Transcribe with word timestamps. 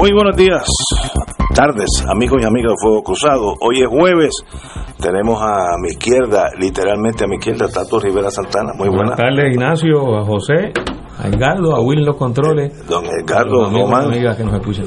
Muy 0.00 0.12
buenos 0.14 0.34
días, 0.34 0.64
tardes, 1.54 2.02
amigos 2.08 2.40
y 2.42 2.46
amigas 2.46 2.72
de 2.72 2.76
Fuego 2.80 3.02
Cruzado. 3.02 3.52
Hoy 3.60 3.82
es 3.82 3.86
jueves, 3.86 4.30
tenemos 4.98 5.42
a 5.42 5.74
mi 5.82 5.90
izquierda, 5.90 6.48
literalmente 6.58 7.24
a 7.24 7.26
mi 7.26 7.36
izquierda, 7.36 7.68
Tato 7.68 8.00
Rivera 8.00 8.30
Santana. 8.30 8.72
Muy 8.78 8.88
buenas. 8.88 9.16
Buenas 9.16 9.36
tardes, 9.36 9.52
Ignacio, 9.52 10.16
a 10.16 10.24
José, 10.24 10.72
a 11.18 11.28
Edgardo, 11.28 11.76
a 11.76 11.82
Will 11.82 11.98
en 11.98 12.06
los 12.06 12.16
controles. 12.16 12.86
Don 12.88 13.04
Edgardo. 13.04 13.70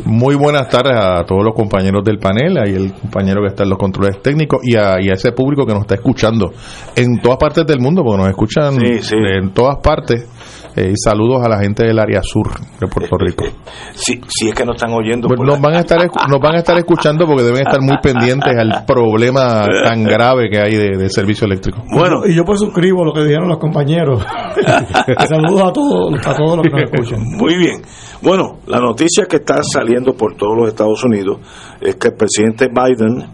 Muy 0.06 0.34
buenas 0.34 0.68
tardes 0.70 0.98
a 1.00 1.24
todos 1.26 1.44
los 1.46 1.54
compañeros 1.54 2.04
del 2.04 2.18
panel, 2.18 2.58
y 2.66 2.74
el 2.74 2.94
compañero 2.94 3.42
que 3.42 3.50
está 3.50 3.66
en 3.66 3.70
los 3.70 3.78
controles 3.78 4.20
técnicos 4.24 4.62
y 4.64 4.76
a, 4.78 5.00
y 5.00 5.10
a 5.10 5.14
ese 5.14 5.32
público 5.32 5.68
que 5.68 5.74
nos 5.74 5.82
está 5.82 5.94
escuchando 5.94 6.52
en 6.96 7.22
todas 7.22 7.38
partes 7.38 7.68
del 7.68 7.80
mundo, 7.80 8.02
porque 8.04 8.18
nos 8.18 8.30
escuchan 8.30 8.80
Sí, 8.80 8.98
sí. 9.04 9.16
en 9.16 9.54
todas 9.54 9.78
partes. 9.78 10.28
Eh, 10.76 10.92
y 10.92 10.98
saludos 10.98 11.44
a 11.46 11.50
la 11.50 11.60
gente 11.60 11.86
del 11.86 12.00
área 12.00 12.22
sur 12.24 12.50
de 12.80 12.88
Puerto 12.88 13.18
Rico. 13.18 13.46
Si, 13.96 14.20
si 14.28 14.50
es 14.50 14.56
que 14.56 14.66
nos 14.66 14.76
están 14.76 14.92
oyendo. 14.92 15.28
Pues 15.28 15.40
nos 15.40 15.62
van 15.62 15.76
a 15.76 15.80
estar 15.82 16.00
nos 16.00 16.40
van 16.40 16.56
a 16.56 16.58
estar 16.58 16.76
escuchando 16.78 17.26
porque 17.28 17.44
deben 17.44 17.62
estar 17.62 17.80
muy 17.80 17.98
pendientes 18.02 18.54
al 18.58 18.86
problema 18.88 19.66
tan 19.84 20.04
grave 20.04 20.50
que 20.50 20.60
hay 20.60 20.76
de, 20.76 20.98
de 20.98 21.10
servicio 21.10 21.46
eléctrico. 21.46 21.84
Bueno, 21.94 22.26
y 22.26 22.36
yo 22.36 22.44
pues 22.44 22.60
suscribo 22.60 23.06
lo 23.06 23.14
que 23.14 23.22
dijeron 23.22 23.48
los 23.48 23.60
compañeros. 23.60 24.24
Saludos 25.28 25.62
a 25.62 25.74
todos, 25.74 26.28
a 26.28 26.36
todos 26.36 26.58
los 26.58 26.66
que 26.66 26.72
nos 26.72 26.92
escuchan. 26.92 27.20
Muy 27.38 27.56
bien. 27.56 27.82
Bueno, 28.22 28.60
la 28.68 28.80
noticia 28.80 29.26
que 29.26 29.38
está 29.38 29.62
saliendo 29.64 30.14
por 30.14 30.36
todos 30.36 30.58
los 30.58 30.68
Estados 30.70 31.04
Unidos 31.04 31.40
es 31.82 31.96
que 31.96 32.08
el 32.08 32.16
presidente 32.16 32.68
Biden 32.68 33.28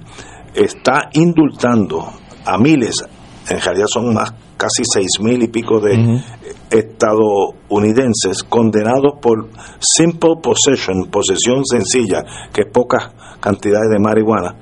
está 0.54 1.10
indultando 1.14 2.06
a 2.46 2.58
miles, 2.58 3.06
en 3.50 3.60
realidad 3.60 3.88
son 3.88 4.14
más, 4.14 4.34
casi 4.60 4.84
seis 4.84 5.20
mil 5.22 5.42
y 5.42 5.48
pico 5.48 5.80
de 5.80 6.22
estadounidenses 6.70 8.44
condenados 8.44 9.14
por 9.22 9.48
simple 9.80 10.36
possession, 10.44 11.10
posesión 11.10 11.66
sencilla, 11.66 12.24
que 12.54 12.62
es 12.62 12.68
pocas 12.72 13.12
cantidades 13.40 13.90
de 13.90 14.00
marihuana, 14.00 14.56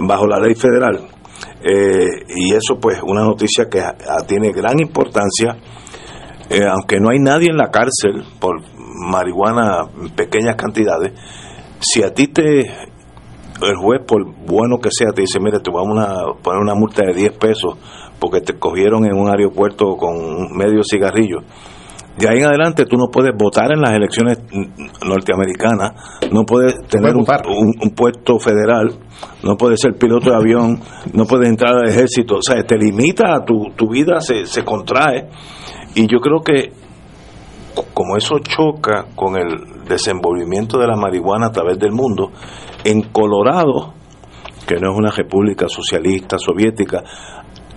bajo 0.00 0.26
la 0.26 0.40
ley 0.40 0.54
federal. 0.54 1.08
Eh, 1.62 2.24
y 2.36 2.52
eso 2.52 2.78
pues 2.80 3.00
una 3.02 3.22
noticia 3.22 3.68
que 3.70 3.82
tiene 4.26 4.52
gran 4.52 4.78
importancia 4.80 5.56
eh, 6.48 6.64
aunque 6.64 7.00
no 7.00 7.10
hay 7.10 7.18
nadie 7.18 7.48
en 7.50 7.56
la 7.56 7.70
cárcel 7.70 8.24
por 8.38 8.60
marihuana 9.10 9.88
en 10.00 10.10
pequeñas 10.10 10.54
cantidades, 10.56 11.12
si 11.80 12.02
a 12.02 12.14
ti 12.14 12.28
te, 12.28 12.60
el 12.60 13.76
juez, 13.76 14.02
por 14.06 14.24
bueno 14.46 14.78
que 14.78 14.90
sea, 14.92 15.12
te 15.12 15.22
dice, 15.22 15.40
mire, 15.40 15.58
te 15.58 15.70
vamos 15.70 15.98
a 15.98 16.40
poner 16.40 16.60
una 16.60 16.74
multa 16.74 17.04
de 17.04 17.14
10 17.14 17.32
pesos 17.38 17.78
porque 18.18 18.40
te 18.40 18.54
cogieron 18.58 19.04
en 19.04 19.14
un 19.14 19.28
aeropuerto 19.28 19.96
con 19.96 20.56
medio 20.56 20.82
cigarrillo. 20.84 21.38
De 22.18 22.28
ahí 22.30 22.38
en 22.38 22.46
adelante 22.46 22.86
tú 22.86 22.96
no 22.96 23.08
puedes 23.12 23.32
votar 23.36 23.72
en 23.72 23.80
las 23.82 23.92
elecciones 23.92 24.38
norteamericanas, 25.06 25.92
no 26.32 26.44
puedes 26.44 26.74
tener 26.88 27.14
un, 27.14 27.24
un- 27.48 27.74
un 27.82 27.90
puesto 27.90 28.38
federal, 28.38 28.90
no 29.42 29.56
puedes 29.56 29.80
ser 29.80 29.94
piloto 29.98 30.30
de 30.30 30.36
avión, 30.36 30.80
no 31.12 31.26
puedes 31.26 31.48
entrar 31.48 31.74
al 31.74 31.88
ejército, 31.88 32.36
o 32.36 32.42
sea, 32.42 32.62
te 32.64 32.76
limita, 32.78 33.44
tu, 33.44 33.70
tu 33.76 33.88
vida 33.90 34.20
se, 34.20 34.46
se 34.46 34.64
contrae. 34.64 35.28
Y 35.94 36.06
yo 36.06 36.18
creo 36.20 36.40
que 36.42 36.72
como 37.92 38.16
eso 38.16 38.38
choca 38.38 39.06
con 39.14 39.36
el 39.36 39.84
desenvolvimiento 39.86 40.78
de 40.78 40.86
la 40.86 40.96
marihuana 40.96 41.48
a 41.48 41.52
través 41.52 41.78
del 41.78 41.92
mundo, 41.92 42.32
en 42.84 43.02
Colorado, 43.12 43.92
que 44.66 44.76
no 44.76 44.92
es 44.92 44.98
una 44.98 45.10
república 45.10 45.66
socialista 45.68 46.38
soviética, 46.38 47.02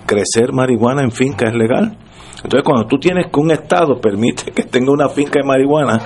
crecer 0.10 0.52
marihuana 0.52 1.04
en 1.04 1.12
finca 1.12 1.48
es 1.48 1.54
legal. 1.54 1.96
Entonces, 2.44 2.64
cuando 2.64 2.88
tú 2.88 2.98
tienes 2.98 3.28
que 3.32 3.40
un 3.40 3.52
estado 3.52 4.02
permite 4.02 4.52
que 4.56 4.64
tenga 4.64 4.92
una 4.92 5.08
finca 5.10 5.40
de 5.40 5.46
marihuana 5.46 6.00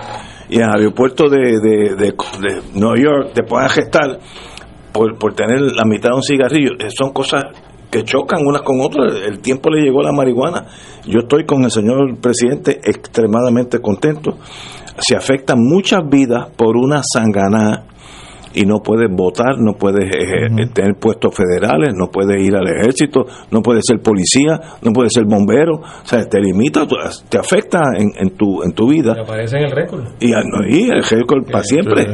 y 0.50 0.58
en 0.58 0.70
aeropuerto 0.70 1.30
de, 1.30 1.60
de, 1.60 1.96
de, 1.96 2.12
de 2.12 2.62
Nueva 2.74 2.98
York 2.98 3.32
te 3.34 3.44
puedan 3.44 3.70
gestar 3.70 4.20
por, 4.92 5.18
por 5.18 5.34
tener 5.34 5.62
la 5.62 5.86
mitad 5.86 6.10
de 6.10 6.16
un 6.16 6.22
cigarrillo, 6.22 6.72
eh, 6.80 6.90
son 6.90 7.14
cosas 7.14 7.44
que 7.90 8.04
chocan 8.04 8.46
unas 8.46 8.64
con 8.64 8.82
otras. 8.82 9.14
El 9.26 9.40
tiempo 9.40 9.70
le 9.70 9.84
llegó 9.84 10.02
a 10.02 10.06
la 10.06 10.12
marihuana. 10.12 10.66
Yo 11.06 11.20
estoy 11.20 11.46
con 11.46 11.64
el 11.64 11.72
señor 11.72 12.18
presidente 12.20 12.82
extremadamente 12.84 13.80
contento. 13.80 14.38
Se 14.98 15.16
afectan 15.16 15.60
muchas 15.60 16.02
vidas 16.10 16.50
por 16.58 16.76
una 16.76 17.02
sanganá 17.04 17.86
y 18.54 18.66
no 18.66 18.80
puedes 18.80 19.10
votar, 19.12 19.58
no 19.60 19.74
puedes 19.74 20.06
eh, 20.06 20.46
eh, 20.48 20.68
tener 20.74 20.96
puestos 20.96 21.36
federales, 21.36 21.94
no 21.96 22.08
puedes 22.12 22.42
ir 22.42 22.56
al 22.56 22.68
ejército, 22.68 23.26
no 23.52 23.62
puedes 23.62 23.84
ser 23.88 24.00
policía, 24.02 24.60
no 24.82 24.92
puedes 24.92 25.12
ser 25.14 25.26
bombero, 25.26 25.76
o 25.76 26.06
sea, 26.06 26.24
te 26.28 26.40
limita, 26.40 26.86
te 27.30 27.38
afecta 27.38 27.80
en, 27.98 28.12
en 28.18 28.36
tu 28.38 28.64
en 28.64 28.72
tu 28.74 28.88
vida 28.90 29.14
Que 29.16 29.22
aparece 29.22 29.58
en 29.58 29.64
el 29.64 29.72
récord. 29.72 30.04
y, 30.20 30.34
a- 30.34 30.42
no, 30.44 30.68
y 30.68 30.90
el 30.90 31.04
récord 31.04 31.46
para 31.46 31.64
siempre. 31.64 32.06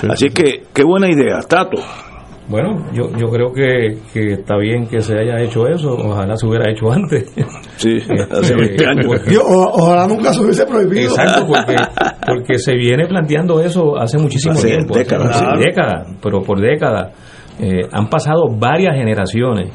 sí, 0.00 0.06
Así 0.10 0.28
que, 0.30 0.64
qué 0.72 0.84
buena 0.84 1.08
idea, 1.10 1.40
Tato. 1.48 1.78
Bueno, 2.48 2.82
yo, 2.94 3.10
yo 3.18 3.28
creo 3.28 3.52
que, 3.52 3.98
que 4.12 4.32
está 4.32 4.56
bien 4.56 4.86
que 4.86 5.02
se 5.02 5.12
haya 5.18 5.38
hecho 5.42 5.66
eso. 5.68 5.92
Ojalá 5.94 6.34
se 6.36 6.46
hubiera 6.46 6.70
hecho 6.70 6.90
antes. 6.90 7.30
Sí, 7.76 7.98
hace 8.30 8.54
20 8.56 8.86
años. 8.86 9.06
porque- 9.06 9.30
Dios, 9.30 9.44
o- 9.46 9.70
ojalá 9.74 10.06
nunca 10.06 10.32
se 10.32 10.40
hubiese 10.42 10.64
prohibido. 10.64 11.10
Exacto, 11.10 11.46
porque, 11.46 11.76
porque 12.26 12.58
se 12.58 12.74
viene 12.74 13.06
planteando 13.06 13.60
eso 13.60 13.98
hace 13.98 14.16
muchísimo 14.18 14.54
Hace 14.54 14.68
tiempo, 14.68 14.96
décadas, 14.96 15.30
hace 15.36 15.44
claro. 15.44 15.60
décadas, 15.60 16.08
pero 16.22 16.40
por 16.42 16.58
décadas. 16.60 17.12
Eh, 17.60 17.86
han 17.92 18.08
pasado 18.08 18.44
varias 18.56 18.94
generaciones 18.96 19.70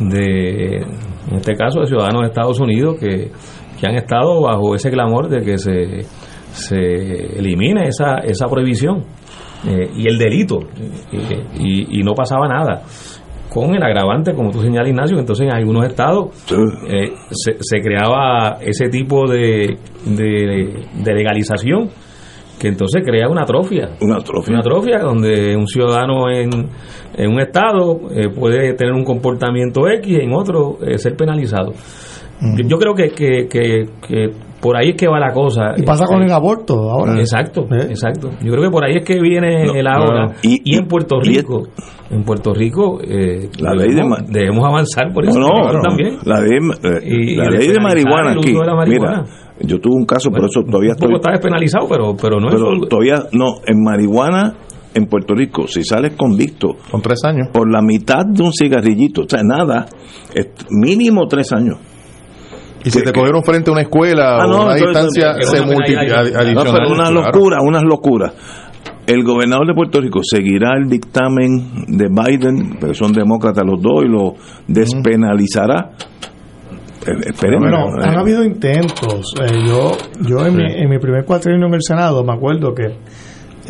de, 0.00 0.76
en 0.76 1.34
este 1.36 1.54
caso, 1.56 1.80
de 1.80 1.86
ciudadanos 1.88 2.22
de 2.22 2.28
Estados 2.28 2.58
Unidos 2.60 2.96
que, 3.00 3.30
que 3.78 3.86
han 3.86 3.96
estado 3.96 4.40
bajo 4.42 4.74
ese 4.74 4.90
clamor 4.90 5.28
de 5.28 5.40
que 5.42 5.58
se, 5.58 6.02
se 6.52 6.78
elimine 7.38 7.88
esa, 7.88 8.18
esa 8.24 8.46
prohibición 8.46 9.04
eh, 9.66 9.90
y 9.96 10.08
el 10.08 10.18
delito 10.18 10.60
eh, 11.12 11.46
y, 11.58 12.00
y 12.00 12.02
no 12.02 12.14
pasaba 12.14 12.46
nada 12.48 12.82
con 13.48 13.74
el 13.74 13.82
agravante, 13.82 14.34
como 14.34 14.50
tú 14.50 14.60
señalas 14.60 14.88
Ignacio, 14.88 15.18
entonces 15.18 15.46
en 15.46 15.54
algunos 15.54 15.86
estados 15.86 16.28
eh, 16.88 17.12
se, 17.30 17.56
se 17.60 17.80
creaba 17.80 18.58
ese 18.60 18.88
tipo 18.88 19.26
de, 19.26 19.78
de, 20.04 20.84
de 21.02 21.14
legalización 21.14 21.88
que 22.58 22.68
entonces 22.68 23.02
crea 23.04 23.28
una 23.28 23.42
atrofia. 23.42 23.90
Una 24.00 24.16
atrofia. 24.16 24.50
Una 24.50 24.60
atrofia 24.60 24.98
donde 24.98 25.56
un 25.56 25.66
ciudadano 25.66 26.28
en, 26.28 26.50
en 27.16 27.30
un 27.30 27.40
estado 27.40 28.00
eh, 28.10 28.28
puede 28.28 28.74
tener 28.74 28.92
un 28.92 29.04
comportamiento 29.04 29.88
X, 29.88 30.18
en 30.20 30.32
otro 30.32 30.78
eh, 30.82 30.98
ser 30.98 31.16
penalizado. 31.16 31.72
Yo, 32.40 32.64
yo 32.68 32.78
creo 32.78 32.94
que, 32.94 33.10
que, 33.10 33.48
que, 33.48 33.86
que 34.06 34.30
por 34.60 34.76
ahí 34.76 34.90
es 34.90 34.96
que 34.96 35.06
va 35.08 35.18
la 35.20 35.32
cosa. 35.32 35.72
Y 35.76 35.82
pasa 35.82 36.04
con 36.06 36.22
Eh, 36.22 36.26
el 36.26 36.32
aborto 36.32 36.90
ahora. 36.90 37.18
Exacto, 37.18 37.62
¿Eh? 37.70 37.86
exacto. 37.90 38.30
Yo 38.42 38.50
creo 38.52 38.64
que 38.64 38.70
por 38.70 38.84
ahí 38.84 38.96
es 38.96 39.04
que 39.04 39.20
viene 39.20 39.66
No, 39.66 39.74
el 39.74 39.86
ahora. 39.86 40.26
no. 40.26 40.32
Y- 40.42 40.60
Y, 40.64 40.76
en 40.76 40.86
Puerto 40.88 41.16
y- 41.22 41.28
Rico, 41.36 41.68
en 42.10 42.24
Puerto 42.24 42.52
Rico, 42.54 42.98
eh, 43.02 43.48
La 43.60 43.72
ley 43.74 43.88
de 43.90 43.94
debemos, 43.96 44.18
ma- 44.20 44.26
debemos 44.28 44.64
avanzar 44.64 45.12
por 45.12 45.24
eso 45.26 45.38
No, 45.38 45.48
no, 45.72 45.80
también. 45.80 46.16
La 46.24 46.40
ley, 46.40 46.58
eh, 46.82 47.00
Y- 47.04 47.36
la 47.36 47.46
y 47.46 47.58
ley 47.58 47.68
de 47.68 47.80
marihuana 47.80 48.32
aquí. 48.32 48.52
de 48.52 48.74
marihuana. 48.74 49.22
Mira, 49.22 49.24
yo 49.60 49.80
tuve 49.80 49.94
un 49.94 50.06
caso, 50.06 50.30
por 50.30 50.44
eso 50.44 50.62
todavía 50.62 50.90
un 50.92 50.96
poco 50.96 51.16
estoy. 51.16 51.16
está 51.16 51.30
despenalizado, 51.32 51.86
pero, 51.88 52.16
pero 52.20 52.40
no 52.40 52.48
Pero 52.50 52.72
es. 52.82 52.88
todavía, 52.88 53.22
no, 53.32 53.56
en 53.66 53.82
marihuana 53.82 54.54
en 54.94 55.06
Puerto 55.06 55.34
Rico, 55.34 55.66
si 55.68 55.84
sales 55.84 56.12
convicto 56.16 56.70
Con 56.90 57.02
tres 57.02 57.22
años. 57.24 57.48
por 57.52 57.70
la 57.70 57.82
mitad 57.82 58.24
de 58.26 58.42
un 58.42 58.52
cigarrillito, 58.52 59.22
o 59.22 59.28
sea, 59.28 59.42
nada, 59.44 59.86
es 60.34 60.48
mínimo 60.70 61.26
tres 61.28 61.52
años. 61.52 61.76
Y 62.84 62.90
si 62.90 62.98
que- 63.00 63.06
te 63.06 63.12
cogieron 63.12 63.42
frente 63.42 63.70
a 63.70 63.72
una 63.72 63.82
escuela 63.82 64.36
Ah, 64.40 64.46
o 64.46 64.48
no, 64.48 64.56
a 64.56 64.64
una 64.66 64.74
distancia, 64.74 65.32
es 65.38 65.50
se 65.50 65.60
una 65.60 65.66
multiplica 65.72 66.22
No, 66.22 66.38
adicional. 66.40 66.72
pero 66.74 66.88
unas 66.94 67.10
claro. 67.10 67.26
locuras, 67.26 67.58
unas 67.66 67.82
locuras. 67.82 68.32
El 69.06 69.24
gobernador 69.24 69.66
de 69.66 69.74
Puerto 69.74 70.00
Rico 70.00 70.20
seguirá 70.22 70.76
el 70.76 70.88
dictamen 70.88 71.86
de 71.88 72.08
Biden, 72.08 72.76
porque 72.78 72.94
son 72.94 73.12
demócratas 73.12 73.64
los 73.66 73.80
dos, 73.80 74.04
y 74.04 74.08
lo 74.08 74.34
despenalizará. 74.66 75.90
Eh, 77.06 77.12
Esperemos. 77.26 77.70
Bueno, 77.70 78.02
Eh, 78.02 78.06
han 78.08 78.18
habido 78.18 78.44
intentos. 78.44 79.32
Eh, 79.40 79.46
yo 79.66 79.92
yo 80.26 80.46
en, 80.46 80.56
mi, 80.56 80.64
en 80.64 80.88
mi 80.90 80.98
primer 80.98 81.24
cuatrienio 81.24 81.66
en 81.68 81.74
el 81.74 81.82
Senado 81.82 82.22
me 82.24 82.34
acuerdo 82.34 82.74
que 82.74 82.84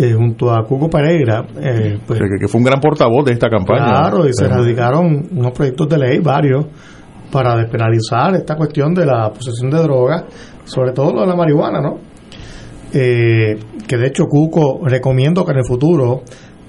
eh, 0.00 0.12
junto 0.14 0.52
a 0.52 0.62
Cuco 0.64 0.88
Pereira, 0.88 1.44
eh, 1.60 1.98
pues, 2.06 2.20
Que, 2.20 2.26
que 2.40 2.48
fue 2.48 2.58
un 2.60 2.64
gran 2.64 2.80
portavoz 2.80 3.24
de 3.24 3.32
esta 3.32 3.48
campaña. 3.48 3.90
claro, 3.90 4.26
y 4.28 4.32
se 4.32 4.44
Eh, 4.44 4.48
radicaron 4.48 5.28
unos 5.36 5.52
proyectos 5.52 5.88
de 5.88 5.98
ley, 5.98 6.18
varios, 6.20 6.66
para 7.30 7.56
despenalizar 7.56 8.34
esta 8.34 8.56
cuestión 8.56 8.94
de 8.94 9.06
la 9.06 9.30
posesión 9.30 9.70
de 9.70 9.78
drogas, 9.82 10.24
sobre 10.64 10.92
todo 10.92 11.12
lo 11.12 11.20
de 11.22 11.26
la 11.26 11.36
marihuana, 11.36 11.80
¿no? 11.80 11.98
Eh, 12.92 13.58
que 13.86 13.96
de 13.96 14.06
hecho 14.06 14.24
Cuco 14.24 14.80
recomiendo 14.86 15.44
que 15.44 15.52
en 15.52 15.58
el 15.58 15.64
futuro 15.64 16.22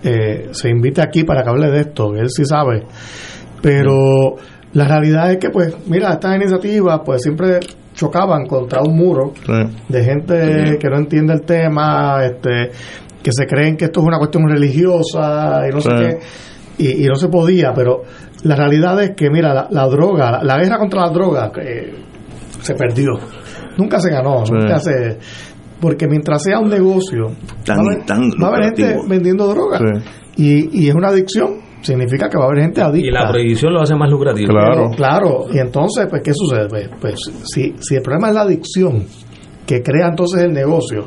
eh, 0.03 0.49
se 0.51 0.69
invite 0.69 1.01
aquí 1.01 1.23
para 1.23 1.43
que 1.43 1.49
hable 1.49 1.69
de 1.69 1.81
esto, 1.81 2.13
él 2.15 2.29
sí 2.29 2.43
sabe. 2.45 2.83
Pero 3.61 4.35
la 4.73 4.87
realidad 4.87 5.31
es 5.31 5.37
que, 5.37 5.49
pues, 5.49 5.75
mira, 5.87 6.13
estas 6.13 6.35
iniciativas, 6.35 7.01
pues 7.05 7.21
siempre 7.21 7.59
chocaban 7.93 8.45
contra 8.45 8.81
un 8.81 8.95
muro 8.95 9.33
sí. 9.45 9.77
de 9.89 10.03
gente 10.03 10.77
que 10.79 10.89
no 10.89 10.97
entiende 10.97 11.33
el 11.33 11.41
tema, 11.41 12.23
este, 12.23 12.71
que 13.21 13.31
se 13.31 13.45
creen 13.45 13.75
que 13.75 13.85
esto 13.85 13.99
es 13.99 14.05
una 14.05 14.17
cuestión 14.17 14.47
religiosa 14.47 15.63
y 15.67 15.73
no 15.73 15.81
sé 15.81 15.89
qué, 15.89 16.19
y, 16.77 17.03
y 17.03 17.07
no 17.07 17.15
se 17.15 17.27
podía, 17.27 17.73
pero 17.73 18.03
la 18.43 18.55
realidad 18.55 19.01
es 19.03 19.11
que, 19.15 19.29
mira, 19.29 19.53
la, 19.53 19.67
la 19.69 19.87
droga, 19.87 20.31
la, 20.31 20.43
la 20.43 20.57
guerra 20.63 20.77
contra 20.77 21.01
la 21.07 21.09
droga 21.11 21.51
eh, 21.61 21.93
se 22.61 22.73
perdió, 22.75 23.11
nunca 23.77 23.99
se 23.99 24.09
ganó, 24.11 24.45
Sí. 24.45 24.53
nunca 24.53 24.79
se... 24.79 25.17
Porque 25.79 26.07
mientras 26.07 26.43
sea 26.43 26.59
un 26.59 26.69
negocio, 26.69 27.27
Tan- 27.65 27.77
va 27.77 27.81
a 27.81 27.85
haber, 27.85 28.05
tan 28.05 28.21
va 28.31 28.47
a 28.47 28.49
haber 28.49 28.63
gente 28.75 28.97
vendiendo 29.07 29.47
droga. 29.47 29.79
Y, 30.35 30.81
y 30.83 30.89
es 30.89 30.95
una 30.95 31.07
adicción, 31.07 31.59
significa 31.81 32.27
que 32.27 32.37
va 32.37 32.43
a 32.43 32.47
haber 32.47 32.63
gente 32.63 32.81
adicta. 32.81 33.07
Y 33.07 33.11
la 33.11 33.29
prohibición 33.29 33.73
lo 33.73 33.81
hace 33.81 33.95
más 33.95 34.09
lucrativo. 34.09 34.49
Claro. 34.49 34.73
Pero, 34.75 34.89
claro, 34.91 35.45
y 35.53 35.57
entonces, 35.57 36.07
pues, 36.09 36.21
¿qué 36.21 36.33
sucede? 36.33 36.67
Pues, 36.67 36.89
pues, 36.99 37.15
si, 37.45 37.75
si 37.79 37.95
el 37.95 38.01
problema 38.01 38.27
es 38.27 38.33
la 38.35 38.41
adicción 38.41 39.05
que 39.65 39.81
crea 39.81 40.07
entonces 40.09 40.43
el 40.43 40.51
negocio, 40.51 41.05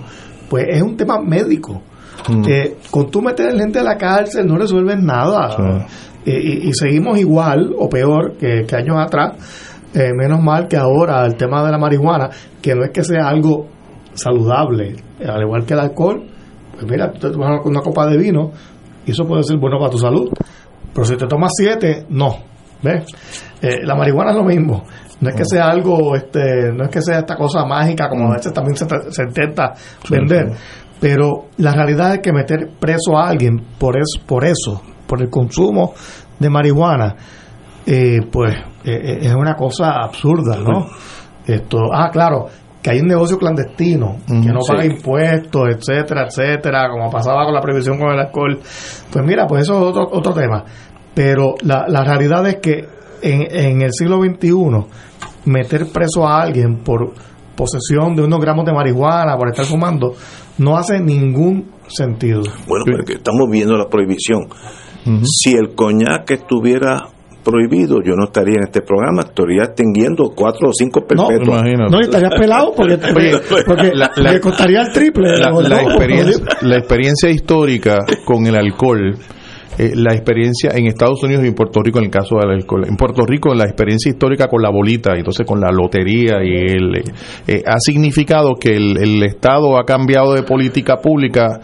pues 0.49 0.65
es 0.71 0.81
un 0.81 0.97
tema 0.97 1.19
médico. 1.21 1.83
Mm. 2.31 2.43
Eh, 2.49 2.77
con 2.91 3.11
tú 3.11 3.21
meter 3.21 3.55
gente 3.59 3.79
a 3.79 3.83
la 3.83 3.97
cárcel 3.99 4.47
no 4.47 4.57
resuelves 4.57 5.03
nada. 5.03 5.51
Sí. 5.51 5.87
Y, 6.25 6.69
y- 6.69 6.73
seguimos 6.75 7.19
igual 7.19 7.75
o 7.79 7.89
peor 7.89 8.37
que, 8.37 8.65
que 8.67 8.77
años 8.77 8.97
atrás. 8.99 9.33
Eh, 9.95 10.11
menos 10.17 10.41
mal 10.43 10.69
que 10.69 10.77
ahora 10.77 11.25
el 11.27 11.35
tema 11.37 11.63
de 11.65 11.71
la 11.71 11.79
marihuana, 11.79 12.31
que 12.63 12.75
no 12.75 12.83
es 12.85 12.91
que 12.93 13.05
sea 13.05 13.29
algo 13.29 13.67
saludable, 14.15 14.97
al 15.27 15.43
igual 15.43 15.65
que 15.67 15.75
el 15.75 15.81
alcohol, 15.81 16.23
pues 16.73 16.91
mira, 16.91 17.13
tú 17.13 17.21
te 17.21 17.31
tomas 17.31 17.61
una 17.65 17.81
copa 17.81 18.07
de 18.07 18.17
vino 18.17 18.51
y 19.07 19.11
eso 19.11 19.25
puede 19.27 19.43
ser 19.43 19.59
bueno 19.59 19.79
para 19.79 19.91
tu 19.91 19.99
salud. 19.99 20.31
Pero 20.95 21.05
si 21.05 21.17
te 21.17 21.27
tomas 21.27 21.51
siete, 21.55 22.07
no. 22.09 22.37
¿Ves? 22.83 23.05
Eh, 23.61 23.85
la 23.85 23.95
marihuana 23.95 24.31
es 24.33 24.37
lo 24.37 24.45
mismo. 24.45 24.83
No 25.21 25.29
es 25.29 25.37
que 25.37 25.45
sea 25.45 25.67
algo, 25.69 26.17
este, 26.17 26.73
no 26.73 26.85
es 26.85 26.91
que 26.91 27.01
sea 27.01 27.19
esta 27.21 27.37
cosa 27.37 27.65
mágica 27.65 28.09
como 28.09 28.29
a 28.29 28.35
veces 28.37 28.53
también 28.53 28.77
se, 28.77 28.87
se 29.11 29.23
intenta 29.23 29.73
vender. 30.11 30.53
Pero 31.01 31.47
la 31.59 31.73
realidad 31.75 32.15
es 32.15 32.21
que 32.21 32.33
meter 32.33 32.71
preso 32.81 33.17
a 33.17 33.29
alguien 33.29 33.61
por 33.79 33.97
eso, 33.97 34.21
por 34.27 34.45
eso, 34.45 34.83
por 35.13 35.21
el 35.21 35.29
consumo 35.29 35.93
de 36.39 36.49
marihuana, 36.49 37.15
eh, 37.85 38.21
pues 38.33 38.55
eh, 38.83 38.93
eh, 38.95 39.19
es 39.21 39.35
una 39.35 39.55
cosa 39.57 39.91
absurda, 40.03 40.57
¿no? 40.57 40.87
Esto, 41.47 41.81
ah, 41.93 42.09
claro, 42.11 42.47
que 42.83 42.93
hay 42.93 43.01
un 43.01 43.09
negocio 43.09 43.37
clandestino 43.37 44.17
que 44.27 44.51
no 44.51 44.63
sí. 44.63 44.73
paga 44.73 44.87
impuestos, 44.87 45.69
etcétera, 45.69 46.29
etcétera, 46.29 46.89
como 46.89 47.11
pasaba 47.11 47.45
con 47.45 47.53
la 47.53 47.61
prohibición 47.61 47.99
con 47.99 48.09
el 48.09 48.21
alcohol. 48.21 48.59
Pues 49.13 49.23
mira, 49.27 49.47
pues 49.47 49.65
eso 49.65 49.75
es 49.75 49.83
otro, 49.95 50.09
otro 50.11 50.33
tema. 50.33 50.65
Pero 51.13 51.57
la, 51.61 51.85
la 51.89 52.05
realidad 52.05 52.47
es 52.47 52.57
que 52.57 52.89
en, 53.21 53.55
en 53.55 53.83
el 53.83 53.93
siglo 53.93 54.17
XXI, 54.17 54.87
meter 55.45 55.89
preso 55.93 56.27
a 56.27 56.41
alguien 56.41 56.79
por 56.79 57.13
posesión 57.55 58.17
de 58.17 58.23
unos 58.23 58.41
gramos 58.41 58.65
de 58.65 58.73
marihuana, 58.73 59.37
por 59.37 59.51
estar 59.51 59.67
fumando, 59.67 60.15
no 60.57 60.79
hace 60.79 61.01
ningún 61.01 61.71
sentido. 61.87 62.43
Bueno, 62.67 62.85
pero 62.87 63.05
que 63.05 63.15
estamos 63.15 63.49
viendo 63.51 63.77
la 63.77 63.89
prohibición. 63.89 64.49
Si 65.25 65.53
el 65.55 65.75
coñac 65.75 66.31
estuviera 66.31 67.09
prohibido, 67.45 67.97
yo 68.05 68.15
no 68.15 68.27
estaría 68.27 68.55
en 68.55 68.65
este 68.69 68.83
programa, 68.83 69.23
estaría 69.23 69.65
extinguiendo 69.65 70.31
cuatro 70.35 70.69
o 70.69 70.73
cinco 70.73 71.01
No, 71.01 71.27
perpetuos. 71.27 71.59
Imagínate. 71.61 71.91
No, 71.91 71.99
y 71.99 72.03
estarías 72.03 72.35
pelado 72.39 72.73
porque, 72.77 72.97
la- 73.95 74.13
la- 74.17 74.33
le 74.33 74.41
costaría 74.41 74.83
el 74.83 74.93
triple. 74.93 75.37
la, 75.39 75.51
la 75.51 75.83
experiencia, 75.89 76.45
la 76.63 76.77
experiencia 76.77 77.31
histórica 77.31 77.99
con 78.25 78.47
el 78.47 78.55
alcohol, 78.55 79.17
eh, 79.77 79.91
la 79.97 80.13
experiencia 80.15 80.71
en 80.77 80.87
Estados 80.87 81.21
Unidos 81.25 81.43
y 81.45 81.49
en 81.49 81.55
Puerto 81.55 81.81
Rico 81.83 81.99
en 81.99 82.05
el 82.05 82.11
caso 82.13 82.37
del 82.41 82.51
alcohol. 82.51 82.85
En 82.87 82.95
Puerto 82.97 83.25
Rico 83.27 83.53
la 83.55 83.65
experiencia 83.65 84.11
histórica 84.11 84.47
con 84.47 84.63
la 84.63 84.71
bolita, 84.71 85.13
y 85.17 85.19
entonces 85.19 85.45
con 85.45 85.59
la 85.61 85.73
lotería 85.73 86.45
y 86.45 86.55
el, 86.55 86.97
eh, 86.97 87.03
eh, 87.49 87.63
ha 87.67 87.79
significado 87.81 88.55
que 88.55 88.77
el, 88.77 88.97
el 89.03 89.21
Estado 89.25 89.79
ha 89.81 89.85
cambiado 89.85 90.35
de 90.35 90.45
política 90.45 90.99
pública, 90.99 91.59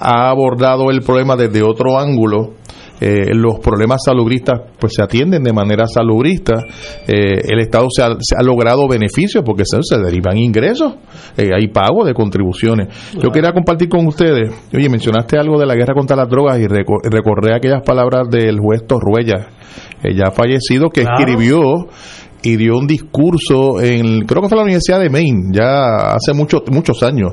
ha 0.00 0.28
abordado 0.30 0.90
el 0.90 1.02
problema 1.02 1.36
desde 1.36 1.62
otro 1.62 2.00
ángulo. 2.00 2.54
Eh, 3.00 3.34
los 3.34 3.58
problemas 3.60 4.02
salubristas 4.04 4.60
pues 4.78 4.92
se 4.94 5.02
atienden 5.02 5.42
de 5.42 5.52
manera 5.52 5.86
salubrista. 5.86 6.62
Eh, 7.06 7.40
el 7.48 7.60
Estado 7.60 7.86
se 7.90 8.02
ha, 8.02 8.08
se 8.20 8.36
ha 8.38 8.42
logrado 8.42 8.86
beneficios 8.88 9.42
porque 9.44 9.62
se, 9.64 9.78
se 9.82 9.98
derivan 9.98 10.36
ingresos. 10.36 10.94
Eh, 11.36 11.50
hay 11.58 11.68
pago 11.68 12.04
de 12.04 12.12
contribuciones. 12.12 12.88
Yo 13.22 13.30
quería 13.30 13.52
compartir 13.52 13.88
con 13.88 14.06
ustedes 14.06 14.50
oye 14.74 14.88
mencionaste 14.88 15.38
algo 15.38 15.58
de 15.58 15.66
la 15.66 15.74
guerra 15.74 15.94
contra 15.94 16.16
las 16.16 16.28
drogas 16.28 16.58
y 16.58 16.64
reco- 16.66 17.00
recordé 17.10 17.54
aquellas 17.54 17.82
palabras 17.84 18.28
del 18.30 18.58
juez 18.60 18.86
Torruella. 18.86 19.48
Eh, 20.02 20.14
ya 20.14 20.30
fallecido 20.30 20.88
que 20.90 21.02
Claro. 21.02 21.18
escribió 21.18 21.60
y 22.42 22.56
dio 22.56 22.76
un 22.78 22.86
discurso 22.86 23.80
en 23.80 24.24
creo 24.26 24.42
que 24.42 24.48
fue 24.48 24.56
la 24.56 24.62
Universidad 24.64 24.98
de 25.00 25.10
Maine 25.10 25.50
ya 25.52 26.14
hace 26.14 26.32
muchos 26.32 26.62
muchos 26.70 27.02
años 27.02 27.32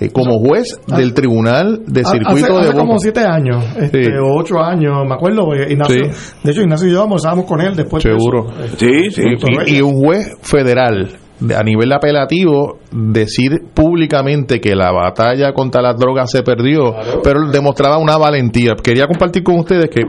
eh, 0.00 0.10
como 0.10 0.38
juez 0.38 0.78
del 0.86 1.14
tribunal 1.14 1.80
de 1.86 2.00
Ha- 2.02 2.04
circuito 2.10 2.44
hace, 2.44 2.52
de 2.52 2.60
hace 2.60 2.72
como 2.72 2.86
Boca. 2.92 2.98
siete 3.00 3.20
años, 3.20 3.64
este, 3.80 4.04
Sí. 4.04 4.10
ocho 4.22 4.58
años, 4.62 4.92
me 5.08 5.14
acuerdo, 5.14 5.46
Ignacio, 5.68 6.02
de 6.42 6.50
hecho 6.52 6.60
Ignacio 6.62 6.88
y 6.88 6.92
yo 6.92 7.02
almorzábamos 7.02 7.46
con 7.46 7.60
él 7.60 7.74
después 7.76 8.02
de 8.04 8.10
Seguro. 8.12 8.46
eso. 8.64 8.76
Sí, 8.76 9.10
sí. 9.10 9.22
Y, 9.66 9.76
y 9.76 9.80
un 9.80 9.94
juez 9.94 10.28
federal 10.42 11.08
de- 11.08 11.25
a 11.54 11.62
nivel 11.62 11.92
apelativo 11.92 12.78
decir 12.90 13.52
públicamente 13.74 14.60
que 14.60 14.74
la 14.74 14.90
batalla 14.90 15.52
contra 15.52 15.82
las 15.82 15.98
drogas 15.98 16.30
se 16.30 16.42
perdió, 16.42 16.94
pero 17.22 17.50
demostraba 17.50 17.98
una 17.98 18.16
valentía. 18.16 18.74
Quería 18.82 19.06
compartir 19.06 19.42
con 19.42 19.58
ustedes 19.58 19.90
que 19.90 20.02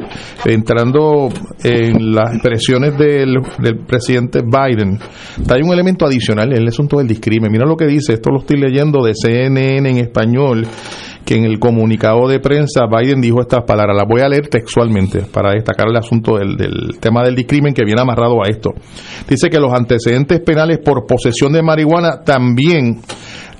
entrando 0.46 1.30
en 1.64 2.16
las 2.16 2.34
expresiones 2.34 2.98
del, 2.98 3.36
del 3.60 3.86
presidente 3.86 4.42
Biden, 4.42 5.00
hay 5.50 5.62
un 5.62 5.74
elemento 5.74 6.06
adicional 6.06 6.52
en 6.52 6.62
el 6.62 6.68
asunto 6.68 6.98
del 6.98 7.08
discrimen. 7.08 7.52
Mira 7.52 7.66
lo 7.66 7.76
que 7.76 7.88
dice, 7.88 8.14
esto 8.14 8.30
lo 8.30 8.40
estoy 8.40 8.60
leyendo 8.60 9.04
de 9.04 9.14
CNN 9.14 9.90
en 9.90 9.98
español 9.98 10.66
que 11.28 11.36
en 11.36 11.44
el 11.44 11.60
comunicado 11.60 12.26
de 12.30 12.40
prensa 12.40 12.86
Biden 12.88 13.20
dijo 13.20 13.42
estas 13.42 13.66
palabras, 13.66 13.98
las 13.98 14.08
voy 14.08 14.22
a 14.22 14.30
leer 14.30 14.48
textualmente 14.48 15.24
para 15.24 15.52
destacar 15.52 15.90
el 15.90 15.98
asunto 15.98 16.38
del, 16.38 16.56
del 16.56 17.00
tema 17.02 17.22
del 17.22 17.36
discrimen 17.36 17.74
que 17.74 17.84
viene 17.84 18.00
amarrado 18.00 18.42
a 18.42 18.50
esto. 18.50 18.72
Dice 19.28 19.50
que 19.50 19.60
los 19.60 19.74
antecedentes 19.74 20.40
penales 20.40 20.78
por 20.78 21.06
posesión 21.06 21.52
de 21.52 21.62
marihuana 21.62 22.22
también 22.24 23.02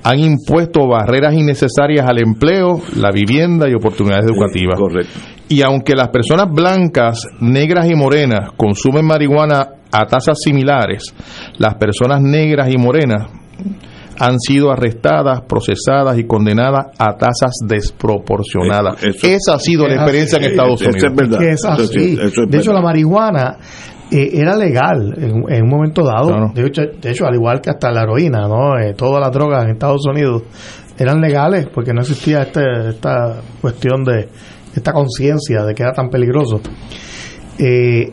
han 0.02 0.18
impuesto 0.18 0.88
barreras 0.88 1.34
innecesarias 1.34 2.08
al 2.08 2.20
empleo, 2.20 2.80
la 2.96 3.10
vivienda 3.10 3.68
y 3.68 3.74
oportunidades 3.74 4.24
educativas. 4.24 4.78
Correcto. 4.78 5.18
Y 5.50 5.60
aunque 5.60 5.94
las 5.94 6.08
personas 6.08 6.50
blancas, 6.50 7.26
negras 7.40 7.86
y 7.90 7.94
morenas 7.94 8.52
consumen 8.56 9.04
marihuana 9.04 9.68
a 9.92 10.06
tasas 10.06 10.38
similares, 10.42 11.14
las 11.58 11.74
personas 11.74 12.22
negras 12.22 12.72
y 12.72 12.78
morenas 12.78 13.26
han 14.20 14.38
sido 14.40 14.70
arrestadas, 14.72 15.42
procesadas 15.42 16.18
y 16.18 16.24
condenadas 16.24 16.86
a 16.98 17.16
tasas 17.16 17.52
desproporcionadas. 17.66 19.02
Eso- 19.02 19.08
eso- 19.10 19.26
Esa 19.28 19.54
ha 19.54 19.58
sido 19.58 19.86
la 19.86 19.94
experiencia 19.94 20.38
en 20.38 20.44
Estados 20.44 20.80
eso 20.80 20.90
Unidos. 20.90 21.10
es 21.10 21.16
verdad. 21.16 21.42
es 21.42 21.54
Eso 21.64 21.76
sí, 21.76 21.82
así. 21.82 22.12
eso 22.20 22.42
es 22.44 22.50
de 22.50 22.58
hecho, 22.58 22.70
verdad. 22.70 22.74
la 22.74 22.80
marihuana 22.82 23.58
eh, 24.10 24.30
era 24.34 24.56
legal 24.56 25.14
en, 25.18 25.44
en 25.52 25.62
un 25.64 25.68
momento 25.68 26.02
dado. 26.04 26.28
Claro. 26.28 26.52
De, 26.54 26.66
hecho, 26.66 26.82
de 27.00 27.10
hecho, 27.10 27.26
al 27.26 27.34
igual 27.34 27.60
que 27.60 27.70
hasta 27.70 27.90
la 27.92 28.02
heroína, 28.02 28.48
¿no? 28.48 28.78
Eh, 28.78 28.94
todas 28.94 29.20
las 29.20 29.30
drogas 29.32 29.64
en 29.64 29.70
Estados 29.72 30.06
Unidos 30.06 30.42
eran 30.98 31.20
legales 31.20 31.66
porque 31.72 31.92
no 31.92 32.00
existía 32.00 32.42
este, 32.42 32.62
esta 32.90 33.40
cuestión 33.60 34.02
de 34.04 34.28
esta 34.74 34.92
conciencia 34.92 35.62
de 35.64 35.74
que 35.74 35.82
era 35.82 35.92
tan 35.92 36.08
peligroso. 36.08 36.60
Eh, 37.58 38.10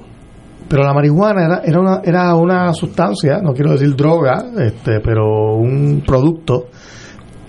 pero 0.75 0.87
la 0.87 0.93
marihuana 0.93 1.45
era, 1.45 1.61
era, 1.63 1.79
una, 1.79 2.01
era 2.03 2.35
una 2.35 2.73
sustancia, 2.73 3.39
no 3.41 3.53
quiero 3.53 3.71
decir 3.71 3.95
droga, 3.95 4.43
este, 4.59 4.99
pero 4.99 5.55
un 5.55 6.03
producto 6.05 6.65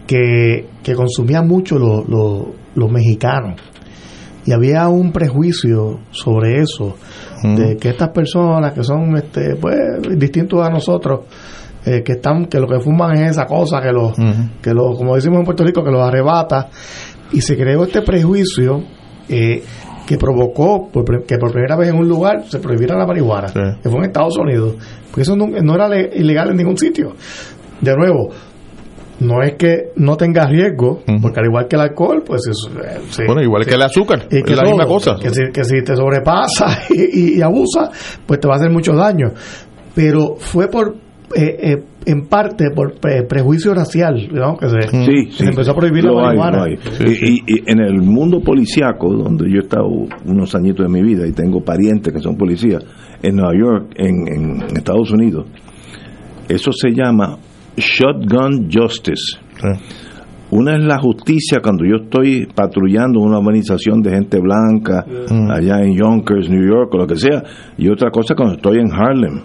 que, 0.07 0.69
que 0.81 0.95
consumían 0.95 1.49
mucho 1.49 1.77
los, 1.77 2.09
los, 2.09 2.43
los 2.77 2.91
mexicanos. 2.93 3.61
Y 4.45 4.53
había 4.53 4.87
un 4.87 5.11
prejuicio 5.11 6.03
sobre 6.13 6.61
eso, 6.61 6.95
Mm. 7.43 7.55
de 7.57 7.77
que 7.77 7.91
estas 7.91 8.11
personas 8.11 8.73
que 8.73 8.83
son 8.83 9.17
este, 9.17 9.57
pues, 9.57 9.77
distintos 10.17 10.67
a 10.67 10.71
nosotros, 10.71 11.21
eh, 11.85 12.03
que 12.03 12.13
están 12.13 12.47
que 12.47 12.59
lo 12.59 12.67
que 12.67 12.81
fuman 12.81 13.17
es 13.17 13.33
esa 13.33 13.45
cosa 13.45 13.81
que 13.81 13.93
los 13.93 14.13
que 14.61 14.73
lo 14.75 14.95
como 14.95 15.15
decimos 15.15 15.39
en 15.39 15.45
Puerto 15.45 15.65
Rico 15.65 15.85
que 15.85 15.91
los 15.91 16.03
arrebata 16.03 16.69
y 17.33 17.41
se 17.41 17.57
creó 17.57 17.85
este 17.85 18.03
prejuicio 18.03 18.83
eh, 19.29 19.63
que 20.07 20.17
provocó 20.17 20.89
por 20.91 21.25
que 21.25 21.37
por 21.39 21.51
primera 21.53 21.77
vez 21.77 21.89
en 21.89 21.97
un 21.99 22.09
lugar 22.09 22.45
se 22.49 22.59
prohibiera 22.61 22.97
la 22.97 23.07
marihuana 23.07 23.49
Sí. 23.49 23.61
que 23.83 23.89
fue 23.91 23.99
en 23.99 24.05
Estados 24.07 24.37
Unidos 24.39 24.75
porque 25.11 25.23
eso 25.23 25.37
no, 25.37 25.47
no 25.49 25.75
era 25.75 25.89
le- 25.89 26.11
ilegal 26.15 26.51
en 26.51 26.57
ningún 26.59 26.77
sitio 26.79 27.15
de 27.81 27.95
nuevo 27.97 28.31
no 29.19 29.43
es 29.43 29.55
que 29.55 29.93
no 29.97 30.17
tenga 30.17 30.47
riesgo 30.47 31.01
porque 31.23 31.41
al 31.41 31.47
igual 31.47 31.67
que 31.69 31.77
el 31.77 31.83
alcohol 31.83 32.23
pues 32.25 32.43
eso, 32.51 32.69
eh, 32.81 33.01
sí. 33.09 33.23
Bueno, 33.27 33.43
igual 33.43 33.65
que 33.65 33.75
el 33.75 33.83
azúcar, 33.83 34.27
Y 34.31 34.43
que 34.43 34.53
es 34.53 34.57
la 34.59 34.63
todo, 34.65 34.73
misma 34.73 34.87
cosa. 34.87 35.17
Que 35.19 35.31
si, 35.31 35.41
que 35.53 35.65
si 35.65 35.83
te 35.83 35.97
sobrepasa 35.97 36.81
y, 36.91 37.01
y- 37.35 37.39
y 37.39 37.43
abusa, 37.43 37.91
pues 38.27 38.41
te 38.41 38.47
va 38.47 38.55
a 38.55 38.57
hacer 38.59 38.71
mucho 38.71 38.93
daño. 38.93 39.29
Pero 39.95 40.37
fue 40.37 40.69
por, 40.69 40.97
eh, 41.35 41.57
eh, 41.63 41.83
en 42.07 42.27
parte, 42.29 42.67
por 42.75 42.95
pre- 43.01 43.25
prejuicio 43.25 43.75
racial, 43.75 44.29
¿no? 44.33 44.57
Que 44.57 44.69
se, 44.69 44.81
Sí, 45.05 45.31
sí. 45.33 45.45
empezó 45.45 45.73
a 45.73 45.75
prohibir 45.75 46.05
Lo 46.05 46.17
la 46.21 46.27
marihuana. 46.29 46.63
hay. 46.65 46.79
Y, 47.01 47.31
y- 47.31 47.43
y 47.47 47.63
en 47.71 47.81
el 47.81 48.01
mundo 48.01 48.41
policiaco, 48.41 49.13
donde 49.13 49.51
yo 49.51 49.57
he 49.57 49.63
estado 49.65 49.89
unos 50.25 50.55
añitos 50.55 50.87
de 50.87 50.93
mi 50.93 51.03
vida 51.03 51.27
y 51.27 51.33
tengo 51.33 51.63
parientes 51.65 52.13
que 52.13 52.21
son 52.21 52.37
policías, 52.37 52.85
en 53.23 53.37
Nueva 53.37 53.53
York, 53.59 53.93
en, 53.97 54.29
en 54.29 54.77
Estados 54.77 55.11
Unidos, 55.11 55.47
eso 56.49 56.71
se 56.73 56.91
llama 56.93 57.39
Shotgun 57.77 58.69
Justice. 58.73 59.39
Una 60.49 60.77
es 60.77 60.85
la 60.85 60.99
justicia 61.01 61.59
cuando 61.61 61.85
yo 61.85 62.05
estoy 62.05 62.47
patrullando 62.55 63.19
una 63.21 63.39
organización 63.39 64.01
de 64.01 64.11
gente 64.13 64.39
blanca 64.41 65.05
Mm. 65.29 65.51
allá 65.51 65.83
en 65.83 65.97
Yonkers, 65.97 66.49
New 66.49 66.63
York 66.65 66.95
o 66.95 66.99
lo 66.99 67.07
que 67.07 67.17
sea, 67.17 67.43
y 67.77 67.89
otra 67.89 68.11
cosa 68.13 68.35
cuando 68.37 68.55
estoy 68.55 68.79
en 68.79 68.93
Harlem 68.93 69.41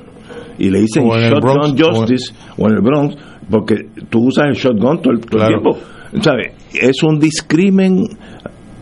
y 0.59 0.69
le 0.69 0.79
dicen 0.81 1.03
Shotgun 1.31 1.77
Justice 1.99 2.33
o 2.57 2.67
en 2.67 2.73
el 2.75 2.81
Bronx 2.81 3.15
porque 3.49 3.75
tú 4.09 4.27
usas 4.27 4.45
el 4.47 4.53
shotgun 4.53 5.01
todo 5.01 5.13
el, 5.13 5.19
todo 5.21 5.41
el 5.43 5.47
tiempo. 5.47 5.77
¿Sabes? 6.21 6.53
Es 6.73 7.03
un 7.03 7.19
discrimen 7.19 8.03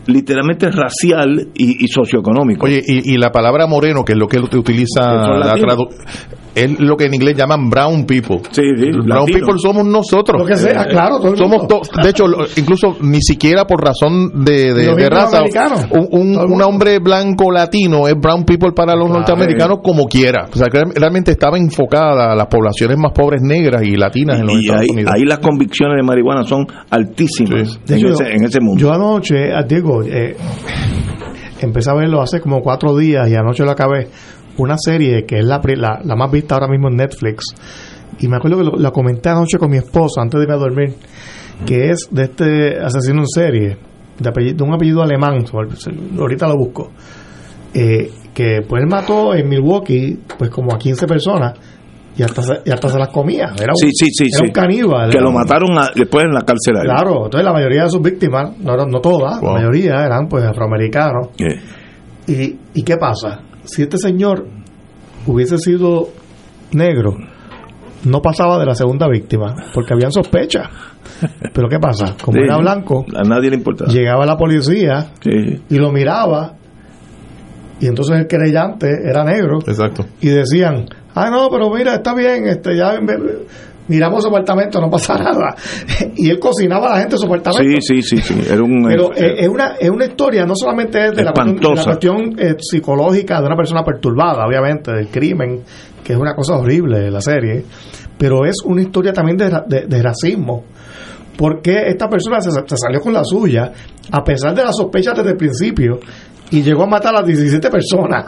literalmente 0.06 0.70
racial 0.70 1.48
y, 1.54 1.84
y 1.84 1.88
socioeconómico. 1.88 2.66
Oye, 2.66 2.82
y, 2.84 3.14
y 3.14 3.16
la 3.18 3.30
palabra 3.30 3.66
moreno, 3.66 4.04
que 4.04 4.12
es 4.12 4.18
lo 4.18 4.26
que 4.26 4.38
utiliza 4.40 5.12
la 5.12 5.38
latinos. 5.38 5.74
tradu- 5.76 5.88
es 6.54 6.78
lo 6.80 6.96
que 6.96 7.04
en 7.06 7.14
inglés 7.14 7.36
llaman 7.36 7.68
brown 7.70 8.04
people. 8.06 8.38
Sí, 8.50 8.62
sí, 8.76 8.90
brown 9.04 9.26
people 9.26 9.54
somos 9.62 9.84
nosotros. 9.84 10.40
Lo 10.40 10.46
que 10.46 10.56
sea, 10.56 10.84
claro, 10.86 11.18
todo 11.18 11.32
el 11.32 11.36
Somos 11.38 11.58
mundo. 11.60 11.80
to- 11.80 12.02
de 12.02 12.10
hecho, 12.10 12.24
incluso 12.56 12.96
ni 13.02 13.20
siquiera 13.20 13.64
por 13.64 13.82
razón 13.84 14.44
de, 14.44 14.74
de- 14.74 15.08
raza, 15.10 15.42
un, 15.90 16.36
un- 16.36 16.62
hombre 16.62 16.98
blanco 16.98 17.50
latino 17.50 18.06
es 18.08 18.14
brown 18.20 18.44
people 18.44 18.72
para 18.72 18.94
los 18.94 19.06
Claro. 19.06 19.20
norteamericanos 19.20 19.78
como 19.82 20.04
quiera. 20.06 20.46
O 20.52 20.56
sea, 20.56 20.68
que 20.68 20.82
realmente 20.94 21.30
estaba 21.32 21.56
enfocada 21.58 22.32
a 22.32 22.34
las 22.36 22.46
poblaciones 22.46 22.96
más 22.98 23.12
pobres 23.12 23.40
negras 23.42 23.82
y 23.82 23.96
latinas 23.96 24.40
en 24.40 24.46
los 24.46 24.56
y 24.56 24.60
Estados 24.60 24.80
ahí, 24.82 24.88
Unidos. 24.90 25.12
ahí 25.14 25.24
las 25.24 25.38
convicciones 25.38 25.96
de 25.96 26.02
marihuana 26.02 26.44
son 26.44 26.66
altísimas 26.90 27.70
Sí. 27.70 27.78
De 27.86 27.94
en, 27.94 27.98
hecho, 28.06 28.12
ese, 28.22 28.32
en 28.34 28.44
ese 28.44 28.60
mundo. 28.60 28.80
Yo 28.80 28.92
anoche, 28.92 29.52
ah, 29.54 29.62
digo, 29.62 30.02
eh, 30.02 30.36
empecé 31.60 31.90
a 31.90 31.94
verlo 31.94 32.20
hace 32.22 32.40
como 32.40 32.60
cuatro 32.60 32.96
días 32.96 33.28
y 33.28 33.34
anoche 33.34 33.64
lo 33.64 33.70
acabé. 33.70 34.08
Una 34.60 34.76
serie 34.78 35.24
que 35.26 35.38
es 35.38 35.44
la, 35.44 35.60
la, 35.76 36.00
la 36.04 36.16
más 36.16 36.30
vista 36.30 36.54
ahora 36.54 36.68
mismo 36.68 36.88
en 36.88 36.96
Netflix. 36.96 37.44
Y 38.18 38.28
me 38.28 38.36
acuerdo 38.36 38.58
que 38.58 38.64
lo, 38.64 38.72
la 38.76 38.90
comenté 38.90 39.28
anoche 39.30 39.58
con 39.58 39.70
mi 39.70 39.78
esposa 39.78 40.20
antes 40.22 40.38
de 40.38 40.44
irme 40.44 40.54
a 40.54 40.58
dormir. 40.58 40.94
Que 41.66 41.90
es 41.90 42.08
de 42.10 42.22
este 42.24 42.78
asesino 42.80 43.20
en 43.20 43.26
serie, 43.26 43.76
de, 44.18 44.28
apellido- 44.30 44.56
de 44.56 44.62
un 44.64 44.74
apellido 44.74 45.02
alemán. 45.02 45.44
Ahorita 46.18 46.46
lo 46.48 46.56
busco. 46.56 46.90
Eh, 47.74 48.10
que 48.34 48.60
pues 48.68 48.82
él 48.82 48.88
mató 48.88 49.34
en 49.34 49.48
Milwaukee 49.48 50.18
pues 50.38 50.50
como 50.50 50.72
a 50.74 50.78
15 50.78 51.06
personas 51.06 51.54
y 52.16 52.22
hasta 52.22 52.42
se, 52.42 52.52
y 52.64 52.70
hasta 52.70 52.88
se 52.88 52.98
las 52.98 53.08
comía. 53.08 53.52
Era 53.56 53.72
un, 53.72 53.76
sí, 53.76 53.90
sí, 53.92 54.06
sí. 54.12 54.24
era 54.24 54.38
sí. 54.38 54.44
un 54.46 54.52
caníbal. 54.52 55.10
Que 55.10 55.16
era 55.18 55.24
lo 55.26 55.32
mataron 55.32 55.78
a- 55.78 55.90
después 55.94 56.24
en 56.24 56.32
la 56.32 56.42
cárcel. 56.42 56.74
Claro, 56.82 57.24
entonces 57.26 57.44
la 57.44 57.52
mayoría 57.52 57.84
de 57.84 57.90
sus 57.90 58.02
víctimas, 58.02 58.56
no, 58.58 58.76
no 58.76 59.00
todas, 59.00 59.40
Wow. 59.40 59.54
la 59.54 59.60
mayoría 59.60 60.04
eran 60.04 60.28
pues 60.28 60.44
afroamericanos. 60.44 61.28
¿Y, 62.26 62.56
¿Y 62.74 62.82
qué 62.82 62.96
pasa? 62.96 63.40
Si 63.72 63.82
este 63.82 63.98
señor 63.98 64.46
hubiese 65.26 65.58
sido 65.58 66.08
negro, 66.72 67.16
no 68.04 68.22
pasaba 68.22 68.58
de 68.58 68.66
la 68.66 68.74
segunda 68.74 69.06
víctima, 69.08 69.54
porque 69.74 69.92
habían 69.94 70.12
sospechas. 70.12 70.68
Pero 71.52 71.68
¿qué 71.68 71.78
pasa? 71.78 72.16
Como 72.22 72.38
sí, 72.38 72.44
era 72.44 72.56
blanco, 72.58 73.04
A 73.14 73.22
nadie 73.22 73.50
le 73.50 73.56
importaba. 73.56 73.90
llegaba 73.92 74.24
la 74.26 74.36
policía 74.36 75.08
Sí. 75.22 75.62
y 75.68 75.74
lo 75.76 75.92
miraba, 75.92 76.54
y 77.80 77.86
entonces 77.86 78.16
el 78.18 78.26
querellante 78.26 78.88
era 79.08 79.24
negro, 79.24 79.58
Exacto. 79.66 80.06
y 80.20 80.28
decían, 80.28 80.86
ah, 81.14 81.30
no, 81.30 81.48
pero 81.50 81.70
mira, 81.70 81.94
está 81.94 82.14
bien, 82.14 82.46
este 82.46 82.76
ya 82.76 82.94
miramos 83.90 84.22
su 84.22 84.28
apartamento, 84.28 84.80
no 84.80 84.88
pasa 84.88 85.18
nada. 85.18 85.54
y 86.16 86.30
él 86.30 86.38
cocinaba 86.38 86.86
a 86.86 86.90
la 86.94 87.00
gente 87.00 87.16
en 87.16 87.18
su 87.20 87.26
apartamento. 87.26 87.80
Sí, 87.82 88.00
sí, 88.02 88.16
sí, 88.16 88.22
sí. 88.22 88.40
Era 88.50 88.62
un. 88.62 88.84
Pero 88.88 89.12
eh, 89.14 89.34
es 89.38 89.48
una 89.48 89.74
es 89.78 89.90
una 89.90 90.06
historia, 90.06 90.46
no 90.46 90.54
solamente 90.54 91.08
es 91.08 91.16
de 91.16 91.24
la 91.24 91.32
cuestión, 91.32 91.56
de 91.56 91.62
la 91.62 91.72
Espantosa. 91.74 91.84
cuestión, 91.84 92.34
eh, 92.38 92.56
psicológica 92.58 93.40
de 93.40 93.46
una 93.46 93.56
persona 93.56 93.82
perturbada, 93.82 94.46
obviamente, 94.46 94.92
del 94.92 95.08
crimen, 95.08 95.62
que 96.02 96.12
es 96.14 96.18
una 96.18 96.34
cosa 96.34 96.56
horrible 96.56 97.10
la 97.10 97.20
serie, 97.20 97.64
pero 98.16 98.44
es 98.46 98.56
una 98.64 98.82
historia 98.82 99.12
también 99.12 99.36
de, 99.36 99.50
de- 99.66 99.86
de 99.86 100.02
racismo. 100.02 100.64
Porque 101.36 101.84
esta 101.86 102.06
persona 102.08 102.40
se, 102.40 102.50
se 102.50 102.76
salió 102.76 103.00
con 103.00 103.14
la 103.14 103.24
suya, 103.24 103.72
a 104.12 104.22
pesar 104.22 104.54
de 104.54 104.62
las 104.62 104.76
sospechas 104.76 105.16
desde 105.16 105.30
el 105.30 105.36
principio, 105.38 105.98
y 106.50 106.62
llegó 106.62 106.84
a 106.84 106.86
matar 106.86 107.14
a 107.14 107.18
las 107.20 107.26
17 107.26 107.70
personas. 107.70 108.26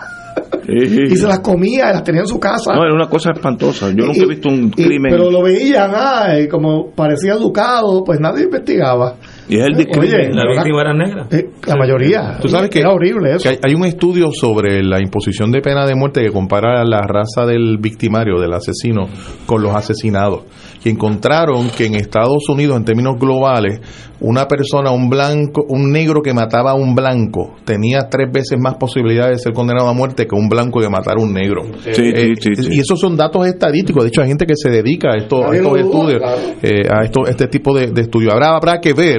sí, 0.67 0.87
sí. 0.89 1.01
y 1.11 1.17
se 1.17 1.27
las 1.27 1.41
comía 1.41 1.91
y 1.91 1.93
las 1.95 2.05
tenía 2.05 2.21
en 2.23 2.27
su 2.27 2.39
casa. 2.39 2.73
No, 2.75 2.85
era 2.85 2.95
una 2.95 3.09
cosa 3.09 3.33
espantosa. 3.35 3.89
Yo 3.91 4.07
nunca 4.07 4.19
Y- 4.21 4.23
he 4.23 4.27
visto 4.27 4.49
un 4.49 4.73
y- 4.77 4.85
crimen. 4.85 5.11
pero 5.13 5.31
lo 5.31 5.43
veían, 5.43 5.91
ay, 5.95 6.49
como 6.49 6.91
parecía 6.93 7.35
educado, 7.35 8.03
pues 8.05 8.21
nadie 8.21 8.45
investigaba. 8.45 9.17
y 9.49 9.57
es 9.59 9.67
el 9.67 9.75
Oye, 9.75 9.85
discrimen. 9.85 10.35
La 10.37 10.45
víctima 10.55 10.81
era 10.81 10.95
negra. 10.95 11.27
Eh, 11.31 11.51
la 11.67 11.77
mayoría. 11.77 12.39
Tú 12.41 12.49
sabes 12.49 12.71
que, 12.71 12.79
era 12.81 12.91
horrible 12.93 13.35
eso. 13.35 13.43
que 13.43 13.49
hay, 13.51 13.59
hay 13.63 13.75
un 13.75 13.85
estudio 13.85 14.31
sobre 14.33 14.83
la 14.83 15.01
imposición 15.03 15.51
de 15.51 15.61
pena 15.61 15.85
de 15.85 15.95
muerte 15.95 16.23
que 16.23 16.31
compara 16.31 16.83
la 16.85 17.01
raza 17.03 17.45
del 17.45 17.77
victimario, 17.79 18.41
del 18.41 18.55
asesino, 18.55 19.09
con 19.45 19.63
los 19.63 19.75
asesinados. 19.75 20.45
Y 20.85 20.91
encontraron 20.91 21.71
que 21.71 21.87
en 21.87 21.95
Estados 21.95 22.49
Unidos, 22.49 22.77
en 22.77 22.85
términos 22.85 23.15
globales, 23.19 23.81
una 24.21 24.47
persona, 24.47 24.91
un 24.93 25.09
blanco, 25.09 25.65
un 25.69 25.91
negro 25.91 26.23
que 26.23 26.33
mataba 26.33 26.73
a 26.73 26.75
un 26.75 26.95
blanco, 26.95 27.55
tenía 27.65 28.09
tres 28.09 28.29
veces 28.33 28.59
más 28.61 28.75
posibilidades 28.75 29.39
de 29.39 29.43
ser 29.45 29.53
condenado 29.53 29.89
a 29.89 29.93
muerte 29.93 30.27
que 30.27 30.35
un 30.37 30.49
blanco 30.49 30.81
que 30.81 30.89
matara 30.89 31.21
a 31.21 31.25
un 31.25 31.33
negro. 31.33 31.63
Sí, 31.85 31.91
sí, 31.95 32.03
Eh, 32.15 32.33
sí, 32.41 32.55
sí. 32.57 32.69
Y 32.73 32.81
esos 32.81 33.01
son 33.01 33.17
datos 33.17 33.47
estadísticos. 33.47 34.05
De 34.05 34.09
hecho, 34.09 34.23
hay 34.23 34.29
gente 34.29 34.47
que 34.47 34.55
se 34.57 34.71
dedica 34.71 35.09
a, 35.13 35.17
esto- 35.19 35.51
a 35.51 35.57
estos 35.57 35.79
estudios, 35.79 36.19
claro. 36.21 36.39
eh, 36.63 36.89
a 36.89 37.05
esto, 37.05 37.27
este 37.27 37.47
tipo 37.49 37.75
de, 37.77 37.89
de 37.93 38.03
estudios. 38.03 38.33
Habrá, 38.33 38.57
habrá 38.57 38.81
que 38.81 38.93
ver 38.93 39.19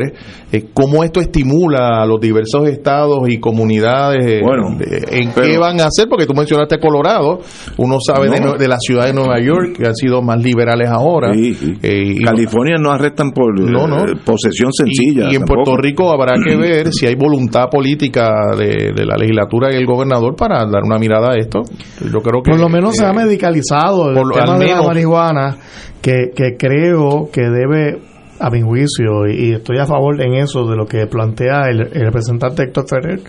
eh, 0.52 0.66
cómo 0.74 1.04
esto 1.04 1.20
estimula 1.20 2.02
a 2.02 2.06
los 2.06 2.20
diversos 2.22 2.68
estados 2.70 3.20
y 3.28 3.40
comunidades, 3.40 4.26
eh, 4.26 4.42
Bueno, 4.42 4.78
de- 4.78 5.18
en 5.20 5.32
pero- 5.34 5.48
qué 5.48 5.58
van 5.58 5.82
a 5.82 5.86
hacer, 5.88 6.08
porque 6.08 6.26
tú 6.26 6.34
mencionaste 6.34 6.78
Colorado, 6.80 7.40
uno 7.78 7.98
sabe 8.06 8.30
No. 8.30 8.54
De 8.58 8.68
la 8.68 8.78
ciudad 8.80 9.06
de 9.06 9.14
Nueva 9.14 9.40
York, 9.42 9.78
que 9.78 9.86
han 9.88 9.96
sido 9.96 10.22
más 10.22 10.42
liberales 10.42 10.90
ahora. 10.90 11.34
Sí, 11.54 11.74
sí. 11.74 11.80
Eh, 11.82 12.04
y- 12.20 12.24
California 12.24 12.76
no 12.80 12.92
arrestan 12.92 13.32
por 13.32 13.60
No, 13.60 13.88
no. 13.88 14.06
eh, 14.08 14.16
posesión 14.24 14.72
sencilla. 14.74 15.30
y, 15.30 15.34
y 15.34 15.36
en 15.36 15.42
tampoco. 15.46 15.64
Puerto 15.64 15.78
Rico 15.82 16.12
habrá 16.12 16.34
que 16.44 16.56
ver 16.58 16.92
si 16.92 17.06
hay 17.06 17.16
voluntad 17.16 17.70
política 17.70 18.32
de, 18.58 18.92
de 18.96 19.06
la 19.06 19.16
legislatura 19.18 19.74
y 19.74 19.78
el 19.78 19.86
gobernador 19.86 20.36
para 20.36 20.60
dar 20.66 20.84
una 20.84 20.98
mirada 20.98 21.32
a 21.34 21.36
esto. 21.38 21.62
Yo 22.02 22.20
creo 22.22 22.42
que 22.44 22.52
Por 22.52 22.60
lo 22.60 22.70
menos 22.70 22.96
se 22.96 23.04
eh, 23.04 23.08
ha 23.08 23.14
medicalizado 23.14 24.10
el 24.10 24.16
por 24.16 24.28
lo- 24.28 24.34
tema 24.36 24.58
de 24.58 24.66
la 24.68 24.74
menos- 24.76 24.88
marihuana, 24.88 25.58
que, 26.02 26.32
que 26.36 26.58
creo 26.58 27.30
que 27.32 27.42
debe, 27.42 28.00
a 28.40 28.50
mi 28.50 28.62
juicio, 28.62 29.26
y, 29.28 29.50
y 29.50 29.54
estoy 29.54 29.78
a 29.80 29.86
favor 29.86 30.22
en 30.22 30.34
eso 30.34 30.66
de 30.66 30.76
lo 30.76 30.86
que 30.86 31.08
plantea 31.08 31.70
el, 31.70 31.82
el 31.94 32.06
representante 32.06 32.64
Héctor 32.64 32.86
Ferrer, 32.90 33.20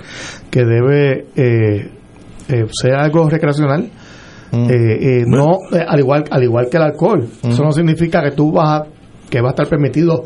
que 0.50 0.64
debe 0.64 1.26
eh, 1.36 1.88
eh, 2.48 2.66
ser 2.72 2.94
algo 2.94 3.28
recreacional. 3.30 3.88
Mm. 4.54 4.70
Eh, 4.70 4.74
eh, 5.20 5.24
no 5.26 5.58
eh, 5.72 5.84
al 5.86 5.98
igual 6.00 6.24
al 6.30 6.42
igual 6.42 6.68
que 6.70 6.76
el 6.76 6.82
alcohol. 6.84 7.26
Eso 7.42 7.62
no 7.64 7.72
significa 7.72 8.22
que 8.22 8.30
tú 8.32 8.52
vas 8.52 8.80
a, 8.82 8.86
que 9.30 9.40
va 9.40 9.48
a 9.48 9.50
estar 9.50 9.66
permitido 9.68 10.24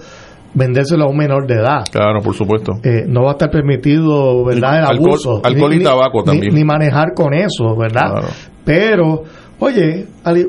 vendérselo 0.55 1.05
a 1.05 1.09
un 1.09 1.17
menor 1.17 1.47
de 1.47 1.55
edad. 1.55 1.85
Claro, 1.91 2.21
por 2.21 2.35
supuesto. 2.35 2.73
eh, 2.83 3.05
no 3.07 3.23
va 3.23 3.31
a 3.31 3.33
estar 3.33 3.51
permitido 3.51 4.45
verdad 4.45 4.79
el 4.79 4.85
Alcohol- 4.85 5.09
abuso. 5.11 5.41
alcohol 5.45 5.75
y 5.75 5.83
tabaco 5.83 6.19
ni- 6.21 6.25
también. 6.25 6.55
ni 6.55 6.65
manejar 6.65 7.13
con 7.15 7.35
eso 7.35 7.77
verdad 7.77 8.11
Claro. 8.13 8.29
pero 8.65 9.23
oye 9.61 10.07
al 10.25 10.47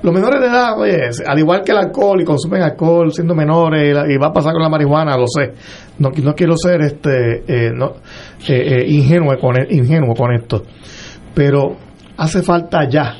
los 0.00 0.14
menores 0.14 0.40
de 0.40 0.46
edad 0.46 0.78
oye 0.78 0.96
al 1.26 1.38
igual 1.40 1.62
que 1.64 1.72
el 1.72 1.78
alcohol 1.78 2.20
y 2.20 2.24
consumen 2.24 2.62
alcohol 2.62 3.12
siendo 3.12 3.34
menores 3.34 3.96
y 4.08 4.16
va 4.16 4.28
a 4.28 4.32
pasar 4.32 4.52
con 4.52 4.62
la 4.62 4.68
marihuana 4.68 5.16
lo 5.16 5.26
sé. 5.26 5.52
No, 5.98 6.10
no 6.22 6.34
quiero 6.34 6.56
ser 6.56 6.82
este 6.82 7.42
eh, 7.48 7.70
no, 7.74 7.94
eh, 8.48 8.82
eh, 8.82 8.84
ingenuo 8.86 9.36
con 9.40 9.56
e- 9.56 9.66
ingenuo 9.70 10.14
con 10.14 10.32
esto. 10.34 10.62
Pero 11.34 11.76
hace 12.18 12.42
falta 12.42 12.88
ya 12.88 13.14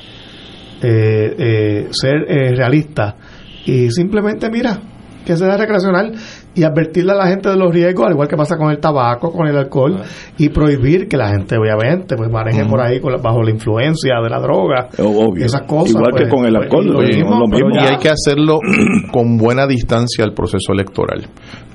eh, 0.82 1.34
eh, 1.38 1.88
ser 1.90 2.24
eh, 2.28 2.54
realista 2.54 3.16
y 3.64 3.90
simplemente 3.90 4.50
mira 4.50 4.78
que 5.24 5.36
sea 5.36 5.56
recreacional 5.56 6.12
y 6.58 6.64
advertirle 6.64 7.12
a 7.12 7.16
la 7.16 7.26
gente 7.28 7.48
de 7.48 7.56
los 7.56 7.72
riesgos, 7.72 8.06
al 8.06 8.12
igual 8.12 8.28
que 8.28 8.36
pasa 8.36 8.56
con 8.56 8.70
el 8.70 8.78
tabaco, 8.78 9.32
con 9.32 9.46
el 9.46 9.56
alcohol, 9.56 10.00
y 10.36 10.48
prohibir 10.48 11.08
que 11.08 11.16
la 11.16 11.28
gente, 11.28 11.56
obviamente, 11.56 12.16
pues 12.16 12.30
maneje 12.30 12.64
por 12.64 12.80
ahí 12.80 13.00
con 13.00 13.12
la- 13.12 13.18
bajo 13.18 13.42
la 13.42 13.50
influencia 13.50 14.14
de 14.22 14.28
la 14.30 14.40
droga, 14.40 14.88
Obvio. 14.98 15.44
esas 15.44 15.62
cosas. 15.62 15.90
Igual 15.90 16.12
que 16.16 16.24
pues, 16.26 16.34
con 16.34 16.44
el 16.46 16.52
pues, 16.54 16.64
alcohol, 16.64 16.86
lo 16.86 17.00
mismo, 17.00 17.38
lo 17.38 17.46
mismo. 17.46 17.70
y 17.74 17.78
hay 17.78 17.96
que 17.98 18.08
hacerlo 18.10 18.58
con 19.12 19.36
buena 19.38 19.66
distancia 19.66 20.24
al 20.24 20.32
proceso 20.34 20.72
electoral. 20.72 21.26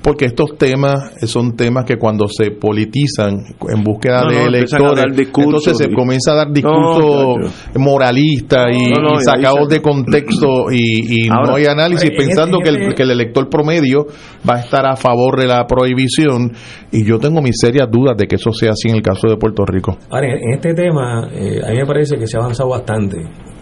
Porque 0.02 0.26
estos 0.26 0.58
temas 0.58 1.12
son 1.22 1.56
temas 1.56 1.86
que 1.86 1.96
cuando 1.96 2.26
se 2.28 2.50
politizan 2.50 3.38
en 3.74 3.82
búsqueda 3.82 4.24
No, 4.24 4.30
de 4.32 4.36
no, 4.36 4.46
electores, 4.48 5.04
entonces 5.28 5.78
se 5.78 5.86
y- 5.90 5.94
comienza 5.94 6.32
a 6.32 6.34
dar 6.34 6.48
No, 6.48 6.52
discursos 6.52 7.54
moralistas 7.78 8.66
y, 8.72 8.90
No, 8.90 9.00
no, 9.00 9.14
y 9.14 9.16
y 9.16 9.24
sacados 9.24 9.68
de 9.68 9.80
contexto 9.82 10.70
y, 10.70 11.24
y 11.24 11.28
Ahora, 11.30 11.50
no 11.52 11.56
hay 11.56 11.64
análisis 11.64 12.10
en 12.10 12.16
pensando 12.16 12.58
que, 12.62 12.68
el, 12.68 12.94
que 12.94 13.02
el 13.02 13.12
elector 13.12 13.48
promedio 13.48 14.06
va 14.48 14.56
a 14.56 14.60
estar 14.60 14.73
a 14.82 14.96
favor 14.96 15.38
de 15.38 15.46
la 15.46 15.66
prohibición 15.66 16.52
y 16.90 17.04
yo 17.04 17.18
tengo 17.18 17.40
mis 17.40 17.56
serias 17.60 17.88
dudas 17.90 18.16
de 18.16 18.26
que 18.26 18.36
eso 18.36 18.52
sea 18.52 18.70
así 18.70 18.88
en 18.88 18.96
el 18.96 19.02
caso 19.02 19.28
de 19.28 19.36
Puerto 19.36 19.64
Rico. 19.64 19.98
En 20.10 20.52
este 20.52 20.74
tema, 20.74 21.28
eh, 21.32 21.60
a 21.64 21.70
mí 21.70 21.76
me 21.76 21.86
parece 21.86 22.16
que 22.16 22.26
se 22.26 22.36
ha 22.36 22.40
avanzado 22.40 22.70
bastante, 22.70 23.18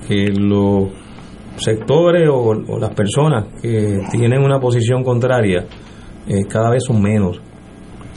que 0.06 0.28
los 0.32 0.88
sectores 1.56 2.28
o, 2.28 2.50
o 2.50 2.78
las 2.78 2.94
personas 2.94 3.46
que 3.60 4.00
tienen 4.10 4.42
una 4.42 4.58
posición 4.58 5.02
contraria 5.02 5.66
eh, 6.26 6.44
cada 6.48 6.70
vez 6.70 6.84
son 6.84 7.02
menos 7.02 7.40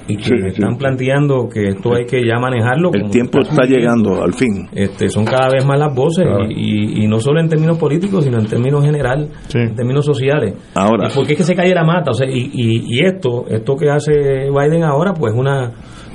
y 0.07 0.17
que 0.17 0.23
Sí, 0.23 0.35
sí. 0.39 0.47
están 0.47 0.77
planteando 0.77 1.47
que 1.47 1.69
esto 1.69 1.95
hay 1.95 2.05
que 2.05 2.21
ya 2.25 2.37
manejarlo. 2.39 2.91
El 2.93 3.09
tiempo 3.09 3.39
está 3.39 3.63
llegando, 3.65 4.21
al 4.23 4.33
fin. 4.33 4.67
Este, 4.73 5.09
son 5.09 5.25
cada 5.25 5.49
vez 5.49 5.65
más 5.65 5.79
las 5.79 5.93
voces 5.95 6.25
Claro. 6.25 6.45
y, 6.49 6.99
y- 7.01 7.03
y 7.03 7.07
no 7.07 7.19
solo 7.19 7.39
en 7.39 7.49
términos 7.49 7.77
políticos, 7.77 8.23
sino 8.23 8.37
en 8.39 8.45
términos 8.45 8.83
general, 8.85 9.29
Sí. 9.47 9.59
en 9.59 9.75
términos 9.75 10.05
sociales. 10.05 10.53
Ahora. 10.75 11.07
¿Y 11.09 11.15
por 11.15 11.25
qué 11.25 11.33
es 11.33 11.37
que 11.39 11.43
se 11.43 11.55
cae 11.55 11.73
la 11.73 11.83
mata? 11.83 12.11
O 12.11 12.13
sea, 12.13 12.27
y, 12.29 12.51
y, 12.53 12.83
y 12.87 13.05
esto, 13.05 13.45
esto 13.49 13.75
que 13.75 13.89
hace 13.89 14.11
Biden 14.49 14.83
ahora, 14.83 15.13
pues 15.13 15.33
una 15.35 15.71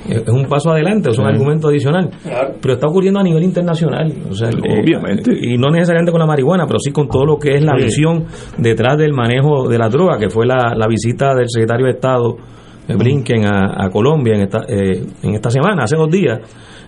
es 0.09 0.27
un 0.29 0.45
paso 0.45 0.71
adelante, 0.71 1.11
es 1.11 1.19
un 1.19 1.27
argumento 1.27 1.67
adicional. 1.67 2.09
Pero 2.59 2.73
está 2.73 2.87
ocurriendo 2.87 3.19
a 3.19 3.23
nivel 3.23 3.43
internacional. 3.43 4.11
O 4.29 4.33
sea, 4.33 4.49
eh, 4.49 4.81
Obviamente. 4.81 5.31
y 5.39 5.57
no 5.59 5.69
necesariamente 5.69 6.11
con 6.11 6.19
la 6.19 6.25
marihuana, 6.25 6.65
pero 6.65 6.79
sí 6.79 6.91
con 6.91 7.07
todo 7.07 7.23
lo 7.23 7.37
que 7.37 7.51
es 7.51 7.63
la 7.63 7.73
Sí. 7.77 7.83
visión 7.83 8.25
detrás 8.57 8.97
del 8.97 9.13
manejo 9.13 9.67
de 9.69 9.77
la 9.77 9.89
droga, 9.89 10.17
que 10.17 10.29
fue 10.29 10.47
la, 10.47 10.73
la 10.75 10.87
visita 10.87 11.35
del 11.35 11.45
secretario 11.49 11.85
de 11.85 11.91
Estado 11.91 12.35
eh, 12.91 12.95
Blinken 12.97 13.45
a, 13.45 13.85
a 13.85 13.89
Colombia 13.89 14.35
en 14.35 14.41
esta, 14.41 14.59
eh, 14.67 15.03
en 15.23 15.33
esta 15.33 15.49
semana, 15.49 15.83
hace 15.83 15.95
dos 15.95 16.09
días. 16.09 16.39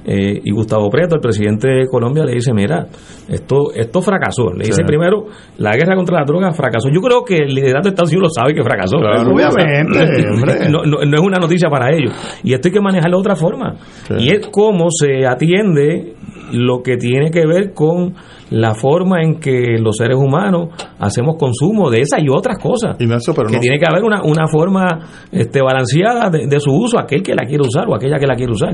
Eh, 0.05 0.41
y 0.43 0.51
Gustavo 0.51 0.89
Preto, 0.89 1.15
el 1.15 1.21
presidente 1.21 1.65
de 1.69 1.87
Colombia, 1.87 2.25
le 2.25 2.33
dice, 2.33 2.51
mira, 2.53 2.87
esto 3.29 3.71
esto 3.73 4.01
fracasó. 4.01 4.51
Le 4.51 4.65
dice 4.65 4.83
primero, 4.85 5.27
la 5.59 5.71
guerra 5.77 5.95
contra 5.95 6.19
la 6.19 6.25
droga 6.25 6.51
fracasó. 6.51 6.89
Yo 6.89 6.99
creo 6.99 7.23
que 7.23 7.37
el 7.37 7.55
liderato 7.55 7.83
de 7.83 7.89
Estados 7.91 8.11
Unidos 8.11 8.31
lo 8.35 8.41
sabe 8.41 8.53
que 8.53 8.63
fracasó. 8.63 8.97
Claro. 8.97 9.31
Obviamente, 9.33 10.27
hombre. 10.33 10.69
No, 10.69 10.83
no- 10.83 11.05
no 11.05 11.15
es 11.15 11.21
una 11.23 11.37
noticia 11.39 11.69
para 11.69 11.95
ellos. 11.95 12.11
Y 12.43 12.53
esto 12.53 12.67
hay 12.67 12.73
que 12.73 12.81
manejarlo 12.81 13.15
de 13.17 13.21
otra 13.21 13.35
forma. 13.37 13.75
Sí. 14.09 14.13
Y 14.19 14.29
es 14.31 14.45
cómo 14.51 14.87
se 14.91 15.25
atiende 15.25 16.15
lo 16.51 16.83
que 16.83 16.97
tiene 16.97 17.31
que 17.31 17.47
ver 17.47 17.73
con 17.73 18.13
la 18.53 18.73
forma 18.75 19.21
en 19.23 19.39
que 19.39 19.77
los 19.79 19.97
seres 19.97 20.17
humanos 20.17 20.69
hacemos 20.99 21.35
consumo 21.37 21.89
de 21.89 22.01
esas 22.01 22.21
y 22.23 22.29
otras 22.29 22.57
cosas. 22.59 22.95
Ignacio, 22.99 23.33
pero 23.35 23.47
que 23.49 23.55
no- 23.55 23.59
tiene 23.61 23.79
que 23.79 23.85
haber 23.89 24.03
una, 24.03 24.21
una 24.23 24.47
forma 24.47 24.87
este, 25.31 25.61
balanceada 25.61 26.29
de, 26.29 26.47
de 26.47 26.59
su 26.59 26.71
uso, 26.71 26.99
aquel 26.99 27.23
que 27.23 27.33
la 27.33 27.45
quiere 27.45 27.63
usar 27.63 27.85
o 27.89 27.95
aquella 27.95 28.17
que 28.19 28.27
la 28.27 28.35
quiere 28.35 28.51
usar. 28.51 28.73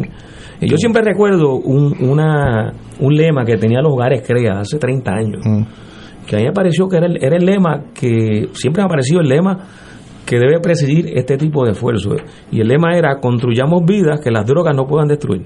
Y 0.62 0.68
yo 0.70 0.78
siempre 0.78 1.02
recuerdo 1.02 1.54
un, 1.56 1.96
una, 2.02 2.74
un 3.00 3.16
lema 3.16 3.46
que 3.46 3.56
tenía 3.58 3.80
los 3.82 3.94
hogares 3.94 4.22
CREA 4.28 4.60
hace 4.60 4.78
30 4.78 5.12
años 5.12 5.42
Mm. 5.46 5.64
que 6.28 6.36
a 6.36 6.40
mí 6.40 6.46
me 6.46 6.52
pareció 6.52 6.88
que 6.90 6.98
era 6.98 7.06
el, 7.08 7.24
era 7.24 7.38
el 7.38 7.46
lema 7.46 7.86
que 7.94 8.50
siempre 8.54 8.84
me 8.84 8.86
ha 8.86 8.90
parecido 8.90 9.22
el 9.22 9.30
lema 9.30 9.58
que 10.26 10.38
debe 10.38 10.60
presidir 10.60 11.18
este 11.18 11.38
tipo 11.38 11.64
de 11.66 11.72
esfuerzo. 11.72 12.16
Y 12.52 12.60
el 12.60 12.68
lema 12.68 12.96
era 12.98 13.20
construyamos 13.20 13.84
vidas 13.86 14.20
que 14.22 14.30
las 14.30 14.46
drogas 14.46 14.76
no 14.76 14.86
puedan 14.86 15.08
destruir. 15.08 15.46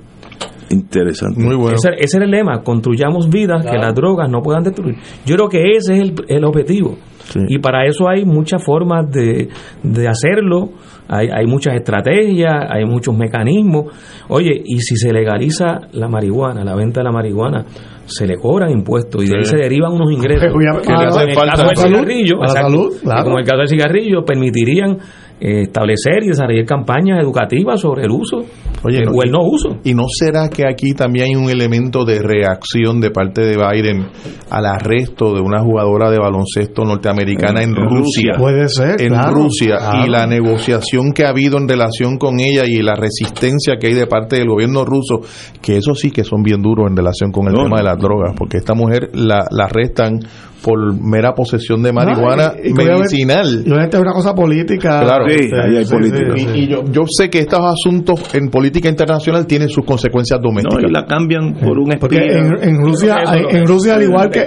Interesante. 0.73 1.39
Muy 1.39 1.55
bueno. 1.55 1.75
Ese, 1.75 1.89
ese 1.99 2.17
era 2.17 2.25
el 2.25 2.31
lema, 2.31 2.63
construyamos 2.63 3.29
vidas 3.29 3.65
que 3.65 3.77
las 3.77 3.93
drogas 3.93 4.29
no 4.29 4.41
puedan 4.41 4.63
destruir. 4.63 4.95
Yo 5.25 5.35
creo 5.35 5.49
que 5.49 5.71
ese 5.77 5.93
es 5.93 6.01
el, 6.01 6.15
el 6.27 6.43
objetivo. 6.43 6.97
Sí. 7.25 7.39
Y 7.47 7.59
para 7.59 7.85
eso 7.85 8.09
hay 8.09 8.25
muchas 8.25 8.63
formas 8.63 9.09
de, 9.09 9.47
de 9.81 10.07
hacerlo, 10.07 10.71
hay, 11.07 11.29
hay 11.33 11.45
muchas 11.45 11.75
estrategias, 11.75 12.53
hay 12.69 12.85
muchos 12.85 13.15
mecanismos. 13.15 13.93
Oye, 14.27 14.61
y 14.65 14.79
si 14.79 14.97
se 14.97 15.13
legaliza 15.13 15.81
la 15.93 16.09
marihuana, 16.09 16.63
la 16.63 16.75
venta 16.75 16.99
de 16.99 17.05
la 17.05 17.11
marihuana, 17.11 17.65
se 18.05 18.27
le 18.27 18.35
cobran 18.35 18.71
impuestos 18.71 19.23
y 19.23 19.27
de 19.27 19.37
ahí 19.37 19.45
se 19.45 19.57
derivan 19.57 19.93
unos 19.93 20.11
ingresos. 20.11 20.43
Que 20.53 20.93
como 20.93 21.21
en 21.21 21.29
el 21.29 21.35
para 21.35 21.51
caso 21.51 21.63
la 21.63 21.69
del 21.69 21.77
salud, 21.77 21.95
cigarrillo, 21.95 22.37
para 22.37 22.53
la 22.53 22.59
exacto, 22.59 22.71
salud, 22.71 23.01
claro. 23.01 23.23
como 23.23 23.39
el 23.39 23.45
caso 23.45 23.57
del 23.59 23.67
cigarrillo, 23.67 24.25
permitirían 24.25 24.97
eh, 25.39 25.61
establecer 25.61 26.23
y 26.23 26.27
desarrollar 26.27 26.65
campañas 26.65 27.19
educativas 27.21 27.79
sobre 27.79 28.03
el 28.03 28.11
uso 28.11 28.45
Oye, 28.83 29.01
no, 29.05 29.11
o 29.11 29.23
el 29.23 29.31
no 29.31 29.39
uso. 29.43 29.77
¿Y 29.83 29.93
no 29.93 30.03
será 30.09 30.49
que 30.49 30.63
aquí 30.67 30.93
también 30.93 31.27
hay 31.29 31.35
un 31.35 31.49
elemento 31.49 32.05
de 32.05 32.19
reacción 32.21 32.99
de 32.99 33.11
parte 33.11 33.41
de 33.41 33.55
Biden 33.57 34.07
al 34.49 34.65
arresto 34.65 35.33
de 35.33 35.41
una 35.41 35.61
jugadora 35.61 36.11
de 36.11 36.19
baloncesto 36.19 36.83
norteamericana 36.83 37.63
en, 37.63 37.69
En 37.69 37.75
Rusia? 37.89 38.33
Puede 38.37 38.67
ser, 38.69 39.01
En 39.01 39.09
claro, 39.09 39.33
Rusia 39.33 39.77
claro. 39.77 40.05
y 40.05 40.09
la 40.09 40.27
negociación 40.27 41.11
que 41.13 41.25
ha 41.25 41.29
habido 41.29 41.57
en 41.57 41.67
relación 41.67 42.17
con 42.17 42.39
ella 42.39 42.63
y 42.65 42.81
la 42.81 42.95
resistencia 42.95 43.75
que 43.79 43.87
hay 43.87 43.93
de 43.93 44.07
parte 44.07 44.37
del 44.37 44.47
gobierno 44.49 44.85
ruso, 44.85 45.21
que 45.61 45.77
eso 45.77 45.95
sí 45.95 46.11
que 46.11 46.23
son 46.23 46.43
bien 46.43 46.61
duros 46.61 46.87
en 46.89 46.95
relación 46.97 47.31
con 47.31 47.47
el 47.47 47.53
No, 47.53 47.63
tema 47.63 47.77
de 47.77 47.83
las 47.83 47.97
drogas, 47.97 48.33
porque 48.37 48.57
esta 48.57 48.73
mujer 48.73 49.09
la, 49.13 49.45
la 49.51 49.65
arrestan 49.65 50.19
por 50.63 50.79
mera 50.99 51.33
posesión 51.35 51.83
de 51.83 51.91
marihuana 51.91 52.53
y- 52.55 52.69
y 52.69 52.73
que 52.73 52.81
obviamente- 52.83 52.99
medicinal. 52.99 53.63
Y 53.65 53.69
obviamente 53.69 53.97
es 53.97 54.01
una 54.03 54.13
cosa 54.13 54.33
política. 54.33 55.01
Claro. 55.03 55.25
Sí, 55.27 55.49
ahí 55.53 55.77
hay 55.77 55.85
política. 55.85 56.33
Y, 56.35 56.59
y 56.61 56.67
yo, 56.67 56.83
yo 56.91 57.03
sé 57.07 57.29
que 57.29 57.39
estos 57.39 57.59
asuntos 57.59 58.33
en 58.33 58.49
política 58.49 58.89
internacional 58.89 59.45
tienen 59.45 59.69
sus 59.69 59.85
consecuencias 59.85 60.39
No, 60.41 60.47
domésticas. 60.49 60.89
y 60.89 60.91
la 60.93 61.05
cambian 61.05 61.53
por 61.55 61.77
un 61.77 61.89
Porque 61.99 62.17
en, 62.17 62.57
en 62.63 62.77
Rusia, 62.83 63.17
hay- 63.27 63.43
en 63.49 63.65
Rusia 63.67 63.95
al 63.95 64.03
igual 64.03 64.29
que, 64.29 64.43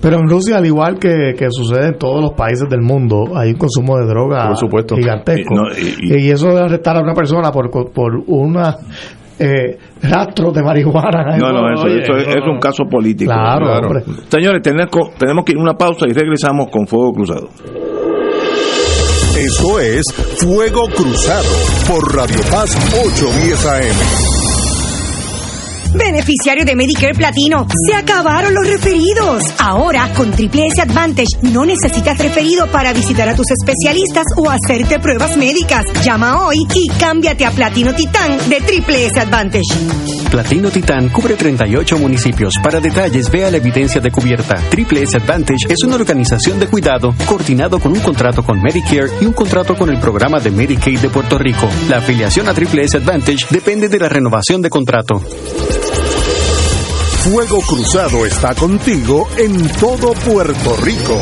pero 0.00 0.16
en 0.18 0.28
Rusia 0.28 0.58
al 0.58 0.66
igual 0.66 0.98
que, 0.98 1.34
que 1.38 1.46
sucede 1.50 1.88
en 1.88 1.98
todos 1.98 2.20
los 2.20 2.32
países 2.32 2.68
del 2.68 2.82
mundo, 2.82 3.24
hay 3.36 3.50
un 3.50 3.56
consumo 3.58 3.96
de 3.98 4.06
droga 4.06 4.48
Por 4.48 4.56
supuesto. 4.56 4.96
gigantesco. 4.96 5.54
Y- 5.54 5.56
no, 5.56 5.62
y- 6.12 6.14
y- 6.22 6.26
y, 6.26 6.30
eso 6.30 6.48
de 6.48 6.60
arrestar 6.60 6.96
a 6.96 7.00
una 7.00 7.14
persona 7.14 7.50
por 7.52 7.70
por 7.92 8.22
una 8.26 8.76
eh, 9.42 9.78
rastro 10.02 10.52
de 10.52 10.62
marihuana. 10.62 11.36
No, 11.36 11.52
no, 11.52 11.72
eso, 11.74 11.84
oye, 11.84 12.02
eso 12.02 12.16
es, 12.16 12.28
es 12.28 12.42
un 12.46 12.58
caso 12.60 12.84
político. 12.90 13.30
Claro, 13.32 13.66
Claro. 13.66 13.86
hombre. 13.88 14.04
Señores, 14.28 14.62
tenemos, 14.62 14.90
tenemos 15.18 15.44
que 15.44 15.52
ir 15.52 15.58
a 15.58 15.62
una 15.62 15.74
pausa 15.74 16.06
y 16.08 16.12
regresamos 16.12 16.68
con 16.70 16.86
Fuego 16.86 17.12
Cruzado. 17.12 17.48
Esto 19.38 19.80
es 19.80 20.04
Fuego 20.38 20.84
Cruzado 20.94 21.48
por 21.88 22.14
Radio 22.14 22.40
Paz 22.50 22.76
810 22.92 23.66
AM. 23.66 24.31
Beneficiario 25.94 26.64
de 26.64 26.74
Medicare 26.74 27.14
Platino, 27.14 27.66
se 27.86 27.94
acabaron 27.94 28.54
los 28.54 28.66
referidos. 28.66 29.42
Ahora, 29.58 30.12
con 30.14 30.30
Triple 30.30 30.66
S 30.68 30.80
Advantage, 30.80 31.38
no 31.42 31.64
necesitas 31.64 32.18
referido 32.18 32.66
para 32.70 32.92
visitar 32.92 33.28
a 33.28 33.34
tus 33.34 33.46
especialistas 33.50 34.24
o 34.36 34.50
hacerte 34.50 34.98
pruebas 34.98 35.36
médicas. 35.36 35.84
Llama 36.02 36.46
hoy 36.46 36.56
y 36.74 36.88
cámbiate 36.98 37.44
a 37.44 37.50
Platino 37.50 37.94
Titán 37.94 38.38
de 38.48 38.60
Triple 38.60 39.06
S 39.06 39.20
Advantage. 39.20 39.62
Platino 40.30 40.70
Titán 40.70 41.10
cubre 41.10 41.34
38 41.34 41.98
municipios. 41.98 42.54
Para 42.62 42.80
detalles, 42.80 43.30
vea 43.30 43.50
la 43.50 43.58
evidencia 43.58 44.00
de 44.00 44.10
cubierta. 44.10 44.54
Triple 44.70 45.02
S 45.02 45.16
Advantage 45.16 45.66
es 45.68 45.82
una 45.84 45.96
organización 45.96 46.58
de 46.58 46.68
cuidado 46.68 47.14
coordinado 47.26 47.78
con 47.78 47.92
un 47.92 48.00
contrato 48.00 48.42
con 48.42 48.60
Medicare 48.62 49.10
y 49.20 49.26
un 49.26 49.34
contrato 49.34 49.76
con 49.76 49.90
el 49.90 49.98
programa 49.98 50.40
de 50.40 50.50
Medicaid 50.50 51.00
de 51.00 51.10
Puerto 51.10 51.36
Rico. 51.36 51.68
La 51.90 51.98
afiliación 51.98 52.48
a 52.48 52.54
Triple 52.54 52.84
S 52.84 52.96
Advantage 52.96 53.46
depende 53.50 53.88
de 53.88 53.98
la 53.98 54.08
renovación 54.08 54.62
de 54.62 54.70
contrato. 54.70 55.22
Fuego 57.22 57.60
Cruzado 57.60 58.26
está 58.26 58.52
contigo 58.52 59.28
en 59.38 59.68
todo 59.78 60.12
Puerto 60.12 60.76
Rico. 60.82 61.16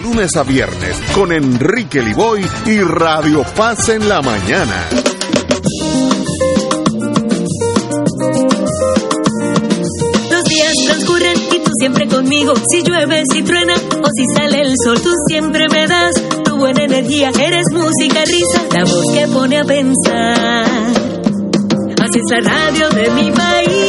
lunes 0.00 0.36
a 0.36 0.42
viernes 0.42 1.00
con 1.14 1.32
Enrique 1.32 2.02
Liboy 2.02 2.44
y 2.66 2.80
Radio 2.80 3.44
Paz 3.56 3.88
en 3.88 4.08
la 4.08 4.22
mañana. 4.22 4.88
Los 10.30 10.44
días 10.44 10.72
transcurren 10.86 11.36
y 11.52 11.58
tú 11.58 11.70
siempre 11.78 12.08
conmigo. 12.08 12.54
Si 12.70 12.82
llueve, 12.82 13.22
si 13.32 13.42
truena 13.42 13.74
o 13.74 14.08
si 14.16 14.26
sale 14.34 14.62
el 14.62 14.74
sol, 14.82 15.00
tú 15.00 15.10
siempre 15.28 15.66
me 15.70 15.86
das 15.86 16.14
tu 16.44 16.56
buena 16.56 16.84
energía. 16.84 17.30
Eres 17.38 17.66
música, 17.72 18.24
risa, 18.24 18.62
la 18.72 18.84
voz 18.84 19.04
que 19.12 19.28
pone 19.28 19.58
a 19.58 19.64
pensar. 19.64 20.66
Así 22.00 22.18
es 22.18 22.30
la 22.30 22.40
radio 22.40 22.88
de 22.90 23.10
mi 23.10 23.30
país, 23.30 23.83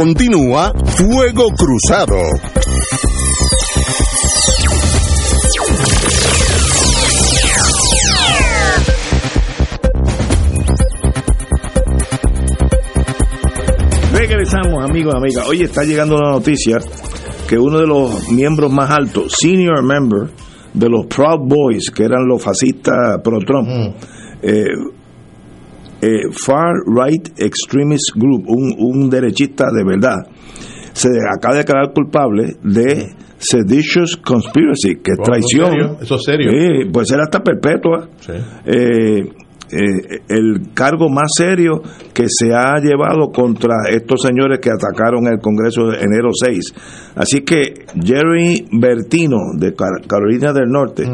continúa 0.00 0.72
Fuego 0.96 1.48
Cruzado. 1.50 2.16
Regresamos, 14.14 14.82
amigos 14.82 15.12
y 15.12 15.18
amigas. 15.18 15.46
Hoy 15.46 15.60
está 15.60 15.84
llegando 15.84 16.16
la 16.16 16.30
noticia 16.30 16.78
que 17.46 17.58
uno 17.58 17.78
de 17.78 17.86
los 17.86 18.26
miembros 18.30 18.72
más 18.72 18.90
altos, 18.90 19.34
senior 19.38 19.82
member 19.82 20.30
de 20.72 20.88
los 20.88 21.08
Proud 21.08 21.46
Boys, 21.46 21.90
que 21.90 22.04
eran 22.04 22.26
los 22.26 22.42
fascistas 22.42 23.20
pro-Trump, 23.22 23.68
eh, 24.40 24.64
eh, 26.02 26.22
Far 26.44 26.72
Right 26.86 27.28
Extremist 27.38 28.14
Group, 28.16 28.44
un, 28.48 28.74
un 28.78 29.10
derechista 29.10 29.66
de 29.76 29.84
verdad, 29.84 30.16
se 30.92 31.08
acaba 31.34 31.54
de 31.54 31.60
declarar 31.60 31.92
culpable 31.92 32.56
de 32.62 33.08
seditious 33.38 34.16
conspiracy, 34.16 34.96
que 35.02 35.12
es 35.12 35.18
traición. 35.22 35.96
¿Eso 36.02 36.16
es 36.16 36.22
serio? 36.24 36.50
Sí, 36.50 36.90
puede 36.92 37.06
ser 37.06 37.20
hasta 37.20 37.42
perpetua. 37.42 38.08
Eh, 38.66 39.24
eh, 39.72 40.20
el 40.28 40.72
cargo 40.74 41.08
más 41.08 41.30
serio 41.36 41.80
que 42.12 42.24
se 42.28 42.52
ha 42.52 42.78
llevado 42.80 43.30
contra 43.32 43.74
estos 43.88 44.20
señores 44.22 44.58
que 44.60 44.68
atacaron 44.68 45.28
el 45.28 45.38
Congreso 45.40 45.86
de 45.86 45.98
enero 46.00 46.30
6. 46.32 46.74
Así 47.14 47.42
que 47.42 47.86
Jerry 48.02 48.66
Bertino 48.72 49.36
de 49.56 49.72
Car- 49.74 50.04
Carolina 50.08 50.52
del 50.52 50.68
Norte 50.68 51.04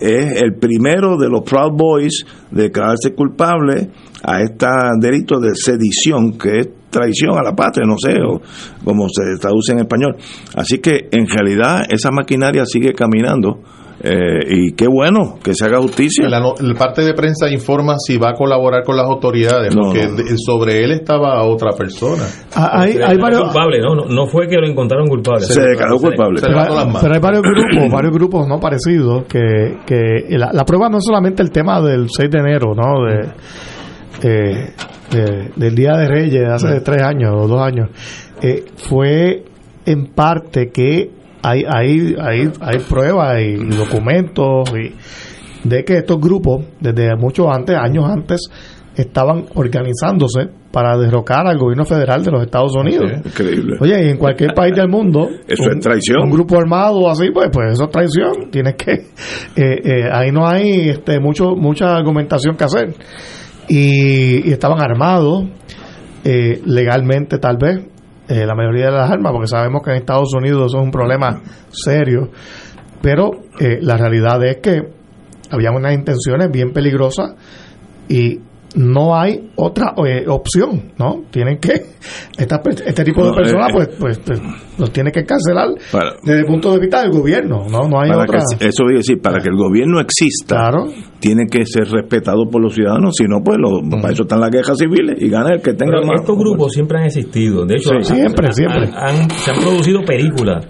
es 0.00 0.42
el 0.42 0.54
primero 0.54 1.16
de 1.18 1.28
los 1.28 1.42
Proud 1.42 1.76
Boys 1.76 2.24
de 2.50 2.62
declararse 2.64 3.14
culpable 3.14 3.90
a 4.24 4.40
este 4.40 4.66
delito 5.00 5.38
de 5.40 5.50
sedición 5.54 6.38
que 6.38 6.58
es 6.58 6.68
traición 6.90 7.38
a 7.38 7.42
la 7.42 7.54
patria, 7.54 7.86
no 7.86 7.96
sé, 7.98 8.12
o 8.20 8.40
como 8.84 9.06
se 9.08 9.38
traduce 9.40 9.72
en 9.72 9.78
español. 9.78 10.16
Así 10.54 10.78
que 10.78 11.08
en 11.10 11.26
realidad 11.26 11.84
esa 11.88 12.10
maquinaria 12.10 12.64
sigue 12.66 12.92
caminando 12.92 13.60
eh, 14.04 14.10
y 14.50 14.72
qué 14.72 14.88
bueno 14.88 15.38
que 15.42 15.54
se 15.54 15.64
haga 15.64 15.78
justicia. 15.78 16.28
La, 16.28 16.40
no- 16.40 16.54
la 16.60 16.74
parte 16.74 17.02
de 17.02 17.14
prensa 17.14 17.48
informa 17.48 17.94
si 18.04 18.18
va 18.18 18.30
a 18.30 18.34
colaborar 18.34 18.82
con 18.84 18.96
las 18.96 19.06
autoridades, 19.06 19.74
No, 19.74 19.84
porque 19.84 20.06
no. 20.08 20.16
de- 20.16 20.36
sobre 20.36 20.84
él 20.84 20.90
estaba 20.92 21.42
otra 21.44 21.70
persona. 21.72 22.24
Hay, 22.54 22.92
Se 22.94 23.02
hay 23.04 23.12
declaró 23.12 23.20
varios, 23.22 23.42
culpable, 23.44 23.78
¿no? 23.80 23.94
¿no? 23.94 24.04
no 24.06 24.26
fue 24.26 24.48
que 24.48 24.56
lo 24.56 24.66
encontraron 24.68 25.06
culpable. 25.06 25.44
Se 25.46 25.62
declaró 25.62 25.98
culpable. 25.98 26.40
Se 26.40 26.46
pero, 26.46 26.60
hay 27.14 27.20
varios 27.20 27.42
grupos, 27.42 27.90
varios 27.92 28.12
grupos 28.12 28.48
no 28.48 28.58
parecidos 28.60 29.24
que, 29.28 29.78
que 29.86 30.36
la, 30.36 30.50
la 30.52 30.64
prueba 30.64 30.88
no 30.88 30.98
es 30.98 31.04
solamente 31.04 31.42
el 31.42 31.50
tema 31.52 31.80
del 31.80 32.08
6 32.10 32.28
de 32.30 32.38
enero, 32.38 32.74
¿no? 32.74 33.04
De, 33.06 33.30
eh, 34.22 34.70
de- 35.10 35.50
del 35.56 35.74
Día 35.74 35.92
de 35.96 36.08
Reyes 36.08 36.32
de 36.40 36.46
hace 36.46 36.80
tres 36.80 37.02
años 37.02 37.32
o 37.36 37.46
dos 37.48 37.60
años. 37.60 37.88
Eh, 38.40 38.64
fue 38.76 39.44
en 39.86 40.06
parte 40.08 40.70
que 40.72 41.10
hay, 41.42 41.64
hay, 41.68 42.14
hay, 42.20 42.50
hay 42.60 42.78
pruebas 42.88 43.40
y 43.40 43.54
documentos 43.76 44.70
y 44.78 44.94
de 45.68 45.84
que 45.84 45.98
estos 45.98 46.20
grupos, 46.20 46.64
desde 46.80 47.14
mucho 47.16 47.52
antes, 47.52 47.76
años 47.76 48.04
antes, 48.08 48.40
estaban 48.96 49.46
organizándose 49.54 50.48
para 50.70 50.96
derrocar 50.98 51.46
al 51.46 51.58
gobierno 51.58 51.84
federal 51.84 52.24
de 52.24 52.30
los 52.30 52.42
Estados 52.44 52.74
Unidos. 52.76 53.10
Increíble. 53.24 53.76
Oye, 53.80 54.06
y 54.06 54.10
en 54.10 54.16
cualquier 54.18 54.54
país 54.54 54.74
del 54.74 54.88
mundo, 54.88 55.28
Eso 55.46 55.64
un, 55.64 55.78
es 55.78 55.80
traición. 55.80 56.22
Un 56.24 56.30
grupo 56.30 56.56
armado 56.58 57.08
así, 57.10 57.30
pues, 57.32 57.48
pues 57.52 57.72
eso 57.72 57.84
es 57.84 57.90
traición. 57.90 58.50
Tienes 58.50 58.74
que, 58.74 58.92
eh, 58.92 59.02
eh, 59.56 60.08
ahí 60.12 60.30
no 60.30 60.46
hay 60.46 60.88
este, 60.90 61.20
mucho, 61.20 61.54
mucha 61.56 61.96
argumentación 61.96 62.56
que 62.56 62.64
hacer. 62.64 62.94
Y, 63.68 64.50
estaban 64.50 64.80
armados, 64.80 65.44
eh, 66.24 66.60
legalmente 66.64 67.38
tal 67.38 67.56
vez, 67.56 67.80
eh, 68.28 68.46
la 68.46 68.54
mayoría 68.54 68.86
de 68.86 68.92
las 68.92 69.10
armas, 69.10 69.32
porque 69.32 69.48
sabemos 69.48 69.82
que 69.82 69.90
en 69.90 69.96
Estados 69.96 70.32
Unidos 70.34 70.66
eso 70.66 70.78
es 70.78 70.84
un 70.84 70.90
problema 70.90 71.42
serio. 71.70 72.30
Pero 73.00 73.30
eh, 73.58 73.78
la 73.80 73.96
realidad 73.96 74.42
es 74.44 74.58
que 74.58 74.80
había 75.50 75.70
unas 75.70 75.92
intenciones 75.92 76.50
bien 76.50 76.72
peligrosas 76.72 77.34
y 78.08 78.40
no 78.76 79.14
hay 79.14 79.50
otra 79.56 79.94
eh, 80.06 80.24
opción, 80.28 80.92
¿no? 80.98 81.24
Tienen 81.30 81.58
que, 81.58 81.72
esta, 82.38 82.60
per- 82.62 82.82
este 82.86 83.04
tipo 83.04 83.24
de 83.26 83.32
personas, 83.34 83.68
eh, 83.70 83.72
pues, 83.74 83.88
pues, 83.98 84.18
pues, 84.24 84.40
los 84.78 84.90
tiene 84.92 85.10
que 85.12 85.20
encarcelar 85.20 85.68
Para- 85.90 86.12
desde 86.22 86.40
el 86.40 86.46
punto 86.46 86.72
de 86.72 86.80
vista 86.80 87.02
del 87.02 87.10
gobierno, 87.10 87.64
¿no? 87.70 87.88
No 87.88 88.00
hay 88.00 88.10
otra. 88.10 88.40
que- 88.58 88.66
eso 88.68 88.84
voy 88.84 88.94
a 88.94 88.96
decir, 88.98 89.20
para 89.20 89.40
que 89.40 89.48
el 89.48 89.56
gobierno 89.56 90.00
exista, 90.00 90.70
tiene 91.20 91.44
que 91.50 91.66
ser 91.66 91.84
respetado 91.90 92.48
por 92.50 92.62
los 92.62 92.74
ciudadanos, 92.74 93.14
si 93.16 93.24
no, 93.24 93.38
pues 93.44 93.58
lo, 93.58 93.80
para 94.00 94.12
eso 94.12 94.22
están 94.22 94.40
las 94.40 94.50
guerras 94.50 94.76
civiles 94.78 95.16
y 95.20 95.28
gana 95.28 95.54
el 95.54 95.60
que 95.62 95.74
tenga 95.74 95.92
Pero 95.98 96.06
más. 96.06 96.20
estos 96.20 96.36
grupos 96.38 96.72
siempre 96.72 96.98
han 96.98 97.04
existido. 97.04 97.64
De 97.66 97.74
hecho, 97.76 97.90
Sí, 97.90 97.96
han- 97.96 98.04
siempre, 98.04 98.46
han- 98.48 98.54
siempre. 98.54 98.90
han- 98.94 99.30
se 99.30 99.50
han 99.50 99.60
producido 99.60 100.00
películas 100.04 100.66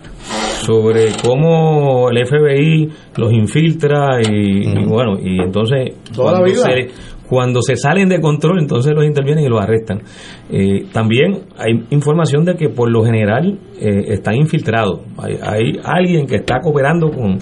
sobre 0.63 1.09
cómo 1.27 2.09
el 2.11 2.19
FBI 2.27 2.89
los 3.17 3.33
infiltra 3.33 4.21
y, 4.23 4.69
y 4.69 4.85
bueno, 4.85 5.19
y 5.21 5.41
entonces 5.41 5.95
Toda 6.15 6.41
la 6.41 6.45
vida. 6.45 6.63
se, 6.63 6.89
cuando 7.33 7.63
se 7.63 7.77
salen 7.77 8.11
de 8.11 8.21
control, 8.21 8.61
entonces 8.61 8.93
los 8.95 9.07
intervienen 9.07 9.45
y 9.45 9.49
los 9.49 9.59
arrestan. 9.59 10.03
Eh, 10.51 10.85
también 10.93 11.45
hay 11.57 11.83
información 11.89 12.45
de 12.45 12.57
que 12.57 12.69
por 12.69 12.91
lo 12.91 13.03
general 13.05 13.59
eh, 13.81 14.03
están 14.09 14.35
infiltrados. 14.35 15.01
Hay, 15.17 15.39
hay 15.43 15.73
alguien 15.83 16.27
que 16.27 16.37
está 16.37 16.61
cooperando 16.61 17.09
con, 17.09 17.39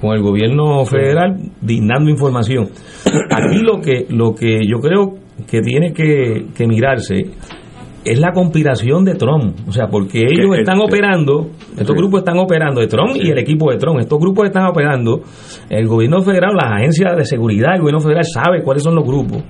con 0.00 0.14
el 0.14 0.22
gobierno 0.22 0.82
federal, 0.86 1.36
dando 1.60 2.10
información. 2.10 2.70
Aquí 3.30 3.58
lo 3.58 3.82
que, 3.82 4.06
lo 4.08 4.34
que 4.34 4.60
yo 4.66 4.78
creo 4.78 5.12
que 5.46 5.60
tiene 5.60 5.92
que, 5.92 6.46
que 6.56 6.66
mirarse 6.66 7.24
es 8.04 8.18
la 8.20 8.32
conspiración 8.32 9.04
de 9.04 9.14
Trump. 9.14 9.56
O 9.68 9.72
sea, 9.72 9.86
porque 9.88 10.18
ellos 10.20 10.54
Que- 10.54 10.60
están 10.60 10.80
operando, 10.80 11.50
estos 11.78 11.96
grupos 11.96 12.20
están 12.20 12.38
operando, 12.38 12.80
de 12.80 12.86
Trump 12.86 13.16
y 13.16 13.30
el 13.30 13.38
equipo 13.38 13.70
de 13.70 13.78
Trump, 13.78 13.98
estos 14.00 14.18
grupos 14.18 14.46
están 14.46 14.66
operando, 14.66 15.22
el 15.70 15.86
gobierno 15.88 16.20
federal, 16.22 16.54
las 16.54 16.72
agencias 16.72 17.16
de 17.16 17.24
seguridad, 17.24 17.74
el 17.74 17.80
gobierno 17.80 18.00
federal 18.00 18.24
sabe 18.24 18.62
cuáles 18.62 18.82
son 18.82 18.94
los 18.94 19.04
grupos, 19.04 19.42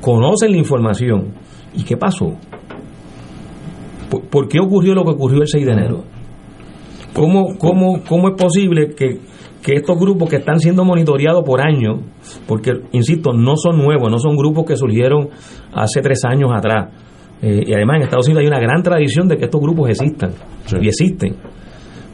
conocen 0.00 0.52
la 0.52 0.58
información. 0.58 1.34
¿Y 1.74 1.82
qué 1.82 1.96
pasó? 1.96 2.36
¿Por, 4.10 4.22
por 4.28 4.48
qué 4.48 4.58
ocurrió 4.60 4.94
lo 4.94 5.04
que 5.04 5.10
ocurrió 5.10 5.40
el 5.42 5.48
6 5.48 5.64
de 5.66 5.72
enero? 5.72 6.04
¿Cómo, 7.14 7.56
cómo, 7.58 8.02
cómo 8.08 8.28
es 8.28 8.34
posible 8.36 8.94
que, 8.96 9.18
que 9.62 9.74
estos 9.74 9.96
grupos 9.98 10.28
que 10.28 10.36
están 10.36 10.58
siendo 10.58 10.84
monitoreados 10.84 11.42
por 11.44 11.60
años, 11.60 12.00
porque, 12.46 12.72
insisto, 12.92 13.32
no 13.32 13.54
son 13.56 13.78
nuevos, 13.78 14.10
no 14.10 14.18
son 14.18 14.36
grupos 14.36 14.64
que 14.66 14.76
surgieron 14.76 15.28
hace 15.72 16.00
tres 16.00 16.24
años 16.24 16.50
atrás, 16.52 16.88
eh, 17.44 17.62
y 17.66 17.74
además 17.74 17.96
en 17.96 18.02
Estados 18.04 18.26
Unidos 18.26 18.40
hay 18.40 18.46
una 18.46 18.58
gran 18.58 18.82
tradición 18.82 19.28
de 19.28 19.36
que 19.36 19.44
estos 19.44 19.60
grupos 19.60 19.90
existan, 19.90 20.30
y 20.80 20.88
existen. 20.88 21.34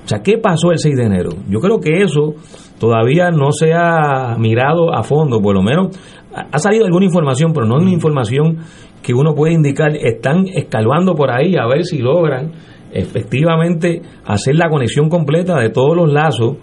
O 0.04 0.08
sea, 0.08 0.22
¿qué 0.24 0.38
pasó 0.38 0.72
el 0.72 0.78
6 0.78 0.96
de 0.96 1.04
enero? 1.04 1.30
Yo 1.48 1.60
creo 1.60 1.78
que 1.78 2.02
eso 2.02 2.34
todavía 2.80 3.30
no 3.30 3.52
se 3.52 3.72
ha 3.72 4.36
mirado 4.38 4.92
a 4.92 5.04
fondo, 5.04 5.40
por 5.40 5.54
lo 5.54 5.62
menos 5.62 5.96
ha 6.34 6.58
salido 6.58 6.84
alguna 6.84 7.04
información, 7.04 7.52
pero 7.52 7.64
no 7.64 7.76
es 7.76 7.82
una 7.82 7.92
información 7.92 8.58
que 9.02 9.14
uno 9.14 9.32
puede 9.32 9.52
indicar, 9.54 9.94
están 9.94 10.46
escalando 10.48 11.14
por 11.14 11.30
ahí 11.30 11.54
a 11.56 11.66
ver 11.68 11.84
si 11.84 11.98
logran 11.98 12.50
efectivamente 12.92 14.02
hacer 14.24 14.56
la 14.56 14.68
conexión 14.68 15.08
completa 15.08 15.60
de 15.60 15.70
todos 15.70 15.96
los 15.96 16.12
lazos 16.12 16.56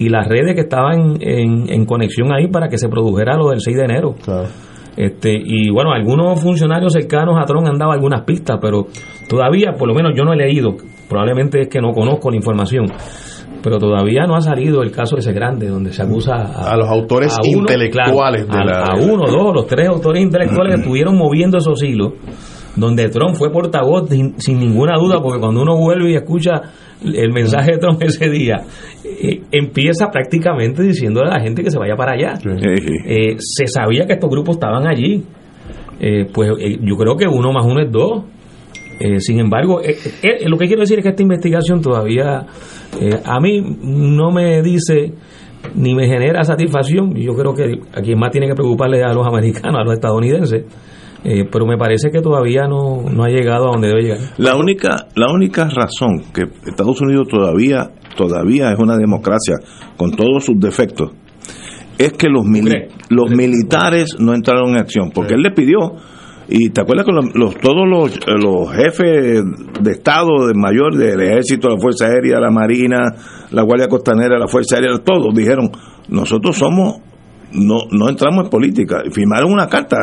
y 0.00 0.08
las 0.08 0.26
redes 0.26 0.56
que 0.56 0.62
estaban 0.62 1.16
en, 1.20 1.72
en 1.72 1.84
conexión 1.84 2.32
ahí 2.32 2.48
para 2.48 2.68
que 2.68 2.76
se 2.76 2.88
produjera 2.88 3.36
lo 3.36 3.50
del 3.50 3.60
6 3.60 3.76
de 3.76 3.84
enero. 3.84 4.14
Este, 5.00 5.32
y 5.32 5.70
bueno, 5.70 5.92
algunos 5.92 6.38
funcionarios 6.42 6.92
cercanos 6.92 7.36
a 7.40 7.46
Trump 7.46 7.66
han 7.66 7.78
dado 7.78 7.92
algunas 7.92 8.22
pistas, 8.24 8.58
pero 8.60 8.86
todavía, 9.30 9.72
por 9.72 9.88
lo 9.88 9.94
menos 9.94 10.12
yo 10.14 10.24
no 10.24 10.34
he 10.34 10.36
leído, 10.36 10.76
probablemente 11.08 11.62
es 11.62 11.68
que 11.68 11.80
no 11.80 11.92
conozco 11.92 12.30
la 12.30 12.36
información, 12.36 12.84
pero 13.62 13.78
todavía 13.78 14.26
no 14.26 14.34
ha 14.36 14.42
salido 14.42 14.82
el 14.82 14.90
caso 14.90 15.16
ese 15.16 15.32
grande 15.32 15.68
donde 15.68 15.90
se 15.94 16.02
acusa 16.02 16.34
a, 16.34 16.72
A 16.72 16.76
los 16.76 16.86
autores 16.88 17.32
a 17.32 17.40
uno, 17.40 17.60
intelectuales 17.60 18.44
claro, 18.44 18.66
de 18.66 18.72
a, 18.72 18.74
la- 18.74 18.92
a 18.92 18.94
uno, 18.96 19.24
dos, 19.26 19.54
los 19.54 19.66
tres 19.66 19.88
autores 19.88 20.22
intelectuales 20.22 20.74
que 20.74 20.80
estuvieron 20.82 21.16
moviendo 21.16 21.56
esos 21.56 21.82
hilos, 21.82 22.12
donde 22.76 23.08
Trump 23.08 23.36
fue 23.36 23.50
portavoz 23.50 24.10
sin, 24.10 24.38
sin 24.38 24.58
ninguna 24.60 24.98
duda, 24.98 25.20
porque 25.22 25.40
cuando 25.40 25.62
uno 25.62 25.76
vuelve 25.78 26.10
y 26.10 26.14
escucha 26.14 26.60
el 27.02 27.32
mensaje 27.32 27.72
de 27.72 27.78
Trump 27.78 28.02
ese 28.02 28.28
día, 28.28 28.56
eh, 29.22 29.42
empieza 29.52 30.10
prácticamente 30.10 30.82
diciéndole 30.82 31.30
a 31.30 31.34
la 31.38 31.40
gente 31.40 31.62
que 31.62 31.70
se 31.70 31.78
vaya 31.78 31.96
para 31.96 32.12
allá. 32.12 32.34
Eh, 33.06 33.36
se 33.38 33.66
sabía 33.66 34.06
que 34.06 34.14
estos 34.14 34.30
grupos 34.30 34.56
estaban 34.56 34.86
allí. 34.86 35.24
Eh, 36.00 36.26
pues 36.32 36.50
eh, 36.58 36.78
yo 36.82 36.96
creo 36.96 37.16
que 37.16 37.26
uno 37.26 37.52
más 37.52 37.64
uno 37.66 37.80
es 37.80 37.90
dos. 37.90 38.24
Eh, 39.00 39.20
sin 39.20 39.40
embargo, 39.40 39.80
eh, 39.82 39.96
eh, 40.22 40.48
lo 40.48 40.58
que 40.58 40.66
quiero 40.66 40.80
decir 40.80 40.98
es 40.98 41.02
que 41.02 41.10
esta 41.10 41.22
investigación 41.22 41.80
todavía 41.80 42.46
eh, 43.00 43.20
a 43.24 43.40
mí 43.40 43.62
no 43.82 44.30
me 44.30 44.62
dice 44.62 45.12
ni 45.74 45.94
me 45.94 46.06
genera 46.06 46.44
satisfacción. 46.44 47.14
Yo 47.14 47.34
creo 47.34 47.54
que 47.54 47.80
a 47.92 48.02
quien 48.02 48.18
más 48.18 48.30
tiene 48.30 48.46
que 48.46 48.54
preocuparle 48.54 48.98
es 48.98 49.04
a 49.04 49.12
los 49.12 49.26
americanos, 49.26 49.80
a 49.80 49.84
los 49.84 49.94
estadounidenses. 49.94 50.64
Eh, 51.22 51.44
pero 51.50 51.66
me 51.66 51.76
parece 51.76 52.10
que 52.10 52.20
todavía 52.22 52.66
no, 52.66 53.02
no 53.10 53.24
ha 53.24 53.28
llegado 53.28 53.68
a 53.68 53.72
donde 53.72 53.88
debe 53.88 54.02
llegar. 54.02 54.18
La 54.38 54.56
única, 54.56 55.06
la 55.16 55.30
única 55.32 55.64
razón 55.68 56.22
que 56.32 56.44
Estados 56.66 57.00
Unidos 57.02 57.28
todavía, 57.28 57.90
todavía 58.16 58.72
es 58.72 58.78
una 58.78 58.96
democracia 58.96 59.56
con 59.98 60.12
todos 60.12 60.44
sus 60.44 60.58
defectos 60.58 61.10
es 61.98 62.14
que 62.14 62.28
los, 62.30 62.46
mili- 62.46 62.88
los 63.10 63.30
militares 63.30 64.16
no 64.18 64.32
entraron 64.32 64.70
en 64.70 64.76
acción, 64.78 65.10
porque 65.14 65.34
él 65.34 65.42
le 65.42 65.50
pidió, 65.50 65.96
y 66.48 66.70
te 66.70 66.80
acuerdas 66.80 67.04
que 67.04 67.12
los, 67.12 67.26
los- 67.34 67.54
todos 67.58 67.86
los, 67.86 68.18
los 68.26 68.72
jefes 68.72 69.42
de 69.82 69.90
Estado 69.90 70.46
de 70.46 70.54
mayor 70.54 70.96
del 70.96 71.20
ejército, 71.20 71.68
la 71.68 71.78
Fuerza 71.78 72.06
Aérea, 72.06 72.40
la 72.40 72.50
Marina, 72.50 72.96
la 73.50 73.60
Guardia 73.62 73.88
Costanera, 73.88 74.38
la 74.38 74.48
Fuerza 74.48 74.76
Aérea, 74.76 74.96
todos 75.04 75.34
dijeron, 75.34 75.70
nosotros 76.08 76.56
somos 76.56 77.00
no, 77.52 77.78
no 77.90 78.08
entramos 78.08 78.44
en 78.44 78.50
política. 78.50 79.02
Firmaron 79.12 79.52
una 79.52 79.66
carta. 79.68 79.96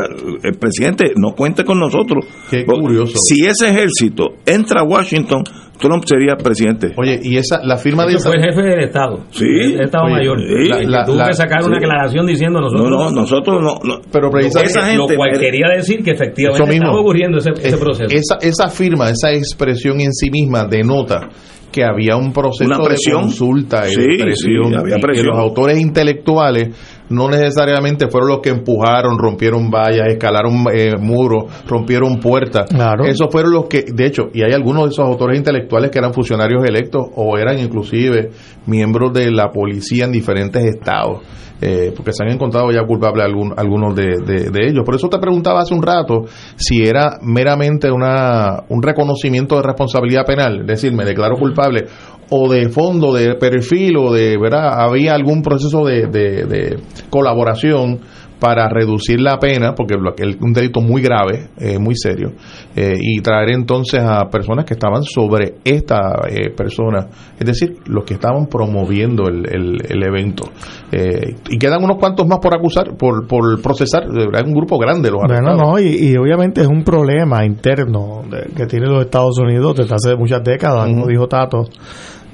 El 0.43 0.53
presidente 0.57 1.13
no 1.15 1.31
cuente 1.33 1.63
con 1.63 1.79
nosotros. 1.79 2.25
Qué 2.49 2.65
curioso. 2.65 3.13
Si 3.27 3.45
ese 3.45 3.69
ejército 3.69 4.29
entra 4.45 4.81
a 4.81 4.83
Washington, 4.83 5.43
Trump 5.79 6.03
sería 6.05 6.35
presidente. 6.35 6.93
Oye, 6.97 7.19
y 7.21 7.37
esa, 7.37 7.63
la 7.63 7.77
firma 7.77 8.05
de 8.07 8.15
esa... 8.15 8.29
fue 8.31 8.39
jefe 8.41 8.61
del 8.63 8.83
Estado. 8.85 9.19
Sí. 9.29 9.45
El 9.45 9.81
Estado 9.81 10.05
Oye, 10.05 10.13
Mayor. 10.15 10.39
sí. 10.39 10.67
La- 10.69 10.81
La- 10.83 11.05
tuvo 11.05 11.15
la- 11.17 11.27
que 11.27 11.33
sacar 11.33 11.63
una 11.63 11.77
sí. 11.77 11.85
aclaración 11.85 12.25
diciendo 12.25 12.59
nosotros. 12.59 12.89
No, 12.89 12.97
no, 12.97 13.11
nosotros 13.11 13.61
no. 13.61 13.75
no. 13.83 14.01
Pero 14.11 14.31
precisamente- 14.31 14.71
esa 14.71 14.85
gente. 14.87 15.13
Lo 15.13 15.17
cual 15.17 15.39
quería 15.39 15.67
decir 15.75 16.03
que 16.03 16.11
efectivamente 16.11 16.63
Eso 16.63 16.67
mismo. 16.71 16.85
estaba 16.87 16.99
ocurriendo 17.01 17.37
ese, 17.37 17.51
ese 17.51 17.67
Es- 17.69 17.75
proceso. 17.77 18.07
Esa, 18.09 18.37
esa 18.41 18.69
firma, 18.69 19.09
esa 19.11 19.31
expresión 19.31 20.01
en 20.01 20.11
sí 20.13 20.31
misma 20.31 20.65
denota 20.65 21.29
que 21.71 21.83
había 21.83 22.15
un 22.15 22.33
proceso 22.33 22.65
Una 22.65 22.79
presión. 22.79 23.17
de 23.17 23.21
consulta 23.23 23.87
y 23.87 23.91
Sí, 23.91 24.17
presión, 24.19 24.69
sí, 24.69 24.75
había 24.75 24.95
y 24.95 24.99
que 24.99 25.05
presión. 25.05 25.27
los 25.27 25.37
autores 25.37 25.77
intelectuales 25.79 26.69
no 27.09 27.29
necesariamente 27.29 28.07
fueron 28.09 28.29
los 28.29 28.39
que 28.39 28.49
empujaron, 28.49 29.17
rompieron 29.17 29.69
vallas, 29.69 30.07
escalaron 30.09 30.65
eh, 30.73 30.95
muros, 30.99 31.45
rompieron 31.67 32.19
puertas. 32.19 32.71
Esos 33.09 33.27
fueron 33.31 33.51
los 33.53 33.65
que, 33.67 33.85
de 33.93 34.05
hecho, 34.05 34.23
y 34.33 34.43
hay 34.43 34.51
algunos 34.53 34.83
de 34.85 34.89
esos 34.89 35.05
autores 35.05 35.37
intelectuales 35.37 35.89
que 35.91 35.99
eran 35.99 36.13
funcionarios 36.13 36.63
electos 36.65 37.05
o 37.15 37.37
eran 37.37 37.57
inclusive 37.59 38.29
miembros 38.65 39.13
de 39.13 39.31
la 39.31 39.49
policía 39.49 40.05
en 40.05 40.11
diferentes 40.11 40.63
estados. 40.63 41.21
eh, 41.59 41.91
porque 41.95 42.13
se 42.13 42.23
han 42.23 42.29
encontrado 42.29 42.69
ya 42.71 42.85
culpables 42.85 43.25
algún- 43.25 43.51
algunos 43.57 43.95
de, 43.95 44.17
de- 44.23 44.51
de 44.51 44.67
ellos. 44.67 44.83
Por 44.85 44.93
eso 44.93 45.09
te 45.09 45.17
preguntaba 45.17 45.61
hace 45.61 45.73
un 45.73 45.81
rato 45.81 46.25
si 46.55 46.83
era 46.83 47.17
meramente 47.23 47.89
una, 47.89 48.61
un 48.69 48.83
reconocimiento 48.83 49.55
de 49.55 49.63
responsabilidad 49.63 50.23
penal, 50.23 50.59
es 50.61 50.67
decir, 50.67 50.93
me 50.93 51.03
declaro 51.03 51.35
culpable, 51.35 51.85
o 52.29 52.49
de 52.49 52.69
fondo, 52.69 53.13
de 53.13 53.35
perfil, 53.35 53.97
o 53.97 54.11
de, 54.13 54.37
¿verdad? 54.37 54.81
Había 54.81 55.13
algún 55.13 55.41
proceso 55.41 55.85
de, 55.85 56.07
de- 56.07 56.45
de 56.45 56.77
colaboración 57.09 57.99
para 58.39 58.69
reducir 58.69 59.19
la 59.19 59.39
pena, 59.39 59.73
porque 59.73 59.95
es 60.19 60.37
un 60.39 60.53
delito 60.53 60.79
muy 60.79 61.01
grave, 61.01 61.47
eh, 61.57 61.79
muy 61.79 61.95
serio, 61.95 62.33
eh, 62.75 62.93
y 63.01 63.19
traer 63.21 63.49
entonces 63.49 63.99
a 63.99 64.29
personas 64.29 64.63
que 64.63 64.75
estaban 64.75 65.01
sobre 65.01 65.55
esta 65.63 66.21
eh, 66.29 66.51
persona, 66.55 67.07
es 67.39 67.45
decir, 67.47 67.77
los 67.87 68.03
que 68.03 68.13
estaban 68.13 68.45
promoviendo 68.45 69.27
el, 69.27 69.43
el- 69.51 69.77
el 69.89 70.03
evento. 70.05 70.43
Eh, 70.91 71.33
y 71.49 71.57
quedan 71.57 71.83
unos 71.83 71.97
cuantos 71.97 72.27
más 72.27 72.37
por 72.37 72.55
acusar, 72.55 72.95
por, 72.95 73.25
por 73.27 73.59
procesar, 73.59 74.03
es 74.03 74.43
un 74.45 74.53
grupo 74.53 74.77
grande 74.77 75.09
los 75.09 75.21
Bueno, 75.21 75.33
arrestados. 75.49 75.71
no, 75.73 75.79
y, 75.79 76.11
y 76.11 76.15
obviamente 76.17 76.61
es 76.61 76.67
un 76.67 76.83
problema 76.83 77.43
interno 77.43 78.21
que 78.55 78.67
tienen 78.67 78.91
los 78.91 79.03
Estados 79.03 79.39
Unidos 79.39 79.77
desde 79.77 79.95
hace 79.95 80.15
muchas 80.15 80.43
décadas, 80.43 80.87
como 80.87 81.07
dijo 81.07 81.27
Tato, 81.27 81.63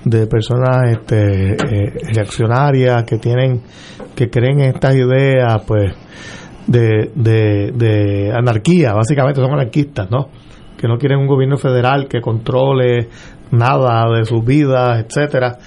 de 0.03 0.27
personas 0.27 0.91
este, 0.91 1.53
eh, 1.53 1.93
reaccionarias 2.13 3.03
que 3.03 3.17
tienen, 3.17 3.61
que 4.15 4.29
creen 4.29 4.61
en 4.61 4.75
estas 4.75 4.95
ideas, 4.95 5.63
pues, 5.65 5.93
de, 6.67 7.11
de, 7.15 8.31
anarquía, 8.33 8.93
básicamente 8.93 9.41
son 9.41 9.51
anarquistas, 9.51 10.09
¿no? 10.09 10.29
Que 10.77 10.87
no 10.87 10.97
quieren 10.97 11.19
un 11.19 11.27
gobierno 11.27 11.57
federal 11.57 12.07
que 12.07 12.21
controle 12.21 13.09
nada 13.51 14.05
de 14.17 14.25
sus 14.25 14.43
vidas, 14.43 15.05
etcétera. 15.05 15.57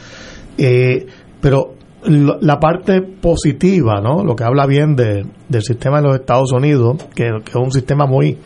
Eh, 0.59 1.07
pero 1.41 1.75
la 2.09 2.59
parte 2.61 3.03
positiva, 3.03 4.01
¿no? 4.01 4.25
Lo 4.25 4.37
que 4.37 4.45
habla 4.45 4.67
bien 4.67 4.95
de, 4.97 5.27
del 5.49 5.63
sistema 5.63 6.01
de 6.01 6.09
los 6.09 6.17
Estados 6.21 6.53
Unidos, 6.53 7.05
que, 7.15 7.31
que 7.45 7.51
es 7.51 7.57
un 7.57 7.73
sistema 7.73 8.07
muy 8.07 8.39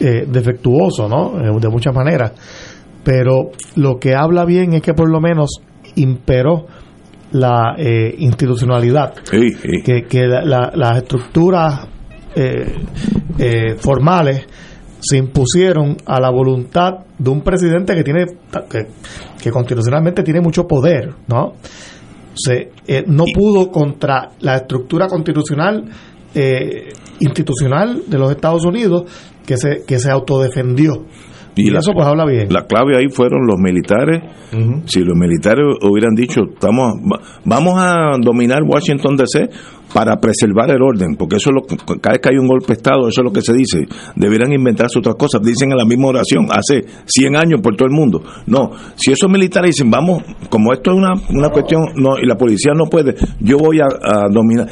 eh, 0.00 0.26
defectuoso, 0.28 1.08
¿no? 1.08 1.40
Eh, 1.40 1.58
de 1.60 1.68
muchas 1.68 1.92
maneras. 1.92 2.32
Pero 3.08 3.52
lo 3.76 3.98
que 3.98 4.14
habla 4.14 4.44
bien 4.44 4.74
es 4.74 4.82
que 4.82 4.92
por 4.92 5.10
lo 5.10 5.18
menos 5.18 5.62
imperó 5.96 6.66
la 7.32 7.74
eh, 7.78 8.14
institucionalidad, 8.18 9.14
Sí, 9.24 9.48
sí. 9.52 9.82
que, 9.82 10.02
que 10.02 10.26
la- 10.26 10.44
la- 10.44 10.72
las 10.74 10.98
estructuras 10.98 11.88
eh, 12.36 12.74
eh, 13.38 13.76
formales 13.78 14.46
se 15.00 15.16
impusieron 15.16 15.96
a 16.04 16.20
la 16.20 16.28
voluntad 16.30 16.90
de 17.18 17.30
un 17.30 17.40
presidente 17.40 17.94
que 17.94 18.04
tiene 18.04 18.26
que, 18.68 18.88
que 19.42 19.50
constitucionalmente 19.50 20.22
tiene 20.22 20.42
mucho 20.42 20.66
poder, 20.66 21.14
¿no? 21.28 21.54
Se, 22.34 22.72
eh, 22.86 23.04
no 23.06 23.24
pudo 23.34 23.70
contra 23.70 24.32
la 24.40 24.56
estructura 24.56 25.06
constitucional 25.08 25.82
eh, 26.34 26.90
institucional 27.20 28.02
de 28.06 28.18
los 28.18 28.30
Estados 28.32 28.66
Unidos 28.66 29.04
que 29.46 29.56
se 29.56 29.82
que 29.86 29.98
se 29.98 30.10
autodefendió 30.10 31.06
y, 31.66 31.70
la, 31.70 31.78
eso 31.80 31.92
pues 31.92 32.06
habla 32.06 32.24
bien. 32.26 32.48
La 32.50 32.66
clave 32.66 32.96
ahí 32.96 33.08
fueron 33.10 33.46
los 33.46 33.56
militares. 33.58 34.22
Si 34.86 35.00
los 35.00 35.16
militares 35.16 35.64
hubieran 35.82 36.14
dicho, 36.14 36.40
estamos, 36.52 36.94
va- 37.00 37.20
vamos 37.44 37.74
a 37.76 38.16
dominar 38.20 38.62
Washington 38.62 39.16
DC 39.16 39.48
para 39.92 40.16
preservar 40.16 40.70
el 40.70 40.82
orden, 40.82 41.16
porque 41.18 41.36
eso 41.36 41.48
es 41.50 41.54
lo 41.54 41.62
cada 42.00 42.12
vez 42.12 42.20
que 42.22 42.28
hay 42.30 42.36
un 42.38 42.46
golpe 42.46 42.66
de 42.68 42.72
Estado, 42.74 43.08
eso 43.08 43.22
es 43.22 43.24
lo 43.24 43.32
que 43.32 43.40
se 43.40 43.54
dice. 43.54 43.86
Deberían 44.16 44.52
inventarse 44.52 44.98
otras 44.98 45.14
cosas. 45.16 45.40
Dicen 45.42 45.70
en 45.72 45.78
la 45.78 45.84
misma 45.86 46.08
oración, 46.08 46.46
hace 46.50 46.84
100 47.06 47.36
años 47.36 47.60
por 47.62 47.74
todo 47.74 47.88
el 47.88 47.94
mundo. 47.94 48.22
No, 48.46 48.70
si 48.96 49.12
esos 49.12 49.30
militares 49.30 49.74
dicen, 49.76 49.90
vamos, 49.90 50.22
como 50.50 50.72
esto 50.74 50.90
es 50.92 50.96
una, 50.98 51.12
una 51.30 51.48
cuestión, 51.50 51.82
no, 51.96 52.18
y 52.22 52.26
la 52.26 52.36
policía 52.36 52.72
no 52.74 52.84
puede, 52.86 53.14
yo 53.40 53.56
voy 53.58 53.80
a, 53.80 53.86
a 53.86 54.28
dominar. 54.30 54.66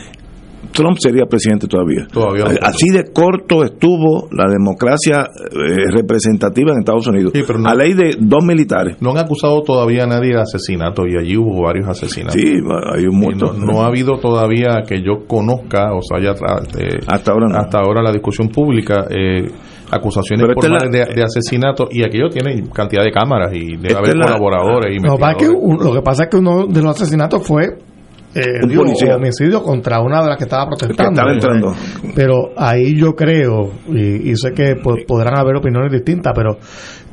Trump 0.77 0.97
sería 0.99 1.25
presidente 1.27 1.67
todavía. 1.67 2.07
Todavía 2.13 2.45
no. 2.45 2.51
Así 2.63 2.89
de 2.91 3.11
corto 3.13 3.65
estuvo 3.65 4.29
la 4.31 4.49
democracia 4.51 5.23
eh, 5.53 5.91
representativa 5.97 6.73
en 6.73 6.79
Estados 6.81 7.07
Unidos. 7.07 7.33
Sí, 7.35 7.43
pero 7.47 7.59
no- 7.59 7.69
a 7.69 7.75
ley 7.75 7.95
de 7.95 8.17
dos 8.21 8.45
militares. 8.45 8.97
No 9.01 9.11
han 9.11 9.19
acusado 9.19 9.63
todavía 9.63 10.05
a 10.05 10.07
nadie 10.07 10.35
de 10.35 10.41
asesinato 10.41 11.03
y 11.07 11.17
allí 11.17 11.37
hubo 11.37 11.63
varios 11.63 11.89
asesinatos. 11.89 12.41
Sí, 12.41 12.55
hay 12.95 13.07
un 13.07 13.19
muerto. 13.19 13.53
No, 13.53 13.73
no 13.73 13.83
ha 13.83 13.87
habido 13.87 14.19
todavía 14.19 14.83
que 14.87 15.03
yo 15.03 15.27
conozca, 15.27 15.93
o 15.95 16.01
sea, 16.03 16.19
eh, 16.19 16.99
Hasta 17.07 17.33
ahora 17.33 17.47
no. 17.49 17.57
hasta 17.59 17.79
ahora 17.79 18.03
la 18.03 18.13
discusión 18.13 18.49
pública, 18.49 19.07
eh, 19.11 19.49
acusaciones 19.91 20.47
formales 20.55 20.91
la- 20.93 21.07
de, 21.07 21.15
de 21.15 21.23
asesinato 21.23 21.89
y 21.91 22.03
aquello 22.05 22.29
tiene 22.29 22.63
cantidad 22.73 23.03
de 23.05 23.11
cámaras 23.13 23.53
y 23.55 23.77
debe 23.77 23.95
haber 23.95 24.11
es 24.11 24.17
la- 24.17 24.25
colaboradores 24.27 24.97
y 24.97 24.99
que, 25.37 25.49
un- 25.49 25.79
lo 25.83 25.93
que 25.93 26.03
pasa 26.03 26.25
es 26.25 26.29
que 26.31 26.37
uno 26.39 26.67
de 26.67 26.83
los 26.83 26.97
asesinatos 27.01 27.47
fue 27.47 27.67
eh, 28.37 28.61
Un 28.63 28.69
digo, 28.69 28.83
policía. 28.83 29.17
homicidio 29.17 29.63
contra 29.63 30.01
una 30.01 30.23
de 30.23 30.29
las 30.29 30.37
que 30.39 30.45
estaba 30.45 30.67
protestando. 30.67 31.11
estaba 31.13 31.33
entrando. 31.33 31.75
Pero 32.15 32.51
ahí 32.57 32.95
yo 32.97 33.15
creo, 33.15 33.73
y, 33.89 34.31
y 34.31 34.37
sé 34.37 34.53
que 34.53 34.77
po- 34.77 34.97
podrán 35.07 35.39
haber 35.39 35.57
opiniones 35.57 35.91
distintas, 35.93 36.33
pero 36.35 36.59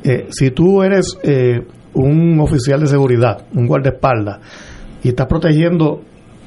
eh, 0.04 0.26
si 0.30 0.50
tú 0.50 0.82
eres 0.82 1.18
eh, 1.22 1.60
un 1.94 2.38
oficial 2.40 2.80
de 2.80 2.86
seguridad, 2.88 3.46
un 3.54 3.66
guardaespaldas, 3.66 4.38
y 5.02 5.08
estás 5.08 5.26
protegiendo 5.26 6.00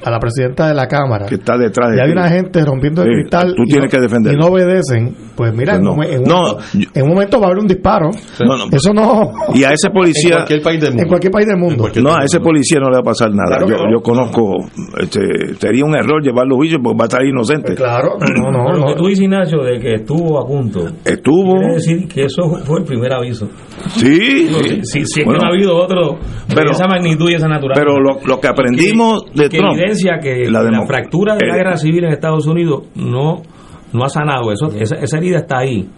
a 0.04 0.10
la 0.10 0.18
presidenta 0.18 0.68
de 0.68 0.74
la 0.74 0.86
Cámara, 0.86 1.26
Que 1.26 1.34
está 1.36 1.56
detrás 1.58 1.90
de 1.90 1.96
y 1.96 2.00
hay 2.00 2.06
ti. 2.06 2.12
una 2.12 2.28
gente 2.28 2.64
rompiendo 2.64 3.02
el 3.02 3.08
Sí, 3.08 3.14
cristal 3.20 3.54
tú 3.56 3.62
y 3.64 3.66
tienes 3.66 3.84
no- 3.84 3.90
que 3.90 4.00
defenderlo. 4.02 4.38
y 4.38 4.40
no 4.40 4.46
obedecen, 4.52 5.14
pues 5.34 5.52
mira, 5.54 5.72
Pues 5.72 5.78
en, 5.78 5.84
no. 5.84 5.92
un, 5.94 6.04
en 6.04 6.18
un- 6.20 6.24
No, 6.24 6.58
yo- 6.74 6.88
en 6.94 7.02
un 7.02 7.08
momento 7.08 7.38
va 7.40 7.46
a 7.46 7.48
haber 7.50 7.58
un 7.60 7.66
disparo. 7.66 8.10
No, 8.40 8.56
no, 8.56 8.64
Eso 8.70 8.92
no. 8.92 9.32
Y 9.54 9.64
a 9.64 9.70
ese 9.72 9.88
En 9.88 9.92
policía, 9.92 10.36
cualquier 10.36 10.62
país 10.62 10.80
del 10.80 10.90
mundo. 10.90 11.02
En 11.02 11.08
cualquier 11.08 11.32
país 11.32 11.46
del 11.46 11.56
mundo. 11.58 11.88
no, 12.02 12.14
a 12.16 12.24
ese 12.24 12.40
policía 12.40 12.78
no 12.80 12.88
le 12.90 12.94
va 12.96 13.00
a 13.00 13.02
pasar 13.04 13.30
nada. 13.30 13.56
Claro 13.58 13.68
yo, 13.68 13.76
no. 13.84 13.90
yo 13.92 14.00
conozco, 14.02 14.52
este, 15.00 15.20
sería 15.58 15.84
un 15.84 15.94
error 15.96 16.22
llevarlo 16.22 16.54
a 16.54 16.58
juicio 16.58 16.78
porque 16.82 16.96
va 16.98 17.04
a 17.04 17.08
estar 17.08 17.24
inocente. 17.24 17.66
Pues 17.68 17.78
claro, 17.78 18.10
no, 18.20 18.50
no, 18.52 18.64
Pero 18.66 18.78
lo 18.78 18.78
no. 18.80 18.86
que 18.88 18.94
tú 18.94 19.06
dices, 19.08 19.24
Ignacio, 19.24 19.62
de 19.62 19.78
que 19.80 19.94
estuvo 19.94 20.40
a 20.40 20.46
punto, 20.46 20.86
Estuvo, 21.04 21.56
quiere 21.58 21.74
decir 21.74 22.08
que 22.08 22.24
eso 22.24 22.42
fue 22.64 22.78
el 22.80 22.84
primer 22.84 23.12
aviso. 23.12 23.48
sí, 23.96 24.48
Si, 24.82 25.04
si 25.04 25.20
es 25.20 25.24
Bueno, 25.26 25.40
que 25.40 25.44
no 25.44 25.50
ha 25.50 25.54
habido 25.54 25.76
otro 25.76 26.18
pero- 26.48 26.64
de 26.66 26.70
esa 26.70 26.86
magnitud 26.86 27.30
y 27.30 27.34
esa 27.34 27.48
naturaleza. 27.48 27.80
pero 27.84 27.98
lo, 28.00 28.18
lo 28.24 28.40
que 28.40 28.48
aprendimos 28.48 29.24
de 29.34 29.48
que 29.48 29.58
Trump, 29.58 29.78
evidencia 29.88 30.18
que 30.22 30.50
la 30.50 30.86
fractura 30.86 31.36
de 31.36 31.46
la 31.46 31.56
guerra 31.56 31.76
civil 31.76 32.04
en 32.04 32.12
Estados 32.12 32.46
Unidos 32.46 32.84
no 32.94 33.42
no 33.90 34.04
ha 34.04 34.08
sanado 34.10 34.52
eso. 34.52 34.66
Esa, 34.78 34.96
esa 34.96 35.16
herida 35.16 35.38
está 35.38 35.60
ahí. 35.60 35.88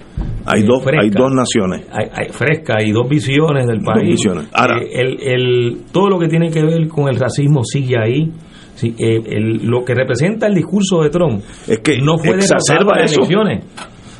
Hay 0.47 0.61
eh, 0.63 0.65
dos, 0.65 0.81
fresca. 0.85 1.03
hay 1.03 1.11
dos 1.11 1.33
naciones. 1.33 1.87
hay, 1.91 2.07
hay 2.15 2.29
fresca 2.31 2.77
y 2.85 2.93
dos 2.93 3.09
visiones 3.09 3.67
del 3.67 3.79
Dos 3.83 3.95
país. 3.95 4.11
visiones. 4.11 4.49
Ahora- 4.53 4.79
Eh, 4.81 4.91
el, 4.93 5.19
el- 5.21 5.77
todo 5.93 6.09
lo 6.09 6.17
que 6.21 6.29
tiene 6.29 6.51
que 6.53 6.63
ver 6.63 6.87
con 6.87 7.09
el 7.09 7.17
racismo 7.19 7.65
sigue 7.65 7.97
ahí. 7.99 8.31
Sí, 8.77 8.95
eh, 8.97 9.21
el- 9.27 9.67
lo 9.67 9.85
que 9.85 9.95
representa 9.97 10.47
el 10.47 10.55
discurso 10.55 11.03
de 11.03 11.11
Trump 11.11 11.43
Es 11.67 11.81
que 11.81 11.99
no 12.01 12.17
fue 12.17 12.37
exacerba 12.37 12.97
las 12.97 13.13
elecciones. 13.13 13.65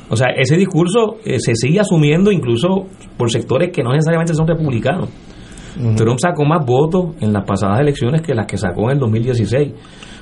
O 0.09 0.17
sea 0.17 0.31
ese 0.37 0.57
discurso 0.57 1.19
eh, 1.25 1.39
se 1.39 1.55
sigue 1.55 1.79
asumiendo 1.79 2.33
incluso 2.33 2.89
por 3.17 3.31
sectores 3.31 3.71
que 3.73 3.85
no 3.85 3.93
necesariamente 3.93 4.35
son 4.35 4.49
republicanos 4.49 5.09
Trump 5.97 6.19
sacó 6.21 6.45
más 6.45 6.65
votos 6.65 7.15
en 7.21 7.33
las 7.33 7.45
pasadas 7.45 7.81
elecciones 7.81 8.23
que 8.23 8.35
las 8.35 8.47
que 8.47 8.57
sacó 8.57 8.85
en 8.85 8.93
el 8.93 8.99
2016. 8.99 9.73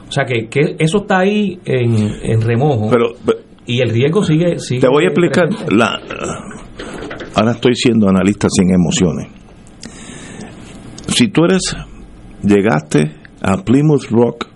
O 0.09 0.12
sea 0.12 0.25
que, 0.25 0.49
que 0.49 0.77
eso 0.79 0.99
está 0.99 1.18
ahí 1.18 1.59
en, 1.64 2.11
en 2.23 2.40
remojo 2.40 2.88
Pero, 2.90 3.09
pero 3.25 3.38
y 3.68 3.83
el 3.83 3.90
riesgo 3.90 4.25
sigue, 4.25 4.59
sigue 4.59 4.81
te 4.81 4.88
voy 4.88 5.05
a 5.05 5.09
explicar. 5.09 5.47
La, 5.71 6.01
ahora 7.35 7.53
estoy 7.53 7.75
siendo 7.75 8.09
analista 8.09 8.49
sin 8.51 8.73
emociones. 8.73 9.29
Si 11.09 11.29
tú 11.29 11.44
eres, 11.44 11.77
llegaste 12.42 13.12
a 13.42 13.59
Plymouth 13.59 14.07
Rock 14.11 14.47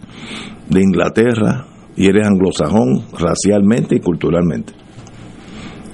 de 0.70 0.80
Inglaterra 0.80 1.66
y 1.94 2.06
eres 2.06 2.26
anglosajón 2.26 3.04
racialmente 3.18 3.96
y 3.96 4.00
culturalmente, 4.00 4.72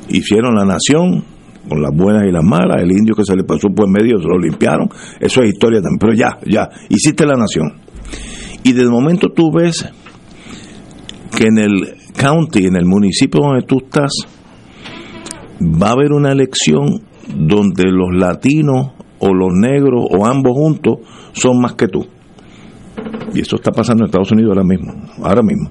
hicieron 0.08 0.54
la 0.54 0.64
nación 0.64 1.24
con 1.68 1.82
las 1.82 1.94
buenas 1.94 2.24
y 2.26 2.32
las 2.32 2.44
malas, 2.44 2.82
el 2.82 2.90
indio 2.90 3.14
que 3.14 3.24
se 3.24 3.36
le 3.36 3.44
pasó 3.44 3.68
por 3.68 3.88
medio 3.88 4.18
se 4.18 4.26
lo 4.26 4.38
limpiaron, 4.38 4.88
eso 5.20 5.42
es 5.42 5.50
historia 5.50 5.80
también, 5.80 5.98
pero 5.98 6.14
ya, 6.14 6.38
ya, 6.46 6.68
hiciste 6.88 7.26
la 7.26 7.34
nación. 7.34 7.80
Y 8.64 8.72
de 8.72 8.88
momento 8.88 9.28
tú 9.34 9.50
ves 9.52 9.88
que 11.36 11.44
en 11.44 11.58
el 11.58 11.94
county, 12.16 12.66
en 12.66 12.76
el 12.76 12.84
municipio 12.84 13.40
donde 13.40 13.62
tú 13.62 13.78
estás, 13.84 14.10
va 15.60 15.88
a 15.88 15.92
haber 15.92 16.12
una 16.12 16.32
elección 16.32 17.02
donde 17.28 17.84
los 17.90 18.08
latinos 18.12 18.92
o 19.20 19.34
los 19.34 19.52
negros 19.52 20.04
o 20.10 20.26
ambos 20.26 20.52
juntos 20.54 20.98
son 21.32 21.60
más 21.60 21.74
que 21.74 21.88
tú. 21.88 22.06
Y 23.34 23.40
eso 23.40 23.56
está 23.56 23.70
pasando 23.70 24.04
en 24.04 24.06
Estados 24.06 24.30
Unidos 24.32 24.50
ahora 24.50 24.64
mismo, 24.64 24.92
ahora 25.22 25.42
mismo. 25.42 25.70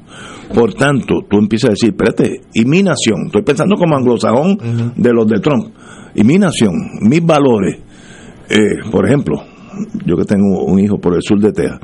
Por 0.54 0.74
tanto, 0.74 1.16
tú 1.30 1.38
empiezas 1.38 1.70
a 1.70 1.74
decir, 1.74 1.90
espérate, 1.90 2.42
y 2.54 2.66
mi 2.66 2.84
nación, 2.84 3.28
estoy 3.28 3.42
pensando 3.44 3.76
como 3.76 3.96
anglosajón 3.96 4.94
de 4.96 5.14
los 5.14 5.28
de 5.28 5.40
Trump, 5.40 5.74
y 6.16 6.24
mi 6.24 6.38
nación, 6.38 6.74
mis 7.02 7.26
valores, 7.26 7.80
eh, 8.50 8.90
por 8.92 9.06
ejemplo, 9.06 9.36
yo 10.06 10.16
que 10.16 10.26
tengo 10.26 10.64
un 10.64 10.80
hijo 10.80 10.98
por 11.00 11.16
el 11.16 11.22
sur 11.22 11.40
de 11.40 11.52
Texas, 11.52 11.80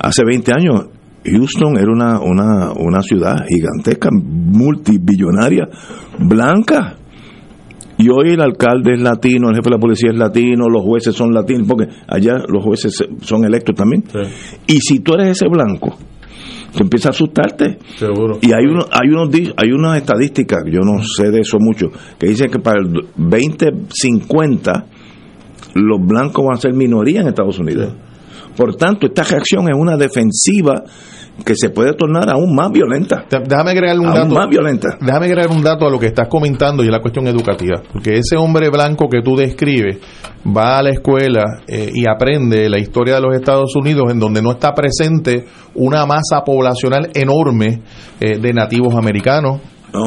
hace 0.00 0.24
20 0.24 0.52
años 0.52 0.86
Houston 1.24 1.76
era 1.78 1.90
una, 1.92 2.20
una, 2.20 2.72
una 2.72 3.02
ciudad 3.02 3.44
gigantesca, 3.48 4.08
multibillonaria, 4.12 5.68
blanca. 6.18 6.96
Y 7.98 8.08
hoy 8.10 8.30
el 8.30 8.40
alcalde 8.40 8.94
es 8.94 9.00
latino, 9.00 9.48
el 9.50 9.56
jefe 9.56 9.70
de 9.70 9.76
la 9.76 9.80
policía 9.80 10.10
es 10.12 10.16
latino, 10.16 10.68
los 10.68 10.82
jueces 10.82 11.14
son 11.14 11.34
latinos, 11.34 11.66
porque 11.66 11.88
allá 12.06 12.44
los 12.48 12.62
jueces 12.62 12.96
son 13.22 13.44
electos 13.44 13.74
también. 13.74 14.04
Y 14.68 14.78
si 14.80 15.00
tú 15.00 15.14
eres 15.14 15.30
ese 15.30 15.48
blanco, 15.48 15.96
tú 16.72 16.84
empiezas 16.84 17.06
a 17.06 17.10
asustarte. 17.10 17.78
Seguro. 17.96 18.38
Y 18.40 18.52
hay 18.52 18.66
uno, 18.66 18.84
hay 18.90 19.08
unos 19.08 19.30
hay 19.56 19.72
unas 19.72 19.96
estadísticas, 19.96 20.62
yo 20.66 20.80
no 20.80 21.02
sé 21.02 21.30
de 21.30 21.40
eso 21.40 21.58
mucho, 21.58 21.90
que 22.18 22.28
dicen 22.28 22.50
que 22.50 22.60
para 22.60 22.80
el 22.80 22.92
2050 23.16 24.86
los 25.74 26.00
blancos 26.00 26.44
van 26.46 26.56
a 26.56 26.60
ser 26.60 26.74
minoría 26.74 27.20
en 27.22 27.28
Estados 27.28 27.58
Unidos. 27.58 27.94
Por 28.58 28.74
tanto, 28.74 29.06
esta 29.06 29.22
reacción 29.22 29.68
es 29.68 29.76
una 29.78 29.96
defensiva 29.96 30.82
que 31.44 31.54
se 31.54 31.70
puede 31.70 31.94
tornar 31.94 32.28
aún 32.28 32.56
más 32.56 32.72
violenta. 32.72 33.24
Déjame 33.30 33.70
agregar 33.70 33.96
un 34.00 34.06
Aún 34.06 34.14
dato. 34.16 34.34
más 34.34 34.48
violenta. 34.48 34.98
Déjame 35.00 35.26
agregar 35.26 35.50
un 35.52 35.62
dato 35.62 35.86
a 35.86 35.90
lo 35.90 35.96
que 35.96 36.06
estás 36.06 36.26
comentando 36.26 36.82
y 36.82 36.86
es 36.86 36.92
la 36.92 37.00
cuestión 37.00 37.28
educativa. 37.28 37.80
Porque 37.92 38.18
ese 38.18 38.36
hombre 38.36 38.68
blanco 38.68 39.08
que 39.08 39.22
tú 39.22 39.36
describes 39.36 39.98
va 40.44 40.78
a 40.78 40.82
la 40.82 40.90
escuela 40.90 41.44
eh, 41.68 41.92
y 41.94 42.08
aprende 42.08 42.68
la 42.68 42.80
historia 42.80 43.14
de 43.14 43.20
los 43.20 43.36
Estados 43.36 43.76
Unidos 43.76 44.06
en 44.10 44.18
donde 44.18 44.42
no 44.42 44.50
está 44.50 44.74
presente 44.74 45.44
una 45.76 46.04
masa 46.04 46.42
poblacional 46.44 47.10
enorme 47.14 47.82
eh, 48.18 48.38
de 48.40 48.52
nativos 48.52 48.96
americanos 48.96 49.60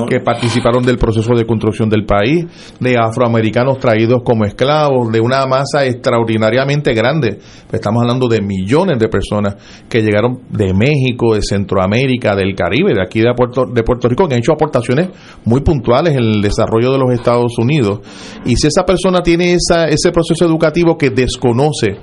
Que 0.08 0.20
participaron 0.20 0.84
del 0.84 0.98
proceso 0.98 1.34
de 1.36 1.46
construcción 1.46 1.90
del 1.90 2.06
país, 2.06 2.46
de 2.80 2.96
afroamericanos 3.00 3.80
traídos 3.80 4.22
como 4.24 4.46
esclavos, 4.46 5.12
de 5.12 5.20
una 5.20 5.46
masa 5.48 5.86
extraordinariamente 5.86 6.94
grande. 6.94 7.40
Estamos 7.72 8.02
hablando 8.04 8.28
de 8.28 8.42
millones 8.42 9.00
de 9.00 9.08
personas 9.10 9.56
que 9.90 10.02
llegaron 10.02 10.42
de 10.50 10.74
México, 10.74 11.34
de 11.34 11.42
Centroamérica, 11.42 12.36
del 12.36 12.54
Caribe, 12.56 12.94
de 12.94 13.02
aquí 13.02 13.22
de 13.22 13.34
Puerto, 13.36 13.66
de 13.66 13.82
Puerto 13.84 14.08
Rico, 14.08 14.28
que 14.28 14.36
han 14.36 14.40
hecho 14.40 14.54
aportaciones 14.54 15.10
muy 15.46 15.62
puntuales 15.62 16.14
en 16.14 16.20
el 16.24 16.42
desarrollo 16.42 16.92
de 16.92 17.00
los 17.00 17.12
Estados 17.12 17.58
Unidos. 17.58 18.02
Y 18.46 18.56
si 18.58 18.68
esa 18.68 18.84
persona 18.86 19.22
tiene 19.24 19.54
esa, 19.54 19.86
ese 19.86 20.12
proceso 20.12 20.46
educativo 20.46 20.96
que 20.98 21.10
desconoce, 21.10 21.98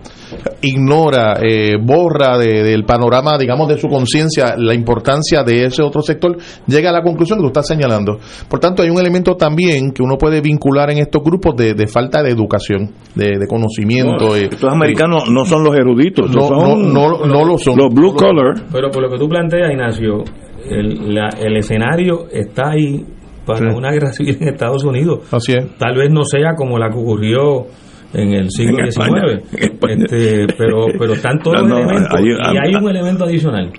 ignora, 0.63 1.39
eh, 1.43 1.77
borra 1.81 2.37
de- 2.39 2.63
del 2.65 2.85
panorama, 2.85 3.39
digamos, 3.39 3.69
de 3.69 3.79
su 3.79 3.89
conciencia 3.89 4.55
la 4.57 4.75
importancia 4.75 5.43
de 5.43 5.65
ese 5.67 5.83
otro 5.83 6.03
sector, 6.03 6.37
llega 6.67 6.91
a 6.91 6.93
la 6.93 7.03
conclusión 7.03 7.39
que 7.39 7.43
tú 7.43 7.49
señalando. 7.69 8.19
Por 8.49 8.59
tanto, 8.59 8.83
hay 8.83 8.91
un 8.91 8.99
elemento 8.99 9.37
también 9.37 9.93
que 9.93 10.03
uno 10.03 10.17
puede 10.19 10.41
vincular 10.41 10.91
en 10.91 10.99
estos 10.99 11.23
grupos 11.23 11.55
de, 11.57 11.75
de 11.75 11.87
falta 11.87 12.23
de 12.23 12.31
educación, 12.31 12.91
de, 13.15 13.39
de 13.39 13.47
conocimiento. 13.47 14.35
eh, 14.37 14.49
Estos 14.51 14.73
americanos 14.73 15.31
no 15.31 15.45
son 15.45 15.63
los 15.63 15.77
eruditos, 15.77 16.31
No, 16.35 16.41
son 16.49 16.93
no, 16.93 17.09
no, 17.19 17.27
no 17.27 17.45
lo 17.45 17.59
son. 17.59 17.77
los 17.77 17.93
blue 17.95 18.15
collar. 18.15 18.55
Pero 18.73 18.91
por 18.91 19.03
lo 19.03 19.11
que 19.11 19.19
tú 19.19 19.29
planteas, 19.29 19.71
Ignacio, 19.71 20.25
el, 20.69 21.15
la- 21.15 21.31
el 21.41 21.57
escenario 21.57 22.27
está 22.33 22.71
ahí 22.71 23.05
para 23.47 23.59
Sí. 23.71 23.77
una 23.77 23.91
guerra 23.93 24.13
civil 24.13 24.37
en 24.41 24.49
Estados 24.49 24.85
Unidos. 24.85 25.21
Así 25.33 25.53
es. 25.53 25.77
Tal 25.79 25.97
vez 25.97 26.11
no 26.11 26.25
sea 26.25 26.55
como 26.57 26.79
la 26.79 26.89
que 26.91 26.99
ocurrió 26.99 27.67
en 28.13 28.33
el 28.33 28.51
siglo 28.51 28.79
XIX, 28.91 29.43
este, 29.89 30.47
pero, 30.57 30.87
pero 30.99 31.13
están 31.13 31.39
todos 31.41 31.57
No, 31.63 31.69
los 31.69 31.69
no, 31.71 31.79
elementos. 31.91 32.19
hay- 32.19 32.55
y 32.55 32.59
hay 32.69 32.75
un 32.83 32.89
elemento 32.91 33.25
adicional. 33.25 33.71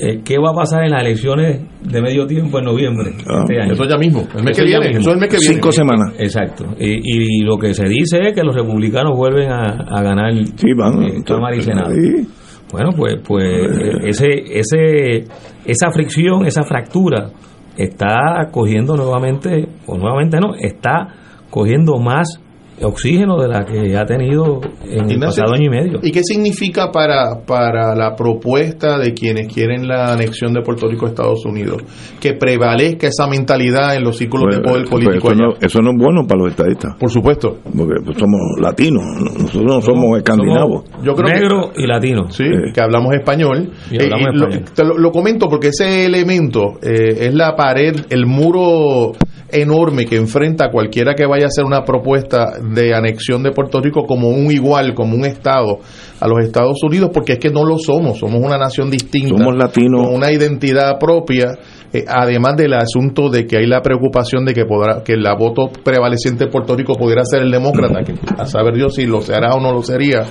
Eh, 0.00 0.20
¿Qué 0.24 0.36
va 0.38 0.50
a 0.50 0.54
pasar 0.54 0.84
en 0.84 0.90
las 0.92 1.02
elecciones 1.04 1.60
de 1.82 2.02
medio 2.02 2.26
tiempo 2.26 2.58
en 2.58 2.64
noviembre 2.66 3.12
Ah, 3.26 3.40
este 3.42 3.60
año? 3.60 3.72
Eso 3.72 3.84
ya 3.88 3.96
mismo, 3.98 4.20
el 4.36 4.44
mes 4.44 4.56
Eso 4.56 4.64
que 4.64 4.70
ya 4.70 4.78
viene, 4.78 4.94
mismo. 4.98 5.00
eso 5.00 5.10
es 5.10 5.14
el 5.14 5.20
mes 5.20 5.28
que 5.30 5.36
viene. 5.38 5.54
Cinco 5.54 5.72
semanas. 5.72 6.14
Exacto. 6.18 6.64
Y, 6.78 7.40
y 7.40 7.42
lo 7.42 7.56
que 7.58 7.74
se 7.74 7.88
dice 7.88 8.20
es 8.20 8.32
que 8.34 8.42
los 8.42 8.54
republicanos 8.54 9.16
vuelven 9.16 9.50
a, 9.50 9.64
a 9.88 10.02
ganar 10.02 10.32
Sí, 10.56 10.72
van. 10.76 11.02
eh, 11.02 11.22
Cámara 11.26 11.56
y 11.56 11.62
Senado. 11.62 11.90
Sí. 11.94 12.28
Bueno, 12.70 12.90
pues, 12.96 13.16
pues 13.26 13.44
eh, 13.44 13.92
ese, 14.04 14.28
ese, 14.58 15.24
esa 15.64 15.90
fricción, 15.90 16.44
esa 16.46 16.62
fractura 16.64 17.30
está 17.76 18.48
cogiendo 18.52 18.96
nuevamente, 18.96 19.66
o 19.86 19.96
nuevamente 19.96 20.38
no, 20.38 20.54
está 20.54 21.08
cogiendo 21.50 21.98
más 21.98 22.40
oxígeno 22.82 23.40
de 23.40 23.48
la 23.48 23.64
que 23.64 23.96
ha 23.96 24.04
tenido 24.06 24.60
en 24.84 25.10
el 25.10 25.18
pasado 25.20 25.52
año 25.54 25.66
y 25.66 25.68
medio. 25.70 25.98
¿Y 26.02 26.10
qué 26.10 26.22
significa 26.22 26.90
para, 26.92 27.40
para 27.46 27.94
la 27.94 28.14
propuesta 28.14 28.98
de 28.98 29.14
quienes 29.14 29.52
quieren 29.52 29.86
la 29.88 30.12
anexión 30.12 30.52
de 30.52 30.62
Puerto 30.62 30.86
Rico 30.88 31.06
a 31.06 31.08
Estados 31.10 31.44
Unidos? 31.44 31.82
Que 32.20 32.34
prevalezca 32.34 33.08
esa 33.08 33.26
mentalidad 33.26 33.96
en 33.96 34.04
los 34.04 34.16
círculos 34.16 34.54
de 34.54 34.60
Pues, 34.60 34.72
poder 34.72 34.88
pues, 34.88 35.04
político 35.04 35.32
eso, 35.32 35.42
no, 35.42 35.54
eso 35.60 35.80
no 35.82 35.90
es 35.90 35.96
bueno 35.98 36.26
para 36.26 36.40
los 36.40 36.50
estadistas, 36.50 36.94
Por 36.98 37.10
supuesto. 37.10 37.58
porque 37.64 37.94
pues, 38.04 38.16
somos 38.18 38.40
latinos, 38.60 39.02
nosotros 39.22 39.64
no 39.64 39.80
somos 39.80 40.16
escandinavos. 40.18 40.84
Yo 41.02 41.14
creo 41.14 41.26
que- 41.28 41.34
Negro 41.40 41.70
y 41.76 41.86
latino. 41.86 42.30
Sí, 42.30 42.44
que 42.74 42.80
hablamos 42.80 43.12
español. 43.14 43.70
Y 43.90 44.02
hablamos 44.02 44.26
Eh, 44.26 44.30
y 44.32 44.38
lo, 44.38 44.44
español. 44.48 44.64
te 44.74 44.84
lo, 44.84 44.98
lo 44.98 45.10
comento 45.12 45.48
porque 45.48 45.68
ese 45.68 46.04
elemento 46.06 46.78
eh, 46.82 47.26
es 47.28 47.34
la 47.34 47.54
pared, 47.56 47.94
el 48.10 48.26
muro 48.26 49.12
enorme 49.50 50.04
que 50.04 50.16
enfrenta 50.16 50.66
a 50.66 50.70
cualquiera 50.70 51.14
que 51.14 51.26
vaya 51.26 51.44
a 51.44 51.48
hacer 51.48 51.64
una 51.64 51.84
propuesta 51.84 52.58
de 52.60 52.94
anexión 52.94 53.42
de 53.42 53.52
Puerto 53.52 53.80
Rico 53.80 54.04
como 54.06 54.28
un 54.28 54.50
igual, 54.50 54.94
como 54.94 55.14
un 55.14 55.24
Estado 55.24 55.78
a 56.20 56.28
los 56.28 56.44
Estados 56.44 56.82
Unidos, 56.82 57.10
porque 57.12 57.34
es 57.34 57.38
que 57.38 57.50
no 57.50 57.64
lo 57.64 57.78
somos, 57.78 58.18
somos 58.18 58.42
una 58.42 58.58
nación 58.58 58.90
distinta. 58.90 59.36
Somos 59.36 59.56
latinos. 59.56 60.06
Con 60.06 60.16
una 60.16 60.32
identidad 60.32 60.98
propia. 60.98 61.58
eh, 61.92 62.04
además 62.06 62.56
del 62.56 62.74
asunto 62.74 63.30
de 63.30 63.46
que 63.46 63.56
hay 63.56 63.66
la 63.66 63.80
preocupación 63.80 64.44
de 64.44 64.52
que 64.52 64.66
podrá 64.66 65.02
que 65.02 65.16
la 65.16 65.34
voto 65.34 65.70
prevaleciente 65.82 66.44
de 66.44 66.50
Puerto 66.50 66.76
Rico 66.76 66.94
pudiera 66.94 67.24
ser 67.24 67.42
el 67.42 67.50
demócrata, 67.50 68.02
que 68.04 68.14
a 68.36 68.44
saber 68.44 68.74
Dios 68.74 68.94
si 68.94 69.06
lo 69.06 69.22
será 69.22 69.54
o 69.54 69.60
no 69.60 69.72
lo 69.72 69.82
sería, 69.82 70.24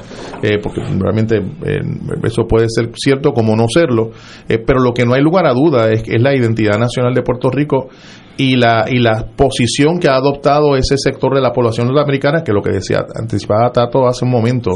eh, 0.43 0.59
porque 0.61 0.81
realmente 0.81 1.37
eh, 1.37 1.79
eso 2.23 2.43
puede 2.47 2.67
ser 2.69 2.91
cierto 2.93 3.31
como 3.31 3.55
no 3.55 3.65
serlo, 3.67 4.11
eh, 4.47 4.59
pero 4.59 4.79
lo 4.81 4.93
que 4.93 5.05
no 5.05 5.13
hay 5.13 5.21
lugar 5.21 5.47
a 5.47 5.53
duda 5.53 5.91
es, 5.91 6.03
es 6.07 6.21
la 6.21 6.35
identidad 6.35 6.77
nacional 6.77 7.15
de 7.15 7.23
Puerto 7.23 7.49
Rico 7.49 7.89
y 8.37 8.55
la 8.55 8.85
y 8.87 8.99
la 8.99 9.25
posición 9.35 9.99
que 9.99 10.07
ha 10.07 10.15
adoptado 10.15 10.75
ese 10.75 10.97
sector 10.97 11.33
de 11.33 11.41
la 11.41 11.51
población 11.51 11.87
norteamericana, 11.87 12.43
que 12.43 12.53
lo 12.53 12.61
que 12.61 12.71
decía 12.71 13.05
anticipaba 13.15 13.71
Tato 13.71 14.07
hace 14.07 14.25
un 14.25 14.31
momento 14.31 14.71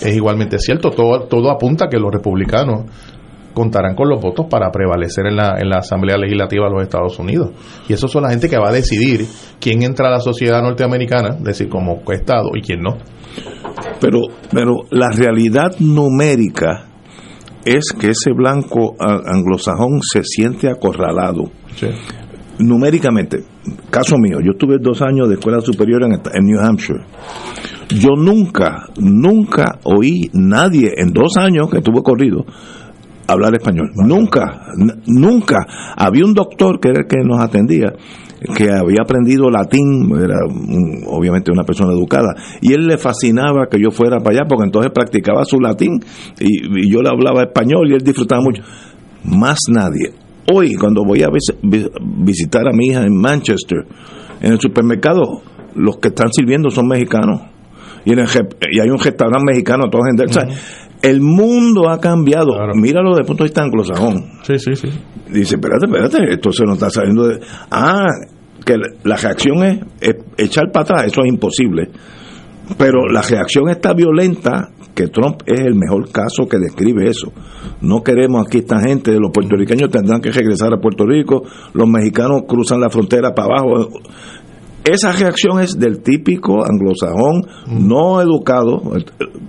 es 0.00 0.16
igualmente 0.16 0.58
cierto, 0.58 0.90
todo 0.90 1.24
todo 1.24 1.50
apunta 1.50 1.86
a 1.86 1.88
que 1.88 1.98
los 1.98 2.10
republicanos 2.12 2.84
contarán 3.52 3.94
con 3.94 4.08
los 4.08 4.20
votos 4.20 4.46
para 4.48 4.70
prevalecer 4.70 5.26
en 5.26 5.36
la, 5.36 5.56
en 5.58 5.68
la 5.68 5.78
Asamblea 5.78 6.16
Legislativa 6.16 6.66
de 6.66 6.72
los 6.72 6.82
Estados 6.82 7.18
Unidos. 7.18 7.50
Y 7.88 7.92
eso 7.92 8.08
son 8.08 8.22
la 8.22 8.30
gente 8.30 8.48
que 8.48 8.58
va 8.58 8.70
a 8.70 8.72
decidir 8.72 9.26
quién 9.60 9.82
entra 9.82 10.08
a 10.08 10.12
la 10.12 10.20
sociedad 10.20 10.62
norteamericana, 10.62 11.36
es 11.36 11.44
decir, 11.44 11.68
como 11.68 12.02
Estado, 12.10 12.50
y 12.54 12.62
quién 12.62 12.80
no. 12.80 12.96
Pero, 14.00 14.20
pero 14.50 14.82
la 14.90 15.10
realidad 15.10 15.76
numérica 15.78 16.86
es 17.64 17.92
que 17.98 18.08
ese 18.10 18.32
blanco 18.34 18.96
anglosajón 18.98 20.00
se 20.02 20.22
siente 20.24 20.68
acorralado. 20.68 21.44
Numéricamente, 22.62 23.44
caso 23.90 24.16
mío, 24.18 24.38
yo 24.40 24.52
tuve 24.58 24.78
dos 24.80 25.02
años 25.02 25.28
de 25.28 25.34
escuela 25.34 25.60
superior 25.60 26.02
en, 26.04 26.44
New 26.44 26.60
Hampshire. 26.60 27.00
Yo 27.88 28.10
nunca, 28.16 28.86
nunca 28.98 29.78
oí 29.84 30.30
nadie 30.32 30.92
en 30.96 31.12
dos 31.12 31.36
años 31.36 31.68
que 31.70 31.80
tuve 31.80 32.02
corrido 32.02 32.44
hablar 33.26 33.54
español. 33.54 33.90
Nunca, 33.94 34.66
nunca. 35.06 35.66
Había 35.96 36.24
un 36.24 36.34
doctor 36.34 36.80
que 36.80 36.88
era 36.90 37.00
el 37.00 37.06
que 37.06 37.18
nos 37.24 37.40
atendía 37.40 37.92
que 38.56 38.70
había 38.72 39.02
aprendido 39.02 39.48
latín, 39.50 40.10
era 40.16 40.38
obviamente 41.06 41.52
una 41.52 41.62
persona 41.62 41.92
educada, 41.92 42.34
y 42.60 42.72
él 42.72 42.86
le 42.86 42.98
fascinaba 42.98 43.68
que 43.70 43.78
yo 43.80 43.90
fuera 43.90 44.18
para 44.18 44.36
allá 44.36 44.48
porque 44.48 44.64
entonces 44.64 44.90
practicaba 44.92 45.44
su 45.44 45.60
latín 45.60 46.00
y 46.40 46.90
yo 46.90 47.02
le 47.02 47.08
hablaba 47.08 47.42
español 47.42 47.88
y 47.90 47.94
él 47.94 48.02
disfrutaba 48.02 48.42
mucho. 48.42 48.62
Más 49.24 49.60
nadie. 49.68 50.21
Hoy, 50.52 50.74
cuando 50.74 51.04
voy 51.04 51.22
a 51.22 51.28
vis- 51.28 51.54
vi- 51.62 51.88
visitar 52.24 52.66
a 52.66 52.72
mi 52.72 52.86
hija 52.88 53.02
en 53.02 53.14
Manchester, 53.20 53.84
en 54.40 54.52
el 54.52 54.60
supermercado, 54.60 55.42
los 55.74 55.98
que 55.98 56.08
están 56.08 56.32
sirviendo 56.32 56.70
son 56.70 56.88
mexicanos. 56.88 57.42
Y, 58.04 58.12
en 58.12 58.18
el 58.20 58.26
y 58.72 58.80
hay 58.80 58.88
un 58.90 58.98
restaurante 58.98 59.44
mexicano, 59.46 59.84
todos 59.90 60.04
en 60.08 60.28
sea, 60.28 60.46
El 61.02 61.20
mundo 61.20 61.88
ha 61.88 62.00
cambiado. 62.00 62.54
Míralo 62.74 63.10
desde 63.10 63.20
el 63.22 63.26
punto 63.26 63.44
de 63.44 63.48
vista 63.48 63.62
anglosajón. 63.62 64.24
Sí, 64.42 64.58
sí, 64.58 64.74
sí. 64.74 64.88
Dice, 65.30 65.54
espérate, 65.54 65.86
espérate, 65.86 66.32
esto 66.34 66.52
se 66.52 66.64
nos 66.64 66.74
está 66.74 66.90
saliendo 66.90 67.28
de... 67.28 67.38
Ah, 67.70 68.06
que 68.64 68.76
la- 68.76 68.88
la 69.04 69.16
reacción 69.16 69.62
es, 69.64 69.80
es 70.00 70.14
echar 70.36 70.70
para 70.72 70.82
atrás, 70.84 71.04
eso 71.06 71.22
es 71.22 71.28
imposible. 71.28 71.88
Pero 72.78 73.06
la 73.08 73.22
reacción 73.22 73.68
está 73.68 73.92
violenta, 73.92 74.68
que 74.94 75.08
Trump 75.08 75.42
es 75.46 75.60
el 75.60 75.74
mejor 75.74 76.10
caso 76.10 76.46
que 76.48 76.58
describe 76.58 77.08
eso. 77.08 77.32
No 77.80 78.02
queremos 78.02 78.44
aquí 78.46 78.58
esta 78.58 78.80
gente, 78.80 79.12
los 79.18 79.30
puertorriqueños 79.32 79.90
tendrán 79.90 80.20
que 80.20 80.30
regresar 80.30 80.72
a 80.74 80.80
Puerto 80.80 81.04
Rico, 81.06 81.42
los 81.72 81.88
mexicanos 81.88 82.42
cruzan 82.46 82.80
la 82.80 82.90
frontera 82.90 83.34
para 83.34 83.54
abajo. 83.60 83.88
Esa 84.84 85.12
reacción 85.12 85.60
es 85.60 85.78
del 85.78 86.00
típico 86.02 86.64
anglosajón 86.64 87.42
no 87.68 88.20
educado. 88.20 88.82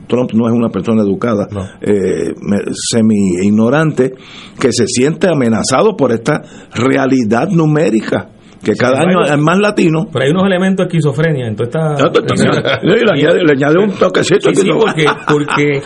Trump 0.08 0.32
no 0.34 0.48
es 0.48 0.54
una 0.54 0.70
persona 0.70 1.02
educada, 1.02 1.48
eh, 1.82 2.34
me- 2.40 2.62
semi-ignorante, 2.72 4.14
que 4.60 4.72
se 4.72 4.86
siente 4.88 5.28
amenazado 5.28 5.96
por 5.98 6.12
esta 6.12 6.42
realidad 6.76 7.50
numérica, 7.50 8.30
que 8.64 8.74
cada 8.76 9.02
año 9.02 9.22
es 9.24 9.38
más 9.38 9.60
latino. 9.60 10.06
Pero 10.12 10.26
hay 10.26 10.32
unos 10.32 10.46
elementos 10.46 10.86
de 10.86 10.88
esquizofrenia 10.88 11.48
en 11.48 11.56
toda 11.56 11.96
esta... 11.96 12.10
No, 12.84 12.94
y 12.96 13.00
le 13.00 13.12
añade- 13.12 13.44
le 13.44 13.52
añade 13.54 13.78
un 13.80 13.92
toquecito. 13.92 14.50
Sí, 14.54 14.68
¿no? 14.68 14.80
porque, 14.80 15.06
porque 15.28 15.82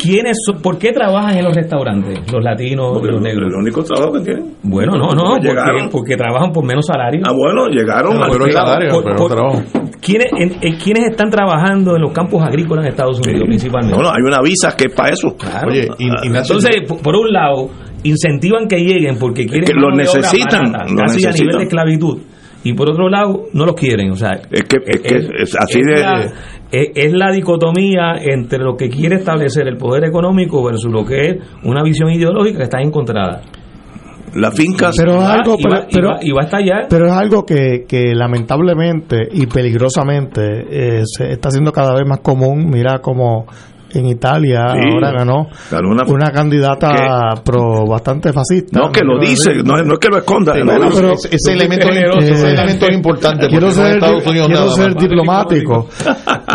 ¿quiénes, 0.00 0.36
son- 0.46 0.62
¿por 0.62 0.78
qué 0.78 0.92
trabajan 0.92 1.36
en 1.38 1.44
los 1.44 1.54
restaurantes 1.54 2.20
los 2.32 2.42
latinos 2.42 2.98
y 3.02 3.06
los 3.06 3.20
negros? 3.20 3.48
El 3.52 3.54
único 3.58 3.82
trabajo 3.82 4.12
que 4.14 4.20
tienen. 4.20 4.54
Bueno, 4.62 4.92
no, 4.96 5.10
no, 5.14 5.30
porque, 5.34 5.48
Llegaron. 5.48 5.88
porque 5.90 6.16
trabajan 6.16 6.52
por 6.52 6.64
menos 6.64 6.86
salario. 6.86 7.22
Ah, 7.24 7.32
bueno, 7.32 7.66
llegaron. 7.68 8.18
No, 8.18 8.26
el 8.26 8.52
salario, 8.52 8.90
por- 8.90 9.04
pero 9.04 9.16
por- 9.16 9.30
trabajo. 9.32 9.62
¿Quiénes, 10.00 10.28
en- 10.36 10.56
en- 10.60 10.76
¿Quiénes 10.76 11.10
están 11.10 11.30
trabajando 11.30 11.94
en 11.96 12.02
los 12.02 12.12
campos 12.12 12.42
agrícolas 12.42 12.84
en 12.84 12.90
Estados 12.90 13.20
Unidos 13.20 13.44
principalmente? 13.46 13.96
No, 13.96 14.02
no, 14.02 14.10
hay 14.10 14.22
una 14.26 14.40
visa 14.42 14.74
que 14.76 14.86
es 14.86 14.94
para 14.94 15.10
eso. 15.10 15.36
Claro. 15.36 15.68
Oye, 15.70 15.88
y- 15.98 16.08
Ah, 16.10 16.22
Entonces, 16.24 16.76
por- 16.88 17.00
por 17.00 17.14
un 17.16 17.32
lado, 17.32 17.68
incentivan 18.04 18.68
que 18.68 18.78
lleguen 18.78 19.16
porque 19.18 19.46
quieren 19.46 19.64
que 19.64 19.74
lo 19.74 19.90
necesitan, 19.94 20.72
barata, 20.72 20.90
lo 20.92 20.96
casi 20.98 21.26
a 21.26 21.30
nivel 21.32 21.56
de 21.58 21.62
esclavitud. 21.64 22.18
Y 22.64 22.74
por 22.74 22.88
otro 22.90 23.08
lado, 23.08 23.44
no 23.54 23.66
los 23.66 23.74
quieren. 23.74 24.10
O 24.12 24.16
sea, 24.16 24.40
Es 24.50 24.62
que, 24.64 24.76
es, 24.86 25.00
que 25.00 25.16
es 25.42 25.56
así 25.58 25.80
es 25.80 25.86
de. 25.86 26.00
la, 26.00 26.20
es, 26.70 26.88
es 26.94 27.12
la 27.12 27.32
dicotomía 27.32 28.14
entre 28.22 28.60
lo 28.60 28.76
que 28.76 28.88
quiere 28.88 29.16
establecer 29.16 29.66
el 29.66 29.76
poder 29.76 30.04
económico 30.04 30.62
versus 30.64 30.90
lo 30.92 31.04
que 31.04 31.20
es 31.22 31.36
una 31.64 31.82
visión 31.82 32.10
ideológica 32.12 32.58
que 32.58 32.64
está 32.64 32.80
encontrada. 32.80 33.40
Las 34.36 34.54
fincas. 34.56 34.94
Pero 34.96 35.16
es 35.16 35.18
Y 35.18 35.22
va- 35.26 35.32
algo, 35.34 35.56
y 35.58 35.62
va- 35.64 35.86
pero, 35.92 36.10
pero 36.88 37.06
es 37.06 37.12
algo 37.12 37.44
que, 37.44 37.84
que 37.86 38.14
lamentablemente 38.14 39.28
y 39.32 39.46
peligrosamente 39.46 40.40
eh, 40.70 41.02
se 41.04 41.32
está 41.32 41.48
haciendo 41.48 41.72
cada 41.72 41.94
vez 41.94 42.06
más 42.06 42.20
común. 42.20 42.70
Mira 42.70 43.00
como 43.00 43.44
en 43.94 44.06
Italia 44.06 44.68
Sí. 44.74 44.80
ahora 44.92 45.12
ganó 45.12 45.46
una- 45.72 46.04
una, 46.06 46.30
candidata 46.32 47.34
pro 47.44 47.86
bastante 47.86 48.32
fascista. 48.32 48.78
No, 48.80 48.90
que 48.92 49.00
lo 49.04 49.18
dice, 49.18 49.54
no, 49.64 49.78
es- 49.78 49.86
no 49.86 49.94
es 49.94 49.98
que 49.98 50.08
lo 50.08 50.18
esconda. 50.18 50.54
Sí, 50.54 50.60
no, 50.60 50.66
bueno, 50.66 50.88
no, 50.88 50.94
pero 50.94 51.12
ese- 51.12 51.28
ese 51.34 51.52
elemento- 51.52 51.88
ese 51.88 52.48
elemento 52.50 52.86
es 52.88 52.96
importante, 52.96 53.46
Quiero 53.48 53.66
en 53.68 53.72
ser, 53.72 53.94
Estados 53.94 54.26
Unidos 54.26 54.46
quiero 54.48 54.64
nada 54.64 54.72
ser 54.76 54.94
diplomático. 54.96 55.88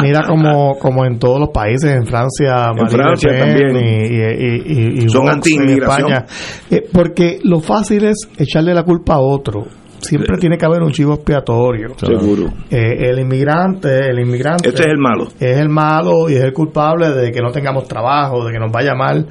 Mira 0.02 0.22
como, 0.28 0.76
como 0.80 1.06
en 1.06 1.20
todos 1.20 1.40
los 1.40 1.50
países, 1.50 1.92
en 1.96 2.06
Francia, 2.06 2.72
Le 2.74 3.30
Pen 3.30 3.40
también. 3.40 3.76
y, 3.76 4.16
y- 4.16 5.02
y- 5.02 5.06
y 5.06 5.10
Son 5.10 5.22
Vox 5.24 5.34
anti-inmigración. 5.34 6.08
en 6.12 6.14
España. 6.18 6.26
Eh, 6.72 6.84
porque 6.92 7.40
lo 7.44 7.60
fácil 7.60 8.06
es 8.06 8.28
echarle 8.38 8.74
la 8.74 8.84
culpa 8.84 9.16
a 9.16 9.20
otro. 9.20 9.66
Siempre 10.08 10.38
tiene 10.38 10.58
que 10.58 10.66
haber 10.66 10.82
un 10.82 10.92
chivo 10.92 11.16
expiatorio. 11.16 11.90
Seguro. 11.98 12.54
Eh, 12.70 13.10
el 13.10 13.20
inmigrante, 13.20 14.10
el 14.10 14.20
inmigrante 14.20 14.70
Este 14.70 14.82
es 14.84 14.88
el 14.88 14.98
malo. 14.98 15.28
es 15.40 15.58
el 15.58 15.70
malo 15.70 16.30
y 16.30 16.36
es 16.36 16.44
el 16.44 16.54
culpable 16.54 17.10
de 17.12 17.32
que 17.32 17.42
no 17.42 17.52
tengamos 17.52 17.88
trabajo, 17.88 18.46
de 18.46 18.54
que 18.54 18.60
nos 18.60 18.72
vaya 18.72 18.94
mal, 18.96 19.28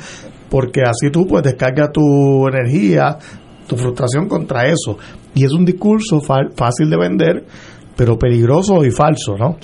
porque 0.50 0.82
así 0.82 1.10
tú 1.10 1.26
pues 1.26 1.42
descargas 1.42 1.90
tu 1.92 2.46
energía, 2.48 3.16
tu 3.66 3.76
frustración 3.76 4.28
contra 4.28 4.66
eso. 4.66 4.98
Y 5.34 5.44
es 5.44 5.52
un 5.52 5.64
discurso 5.64 6.20
fácil 6.20 6.88
de 6.90 6.96
vender, 6.96 7.44
pero 7.96 8.18
peligroso 8.18 8.84
y 8.84 8.90
falso, 8.90 9.36
¿no? 9.38 9.56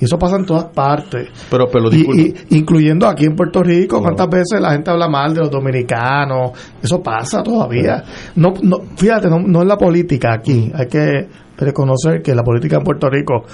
Y 0.00 0.04
eso 0.04 0.18
pasa 0.18 0.36
en 0.36 0.44
todas 0.46 0.64
partes. 0.66 1.28
Pero, 1.50 1.66
pero 1.70 1.90
Y- 1.92 2.20
y- 2.50 2.56
incluyendo 2.56 3.06
aquí 3.06 3.24
en 3.26 3.34
Puerto 3.36 3.62
Rico, 3.62 4.00
cuántas 4.00 4.28
veces 4.28 4.60
la 4.60 4.72
gente 4.72 4.90
habla 4.90 5.08
mal 5.08 5.32
de 5.34 5.40
los 5.40 5.50
dominicanos, 5.50 6.50
eso 6.82 7.02
pasa 7.02 7.42
todavía. 7.42 8.02
No, 8.36 8.54
no, 8.62 8.76
fíjate, 8.96 9.28
no, 9.28 9.38
no 9.40 9.60
es 9.62 9.66
la 9.68 9.76
política 9.76 10.34
aquí, 10.34 10.70
hay 10.74 10.86
que 10.86 11.28
reconocer 11.58 12.22
que 12.22 12.34
la 12.34 12.42
política 12.42 12.76
en 12.76 12.82
Puerto 12.84 13.08
Rico 13.08 13.44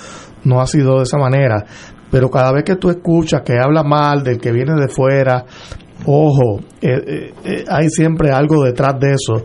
no 0.44 0.60
ha 0.60 0.66
sido 0.66 0.96
de 0.98 1.02
esa 1.04 1.18
manera, 1.18 1.64
pero 2.10 2.28
cada 2.30 2.52
vez 2.52 2.64
que 2.64 2.76
tú 2.76 2.90
escuchas 2.90 3.42
que 3.44 3.58
habla 3.58 3.82
mal 3.84 4.22
del 4.24 4.38
que 4.38 4.50
viene 4.52 4.74
de 4.74 4.88
fuera, 4.88 5.44
ojo, 6.06 6.58
eh, 6.80 6.88
eh, 7.06 7.34
eh, 7.44 7.64
hay 7.68 7.88
siempre 7.88 8.30
algo 8.32 8.64
detrás 8.64 8.98
de 8.98 9.12
eso. 9.12 9.42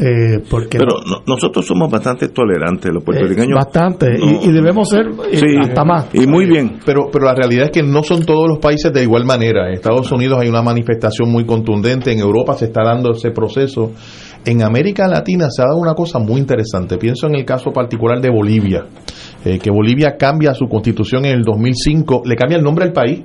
Eh, 0.00 0.42
porque 0.50 0.78
Pero 0.78 0.96
no- 1.06 1.22
nosotros 1.26 1.66
somos 1.66 1.90
bastante 1.90 2.28
tolerantes, 2.28 2.90
los 2.92 3.04
puertorriqueños. 3.04 3.54
bastante, 3.54 4.12
no- 4.18 4.26
y, 4.42 4.48
y 4.48 4.52
debemos 4.52 4.88
ser 4.88 5.06
eh, 5.30 5.36
Sí, 5.36 5.46
hasta 5.60 5.84
más. 5.84 6.06
Y 6.14 6.26
muy 6.26 6.46
bien. 6.46 6.78
Pero, 6.86 7.08
pero 7.12 7.26
la 7.26 7.34
realidad 7.34 7.66
es 7.66 7.70
que 7.70 7.82
no 7.82 8.02
son 8.02 8.24
todos 8.24 8.48
los 8.48 8.58
países 8.58 8.92
de 8.92 9.02
igual 9.02 9.24
manera. 9.24 9.68
En 9.68 9.74
Estados 9.74 10.10
Unidos 10.12 10.38
hay 10.40 10.48
una 10.48 10.62
manifestación 10.62 11.30
muy 11.30 11.44
contundente, 11.44 12.12
en 12.12 12.18
Europa 12.20 12.54
se 12.54 12.66
está 12.66 12.82
dando 12.84 13.12
ese 13.12 13.30
proceso. 13.30 13.92
En 14.46 14.62
América 14.62 15.06
Latina 15.06 15.48
se 15.50 15.60
ha 15.60 15.66
dado 15.66 15.78
una 15.78 15.92
cosa 15.94 16.18
muy 16.18 16.40
interesante. 16.40 16.96
Pienso 16.96 17.26
en 17.26 17.34
el 17.34 17.44
caso 17.44 17.72
particular 17.72 18.20
de 18.22 18.30
Bolivia, 18.30 18.86
eh, 19.44 19.58
que 19.58 19.70
Bolivia 19.70 20.16
cambia 20.18 20.54
su 20.54 20.66
constitución 20.66 21.26
en 21.26 21.32
el 21.32 21.42
2005, 21.42 22.22
le 22.24 22.36
cambia 22.36 22.56
el 22.56 22.64
nombre 22.64 22.86
al 22.86 22.92
país, 22.92 23.20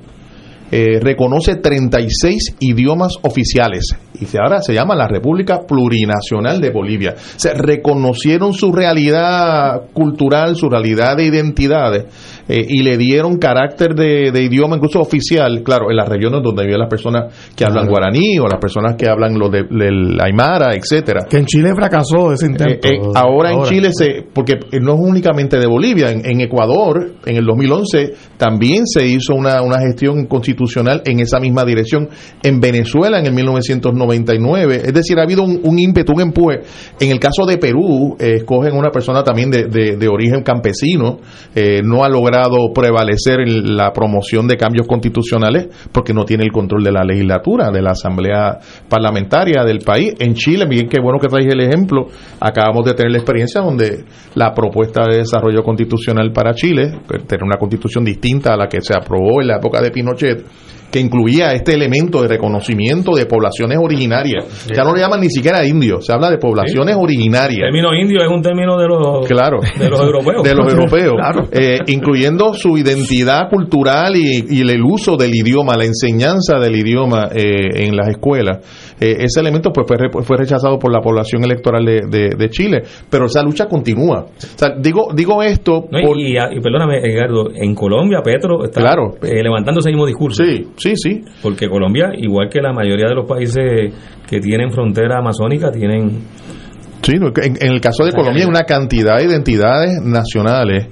eh, 0.72 1.00
reconoce 1.00 1.56
36 1.58 2.56
idiomas 2.60 3.14
oficiales 3.22 3.96
y 4.20 4.26
ahora 4.38 4.62
se 4.62 4.74
llama 4.74 4.96
la 4.96 5.08
República 5.08 5.62
Plurinacional 5.68 6.62
de 6.62 6.72
Bolivia. 6.72 7.16
Se 7.18 7.54
reconocieron 7.54 8.54
su 8.54 8.72
realidad 8.72 9.84
cultural, 9.94 10.56
su 10.56 10.70
realidad 10.70 11.18
de 11.18 11.26
identidades 11.26 12.06
eh, 12.48 12.66
y 12.68 12.84
le 12.84 12.98
dieron 12.98 13.38
carácter 13.38 13.96
de, 13.96 14.32
de 14.32 14.44
idioma 14.44 14.76
incluso 14.76 15.00
oficial, 15.00 15.62
claro, 15.64 15.90
en 15.90 15.98
las 15.98 16.08
regiones 16.08 16.42
donde 16.44 16.64
viven 16.66 16.80
las 16.80 16.90
personas 16.90 17.34
que 17.56 17.66
hablan 17.66 17.88
guaraní 17.88 18.40
o 18.40 18.48
las 18.48 18.60
personas 18.60 18.96
que 18.96 19.08
hablan 19.10 19.38
lo 19.38 19.50
de, 19.50 19.64
del 19.64 20.18
aymara, 20.22 20.74
etcétera. 20.76 21.22
Que 21.30 21.38
en 21.38 21.46
Chile 21.46 21.72
fracasó 21.76 22.32
ese 22.34 22.46
intento. 22.48 22.88
Eh, 22.88 22.94
eh, 22.96 23.00
ahora, 23.16 23.52
en 23.52 23.58
Chile 23.70 23.90
se 23.94 24.24
porque 24.34 24.54
no 24.82 24.94
es 24.96 25.00
únicamente 25.02 25.58
de 25.60 25.68
Bolivia 25.68 26.10
en, 26.12 26.26
en 26.26 26.42
Ecuador 26.42 27.14
en 27.26 27.38
el 27.38 27.46
2011 27.46 28.14
también 28.38 28.86
se 28.86 29.06
hizo 29.06 29.34
una, 29.34 29.62
una 29.62 29.80
gestión 29.80 30.26
constitucional 30.26 31.02
en 31.06 31.20
esa 31.20 31.40
misma 31.40 31.64
dirección 31.66 32.10
en 32.44 32.60
Venezuela 32.60 33.20
en 33.20 33.26
el 33.28 33.34
1999 33.34 34.82
es 34.86 34.94
decir 34.94 35.18
ha 35.20 35.24
habido 35.24 35.44
un, 35.44 35.60
un 35.64 35.80
ímpetu 35.80 36.14
un 36.14 36.22
empuje 36.22 36.60
en 37.00 37.12
el 37.12 37.20
caso 37.20 37.46
de 37.46 37.58
Perú 37.58 38.16
eh, 38.20 38.36
escogen 38.38 38.74
una 38.76 38.90
persona 38.92 39.24
también 39.24 39.50
de, 39.52 39.66
de- 39.66 39.96
de 39.98 40.08
origen 40.08 40.44
campesino 40.44 41.20
eh, 41.54 41.82
no 41.84 42.04
ha 42.04 42.10
logrado 42.10 42.35
prevalecer 42.74 43.42
en 43.42 43.76
la 43.76 43.92
promoción 43.92 44.48
de 44.48 44.58
cambios 44.58 44.88
constitucionales 44.88 45.68
porque 45.92 46.14
no 46.14 46.26
tiene 46.26 46.44
el 46.44 46.52
control 46.52 46.84
de 46.84 46.92
la 46.92 47.04
legislatura 47.04 47.72
de 47.72 47.82
la 47.82 47.92
asamblea 47.92 48.60
parlamentaria 48.90 49.64
del 49.64 49.80
país 49.80 50.14
en 50.20 50.34
Chile. 50.34 50.66
Bien 50.68 50.88
qué 50.88 51.00
bueno 51.02 51.20
que 51.20 51.28
traes 51.28 51.48
el 51.48 51.62
ejemplo. 51.62 52.08
Acabamos 52.40 52.86
de 52.86 52.94
tener 52.94 53.12
la 53.12 53.18
experiencia 53.18 53.62
donde 53.62 54.06
la 54.36 54.54
propuesta 54.54 55.06
de 55.08 55.18
desarrollo 55.18 55.64
constitucional 55.64 56.32
para 56.32 56.54
Chile, 56.54 57.00
tener 57.28 57.44
una 57.44 57.58
constitución 57.58 58.04
distinta 58.04 58.54
a 58.54 58.58
la 58.58 58.68
que 58.68 58.82
se 58.82 58.96
aprobó 58.96 59.42
en 59.42 59.48
la 59.48 59.58
época 59.58 59.82
de 59.82 59.92
Pinochet, 59.92 60.46
que 60.96 61.02
incluía 61.02 61.52
este 61.52 61.74
elemento 61.74 62.22
de 62.22 62.30
reconocimiento 62.30 63.14
de 63.18 63.26
poblaciones 63.26 63.78
originarias. 63.82 64.46
Ya 64.74 64.86
no 64.86 64.94
le 64.96 65.02
llaman 65.02 65.20
ni 65.20 65.30
siquiera 65.30 65.68
indios, 65.68 66.06
se 66.06 66.14
habla 66.14 66.30
de 66.32 66.38
poblaciones 66.38 66.96
El 66.96 67.02
originarias. 67.04 67.64
término 67.64 67.94
indio 67.94 68.22
es 68.24 68.30
un 68.30 68.42
término 68.42 68.78
de 68.80 68.88
los, 68.88 69.28
Claro. 69.28 69.60
de 69.78 69.90
los 69.90 70.00
europeos. 70.00 70.42
De 70.44 70.56
los 70.56 70.72
europeos, 70.72 71.16
Claro. 71.18 71.50
eh, 71.52 71.80
incluyendo 71.88 72.54
su 72.54 72.78
identidad 72.78 73.50
cultural 73.50 74.16
y, 74.16 74.46
y 74.50 74.62
el 74.62 74.82
uso 74.82 75.18
del 75.18 75.36
idioma, 75.36 75.76
la 75.76 75.84
enseñanza 75.84 76.60
del 76.60 76.78
idioma 76.78 77.28
eh, 77.36 77.84
en 77.86 77.98
las 77.98 78.08
escuelas. 78.08 78.60
Eh, 79.00 79.18
ese 79.26 79.42
elemento 79.42 79.72
pues 79.74 79.86
fue, 79.88 80.24
fue 80.24 80.38
rechazado 80.38 80.80
por 80.80 80.92
la 80.92 81.02
población 81.02 81.44
electoral 81.44 81.84
de, 81.84 82.02
de- 82.10 82.30
de 82.38 82.50
Chile, 82.50 82.82
pero 83.10 83.26
esa 83.26 83.42
lucha 83.44 83.66
continúa. 83.68 84.22
O 84.26 84.58
sea, 84.58 84.70
digo, 84.80 85.10
digo 85.14 85.44
esto 85.44 85.86
No, 85.92 86.00
por- 86.02 86.18
y, 86.18 86.36
perdóname, 86.62 87.00
Edgardo, 87.00 87.50
en 87.54 87.76
Colombia 87.76 88.20
Petro 88.24 88.64
está 88.64 88.80
Claro. 88.80 89.16
eh, 89.22 89.44
levantando 89.44 89.82
ese 89.82 89.90
mismo 89.90 90.06
discurso. 90.06 90.44
Sí, 90.46 90.68
sí, 90.78 90.94
sí. 90.96 91.22
Porque 91.42 91.68
Colombia, 91.68 92.12
igual 92.18 92.48
que 92.50 92.62
la 92.62 92.72
mayoría 92.72 93.08
de 93.10 93.16
los 93.16 93.28
países 93.28 93.94
que 94.30 94.40
tienen 94.40 94.72
frontera 94.72 95.20
amazónica, 95.20 95.72
tienen 95.72 96.22
Sí, 97.02 97.18
en, 97.18 97.56
en 97.62 97.72
el 97.74 97.82
caso 97.82 98.04
de 98.04 98.12
Colombia 98.14 98.44
hay 98.46 98.50
una 98.50 98.64
cantidad 98.64 99.18
de 99.20 99.26
identidades 99.26 99.92
nacionales 100.04 100.88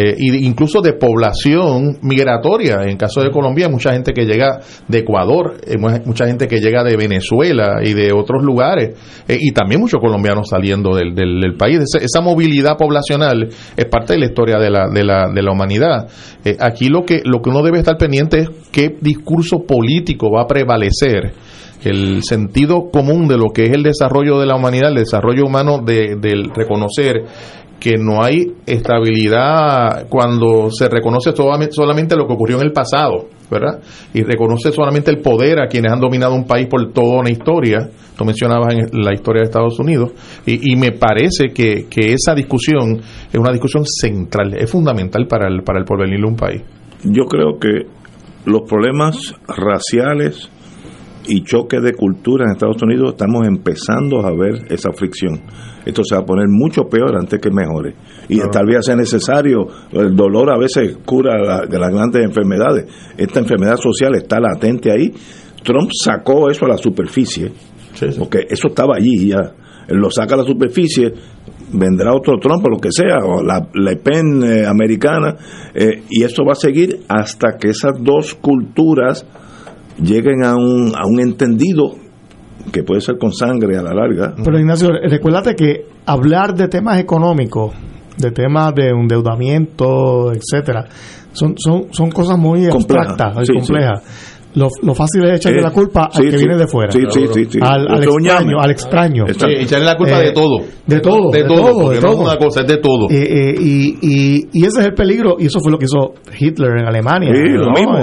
eh, 0.00 0.14
incluso 0.18 0.80
de 0.80 0.92
población 0.92 1.98
migratoria. 2.02 2.82
En 2.86 2.96
caso 2.96 3.20
de 3.20 3.30
Colombia 3.30 3.68
mucha 3.68 3.92
gente 3.92 4.12
que 4.12 4.24
llega 4.24 4.60
de 4.86 4.98
Ecuador, 4.98 5.56
eh, 5.66 5.76
mu- 5.78 6.00
mucha 6.04 6.26
gente 6.26 6.46
que 6.46 6.58
llega 6.60 6.84
de 6.84 6.96
Venezuela 6.96 7.80
y 7.82 7.94
de 7.94 8.12
otros 8.12 8.42
lugares 8.44 8.90
eh, 9.26 9.36
y 9.40 9.52
también 9.52 9.80
muchos 9.80 10.00
colombianos 10.00 10.48
saliendo 10.48 10.94
del, 10.94 11.14
del- 11.14 11.40
del 11.40 11.56
país. 11.56 11.78
Esa, 11.80 11.98
esa 12.04 12.20
movilidad 12.20 12.76
poblacional 12.76 13.48
es 13.76 13.84
parte 13.86 14.12
de 14.12 14.20
la 14.20 14.26
historia 14.26 14.58
de 14.58 14.70
la, 14.70 14.88
de 14.88 15.04
la, 15.04 15.28
de 15.34 15.42
la 15.42 15.52
humanidad. 15.52 16.08
Eh, 16.44 16.56
aquí 16.60 16.88
lo 16.88 17.04
que, 17.04 17.20
lo 17.24 17.40
que 17.42 17.50
uno 17.50 17.62
debe 17.62 17.78
estar 17.78 17.96
pendiente 17.96 18.38
es 18.38 18.48
qué 18.70 18.96
discurso 19.00 19.64
político 19.66 20.30
va 20.30 20.42
a 20.42 20.46
prevalecer 20.46 21.32
el 21.84 22.22
sentido 22.24 22.90
común 22.92 23.28
de 23.28 23.36
lo 23.36 23.50
que 23.54 23.64
es 23.64 23.70
el 23.70 23.82
desarrollo 23.84 24.38
de 24.40 24.46
la 24.46 24.56
humanidad, 24.56 24.90
el 24.90 24.96
desarrollo 24.96 25.44
humano 25.46 25.78
de, 25.78 26.16
del 26.20 26.50
reconocer 26.54 27.22
que 27.78 27.96
no 27.96 28.22
hay 28.22 28.54
estabilidad 28.66 30.08
cuando 30.08 30.70
se 30.70 30.88
reconoce 30.88 31.32
solamente, 31.34 32.16
lo 32.16 32.26
que 32.26 32.32
ocurrió 32.32 32.60
en 32.60 32.66
el 32.66 32.72
pasado, 32.72 33.28
¿verdad? 33.50 33.80
Y 34.12 34.22
reconoce 34.22 34.72
solamente 34.72 35.10
el 35.10 35.20
poder 35.20 35.60
a 35.60 35.68
quienes 35.68 35.92
han 35.92 36.00
dominado 36.00 36.34
un 36.34 36.44
país 36.44 36.66
por 36.66 36.92
toda 36.92 37.20
una 37.20 37.30
historia. 37.30 37.88
Tú 38.16 38.24
mencionabas 38.24 38.74
en 38.74 38.88
la 38.92 39.14
historia 39.14 39.42
de 39.42 39.46
Estados 39.46 39.78
Unidos. 39.78 40.10
Y, 40.44 40.72
y 40.72 40.76
me 40.76 40.92
parece 40.92 41.48
que, 41.54 41.86
que 41.88 42.12
esa 42.12 42.34
discusión 42.34 42.98
es 42.98 43.38
una 43.38 43.52
discusión 43.52 43.84
central, 43.86 44.54
es 44.58 44.70
fundamental 44.70 45.26
para 45.28 45.48
el, 45.48 45.62
para 45.62 45.78
el 45.78 45.84
porvenir 45.84 46.20
de 46.20 46.26
un 46.26 46.36
país. 46.36 46.62
Yo 47.04 47.26
creo 47.26 47.58
que 47.60 47.86
los 48.44 48.62
problemas 48.68 49.34
raciales 49.46 50.50
y 51.28 51.42
choques 51.44 51.82
de 51.82 51.92
cultura 51.92 52.44
en 52.46 52.52
Estados 52.52 52.82
Unidos 52.82 53.10
estamos 53.12 53.46
empezando 53.46 54.26
a 54.26 54.30
ver 54.34 54.64
esa 54.70 54.90
fricción. 54.92 55.40
Esto 55.84 56.02
se 56.04 56.14
va 56.16 56.22
a 56.22 56.26
poner 56.26 56.46
mucho 56.48 56.82
peor 56.88 57.16
antes 57.16 57.38
que 57.40 57.50
mejore. 57.50 57.94
Y 58.28 58.40
tal 58.50 58.66
vez 58.66 58.84
sea 58.84 58.96
necesario, 58.96 59.66
el 59.92 60.16
dolor 60.16 60.50
a 60.50 60.58
veces 60.58 60.96
cura 61.04 61.38
la- 61.38 61.66
de 61.66 61.78
las 61.78 61.90
grandes 61.92 62.24
enfermedades. 62.24 62.86
Esta 63.16 63.40
enfermedad 63.40 63.76
social 63.76 64.14
está 64.16 64.40
latente 64.40 64.90
ahí. 64.90 65.12
Trump 65.62 65.90
sacó 65.92 66.50
eso 66.50 66.64
a 66.64 66.68
la 66.68 66.76
superficie, 66.78 67.52
porque 68.18 68.46
eso 68.48 68.68
estaba 68.68 68.96
allí 68.96 69.28
ya. 69.28 69.52
Él 69.88 69.96
lo 69.98 70.10
saca 70.10 70.34
a 70.34 70.38
la 70.38 70.44
superficie, 70.44 71.12
vendrá 71.72 72.14
otro 72.14 72.38
Trump 72.38 72.64
o 72.66 72.70
lo 72.70 72.78
que 72.78 72.92
sea, 72.92 73.18
o 73.24 73.42
la 73.42 73.68
Le 73.74 73.96
Pen 73.96 74.42
eh, 74.44 74.66
americana, 74.66 75.36
eh, 75.74 76.02
y 76.10 76.22
eso 76.24 76.42
va 76.44 76.52
a 76.52 76.54
seguir 76.54 77.00
hasta 77.08 77.56
que 77.58 77.68
esas 77.70 77.92
dos 78.02 78.34
culturas 78.34 79.26
lleguen 80.02 80.44
a 80.44 80.54
un, 80.54 80.92
a 80.96 81.06
un 81.06 81.20
entendido 81.20 81.94
que 82.72 82.82
puede 82.82 83.00
ser 83.00 83.16
con 83.18 83.32
sangre 83.32 83.76
a 83.78 83.82
la 83.82 83.94
larga. 83.94 84.34
Pero 84.44 84.58
Ignacio, 84.58 84.90
recuérdate 85.08 85.54
que 85.54 85.86
hablar 86.06 86.54
de 86.54 86.68
temas 86.68 86.98
económicos, 87.00 87.72
de 88.16 88.30
temas 88.30 88.74
de 88.74 88.90
endeudamiento, 88.90 90.32
etcétera, 90.32 90.86
son, 91.32 91.54
son, 91.56 91.86
son 91.92 92.10
cosas 92.10 92.36
muy 92.38 92.68
Complejas, 92.68 93.10
abstractas 93.10 93.42
y 93.42 93.46
sí, 93.46 93.52
complejas. 93.54 94.34
Lo, 94.54 94.66
lo 94.82 94.94
fácil 94.94 95.24
es 95.26 95.36
echarle 95.36 95.60
Eh, 95.60 95.62
la 95.62 95.70
culpa 95.70 96.08
sí, 96.10 96.22
al 96.24 96.30
que 96.30 96.38
sí. 96.38 96.44
viene 96.46 96.58
de 96.58 96.66
fuera. 96.66 96.90
Sí, 96.90 97.00
sí, 97.10 97.26
sí, 97.32 97.44
sí. 97.50 97.58
Al, 97.62 98.02
extraño, 98.02 98.58
al 98.60 98.70
extraño. 98.70 99.24
Echarle 99.28 99.84
la 99.84 99.94
culpa 99.96 100.20
Eh, 100.20 100.24
de 100.26 100.32
todo. 100.32 100.58
De 100.86 101.00
todo, 101.00 101.30
De 101.30 101.42
de 101.42 101.48
todo, 101.48 101.82
no 101.84 101.92
es 101.92 102.04
una 102.04 102.36
cosa, 102.38 102.62
es 102.62 102.66
de 102.66 102.76
todo. 102.78 103.08
Eh, 103.10 103.22
eh, 103.22 103.54
y, 103.60 103.98
y, 104.00 104.48
y 104.52 104.64
ese 104.64 104.80
es 104.80 104.86
el 104.86 104.94
peligro, 104.94 105.36
y 105.38 105.46
eso 105.46 105.60
fue 105.60 105.70
lo 105.70 105.78
que 105.78 105.84
hizo 105.84 106.14
Hitler 106.38 106.78
en 106.80 106.86
Alemania. 106.86 107.30
Sí, 107.32 107.52
lo 107.52 107.70
mismo. 107.70 107.98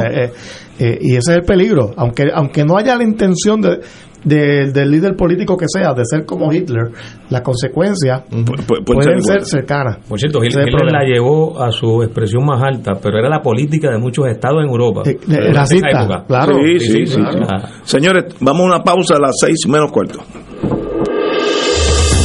Eh, 0.79 0.83
eh, 0.83 0.89
eh, 0.93 0.97
y 1.01 1.09
ese 1.15 1.31
es 1.31 1.37
el 1.37 1.43
peligro. 1.43 1.91
Aunque, 1.97 2.25
aunque 2.33 2.63
no 2.65 2.77
haya 2.77 2.95
la 2.95 3.03
intención 3.03 3.61
de, 3.61 3.79
de- 4.23 4.71
del 4.71 4.91
líder 4.91 5.15
político 5.15 5.55
que 5.55 5.65
sea 5.67 5.93
de 5.93 6.03
ser 6.05 6.25
como 6.25 6.51
Hitler, 6.51 6.89
las 7.29 7.41
consecuencias 7.41 8.23
pueden 8.85 9.21
ser, 9.21 9.45
cercanas. 9.45 9.97
Por 10.07 10.19
cierto, 10.19 10.43
Hitler 10.43 10.65
problema. 10.69 10.99
la 11.03 11.05
llevó 11.07 11.61
a 11.63 11.71
su 11.71 12.01
expresión 12.03 12.43
más 12.45 12.61
alta, 12.63 12.93
pero 13.01 13.19
era 13.19 13.29
la 13.29 13.41
política 13.41 13.91
de 13.91 13.97
muchos 13.99 14.25
estados 14.27 14.63
en 14.63 14.69
Europa. 14.69 15.03
Eh, 15.05 15.17
en 15.27 15.33
esa 15.43 15.51
racista, 15.53 15.87
época. 16.01 16.23
claro. 16.27 16.55
Sí, 16.63 16.79
sí, 16.79 17.05
sí, 17.05 17.15
claro. 17.15 17.67
sí. 17.67 17.73
Señores, 17.83 18.35
vamos 18.39 18.61
a 18.61 18.65
una 18.65 18.83
pausa 18.83 19.15
a 19.15 19.19
las 19.19 19.35
seis 19.39 19.59
menos 19.67 19.91
cuarto. 19.91 20.19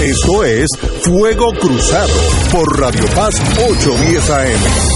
Esto 0.03 0.44
es 0.44 0.66
Fuego 1.03 1.53
Cruzado 1.61 2.09
por 2.51 2.80
Radio 2.80 3.05
Paz 3.14 3.34
810 3.70 4.30
AM. 4.30 4.89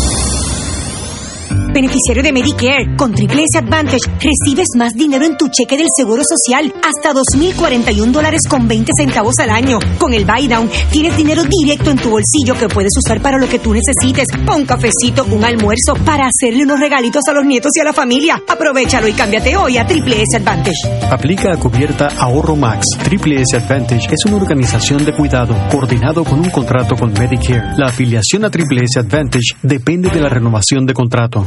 Beneficiario 1.75 2.23
de 2.23 2.33
Medicare. 2.33 2.97
Con 2.97 3.13
Triple 3.13 3.45
S 3.45 3.59
Advantage 3.59 4.09
recibes 4.21 4.69
más 4.77 4.95
dinero 4.95 5.27
en 5.27 5.37
tu 5.37 5.49
cheque 5.49 5.77
del 5.77 5.89
Seguro 5.95 6.23
Social, 6.25 6.73
hasta 6.83 7.13
2.041 7.13 8.11
dólares 8.13 8.43
con 8.49 8.67
20 8.67 8.93
centavos 8.97 9.39
al 9.41 9.51
año. 9.51 9.79
Con 9.99 10.15
el 10.15 10.25
Buy 10.25 10.47
Down 10.49 10.71
tienes 10.91 11.17
dinero 11.17 11.43
directo 11.45 11.91
en 11.91 11.99
tu 11.99 12.11
bolsillo 12.11 12.55
que 12.59 12.69
puedes 12.69 12.93
usar 12.97 13.21
para 13.21 13.37
lo 13.39 13.49
que 13.49 13.59
tú 13.59 13.75
necesites. 13.75 14.29
Un 14.55 14.65
cafecito, 14.65 15.25
un 15.25 15.45
almuerzo, 15.45 15.95
para 16.05 16.29
hacerle 16.29 16.63
unos 16.63 16.79
regalitos 16.79 17.23
a 17.29 17.33
los 17.33 17.45
nietos 17.45 17.73
y 17.77 17.81
a 17.81 17.85
la 17.85 17.93
familia. 17.93 18.41
Aprovechalo 18.49 19.09
y 19.09 19.13
cámbiate 19.13 19.57
hoy 19.57 19.77
a 19.77 19.87
Triple 19.87 20.23
S 20.23 20.37
Advantage. 20.37 21.11
Aplica 21.11 21.53
a 21.53 21.57
cubierta 21.57 22.09
Ahorro 22.19 22.55
Max. 22.55 22.87
Triple 23.03 23.43
S 23.43 23.57
Advantage 23.57 24.07
es 24.13 24.25
una 24.27 24.37
organización 24.37 25.05
de 25.05 25.13
cuidado 25.13 25.57
coordinado 25.71 26.25
con 26.25 26.39
un 26.39 26.51
contrato 26.51 26.95
con 26.95 27.13
Medicare. 27.13 27.77
La 27.77 27.87
afiliación 27.87 28.45
a 28.45 28.51
Triple 28.51 28.83
S 28.85 29.01
Advantage 29.01 29.57
depende 29.63 30.09
de 30.11 30.21
la 30.21 30.29
renovación 30.29 30.87
de 30.87 30.95
contrato. 30.95 31.47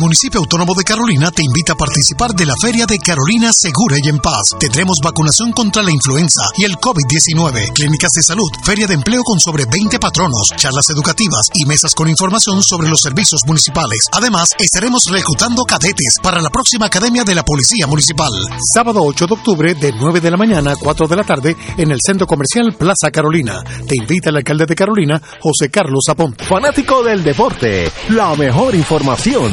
municipio 0.00 0.40
autónomo 0.40 0.74
de 0.74 0.82
Carolina 0.82 1.30
te 1.30 1.42
invita 1.42 1.74
a 1.74 1.76
participar 1.76 2.32
de 2.32 2.46
la 2.46 2.54
Feria 2.60 2.86
de 2.86 2.98
Carolina 2.98 3.52
Segura 3.52 3.96
y 4.02 4.08
en 4.08 4.18
Paz. 4.18 4.56
Tendremos 4.58 4.98
vacunación 5.02 5.52
contra 5.52 5.82
la 5.82 5.90
influenza 5.90 6.40
y 6.56 6.64
el 6.64 6.76
COVID-19, 6.76 7.72
clínicas 7.74 8.10
de 8.12 8.22
salud, 8.22 8.48
feria 8.64 8.86
de 8.86 8.94
empleo 8.94 9.22
con 9.22 9.38
sobre 9.38 9.66
20 9.66 9.98
patronos, 9.98 10.48
charlas 10.56 10.88
educativas 10.88 11.48
y 11.54 11.66
mesas 11.66 11.94
con 11.94 12.08
información 12.08 12.62
sobre 12.62 12.88
los 12.88 13.00
servicios 13.02 13.42
municipales. 13.46 14.06
Además, 14.12 14.54
estaremos 14.58 15.04
reclutando 15.10 15.64
cadetes 15.64 16.16
para 16.22 16.40
la 16.40 16.48
próxima 16.48 16.86
Academia 16.86 17.22
de 17.22 17.34
la 17.34 17.44
Policía 17.44 17.86
Municipal. 17.86 18.32
Sábado 18.72 19.00
8 19.02 19.26
de 19.26 19.34
octubre 19.34 19.74
de 19.74 19.92
9 19.92 20.20
de 20.20 20.30
la 20.30 20.38
mañana 20.38 20.72
a 20.72 20.76
4 20.76 21.06
de 21.08 21.16
la 21.16 21.24
tarde 21.24 21.56
en 21.76 21.90
el 21.90 21.98
Centro 22.04 22.26
Comercial 22.26 22.74
Plaza 22.78 23.10
Carolina. 23.12 23.62
Te 23.86 23.96
invita 23.96 24.30
el 24.30 24.36
alcalde 24.36 24.64
de 24.64 24.74
Carolina, 24.74 25.20
José 25.42 25.68
Carlos 25.68 26.04
Aponte. 26.08 26.44
Fanático 26.44 27.02
del 27.02 27.22
deporte, 27.22 27.92
la 28.08 28.34
mejor 28.34 28.74
información 28.74 29.52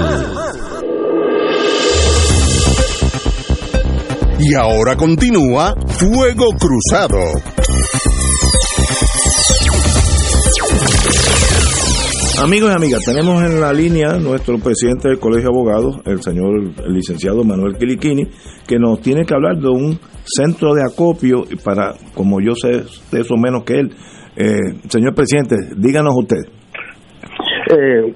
Y 4.43 4.55
ahora 4.55 4.95
continúa 4.97 5.75
Fuego 5.87 6.47
Cruzado. 6.59 7.19
Amigos 12.41 12.71
y 12.71 12.75
amigas, 12.75 13.01
tenemos 13.05 13.43
en 13.43 13.61
la 13.61 13.71
línea 13.71 14.17
nuestro 14.17 14.57
presidente 14.57 15.09
del 15.09 15.19
Colegio 15.19 15.51
de 15.51 15.55
Abogados, 15.55 16.01
el 16.05 16.23
señor 16.23 16.73
licenciado 16.89 17.43
Manuel 17.43 17.77
Quiliquini, 17.77 18.23
que 18.67 18.79
nos 18.79 18.99
tiene 18.99 19.25
que 19.25 19.35
hablar 19.35 19.57
de 19.57 19.69
un 19.69 19.99
centro 20.25 20.73
de 20.73 20.83
acopio 20.83 21.43
para, 21.63 21.93
como 22.15 22.41
yo 22.41 22.55
sé 22.55 22.83
de 23.11 23.21
eso 23.21 23.35
menos 23.37 23.63
que 23.63 23.73
él, 23.79 23.95
eh, 24.35 24.57
señor 24.89 25.13
presidente, 25.13 25.55
díganos 25.77 26.15
usted. 26.17 26.60
Eh, 27.73 28.13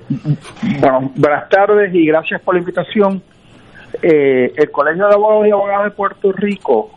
bueno, 0.82 1.12
buenas 1.16 1.48
tardes 1.48 1.94
y 1.96 2.06
gracias 2.08 2.42
por 2.42 2.56
la 2.56 2.60
invitación. 2.60 3.22
Eh, 4.02 4.52
el 4.54 4.70
Colegio 4.70 5.08
de 5.08 5.14
Abogados 5.14 5.48
y 5.48 5.52
Abogadas 5.52 5.86
de 5.86 5.92
Puerto 5.92 6.32
Rico, 6.34 6.92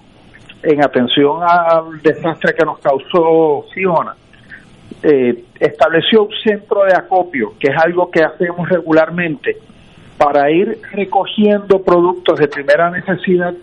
en 0.64 0.82
atención 0.82 1.40
al 1.42 2.02
desastre 2.02 2.54
que 2.54 2.64
nos 2.64 2.80
causó 2.80 3.64
Fiona, 3.72 4.16
eh, 5.04 5.44
estableció 5.60 6.24
un 6.24 6.34
centro 6.42 6.84
de 6.84 6.94
acopio, 6.94 7.54
que 7.60 7.70
es 7.70 7.76
algo 7.76 8.10
que 8.10 8.24
hacemos 8.24 8.68
regularmente 8.68 9.58
para 10.16 10.50
ir 10.50 10.80
recogiendo 10.90 11.80
productos 11.80 12.40
de 12.40 12.48
primera 12.48 12.90
necesidad 12.90 13.54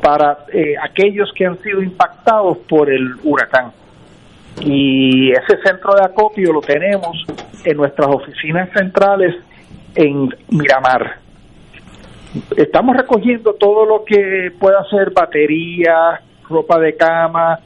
para 0.00 0.38
eh, 0.52 0.74
aquellos 0.82 1.30
que 1.34 1.44
han 1.44 1.58
sido 1.58 1.82
impactados 1.82 2.58
por 2.68 2.90
el 2.90 3.16
huracán. 3.24 3.72
Y 4.60 5.30
ese 5.32 5.58
centro 5.62 5.94
de 5.94 6.04
acopio 6.04 6.52
lo 6.52 6.60
tenemos 6.60 7.24
en 7.64 7.76
nuestras 7.76 8.08
oficinas 8.08 8.70
centrales 8.72 9.34
en 9.94 10.34
Miramar. 10.50 11.18
Estamos 12.56 12.96
recogiendo 12.96 13.54
todo 13.54 13.84
lo 13.84 14.04
que 14.04 14.52
pueda 14.58 14.84
ser 14.90 15.10
batería, 15.10 16.20
ropa 16.48 16.78
de 16.78 16.96
cama, 16.96 17.58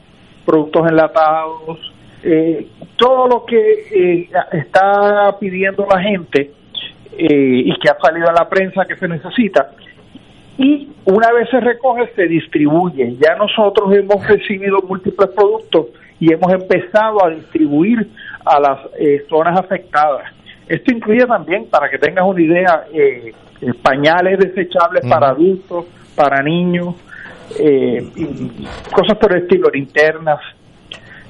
productos 0.45 0.89
enlatados, 0.89 1.93
eh, 2.23 2.67
todo 2.97 3.27
lo 3.27 3.45
que 3.45 3.73
eh, 3.91 4.29
está 4.51 5.35
pidiendo 5.39 5.85
la 5.89 6.01
gente 6.01 6.51
eh, 7.17 7.63
y 7.65 7.73
que 7.79 7.89
ha 7.89 7.97
salido 7.99 8.29
a 8.29 8.33
la 8.33 8.47
prensa 8.47 8.85
que 8.85 8.95
se 8.95 9.07
necesita. 9.07 9.71
Y 10.57 10.89
una 11.05 11.31
vez 11.31 11.49
se 11.49 11.59
recoge, 11.59 12.11
se 12.15 12.27
distribuye. 12.27 13.15
Ya 13.19 13.35
nosotros 13.35 13.93
hemos 13.95 14.25
recibido 14.27 14.81
múltiples 14.81 15.29
productos 15.31 15.87
y 16.21 16.31
hemos 16.31 16.53
empezado 16.53 17.25
a 17.25 17.31
distribuir 17.31 18.07
a 18.45 18.59
las 18.59 18.79
eh, 18.97 19.25
zonas 19.27 19.59
afectadas. 19.59 20.31
Esto 20.69 20.95
incluye 20.95 21.25
también, 21.25 21.65
para 21.65 21.89
que 21.89 21.97
tengas 21.97 22.23
una 22.25 22.39
idea, 22.39 22.83
eh, 22.93 23.33
eh, 23.59 23.73
pañales 23.81 24.37
desechables 24.37 25.03
para 25.09 25.29
adultos, 25.29 25.85
para 26.15 26.43
niños, 26.43 26.95
y 27.59 28.65
cosas 28.95 29.17
por 29.19 29.35
el 29.35 29.43
estilo, 29.43 29.67
linternas, 29.73 30.39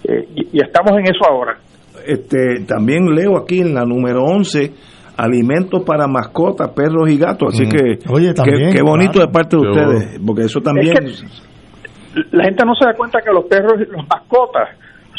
y, 0.03 0.57
y, 0.57 0.61
estamos 0.61 0.91
en 0.99 1.05
eso 1.05 1.25
ahora. 1.27 1.57
Este, 2.05 2.63
también 2.67 3.05
leo 3.15 3.37
aquí 3.37 3.61
en 3.61 3.73
la 3.73 3.85
número 3.85 4.23
11 4.23 4.71
alimentos 5.17 5.83
para 5.83 6.07
mascotas, 6.07 6.69
perros 6.75 7.09
y 7.09 7.17
gatos, 7.17 7.55
así 7.55 7.67
que 7.67 7.97
Oye, 8.11 8.33
también, 8.33 8.73
qué, 8.73 8.83
bonito 8.83 9.13
claro. 9.13 9.27
de 9.27 9.33
parte 9.33 9.57
de 9.57 9.67
ustedes, 9.67 10.19
porque 10.25 10.43
eso 10.43 10.59
también... 10.59 10.93
Es 11.05 11.21
que 11.21 11.50
la 12.31 12.43
gente 12.45 12.65
no 12.65 12.73
se 12.75 12.85
da 12.85 12.93
cuenta 12.93 13.19
que 13.21 13.31
los 13.31 13.45
perros, 13.45 13.73
los 13.89 14.07
mascotas, 14.07 14.69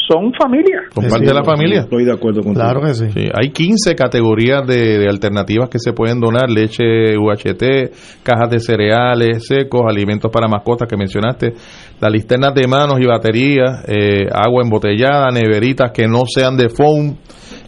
son 0.07 0.33
familia. 0.33 0.81
Son 0.93 1.05
parte 1.07 1.25
de 1.25 1.33
la 1.33 1.43
familia. 1.43 1.81
Estoy 1.81 2.03
de 2.03 2.11
acuerdo 2.11 2.41
con 2.41 2.53
Claro 2.53 2.81
que 2.81 2.93
sí. 2.93 3.09
Sí, 3.11 3.29
hay 3.33 3.51
15 3.51 3.95
categorías 3.95 4.65
de, 4.67 4.99
de 4.99 5.07
alternativas 5.07 5.69
que 5.69 5.79
se 5.79 5.93
pueden 5.93 6.19
donar, 6.19 6.49
leche 6.49 7.17
UHT, 7.17 8.21
cajas 8.23 8.49
de 8.49 8.59
cereales 8.59 9.47
secos, 9.47 9.81
alimentos 9.87 10.29
para 10.31 10.47
mascotas 10.47 10.87
que 10.89 10.97
mencionaste, 10.97 11.53
las 11.99 12.11
listernas 12.11 12.53
de 12.53 12.67
manos 12.67 12.99
y 12.99 13.05
baterías, 13.05 13.85
eh, 13.87 14.27
agua 14.31 14.63
embotellada, 14.63 15.29
neveritas 15.31 15.91
que 15.91 16.07
no 16.07 16.23
sean 16.25 16.57
de 16.57 16.69
foam 16.69 17.15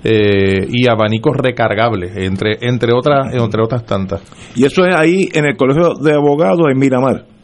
eh, 0.03 0.67
y 0.69 0.89
abanicos 0.89 1.37
recargables, 1.37 2.15
entre 2.17 2.57
entre 2.61 2.91
otras 2.93 3.33
entre 3.33 3.63
otras 3.63 3.85
tantas. 3.85 4.21
Y 4.55 4.65
eso 4.65 4.85
es 4.85 4.93
ahí 4.95 5.29
en 5.33 5.45
el 5.45 5.55
Colegio 5.55 5.93
de 6.01 6.13
Abogados 6.13 6.65
en 6.69 6.79
Miramar. 6.79 7.34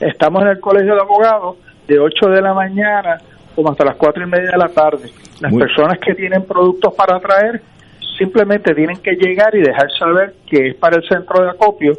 Estamos 0.00 0.42
en 0.42 0.48
el 0.48 0.60
Colegio 0.60 0.94
de 0.94 1.00
Abogados 1.00 1.56
de 1.86 1.98
8 1.98 2.28
de 2.30 2.42
la 2.42 2.54
mañana 2.54 3.18
como 3.54 3.70
hasta 3.72 3.84
las 3.84 3.96
cuatro 3.96 4.22
y 4.22 4.26
media 4.30 4.52
de 4.52 4.58
la 4.58 4.68
tarde. 4.68 5.10
Las 5.40 5.50
Muy- 5.50 5.60
personas 5.62 5.98
que 5.98 6.14
tienen 6.14 6.44
productos 6.44 6.94
para 6.94 7.18
traer 7.18 7.60
simplemente 8.16 8.74
tienen 8.74 8.98
que 8.98 9.12
llegar 9.12 9.54
y 9.54 9.60
dejar 9.60 9.90
saber 9.98 10.34
que 10.46 10.68
es 10.68 10.74
para 10.76 10.96
el 10.96 11.08
centro 11.08 11.42
de 11.42 11.50
acopio 11.50 11.92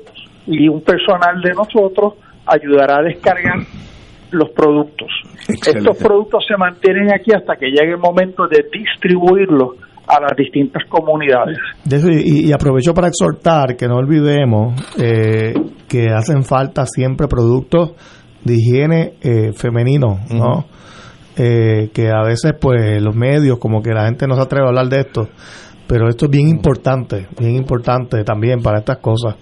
y 0.48 0.68
un 0.70 0.82
personal 0.82 1.42
de 1.42 1.54
nosotros 1.54 2.14
ayudará 2.46 2.98
a 3.00 3.04
descargar 3.04 3.60
los 4.32 4.50
productos. 4.52 5.08
Excelente. 5.50 5.90
Estos 5.90 5.98
productos 5.98 6.46
se 6.48 6.56
mantienen 6.56 7.12
aquí 7.14 7.32
hasta 7.34 7.56
que 7.58 7.68
llegue 7.68 7.92
el 7.92 7.98
momento 7.98 8.48
de 8.48 8.66
distribuirlos 8.72 9.76
a 10.10 10.20
las 10.20 10.36
distintas 10.36 10.84
comunidades. 10.90 11.58
De 11.86 11.98
eso, 11.98 12.10
y, 12.10 12.48
y 12.48 12.52
aprovecho 12.52 12.94
para 12.94 13.08
exhortar 13.08 13.78
que 13.78 13.88
no 13.88 13.96
olvidemos 13.96 14.74
eh, 14.98 15.54
que 15.88 16.08
hacen 16.10 16.44
falta 16.44 16.86
siempre 16.86 17.28
productos 17.28 17.92
de 18.44 18.54
higiene 18.56 19.14
eh, 19.22 19.52
femenino, 19.54 20.20
¿no? 20.32 20.66
Eh, 21.38 21.90
que 21.94 22.10
a 22.10 22.24
veces 22.24 22.54
pues 22.60 23.02
los 23.02 23.16
medios 23.16 23.60
como 23.60 23.82
que 23.82 23.92
la 23.92 24.06
gente 24.06 24.28
no 24.28 24.36
se 24.36 24.42
atreve 24.42 24.66
a 24.66 24.70
hablar 24.70 24.88
de 24.88 25.00
esto, 25.00 25.30
pero 25.88 26.10
esto 26.10 26.26
es 26.26 26.32
bien 26.32 26.50
importante, 26.50 27.28
bien 27.40 27.56
importante 27.56 28.24
también 28.24 28.62
para 28.62 28.80
estas 28.80 28.98
cosas. 28.98 29.36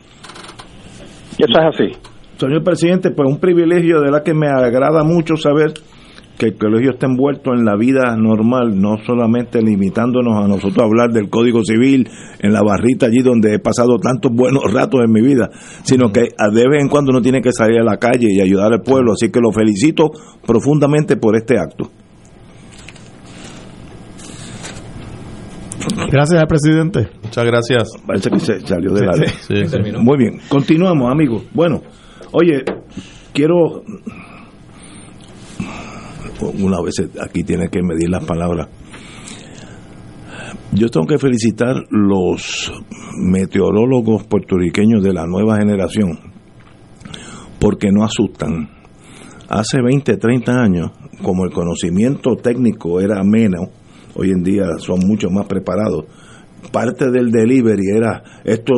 Eso 1.38 1.46
es 1.48 1.76
así. 1.76 2.10
Señor 2.38 2.64
presidente, 2.64 3.12
pues 3.12 3.28
un 3.30 3.40
privilegio 3.40 4.02
de 4.02 4.12
la 4.12 4.22
que 4.22 4.34
me 4.34 4.48
agrada 4.48 5.04
mucho 5.04 5.38
saber 5.38 5.74
que 6.38 6.48
el 6.48 6.58
colegio 6.58 6.92
está 6.92 7.08
envuelto 7.08 7.54
en 7.54 7.66
la 7.66 7.76
vida 7.76 8.16
normal, 8.16 8.80
no 8.80 8.98
solamente 9.06 9.62
limitándonos 9.62 10.38
a 10.38 10.48
nosotros 10.48 10.78
a 10.80 10.86
hablar 10.86 11.12
del 11.12 11.30
Código 11.30 11.64
Civil 11.64 12.08
en 12.40 12.54
la 12.54 12.62
barrita 12.62 13.08
allí 13.08 13.20
donde 13.24 13.56
he 13.56 13.60
pasado 13.60 13.98
tantos 13.98 14.32
buenos 14.32 14.64
ratos 14.74 15.02
en 15.04 15.12
mi 15.12 15.22
vida, 15.22 15.50
sino 15.84 16.12
que 16.12 16.22
de 16.22 16.70
vez 16.70 16.82
en 16.82 16.90
cuando 16.90 17.12
uno 17.12 17.22
tiene 17.22 17.42
que 17.42 17.52
salir 17.52 17.80
a 17.80 17.84
la 17.84 17.98
calle 17.98 18.28
y 18.30 18.42
ayudar 18.42 18.72
al 18.72 18.82
pueblo, 18.82 19.14
así 19.14 19.32
que 19.32 19.40
lo 19.40 19.52
felicito 19.52 20.12
profundamente 20.46 21.18
por 21.18 21.36
este 21.36 21.58
acto. 21.58 21.90
Gracias 26.12 26.40
al 26.40 26.48
presidente. 26.48 27.10
Muchas 27.24 27.46
gracias. 27.46 27.90
Parece 28.06 28.30
que 28.30 28.40
se 28.40 28.60
salió 28.62 28.94
de 28.94 29.06
la 29.06 29.14
Sí, 29.14 29.26
sí, 29.48 29.68
sí. 29.68 29.78
Muy 30.00 30.18
bien, 30.18 30.40
continuamos 30.50 31.12
amigos. 31.12 31.44
Bueno, 31.54 31.82
oye, 32.32 32.64
quiero 33.34 33.84
una 36.42 36.82
vez 36.82 36.96
aquí 37.22 37.44
tiene 37.44 37.70
que 37.70 37.82
medir 37.82 38.10
las 38.10 38.24
palabras. 38.26 38.68
Yo 40.74 40.90
tengo 40.90 41.08
que 41.08 41.18
felicitar 41.18 41.76
los 41.90 42.72
meteorólogos 43.18 44.26
puertorriqueños 44.26 45.02
de 45.02 45.14
la 45.14 45.26
nueva 45.26 45.58
generación 45.58 46.20
porque 47.60 47.92
no 47.92 48.04
asustan. 48.04 48.70
Hace 49.50 49.82
20, 49.82 50.18
30 50.18 50.52
años, 50.52 50.92
como 51.24 51.46
el 51.46 51.52
conocimiento 51.52 52.36
técnico 52.36 53.00
era 53.00 53.24
menos, 53.24 53.70
hoy 54.16 54.32
en 54.32 54.44
día 54.44 54.66
son 54.80 55.00
mucho 55.08 55.30
más 55.30 55.48
preparados. 55.48 56.06
Parte 56.72 57.10
del 57.12 57.32
delivery 57.32 57.96
era 57.96 58.24
esto 58.44 58.74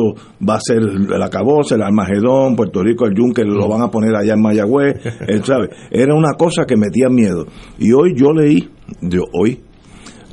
va 0.46 0.56
a 0.56 0.60
ser 0.60 0.78
el 0.78 1.22
acabose, 1.22 1.74
el 1.74 1.82
Armagedón, 1.82 2.54
Puerto 2.54 2.82
Rico, 2.82 3.06
el 3.06 3.14
Yunque, 3.14 3.44
lo 3.44 3.68
van 3.68 3.82
a 3.82 3.90
poner 3.90 4.14
allá 4.14 4.34
en 4.34 4.42
Mayagüez, 4.42 4.96
eh, 5.04 5.40
¿sabe? 5.42 5.70
Era 5.90 6.14
una 6.14 6.34
cosa 6.34 6.66
que 6.66 6.76
metía 6.76 7.08
miedo. 7.08 7.46
Y 7.78 7.92
hoy 7.92 8.14
yo 8.14 8.32
leí, 8.32 8.68
yo 9.00 9.22
hoy, 9.32 9.60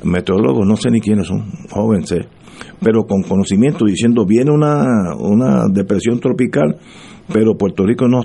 meteorólogos, 0.04 0.66
no 0.66 0.76
sé 0.76 0.90
ni 0.90 1.00
quiénes 1.00 1.26
son, 1.26 1.50
jóvenes, 1.70 2.08
sé, 2.08 2.20
pero 2.80 3.04
con 3.06 3.22
conocimiento 3.22 3.84
diciendo 3.84 4.24
viene 4.26 4.52
una, 4.52 5.14
una 5.18 5.64
depresión 5.70 6.20
tropical, 6.20 6.76
pero 7.32 7.56
Puerto 7.56 7.84
Rico 7.84 8.06
no 8.08 8.22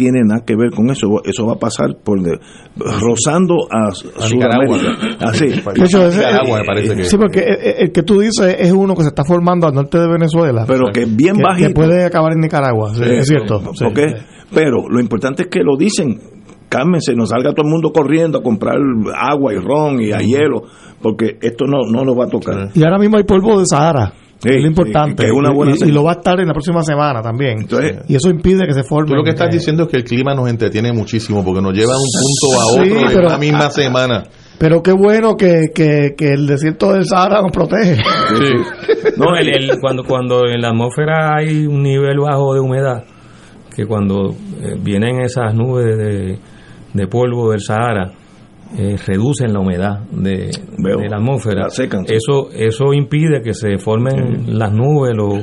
tiene 0.00 0.20
nada 0.24 0.40
que 0.46 0.56
ver 0.56 0.70
con 0.70 0.88
eso, 0.88 1.06
eso 1.24 1.44
va 1.46 1.52
a 1.52 1.58
pasar 1.58 1.88
por 2.02 2.22
de- 2.22 2.38
rozando 2.78 3.56
a, 3.70 3.92
Sudamérica. 3.92 4.96
Así. 5.20 5.48
De 5.48 5.84
hecho, 5.84 6.06
ese- 6.06 6.22
eh, 6.22 7.04
Sí, 7.04 7.18
porque 7.18 7.40
el, 7.40 7.84
el 7.84 7.92
que 7.92 8.02
tú 8.02 8.20
dices 8.20 8.56
es 8.58 8.72
uno 8.72 8.94
que 8.94 9.02
se 9.02 9.08
está 9.08 9.24
formando 9.24 9.66
al 9.66 9.74
norte 9.74 9.98
de 9.98 10.08
Venezuela. 10.08 10.64
Pero 10.66 10.86
que 10.90 11.04
bien 11.04 11.36
que, 11.36 11.42
bajito. 11.42 11.68
que 11.68 11.74
puede 11.74 12.04
acabar 12.04 12.32
en 12.32 12.40
Nicaragua, 12.40 12.94
sí, 12.94 13.02
es 13.04 13.26
cierto. 13.28 13.60
sí. 13.74 13.84
Pero 14.54 14.88
lo 14.88 15.00
importante 15.00 15.42
es 15.42 15.48
que 15.48 15.60
lo 15.62 15.76
dicen. 15.76 16.18
Cálmense, 16.70 17.16
no 17.16 17.26
salga 17.26 17.50
todo 17.52 17.66
el 17.66 17.72
mundo 17.72 17.90
corriendo 17.92 18.38
a 18.38 18.42
comprar 18.44 18.76
agua 19.12 19.52
y 19.52 19.56
ron 19.56 20.00
y 20.00 20.12
a 20.12 20.18
hielo, 20.20 20.62
porque 21.02 21.36
esto 21.42 21.64
no, 21.66 21.78
no 21.90 22.04
lo 22.04 22.14
va 22.14 22.26
a 22.26 22.28
tocar. 22.28 22.68
Y 22.74 22.84
ahora 22.84 22.96
mismo 23.00 23.16
hay 23.16 23.24
polvo 23.24 23.58
de 23.58 23.64
Sahara. 23.66 24.12
Que 24.40 24.56
es 24.56 24.62
lo 24.62 24.68
importante. 24.68 25.22
que 25.22 25.28
es 25.30 25.36
una 25.36 25.50
buena 25.52 25.74
y, 25.76 25.90
lo 25.92 26.04
va 26.04 26.12
a 26.12 26.14
estar 26.14 26.40
en 26.40 26.46
la 26.48 26.52
próxima 26.54 26.82
semana 26.82 27.20
también. 27.22 27.66
y 28.08 28.14
eso 28.14 28.30
impide 28.30 28.66
que 28.66 28.72
se 28.72 28.82
forme. 28.84 29.08
Tú 29.10 29.14
lo 29.16 29.22
que 29.24 29.30
estás 29.30 29.50
diciendo 29.50 29.82
es 29.84 29.88
que 29.90 29.98
el 29.98 30.04
clima 30.04 30.34
nos 30.34 30.48
entretiene 30.48 30.92
muchísimo 30.92 31.44
porque 31.44 31.60
nos 31.60 31.72
lleva 31.74 31.92
de 31.92 31.98
un 31.98 32.10
punto 32.20 32.60
a 32.60 32.84
Sí, 32.84 33.04
otro 33.06 33.20
en 33.22 33.28
la 33.32 33.38
misma 33.38 33.70
semana. 33.70 34.24
Pero 34.58 34.82
qué 34.82 34.92
bueno 34.92 35.36
que, 35.36 35.66
que, 35.74 36.14
que 36.16 36.32
el 36.32 36.46
desierto 36.46 36.92
del 36.92 37.06
Sahara 37.06 37.40
nos 37.40 37.50
protege. 37.50 37.96
No, 39.16 39.34
el- 39.36 39.48
el- 39.48 39.78
cuando, 39.80 40.04
cuando 40.04 40.46
en 40.46 40.60
la 40.60 40.68
atmósfera 40.68 41.36
hay 41.36 41.66
un 41.66 41.82
nivel 41.82 42.18
bajo 42.20 42.54
de 42.54 42.60
humedad, 42.60 43.04
que 43.74 43.86
cuando 43.86 44.30
eh, 44.62 44.74
vienen 44.82 45.20
esas 45.22 45.54
nubes 45.54 45.96
de, 45.96 46.38
de 46.92 47.06
polvo 47.06 47.50
del 47.52 47.60
Sahara, 47.60 48.12
eh, 48.78 48.96
reducen 49.06 49.52
la 49.52 49.60
humedad 49.60 50.00
de, 50.12 50.50
de 51.02 51.08
la 51.08 51.16
atmósfera. 51.16 51.62
la 51.64 51.70
secan. 51.70 52.04
Eso, 52.08 52.50
eso 52.52 52.92
impide 52.94 53.42
que 53.42 53.52
se 53.54 53.78
formen 53.78 54.58
las 54.58 54.72
nubes, 54.72 55.14
lo- 55.16 55.42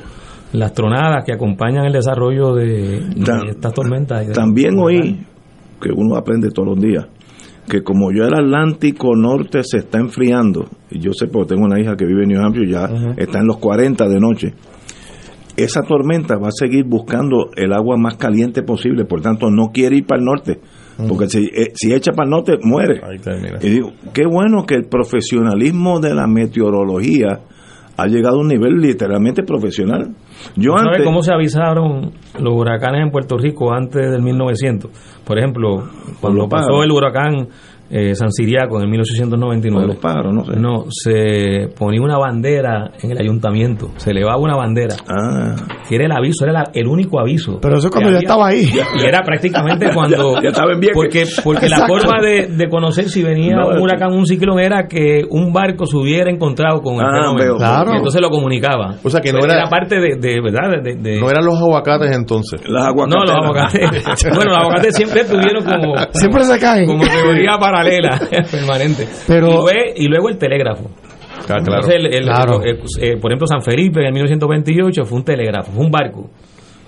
las 0.53 0.73
tronadas 0.73 1.25
que 1.25 1.33
acompañan 1.33 1.85
el 1.85 1.91
desarrollo 1.93 2.53
de, 2.55 3.01
de 3.01 3.23
Ta- 3.25 3.41
estas 3.49 3.73
tormentas. 3.73 4.27
de- 4.27 4.33
También 4.33 4.79
oí, 4.79 5.25
que 5.81 5.89
uno 5.95 6.15
aprende 6.15 6.49
todos 6.51 6.69
los 6.69 6.79
días, 6.81 7.05
que 7.69 7.83
como 7.83 8.11
ya 8.13 8.27
el 8.27 8.33
Atlántico 8.33 9.13
Norte 9.15 9.59
se 9.63 9.79
está 9.79 9.99
enfriando, 9.99 10.65
y 10.89 10.99
yo 10.99 11.11
sé 11.13 11.27
porque 11.27 11.53
tengo 11.53 11.65
una 11.65 11.79
hija 11.81 11.95
que 11.97 12.05
vive 12.05 12.23
en 12.23 12.29
New 12.29 12.41
Hampshire, 12.41 12.71
ya 12.71 12.89
está 13.17 13.39
en 13.39 13.45
los 13.47 13.57
40 13.57 14.07
de 14.07 14.19
noche, 14.21 14.53
esa 15.57 15.81
tormenta 15.81 16.37
va 16.37 16.47
a 16.49 16.51
seguir 16.51 16.85
buscando 16.85 17.49
el 17.55 17.73
agua 17.73 17.97
más 17.97 18.15
caliente 18.15 18.61
posible, 18.63 19.05
por 19.05 19.21
tanto 19.21 19.49
no 19.49 19.71
quiere 19.73 19.97
ir 19.97 20.05
para 20.05 20.19
el 20.19 20.25
norte, 20.25 20.59
porque 21.07 21.27
si, 21.27 21.45
eh, 21.45 21.71
si 21.73 21.93
echa 21.93 22.11
para 22.11 22.25
el 22.25 22.31
norte 22.31 22.53
muere. 22.61 23.01
Y 23.61 23.69
digo, 23.69 23.91
qué 24.13 24.25
bueno 24.25 24.65
que 24.65 24.75
el 24.75 24.85
profesionalismo 24.85 25.99
de 25.99 26.13
la 26.15 26.27
meteorología 26.27 27.39
ha 27.97 28.05
llegado 28.05 28.37
a 28.37 28.41
un 28.41 28.47
nivel 28.47 28.75
literalmente 28.79 29.43
profesional. 29.43 30.15
Yo 30.55 30.71
¿Tú 30.71 30.77
¿Sabes 30.77 30.87
antes... 30.87 31.03
cómo 31.03 31.21
se 31.23 31.33
avisaron 31.33 32.11
los 32.39 32.53
huracanes 32.53 33.01
en 33.01 33.11
Puerto 33.11 33.37
Rico 33.37 33.73
antes 33.73 34.11
del 34.11 34.21
1900? 34.21 35.21
Por 35.25 35.39
ejemplo, 35.39 35.83
cuando 36.21 36.47
pasó 36.47 36.83
el 36.83 36.91
huracán 36.91 37.47
eh, 37.89 38.15
San 38.15 38.31
Siriaco 38.31 38.77
en 38.77 38.83
el 38.83 38.89
1899. 38.89 39.79
Con 39.81 39.87
los 39.87 39.97
pájaros, 39.97 40.33
no 40.33 40.43
sé. 40.45 40.59
No, 40.59 40.85
se 40.89 41.69
ponía 41.77 42.01
una 42.01 42.17
bandera 42.17 42.91
en 43.01 43.11
el 43.11 43.17
ayuntamiento, 43.19 43.91
se 43.97 44.11
elevaba 44.11 44.37
una 44.37 44.55
bandera. 44.55 44.95
Ah. 45.09 45.55
Que 45.87 45.95
era 45.95 46.05
el 46.05 46.11
aviso, 46.11 46.43
era 46.43 46.53
la- 46.53 46.69
el 46.73 46.87
único 46.87 47.19
aviso. 47.19 47.59
Pero 47.61 47.77
eso 47.77 47.87
es 47.87 47.91
cuando 47.93 48.11
yo 48.11 48.17
estaba 48.17 48.47
ahí. 48.47 48.69
Y 48.99 49.05
era 49.05 49.21
prácticamente 49.21 49.89
cuando. 49.93 50.35
Ya- 50.35 50.41
ya 50.43 50.49
estaba 50.49 50.73
en 50.73 50.79
porque 50.93 51.23
porque 51.43 51.69
la 51.69 51.87
forma 51.87 52.21
de, 52.21 52.47
de 52.47 52.69
conocer 52.69 53.09
si 53.09 53.23
venía 53.23 53.55
No, 53.55 53.67
un 53.69 53.81
huracán 53.81 54.11
o 54.13 54.15
un 54.17 54.25
ciclón 54.25 54.59
era 54.59 54.87
que 54.87 55.23
un 55.29 55.51
barco 55.53 55.85
se 55.85 55.97
hubiera 55.97 56.29
encontrado 56.31 56.81
con 56.81 56.95
el 56.95 57.01
Ah, 57.01 57.11
fenómeno. 57.13 57.43
veo. 57.43 57.57
Claro. 57.57 57.93
Y 57.93 57.97
entonces 57.97 58.21
lo 58.21 58.29
comunicaba. 58.29 58.95
O 59.03 59.09
sea, 59.09 59.21
que 59.21 59.31
no 59.31 59.39
era- 59.43 59.63
parte 59.69 59.95
de, 59.99 60.15
de 60.19 60.41
verdad. 60.41 60.81
De, 60.83 60.95
de- 60.95 61.19
No 61.19 61.29
eran 61.29 61.45
los 61.45 61.59
aguacates 61.59 62.15
entonces. 62.15 62.61
Las 62.67 62.93
no, 62.95 63.05
los 63.05 63.31
aguacates. 63.31 63.89
bueno, 64.35 64.51
los 64.51 64.57
aguacates 64.57 64.95
siempre 64.95 65.21
estuvieron 65.21 65.63
como. 65.63 65.95
Siempre 66.11 66.43
se 66.43 66.59
caen. 66.59 66.85
Como 66.87 67.03
teoría 67.03 67.57
paralela, 67.77 68.19
permanente. 68.51 69.07
Pero- 69.27 69.47
y, 69.47 69.51
luego, 69.51 69.69
y 69.95 70.07
luego 70.07 70.29
el 70.29 70.37
telégrafo. 70.37 70.89
claro. 71.45 71.61
Entonces, 71.65 71.95
el- 71.95 72.13
el- 72.13 72.23
Claro. 72.23 72.61
eh, 72.63 72.79
eh, 73.01 73.17
por 73.17 73.31
ejemplo, 73.31 73.47
San 73.47 73.61
Felipe 73.61 73.99
en 74.01 74.07
el 74.07 74.13
1928 74.13 75.05
fue 75.05 75.17
un 75.19 75.23
telégrafo, 75.23 75.71
fue 75.71 75.85
un 75.85 75.91
barco 75.91 76.29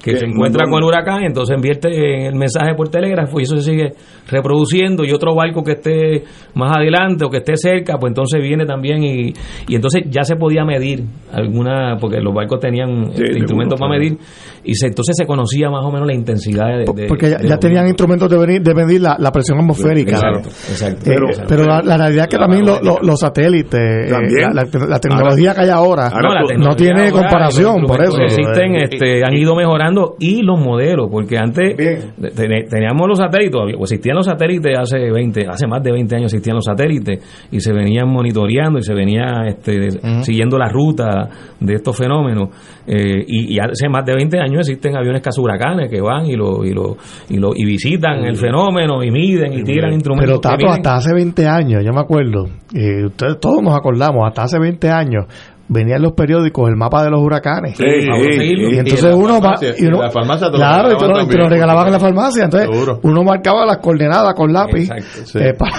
que 0.04 0.12
Que 0.12 0.18
se 0.18 0.26
encuentra 0.26 0.66
con 0.70 0.80
el 0.82 0.86
huracán, 0.86 1.24
entonces 1.24 1.56
invierte 1.56 1.90
en 1.90 2.26
el 2.28 2.36
mensaje 2.36 2.74
por 2.76 2.88
telégrafo 2.90 3.40
y 3.40 3.44
eso 3.44 3.58
se 3.58 3.64
sigue 3.70 3.94
reproduciendo 4.30 5.04
y 5.04 5.12
otro 5.12 5.36
barco 5.36 5.64
que 5.64 5.74
esté 5.74 6.24
más 6.56 6.76
adelante 6.78 7.26
o 7.26 7.30
que 7.30 7.38
esté 7.38 7.58
cerca, 7.58 7.98
pues 8.00 8.12
entonces 8.12 8.42
viene 8.42 8.66
también 8.66 9.04
y, 9.04 9.34
y 9.68 9.76
entonces 9.76 10.04
ya 10.10 10.24
se 10.24 10.36
podía 10.36 10.64
medir 10.64 11.04
alguna, 11.34 11.98
porque 12.00 12.20
los 12.22 12.34
barcos 12.34 12.60
tenían 12.60 13.08
Sí, 13.14 13.24
este, 13.24 13.40
instrumentos 13.40 13.80
para 13.80 13.92
medir 13.92 14.18
y 14.64 14.74
se, 14.76 14.88
entonces 14.88 15.16
se 15.18 15.26
conocía 15.26 15.70
más 15.70 15.84
o 15.86 15.92
menos 15.92 16.08
la 16.08 16.14
intensidad 16.14 16.68
de... 16.68 16.86
de- 16.94 17.08
Porque 17.08 17.30
ya, 17.32 17.38
de 17.38 17.44
ya 17.44 17.50
los 17.52 17.60
tenían 17.60 17.88
instrumentos 17.88 18.30
de, 18.30 18.38
venir, 18.38 18.62
de 18.62 18.74
medir 18.76 19.02
la, 19.02 19.16
la 19.20 19.32
presión 19.32 19.58
atmosférica. 19.60 20.12
Exacto, 20.18 20.50
exacto. 20.50 21.10
Eh, 21.12 21.16
Pero- 21.16 21.28
pero 21.48 21.64
la, 21.66 21.82
la 21.82 21.98
realidad 21.98 22.26
es 22.26 22.30
que 22.30 22.38
también 22.38 22.66
lo- 22.66 22.80
lo- 22.82 23.00
los 23.02 23.20
satélites, 23.20 23.80
eh, 23.80 24.10
También. 24.10 24.54
la, 24.54 24.64
la- 24.64 24.88
la 24.88 25.00
tecnología 25.00 25.54
que 25.56 25.62
hay 25.62 25.70
ahora, 25.70 26.10
No, 26.58 26.76
tiene 26.76 27.02
ahora, 27.08 27.12
comparación, 27.12 27.82
los 27.82 27.92
por 27.92 28.02
eso. 28.04 28.18
que 28.18 28.24
existen 28.26 28.76
Eh, 28.76 28.84
este, 28.92 29.24
han 29.26 29.34
ido 29.34 29.56
mejorando 29.56 29.89
y 30.20 30.42
los 30.42 30.60
modelos, 30.60 31.08
porque 31.12 31.38
antes 31.38 31.76
ten- 31.78 32.68
teníamos 32.70 33.08
los 33.08 33.18
satélites, 33.18 33.56
o 33.78 33.84
existían 33.84 34.16
los 34.16 34.26
satélites 34.26 34.78
hace 34.78 34.98
20, 35.12 35.48
hace 35.48 35.68
más 35.68 35.82
de 35.84 35.92
20 35.92 36.16
años 36.16 36.34
existían 36.34 36.56
los 36.56 36.66
satélites 36.66 37.48
y 37.52 37.60
se 37.60 37.74
venían 37.74 38.08
monitoreando 38.10 38.80
y 38.80 38.84
se 38.84 38.94
venía 38.94 39.44
este, 39.48 39.90
siguiendo 40.24 40.58
la 40.58 40.70
ruta 40.70 41.30
de 41.60 41.74
estos 41.76 41.98
fenómenos 41.98 42.50
eh, 42.88 43.24
y, 43.28 43.56
y 43.56 43.60
hace 43.60 43.88
más 43.90 44.06
de 44.06 44.16
20 44.16 44.40
años 44.40 44.60
existen 44.68 44.96
aviones 44.98 45.22
huracanes 45.38 45.90
que 45.90 46.02
van 46.02 46.26
y 46.26 46.36
lo 46.36 46.64
y 46.66 46.74
lo 46.74 46.98
y, 47.30 47.38
lo, 47.38 47.52
y 47.56 47.66
visitan 47.66 48.24
el 48.26 48.36
fenómeno 48.36 49.04
y 49.04 49.12
miden 49.12 49.54
y 49.54 49.64
tiran 49.64 49.94
instrumentos 49.94 50.40
Pero 50.40 50.40
Tato, 50.40 50.56
hasta 50.74 50.96
hace 50.96 51.14
20 51.14 51.48
años, 51.48 51.84
yo 51.86 51.92
me 51.94 52.00
acuerdo, 52.02 52.46
eh, 52.74 53.06
ustedes 53.06 53.40
todos 53.40 53.62
nos 53.62 53.76
acordamos, 53.76 54.24
hasta 54.28 54.44
hace 54.44 54.60
20 54.60 54.90
años, 54.90 55.26
venían 55.70 56.02
los 56.02 56.14
periódicos 56.14 56.68
el 56.70 56.76
mapa 56.76 57.04
de 57.04 57.10
los 57.12 57.22
huracanes. 57.22 57.78
Sí, 57.78 57.84
sí, 57.84 58.08
y 58.10 58.72
sí. 58.72 58.78
entonces 58.80 59.04
Y 59.04 59.14
uno 59.14 59.34
va. 59.36 59.42
farmacia, 59.42 59.74
Y 59.78 59.86
uno, 59.86 60.02
la 60.02 60.10
farmacia 60.12 60.48
te 60.48 60.52
lo 60.54 60.58
claro, 60.58 60.92
y 60.92 60.98
te 61.28 61.38
lo, 61.38 61.48
regalaban 61.50 61.84
lo 61.84 61.88
en 61.88 61.94
la 61.94 62.00
farmacia. 62.00 62.44
Entonces 62.46 62.70
Seguro. 62.72 63.00
uno 63.04 63.24
marcaba 63.24 63.66
las 63.66 63.78
coordenadas 63.78 64.34
con 64.34 64.52
lápiz. 64.52 64.90
eh, 65.36 65.54
para- 65.58 65.72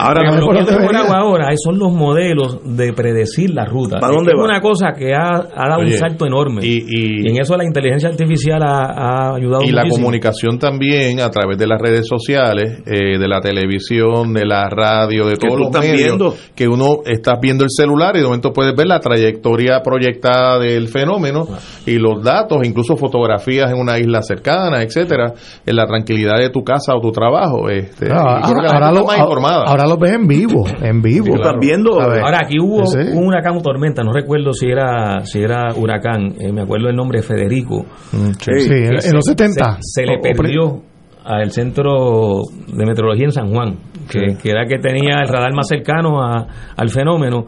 Ahora, 0.00 0.20
para 0.20 0.30
ver 0.32 0.40
lo 0.42 0.50
que 0.66 0.82
yo 0.92 0.98
hago 0.98 1.14
ahora 1.14 1.52
eh, 1.52 1.56
son 1.56 1.78
los 1.78 1.92
modelos 1.92 2.60
de 2.64 2.92
predecir 2.92 3.50
la 3.50 3.64
ruta. 3.64 3.98
¿Para 4.00 4.12
Es 4.12 4.16
dónde 4.18 4.30
que 4.32 4.36
es 4.36 4.40
va? 4.40 4.44
una 4.44 4.60
cosa 4.60 4.92
que 4.96 5.12
ha, 5.14 5.28
ha 5.54 5.68
dado 5.68 5.80
Oye, 5.82 5.92
un 5.94 5.98
salto 5.98 6.26
enorme. 6.26 6.60
y- 6.64 6.82
Y, 6.88 7.28
en 7.28 7.40
eso 7.40 7.56
la 7.56 7.64
inteligencia 7.64 8.08
artificial 8.08 8.62
ha, 8.62 8.84
ha 9.32 9.34
ayudado 9.34 9.64
y 9.64 9.70
la 9.72 9.88
comunicación 9.88 10.58
también 10.58 11.20
a 11.20 11.30
través 11.30 11.58
de 11.58 11.66
las 11.66 11.80
redes 11.80 12.06
sociales, 12.06 12.82
eh, 12.86 13.18
de 13.18 13.28
la 13.28 13.40
televisión, 13.40 14.32
de 14.32 14.44
la 14.46 14.68
radio, 14.68 15.26
de 15.26 15.32
Que 15.36 15.46
todos 15.48 15.58
los 15.58 15.66
estás 15.68 15.82
medios, 15.82 15.98
viendo. 16.02 16.34
que 16.54 16.68
uno 16.68 16.98
está 17.06 17.38
viendo 17.40 17.64
el 17.64 17.70
celular 17.70 18.14
y 18.16 18.20
de 18.20 18.24
momento 18.26 18.52
puedes 18.52 18.74
ver 18.76 18.86
la 18.86 19.00
trayectoria 19.00 19.31
proyectada 19.40 20.58
del 20.58 20.88
fenómeno 20.88 21.46
y 21.86 21.98
los 21.98 22.22
datos, 22.22 22.66
incluso 22.66 22.96
fotografías 22.96 23.70
en 23.70 23.78
una 23.78 23.98
isla 23.98 24.22
cercana, 24.22 24.82
etcétera, 24.82 25.32
en 25.64 25.76
la 25.76 25.86
tranquilidad 25.86 26.38
de 26.38 26.50
tu 26.50 26.62
casa 26.64 26.94
o 26.96 27.00
tu 27.00 27.10
trabajo. 27.12 27.68
Este, 27.68 28.08
la 28.08 28.20
ahora, 28.20 28.46
gente 28.46 28.94
lo, 28.94 29.16
informada. 29.16 29.64
ahora 29.66 29.84
los 29.86 29.98
ves 29.98 30.12
en 30.14 30.26
vivo, 30.26 30.64
en 30.82 31.02
vivo. 31.02 31.34
Viendo. 31.60 32.00
Ahora 32.00 32.40
aquí 32.44 32.56
hubo 32.60 32.86
Sí. 32.86 32.98
un 32.98 33.26
huracán 33.26 33.56
o 33.56 33.60
tormenta, 33.62 34.02
no 34.02 34.12
recuerdo 34.12 34.52
si 34.52 34.66
era 34.66 35.20
si 35.24 35.40
era 35.42 35.74
huracán, 35.74 36.34
eh, 36.38 36.52
me 36.52 36.62
acuerdo 36.62 36.88
el 36.88 36.96
nombre 36.96 37.22
Federico. 37.22 37.84
Sí, 38.10 38.50
en, 38.70 39.00
se- 39.00 39.12
los 39.14 39.24
70. 39.24 39.78
Se, 39.80 40.02
se 40.02 40.06
le 40.06 40.18
perdió 40.18 40.82
al 41.24 41.50
centro 41.52 42.40
de 42.66 42.84
meteorología 42.84 43.26
en 43.26 43.32
San 43.32 43.48
Juan, 43.52 43.76
que, 44.10 44.36
que 44.42 44.50
era 44.50 44.66
que 44.66 44.78
tenía 44.78 45.20
el 45.22 45.28
radar 45.28 45.52
más 45.54 45.68
cercano 45.68 46.20
a- 46.20 46.46
al 46.76 46.88
fenómeno 46.90 47.46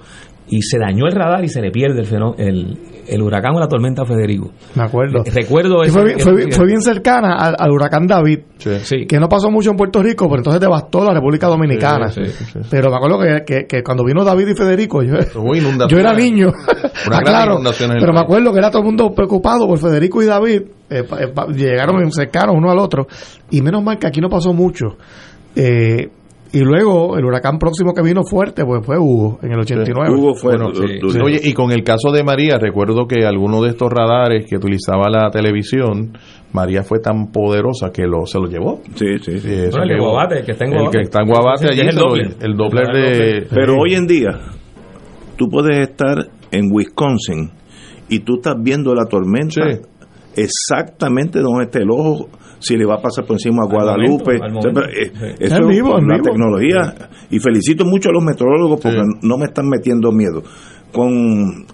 y 0.49 0.61
se 0.63 0.79
dañó 0.79 1.07
el 1.07 1.13
radar 1.13 1.43
y 1.45 1.49
se 1.49 1.61
le 1.63 1.71
pierde 1.71 2.01
el, 2.01 2.07
fenó- 2.07 2.35
el, 2.37 2.77
el 3.09 3.23
huracán 3.23 3.55
o 3.57 3.61
la 3.61 3.67
tormenta 3.67 4.05
Federico. 4.05 4.51
Me 4.75 4.83
acuerdo. 4.85 5.23
Recuerdo 5.25 5.83
Y 5.85 5.87
esa- 5.87 5.95
fue, 5.95 6.05
bien- 6.05 6.19
esa- 6.21 6.31
fue, 6.31 6.51
fue 6.53 6.67
bien 6.67 6.83
cercana 6.83 7.37
al, 7.37 7.57
al 7.59 7.71
huracán 7.71 8.07
David, 8.07 8.41
Sí. 8.59 9.07
que 9.07 9.19
no 9.19 9.29
pasó 9.29 9.51
mucho 9.51 9.71
en 9.71 9.77
Puerto 9.77 10.03
Rico, 10.03 10.27
pero 10.29 10.39
entonces 10.41 10.61
devastó 10.61 11.03
la 11.05 11.15
República 11.15 11.47
Dominicana. 11.49 12.09
Sí, 12.09 12.27
sí, 12.27 12.45
sí. 12.45 12.59
Pero 12.71 12.91
me 12.91 12.97
acuerdo 12.97 13.19
que, 13.21 13.45
que- 13.47 13.67
que 13.67 13.83
cuando 13.83 14.05
vino 14.05 14.23
David 14.25 14.49
y 14.49 14.55
Federico, 14.55 15.03
yo, 15.03 15.15
yo 15.89 15.99
era 15.99 16.13
niño, 16.15 16.53
claro, 17.25 17.61
pero 17.99 18.13
me 18.13 18.21
acuerdo 18.21 18.53
que 18.53 18.59
era 18.59 18.71
todo 18.71 18.81
el 18.81 18.87
mundo 18.87 19.13
preocupado 19.15 19.67
por 19.67 19.79
Federico 19.79 20.23
y 20.23 20.27
David, 20.27 20.63
eh, 20.91 21.03
eh, 21.21 21.33
llegaron 21.55 22.11
cercanos 22.13 22.55
uno 22.57 22.71
al 22.71 22.79
otro, 22.79 23.07
y 23.51 23.63
menos 23.63 23.83
mal 23.83 23.99
que 23.99 24.07
aquí 24.07 24.21
no 24.21 24.29
pasó 24.29 24.53
mucho. 24.53 24.97
Eh, 25.57 26.09
y 26.55 26.61
luego 26.61 27.19
el 27.19 27.25
huracán 27.25 27.59
próximo 27.59 27.93
que 27.93 28.01
vino 28.03 28.23
fuerte, 28.25 28.65
pues 28.65 28.85
fue 28.87 28.97
Hugo, 28.99 29.39
en 29.43 29.53
el 29.53 29.59
89. 29.61 30.15
Hugo 30.15 30.35
fue 30.35 30.57
Bueno, 30.57 30.73
sí, 30.75 30.99
sí. 31.11 31.19
Oye, 31.23 31.41
y 31.43 31.53
con 31.53 31.71
el 31.73 31.83
caso 31.85 32.11
de 32.13 32.23
María, 32.25 32.59
recuerdo 32.59 33.07
que 33.07 33.27
algunos 33.27 33.63
de 33.65 33.71
estos 33.71 33.91
radares 33.93 34.47
que 34.49 34.57
utilizaba 34.57 35.11
la 35.11 35.31
televisión, 35.31 36.17
María 36.53 36.83
fue 36.85 37.01
tan 37.01 37.33
poderosa 37.33 37.91
que 37.93 38.03
lo, 38.07 38.25
se 38.27 38.39
lo 38.39 38.47
llevó. 38.47 38.81
Sí, 38.95 39.19
sí, 39.21 39.39
sí. 39.41 39.49
Eso 39.53 39.79
Bueno, 39.79 39.83
el 39.83 39.89
que- 39.99 39.99
Guabate, 40.05 40.39
el 40.39 40.45
que 40.47 40.53
está 40.53 40.65
en 40.65 40.71
el 40.73 40.77
Guabate. 40.79 40.99
que 40.99 41.05
está 41.05 41.21
en 41.21 41.27
Guabate 41.29 41.65
Ese 41.65 41.73
allí, 41.73 41.81
es 41.81 41.87
el 41.89 41.93
se 41.95 42.01
lo- 42.01 42.09
doble. 42.09 42.29
el 42.41 42.57
Doppler 42.57 42.87
de... 42.89 43.47
Pero 43.51 43.75
hoy 43.81 43.95
en 43.95 44.07
día, 44.07 44.31
tú 45.37 45.49
puedes 45.49 45.79
estar 45.81 46.29
en 46.53 46.71
Wisconsin 46.73 47.51
y 48.09 48.21
tú 48.21 48.35
estás 48.37 48.55
viendo 48.63 48.95
la 48.95 49.07
tormenta 49.07 49.63
Sí. 49.73 49.81
Exactamente 50.37 51.41
donde 51.41 51.65
esté 51.65 51.81
el 51.83 51.91
ojo, 51.91 52.29
si 52.59 52.77
le 52.77 52.85
va 52.87 52.95
a 52.97 53.03
pasar 53.03 53.25
por 53.27 53.35
encima 53.35 53.65
a 53.65 53.67
Guadalupe. 53.73 54.39
momento, 54.39 54.45
al 54.45 54.53
momento. 54.53 54.81
Eh, 54.85 55.13
Sí. 55.15 55.45
Eso 55.45 55.67
vivo, 55.67 55.99
en 55.99 56.07
la 56.09 56.15
vivo. 56.15 56.25
tecnología. 56.31 56.95
Y 57.31 57.39
felicito 57.39 57.85
mucho 57.85 58.11
a 58.11 58.13
los 58.13 58.23
meteorólogos 58.25 58.81
porque 58.81 58.99
Sí. 58.99 59.19
no 59.23 59.37
me 59.39 59.47
están 59.47 59.69
metiendo 59.69 60.11
miedo. 60.13 60.43
Con 60.93 61.11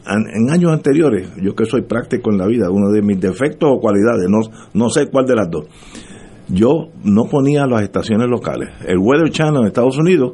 an- 0.07 0.27
en 0.35 0.51
años 0.51 0.73
anteriores, 0.73 1.29
yo 1.43 1.55
que 1.55 1.67
soy 1.67 1.83
práctico 1.83 2.31
en 2.33 2.39
la 2.39 2.47
vida, 2.47 2.71
uno 2.71 2.91
de 2.91 3.03
mis 3.03 3.21
defectos 3.21 3.69
o 3.71 3.79
cualidades, 3.79 4.27
no, 4.31 4.39
no 4.73 4.89
sé 4.89 5.09
cuál 5.11 5.27
de 5.27 5.35
las 5.37 5.51
dos. 5.51 5.67
Yo 6.53 6.89
no 7.05 7.25
ponía 7.31 7.67
las 7.67 7.83
estaciones 7.83 8.29
locales. 8.29 8.71
El 8.87 8.99
Weather 8.99 9.31
Channel 9.31 9.61
en 9.61 9.67
Estados 9.69 9.97
Unidos, 9.99 10.33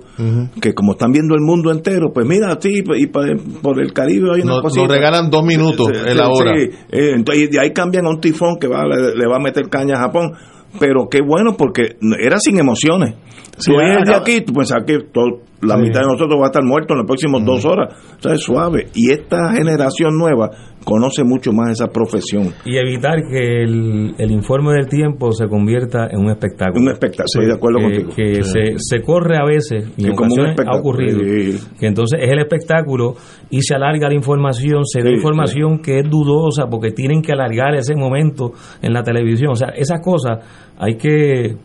que 0.60 0.72
como 0.72 0.92
están 0.92 1.12
viendo 1.12 1.34
el 1.34 1.42
mundo 1.42 1.70
entero, 1.70 2.10
pues 2.14 2.26
mira, 2.26 2.56
sí, 2.60 2.82
y 2.96 3.06
pa- 3.06 3.26
por 3.62 3.80
el 3.80 3.92
Caribe 3.92 4.30
hay 4.34 4.40
una 4.42 4.60
cosita. 4.62 4.82
nos 4.86 4.92
regalan 4.96 5.28
dos 5.30 5.44
minutos 5.44 5.88
Sí, 5.92 6.02
en 6.06 6.16
la 6.16 6.28
hora. 6.28 6.52
sí. 6.56 6.70
Eh, 6.90 7.12
entonces, 7.16 7.44
y 7.44 7.46
de 7.48 7.60
ahí 7.60 7.72
cambian 7.72 8.06
a 8.06 8.10
un 8.10 8.20
tifón 8.20 8.56
que 8.58 8.66
va, 8.68 8.84
le, 8.86 9.14
le 9.14 9.26
va 9.26 9.36
a 9.36 9.40
meter 9.40 9.68
caña 9.68 9.94
a 9.96 10.00
Japón. 10.02 10.32
Pero 10.78 11.06
qué 11.10 11.20
bueno, 11.22 11.54
porque 11.56 11.96
era 12.20 12.38
sin 12.38 12.58
emociones. 12.58 13.14
Sí, 13.56 13.72
tú 13.72 13.80
el 13.80 14.04
de 14.04 14.14
aquí, 14.14 14.40
tú 14.42 14.52
pensás 14.52 14.82
que 14.86 14.98
todo- 15.12 15.40
la 15.66 15.76
Sí. 15.76 15.82
mitad 15.82 16.00
de 16.00 16.06
nosotros 16.06 16.38
va 16.40 16.44
a 16.44 16.46
estar 16.46 16.64
muerto 16.64 16.94
en 16.94 16.98
las 16.98 17.06
próximas 17.06 17.44
dos 17.44 17.64
horas. 17.64 17.94
O 18.18 18.22
sea, 18.22 18.32
es 18.32 18.40
suave. 18.40 18.86
Y 18.94 19.10
esta 19.10 19.52
generación 19.52 20.16
nueva 20.16 20.50
conoce 20.84 21.24
mucho 21.24 21.52
más 21.52 21.70
esa 21.72 21.88
profesión. 21.88 22.52
Y 22.64 22.76
evitar 22.76 23.16
que 23.28 23.62
el, 23.64 24.14
el 24.18 24.30
informe 24.30 24.72
del 24.74 24.86
tiempo 24.88 25.32
se 25.32 25.48
convierta 25.48 26.06
en 26.10 26.20
un 26.20 26.30
espectáculo. 26.30 26.80
Un 26.80 26.90
espectáculo, 26.92 27.24
estoy 27.26 27.46
de 27.46 27.54
acuerdo 27.54 27.78
que, 27.78 27.84
contigo. 28.04 28.10
que 28.14 28.42
se, 28.44 28.74
se 28.78 29.02
corre 29.02 29.36
a 29.36 29.44
veces, 29.44 29.90
y 29.96 30.06
en 30.06 30.14
como 30.14 30.32
un 30.34 30.40
ocasiones 30.40 30.46
ha 30.46 30.50
espectáculo. 30.52 30.80
ocurrido, 30.80 31.18
Sí. 31.18 31.66
que 31.80 31.86
entonces 31.86 32.20
es 32.22 32.30
el 32.30 32.38
espectáculo 32.38 33.14
y 33.50 33.62
se 33.62 33.74
alarga 33.74 34.08
la 34.08 34.14
información, 34.14 34.84
se 34.84 35.00
da 35.02 35.08
Sí, 35.08 35.14
información 35.16 35.80
que 35.80 35.98
es 35.98 36.08
dudosa 36.08 36.66
porque 36.70 36.90
tienen 36.92 37.20
que 37.20 37.32
alargar 37.32 37.74
ese 37.74 37.96
momento 37.96 38.52
en 38.80 38.92
la 38.92 39.02
televisión. 39.02 39.50
O 39.52 39.56
sea, 39.56 39.70
esas 39.70 40.00
cosas 40.00 40.38
hay 40.78 40.96
que 40.96 41.56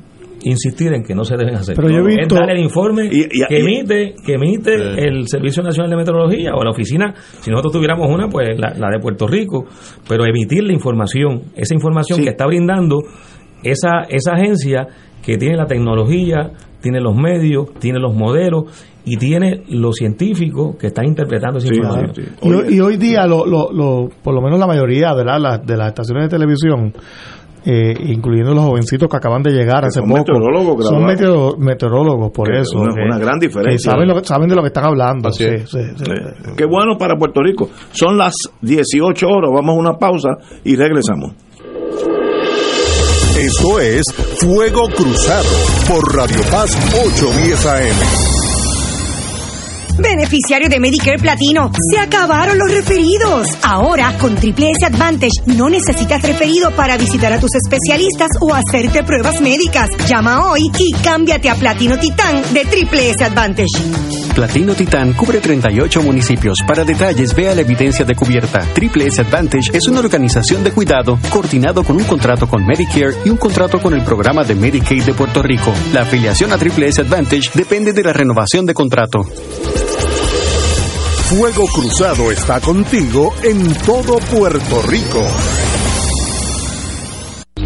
insistir 0.43 0.93
en 0.93 1.03
que 1.03 1.13
no 1.15 1.23
se 1.23 1.35
deben 1.37 1.55
hacer. 1.55 1.75
Pero 1.75 1.89
yo 1.89 1.97
he 2.07 2.11
Es 2.13 2.17
visto- 2.19 2.35
dar 2.35 2.49
el 2.49 2.59
informe 2.59 3.09
Y- 3.11 3.21
y- 3.25 3.45
que 3.47 3.59
emite 3.59 4.15
que 4.25 4.33
emite 4.33 4.73
el 5.07 5.27
Servicio 5.27 5.61
Nacional 5.63 5.89
de 5.91 5.97
Meteorología 5.97 6.53
o 6.55 6.63
la 6.63 6.71
oficina, 6.71 7.13
si 7.41 7.49
nosotros 7.51 7.73
tuviéramos 7.73 8.09
una, 8.09 8.27
pues 8.29 8.59
la, 8.59 8.73
la 8.77 8.89
de 8.89 8.99
Puerto 8.99 9.27
Rico, 9.27 9.65
pero 10.07 10.25
emitir 10.25 10.63
la 10.63 10.73
información, 10.73 11.41
esa 11.55 11.73
información 11.73 12.17
Sí. 12.19 12.23
que 12.25 12.29
está 12.31 12.45
brindando 12.47 12.99
esa, 13.63 14.01
esa 14.09 14.33
agencia 14.33 14.87
que 15.23 15.37
tiene 15.37 15.55
la 15.55 15.65
tecnología, 15.65 16.51
tiene 16.81 16.99
los 16.99 17.15
medios, 17.15 17.67
tiene 17.79 17.99
los 17.99 18.15
modelos 18.15 18.63
y 19.05 19.17
tiene 19.17 19.63
los 19.69 19.95
científicos 19.95 20.75
que 20.79 20.87
están 20.87 21.05
interpretando 21.05 21.59
esa 21.59 21.67
Sí, 21.67 21.75
información. 21.75 22.15
sí, 22.15 22.21
sí. 22.23 22.47
Y, 22.49 22.53
hoy- 22.53 22.75
y 22.75 22.79
hoy 22.79 22.97
día, 22.97 23.25
lo, 23.27 23.45
lo, 23.45 23.71
lo- 23.71 24.09
por 24.23 24.33
lo 24.33 24.41
menos 24.41 24.59
la 24.59 24.65
mayoría 24.67 25.13
de, 25.13 25.23
la- 25.23 25.37
las- 25.39 25.65
de 25.65 25.77
las 25.77 25.89
estaciones 25.89 26.23
de 26.25 26.29
televisión, 26.37 26.91
eh, 27.65 27.93
incluyendo 28.07 28.53
los 28.53 28.63
jovencitos 28.65 29.07
que 29.09 29.17
acaban 29.17 29.43
de 29.43 29.51
llegar 29.51 29.81
Que 29.81 29.87
hace 29.87 29.99
son 29.99 30.09
poco, 30.09 30.19
meteorólogos 30.19 30.85
son 30.87 31.05
meteorólogos, 31.59 32.31
por 32.31 32.47
Que 32.51 32.59
eso. 32.61 32.79
una- 32.79 32.93
que- 32.93 33.01
una 33.01 33.17
gran 33.19 33.39
que 33.39 33.47
diferencia. 33.47 33.91
saben, 33.91 34.07
lo 34.07 34.23
saben 34.23 34.49
de 34.49 34.55
lo 34.55 34.61
que 34.61 34.67
están 34.67 34.85
hablando. 34.85 35.29
Así 35.29 35.43
sí, 35.43 35.49
es. 35.49 35.69
sí, 35.69 35.79
sí. 35.97 36.11
Eh, 36.11 36.53
Qué 36.57 36.65
bueno 36.65 36.97
para 36.97 37.15
Puerto 37.17 37.41
Rico. 37.43 37.69
Son 37.91 38.17
las 38.17 38.33
18 38.61 39.27
horas, 39.27 39.51
vamos 39.53 39.75
a 39.75 39.79
una 39.79 39.93
pausa 39.97 40.29
y 40.63 40.75
regresamos. 40.75 41.33
Esto 43.37 43.79
es 43.79 44.03
Fuego 44.39 44.87
Cruzado 44.95 45.49
por 45.87 46.15
Radio 46.15 46.41
Paz 46.51 46.75
810 47.05 47.65
AM. 47.65 48.30
Beneficiario 50.01 50.69
de 50.69 50.79
Medicare 50.79 51.17
Platino, 51.17 51.71
se 51.91 51.99
acabaron 51.99 52.57
los 52.57 52.71
referidos. 52.71 53.47
Ahora, 53.63 54.17
con 54.19 54.35
Triple 54.35 54.71
S 54.71 54.85
Advantage, 54.85 55.41
no 55.45 55.69
necesitas 55.69 56.21
referido 56.23 56.71
para 56.71 56.97
visitar 56.97 57.31
a 57.33 57.39
tus 57.39 57.51
especialistas 57.55 58.29
o 58.39 58.53
hacerte 58.53 59.03
pruebas 59.03 59.41
médicas. 59.41 59.89
Llama 60.07 60.49
hoy 60.49 60.61
y 60.77 60.91
cámbiate 61.03 61.49
a 61.49 61.55
Platino 61.55 61.97
Titán 61.99 62.41
de 62.53 62.65
Triple 62.65 63.09
S 63.11 63.23
Advantage. 63.23 64.21
Platino 64.35 64.73
Titán 64.73 65.13
cubre 65.13 65.39
38 65.39 66.01
municipios. 66.01 66.59
Para 66.65 66.85
detalles, 66.85 67.35
vea 67.35 67.53
la 67.53 67.61
evidencia 67.61 68.05
de 68.05 68.15
cubierta. 68.15 68.61
Triple 68.73 69.07
S 69.07 69.21
Advantage 69.21 69.71
es 69.73 69.87
una 69.87 69.99
organización 69.99 70.63
de 70.63 70.71
cuidado 70.71 71.19
coordinado 71.29 71.83
con 71.83 71.97
un 71.97 72.03
contrato 72.05 72.47
con 72.47 72.65
Medicare 72.65 73.15
y 73.25 73.29
un 73.29 73.37
contrato 73.37 73.81
con 73.81 73.93
el 73.93 74.03
programa 74.03 74.43
de 74.43 74.55
Medicaid 74.55 75.03
de 75.03 75.13
Puerto 75.13 75.41
Rico. 75.41 75.73
La 75.93 76.01
afiliación 76.01 76.53
a 76.53 76.57
Triple 76.57 76.87
S 76.87 77.01
Advantage 77.01 77.51
depende 77.53 77.93
de 77.93 78.03
la 78.03 78.13
renovación 78.13 78.65
de 78.65 78.73
contrato. 78.73 79.25
Fuego 81.31 81.63
Cruzado 81.73 82.29
está 82.29 82.59
contigo 82.59 83.33
en 83.41 83.73
todo 83.85 84.17
Puerto 84.17 84.81
Rico. 84.81 85.25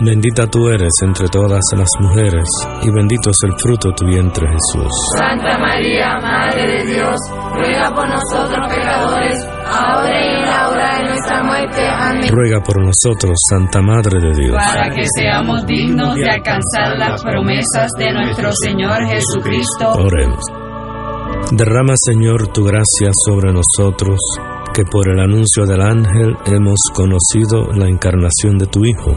Bendita 0.00 0.46
tú 0.48 0.68
eres 0.68 0.92
entre 1.02 1.28
todas 1.28 1.62
las 1.76 1.88
mujeres, 2.00 2.44
y 2.82 2.90
bendito 2.90 3.30
es 3.30 3.38
el 3.44 3.52
fruto 3.58 3.88
de 3.88 3.94
tu 3.94 4.06
vientre 4.06 4.46
Jesús. 4.48 4.92
Santa 5.16 5.56
María, 5.58 6.18
Madre 6.20 6.66
de 6.66 6.94
Dios, 6.94 7.16
ruega 7.54 7.94
por 7.94 8.08
nosotros 8.08 8.74
pecadores, 8.74 9.46
ahora 9.66 10.20
y 10.20 10.34
en 10.34 10.42
la 10.42 10.68
hora 10.68 10.98
de 10.98 11.04
nuestra 11.04 11.42
muerte. 11.44 11.88
Amén. 11.88 12.28
Ruega 12.28 12.60
por 12.60 12.84
nosotros, 12.84 13.38
Santa 13.48 13.80
Madre 13.82 14.20
de 14.20 14.34
Dios. 14.34 14.56
Para 14.56 14.90
que 14.90 15.04
seamos 15.16 15.64
dignos 15.64 16.14
de 16.16 16.28
alcanzar 16.28 16.98
las 16.98 17.22
promesas 17.22 17.90
de 17.96 18.12
nuestro 18.12 18.50
Señor 18.52 19.06
Jesucristo. 19.06 19.92
Oremos. 19.92 20.44
Derrama, 21.52 21.94
Señor, 21.96 22.48
tu 22.48 22.64
gracia 22.64 23.10
sobre 23.24 23.52
nosotros, 23.52 24.18
que 24.74 24.82
por 24.84 25.08
el 25.08 25.20
anuncio 25.20 25.66
del 25.66 25.80
ángel 25.80 26.36
hemos 26.46 26.78
conocido 26.92 27.70
la 27.72 27.86
encarnación 27.86 28.58
de 28.58 28.66
tu 28.66 28.84
Hijo, 28.84 29.16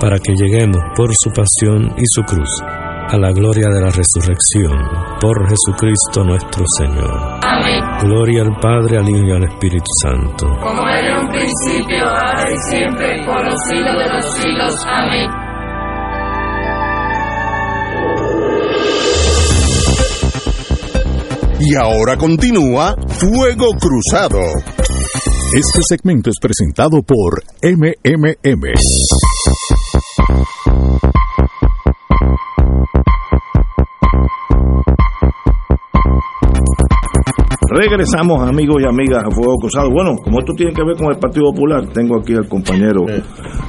para 0.00 0.18
que 0.18 0.32
lleguemos 0.34 0.82
por 0.96 1.10
su 1.14 1.30
pasión 1.30 1.94
y 1.96 2.04
su 2.06 2.22
cruz 2.22 2.62
a 3.08 3.18
la 3.18 3.30
gloria 3.32 3.68
de 3.68 3.80
la 3.80 3.90
resurrección, 3.90 4.72
por 5.20 5.46
Jesucristo 5.48 6.24
nuestro 6.24 6.64
Señor. 6.78 7.40
Amén. 7.42 7.84
Gloria 8.00 8.42
al 8.42 8.56
Padre, 8.58 8.98
al 8.98 9.08
Hijo 9.08 9.26
y 9.26 9.32
al 9.32 9.44
Espíritu 9.44 9.90
Santo. 10.00 10.46
Como 10.62 10.88
era 10.88 11.10
en 11.10 11.18
un 11.18 11.28
principio, 11.28 12.08
ahora 12.08 12.50
y 12.50 12.56
siempre, 12.70 13.26
por 13.26 13.44
los 13.44 13.60
siglos 13.68 13.98
de 13.98 14.08
los 14.14 14.34
siglos. 14.34 14.86
Amén. 14.86 15.30
Y 21.60 21.74
ahora 21.76 22.16
continúa 22.16 22.96
Fuego 23.08 23.68
Cruzado. 23.78 24.40
Este 25.54 25.80
segmento 25.86 26.30
es 26.30 26.36
presentado 26.40 27.02
por 27.02 27.42
MMM. 27.62 28.72
Regresamos, 37.74 38.46
amigos 38.48 38.76
y 38.82 38.86
amigas, 38.86 39.24
a 39.24 39.30
Fuego 39.30 39.56
Cruzado. 39.58 39.90
Bueno, 39.90 40.12
como 40.22 40.40
esto 40.40 40.52
tiene 40.56 40.72
que 40.72 40.82
ver 40.84 40.96
con 40.96 41.12
el 41.12 41.18
Partido 41.18 41.46
Popular, 41.52 41.86
tengo 41.92 42.18
aquí 42.20 42.34
al 42.34 42.46
compañero. 42.48 43.04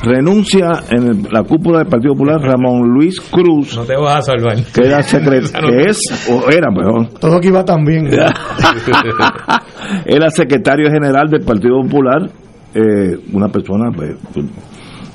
Renuncia 0.03 0.71
en 0.89 1.03
el- 1.07 1.23
la 1.31 1.43
cúpula 1.43 1.79
del 1.79 1.87
Partido 1.87 2.13
Popular 2.13 2.41
Ramón 2.41 2.89
Luis 2.89 3.19
Cruz, 3.21 3.75
No 3.77 3.83
te 3.83 3.95
vas 3.95 4.17
a 4.17 4.21
salvar. 4.33 4.57
que, 4.73 4.81
era 4.85 4.99
secre- 5.01 5.41
que 5.69 5.89
es, 5.89 5.99
o 6.29 6.49
era, 6.49 6.69
perdón, 6.75 7.09
Todo 7.19 7.39
que 7.39 7.47
iba 7.47 7.63
tan 7.63 7.83
bien. 7.85 8.07
era 10.05 10.29
secretario 10.29 10.89
general 10.91 11.29
del 11.29 11.41
Partido 11.41 11.81
Popular, 11.81 12.29
eh, 12.75 13.17
una 13.33 13.47
persona 13.49 13.91
pues, 13.95 14.15
pues, 14.33 14.45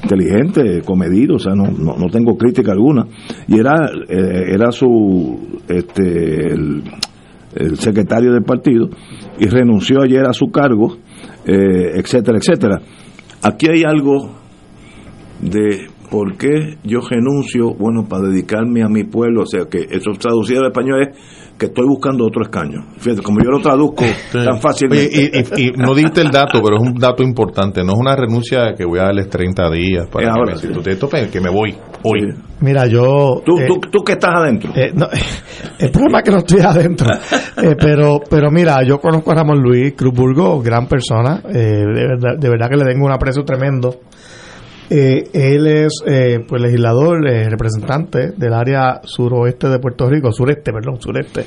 inteligente, 0.02 0.82
comedido, 0.84 1.36
o 1.36 1.38
sea, 1.38 1.54
no, 1.54 1.64
no, 1.66 1.96
no 1.98 2.06
tengo 2.10 2.36
crítica 2.36 2.72
alguna, 2.72 3.04
y 3.48 3.58
era, 3.58 3.90
eh, 4.08 4.44
era 4.54 4.70
su, 4.70 5.60
este, 5.68 6.52
el, 6.52 6.84
el 7.54 7.78
secretario 7.78 8.32
del 8.32 8.42
partido, 8.42 8.88
y 9.38 9.46
renunció 9.46 10.02
ayer 10.02 10.26
a 10.28 10.32
su 10.32 10.46
cargo, 10.50 10.96
eh, 11.46 11.92
etcétera, 11.96 12.38
etcétera. 12.38 12.80
Aquí 13.42 13.68
hay 13.70 13.82
algo 13.84 14.34
de 15.40 15.88
por 16.10 16.36
qué 16.36 16.76
yo 16.84 17.00
renuncio, 17.00 17.74
bueno, 17.74 18.06
para 18.08 18.28
dedicarme 18.28 18.82
a 18.82 18.88
mi 18.88 19.04
pueblo, 19.04 19.42
o 19.42 19.46
sea, 19.46 19.66
que 19.70 19.86
eso 19.90 20.10
traducido 20.18 20.60
al 20.60 20.68
español 20.68 21.02
es 21.02 21.08
que 21.58 21.66
estoy 21.66 21.86
buscando 21.86 22.24
otro 22.24 22.42
escaño. 22.42 22.80
Fíjate, 22.98 23.20
como 23.22 23.40
yo 23.40 23.50
lo 23.50 23.60
traduzco 23.60 24.04
tan 24.32 24.60
fácilmente. 24.60 25.06
Oye, 25.18 25.30
y, 25.56 25.62
y- 25.62 25.68
y 25.68 25.70
no 25.72 25.94
diste 25.94 26.20
el 26.20 26.30
dato, 26.30 26.60
pero 26.62 26.76
es 26.76 26.82
un 26.82 26.94
dato 26.94 27.22
importante. 27.22 27.82
No 27.84 27.92
es 27.94 27.98
una 27.98 28.14
renuncia 28.16 28.74
que 28.76 28.84
voy 28.84 29.00
a 29.00 29.04
darles 29.06 29.28
30 29.28 29.70
días 29.70 30.06
para 30.10 30.24
que 30.26 30.30
ahora, 30.30 30.52
me 30.54 30.58
sí. 30.58 30.68
sustituyan, 30.72 31.28
que 31.30 31.40
me 31.40 31.50
voy 31.50 31.74
hoy. 32.04 32.32
Mira, 32.60 32.86
yo. 32.86 33.42
¿Tú, 33.44 33.58
eh, 33.58 33.66
tú, 33.66 33.80
tú 33.90 33.98
que 34.04 34.12
estás 34.12 34.34
adentro. 34.36 34.72
eh, 34.74 34.92
no, 34.94 35.06
el 35.78 35.90
problema 35.90 36.18
es 36.18 36.24
que 36.24 36.30
no 36.30 36.38
estoy 36.38 36.60
adentro. 36.60 37.08
Eh, 37.62 37.74
pero, 37.78 38.20
pero 38.30 38.50
mira, 38.50 38.82
yo 38.86 38.98
conozco 39.00 39.32
a 39.32 39.34
Ramón 39.34 39.58
Luis 39.60 39.94
Cruzburgo, 39.96 40.60
gran 40.62 40.86
persona. 40.86 41.42
eh, 41.48 41.58
de, 41.58 42.06
verdad, 42.06 42.38
de 42.38 42.48
verdad 42.48 42.68
que 42.70 42.76
le 42.76 42.84
tengo 42.84 43.04
un 43.06 43.12
aprecio 43.12 43.42
tremendo. 43.44 43.96
Eh, 44.90 45.28
él 45.34 45.66
es 45.66 46.02
eh, 46.06 46.38
pues 46.48 46.62
legislador, 46.62 47.26
eh, 47.28 47.48
representante 47.50 48.32
del 48.36 48.54
área 48.54 49.00
suroeste 49.04 49.68
de 49.68 49.78
Puerto 49.78 50.08
Rico, 50.08 50.32
sureste, 50.32 50.72
perdón, 50.72 51.00
sureste. 51.00 51.44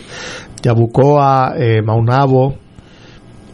Yabucoa, 0.61 1.53
eh, 1.57 1.81
Maunabo, 1.81 2.55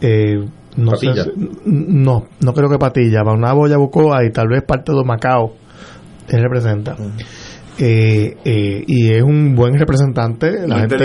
eh, 0.00 0.44
no 0.76 0.94
sé 0.96 1.06
Patilla. 1.06 1.24
si- 1.24 1.30
no, 1.66 2.24
no 2.40 2.52
creo 2.52 2.68
que 2.68 2.78
Patilla, 2.78 3.24
Maunabo, 3.24 3.66
Yabucoa 3.66 4.24
y 4.24 4.30
tal 4.30 4.48
vez 4.48 4.62
parte 4.62 4.92
de 4.92 5.02
Macao, 5.04 5.54
él 6.28 6.42
representa. 6.42 6.94
Eh, 7.80 8.36
eh, 8.44 8.84
y 8.86 9.12
es 9.12 9.22
un 9.22 9.54
buen 9.54 9.78
representante, 9.78 10.66
la 10.66 10.80
gente, 10.80 10.96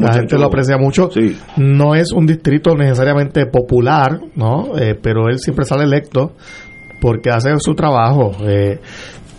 la 0.00 0.12
gente 0.12 0.36
lo 0.38 0.44
aprecia 0.46 0.76
mucho. 0.76 1.08
No 1.56 1.94
es 1.94 2.12
un 2.12 2.26
distrito 2.26 2.76
necesariamente 2.76 3.46
popular, 3.46 4.20
¿no? 4.36 4.76
Eh, 4.78 4.94
pero 5.02 5.28
él 5.28 5.38
siempre 5.38 5.64
sale 5.64 5.84
electo 5.84 6.34
porque 7.00 7.30
hace 7.30 7.50
su 7.58 7.74
trabajo. 7.74 8.32
eh, 8.46 8.80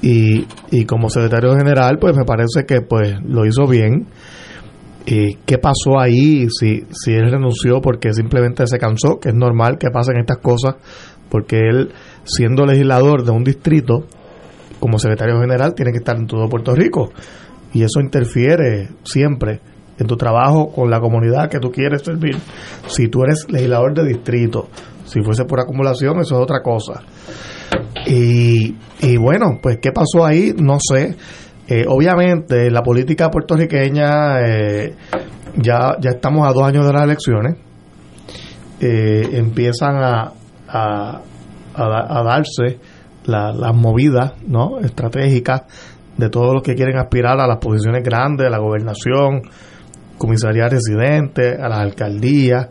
y, 0.01 0.47
y 0.71 0.85
como 0.85 1.09
secretario 1.09 1.55
general, 1.55 1.97
pues 1.99 2.15
me 2.17 2.25
parece 2.25 2.65
que 2.67 2.81
pues 2.81 3.19
lo 3.23 3.45
hizo 3.45 3.67
bien. 3.67 4.07
¿Y 5.05 5.35
qué 5.45 5.57
pasó 5.57 5.99
ahí? 5.99 6.47
Si, 6.49 6.83
si 6.91 7.13
él 7.13 7.31
renunció 7.31 7.81
porque 7.81 8.13
simplemente 8.13 8.65
se 8.67 8.77
cansó, 8.77 9.19
que 9.19 9.29
es 9.29 9.35
normal 9.35 9.77
que 9.77 9.89
pasen 9.91 10.17
estas 10.17 10.37
cosas, 10.37 10.75
porque 11.29 11.57
él, 11.59 11.91
siendo 12.23 12.65
legislador 12.65 13.23
de 13.23 13.31
un 13.31 13.43
distrito, 13.43 14.05
como 14.79 14.97
secretario 14.97 15.39
general, 15.39 15.73
tiene 15.75 15.91
que 15.91 15.99
estar 15.99 16.17
en 16.17 16.27
todo 16.27 16.49
Puerto 16.49 16.73
Rico. 16.75 17.11
Y 17.73 17.83
eso 17.83 17.99
interfiere 17.99 18.89
siempre 19.03 19.61
en 19.97 20.07
tu 20.07 20.17
trabajo 20.17 20.71
con 20.71 20.89
la 20.89 20.99
comunidad 20.99 21.49
que 21.49 21.59
tú 21.59 21.71
quieres 21.71 22.01
servir, 22.01 22.35
si 22.87 23.07
tú 23.07 23.23
eres 23.23 23.45
legislador 23.49 23.93
de 23.93 24.07
distrito, 24.07 24.67
si 25.05 25.21
fuese 25.21 25.45
por 25.45 25.59
acumulación, 25.59 26.19
eso 26.19 26.35
es 26.35 26.41
otra 26.41 26.61
cosa. 26.61 27.01
Y, 28.05 28.75
y 29.01 29.17
bueno, 29.17 29.59
pues 29.61 29.79
¿qué 29.81 29.91
pasó 29.91 30.25
ahí? 30.25 30.53
No 30.57 30.77
sé. 30.79 31.15
Eh, 31.73 31.85
obviamente 31.87 32.69
la 32.69 32.81
política 32.81 33.29
puertorriqueña, 33.29 34.41
eh, 34.41 34.93
ya, 35.55 35.95
ya 36.01 36.09
estamos 36.09 36.45
a 36.45 36.51
dos 36.51 36.63
años 36.63 36.85
de 36.85 36.91
las 36.91 37.03
elecciones, 37.03 37.55
eh, 38.81 39.21
empiezan 39.31 39.95
a, 39.95 40.33
a, 40.67 41.21
a, 41.73 42.23
darse 42.23 42.77
las 43.23 43.73
movidas 43.73 44.33
¿no? 44.45 44.79
estratégicas 44.79 45.61
de 46.17 46.29
todos 46.29 46.53
los 46.53 46.61
que 46.61 46.75
quieren 46.75 46.97
aspirar 46.97 47.39
a 47.39 47.47
las 47.47 47.59
posiciones 47.59 48.03
grandes, 48.03 48.47
a 48.47 48.49
la 48.49 48.59
gobernación, 48.59 49.43
comisaría 50.17 50.67
residente, 50.67 51.53
a 51.53 51.69
las 51.69 51.79
alcaldías, 51.79 52.67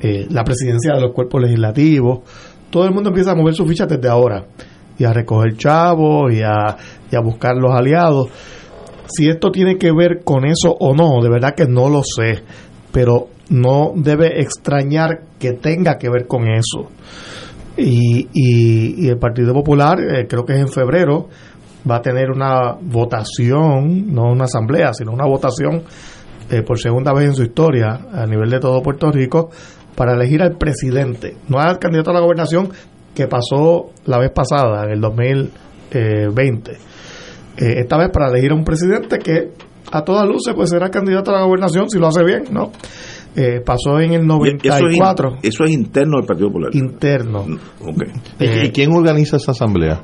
la 0.00 0.42
presidencia 0.42 0.94
de 0.94 1.02
los 1.02 1.12
cuerpos 1.12 1.42
legislativos. 1.42 2.20
Todo 2.70 2.84
el 2.84 2.92
mundo 2.92 3.10
empieza 3.10 3.32
a 3.32 3.34
mover 3.34 3.54
sus 3.54 3.68
fichas 3.68 3.88
desde 3.88 4.08
ahora 4.08 4.46
y 4.98 5.04
a 5.04 5.12
recoger 5.12 5.56
chavos 5.56 6.32
y 6.32 6.42
a, 6.42 6.76
y 7.10 7.16
buscar 7.22 7.56
los 7.56 7.72
aliados. 7.72 8.28
Si 9.06 9.28
esto 9.28 9.50
tiene 9.50 9.78
que 9.78 9.92
ver 9.92 10.22
con 10.24 10.44
eso 10.44 10.76
o 10.78 10.94
no, 10.94 11.22
de 11.22 11.30
verdad 11.30 11.54
que 11.54 11.66
no 11.66 11.88
lo 11.88 12.02
sé, 12.02 12.42
pero 12.92 13.28
no 13.50 13.92
debe 13.94 14.40
extrañar 14.40 15.20
que 15.38 15.52
tenga 15.52 15.96
que 15.96 16.10
ver 16.10 16.26
con 16.26 16.46
eso. 16.48 16.90
Y, 17.76 18.28
y, 18.32 19.08
el 19.08 19.18
Partido 19.18 19.54
Popular, 19.54 19.98
eh, 20.00 20.26
creo 20.28 20.44
que 20.44 20.54
es 20.54 20.58
en 20.58 20.68
febrero, 20.68 21.28
va 21.88 21.96
a 21.96 22.02
tener 22.02 22.30
una 22.30 22.72
votación, 22.80 24.12
no 24.12 24.24
una 24.32 24.44
asamblea, 24.44 24.92
sino 24.92 25.12
una 25.12 25.26
votación 25.26 25.84
eh, 26.50 26.62
por 26.62 26.78
segunda 26.78 27.12
vez 27.12 27.26
en 27.26 27.34
su 27.34 27.42
historia 27.44 28.06
a 28.12 28.26
nivel 28.26 28.50
de 28.50 28.58
todo 28.58 28.82
Puerto 28.82 29.12
Rico 29.12 29.50
para 29.98 30.14
elegir 30.14 30.42
al 30.42 30.56
presidente, 30.56 31.36
no 31.48 31.58
al 31.58 31.80
candidato 31.80 32.10
a 32.10 32.14
la 32.14 32.20
gobernación 32.20 32.70
que 33.16 33.26
pasó 33.26 33.90
la 34.06 34.20
vez 34.20 34.30
pasada, 34.30 34.84
en 34.84 34.92
el 34.92 35.00
2020. 35.00 36.70
Eh, 36.70 36.76
esta 37.56 37.98
vez 37.98 38.08
para 38.12 38.28
elegir 38.28 38.52
a 38.52 38.54
un 38.54 38.62
presidente 38.62 39.18
que 39.18 39.50
a 39.90 40.04
todas 40.04 40.28
luces 40.28 40.54
pues 40.54 40.70
será 40.70 40.88
candidato 40.90 41.32
a 41.32 41.40
la 41.40 41.44
gobernación 41.44 41.90
si 41.90 41.98
lo 41.98 42.06
hace 42.06 42.22
bien, 42.22 42.44
¿no? 42.52 42.70
Eh, 43.34 43.60
pasó 43.66 43.98
en 43.98 44.12
el 44.12 44.24
94. 44.24 45.28
Eso 45.28 45.38
es, 45.42 45.54
eso 45.54 45.64
es 45.64 45.70
interno 45.72 46.18
del 46.18 46.26
Partido 46.26 46.46
Popular. 46.46 46.70
Interno. 46.76 47.44
Okay. 47.80 48.66
¿Y 48.66 48.70
quién 48.70 48.92
organiza 48.92 49.38
esa 49.38 49.50
asamblea? 49.50 50.00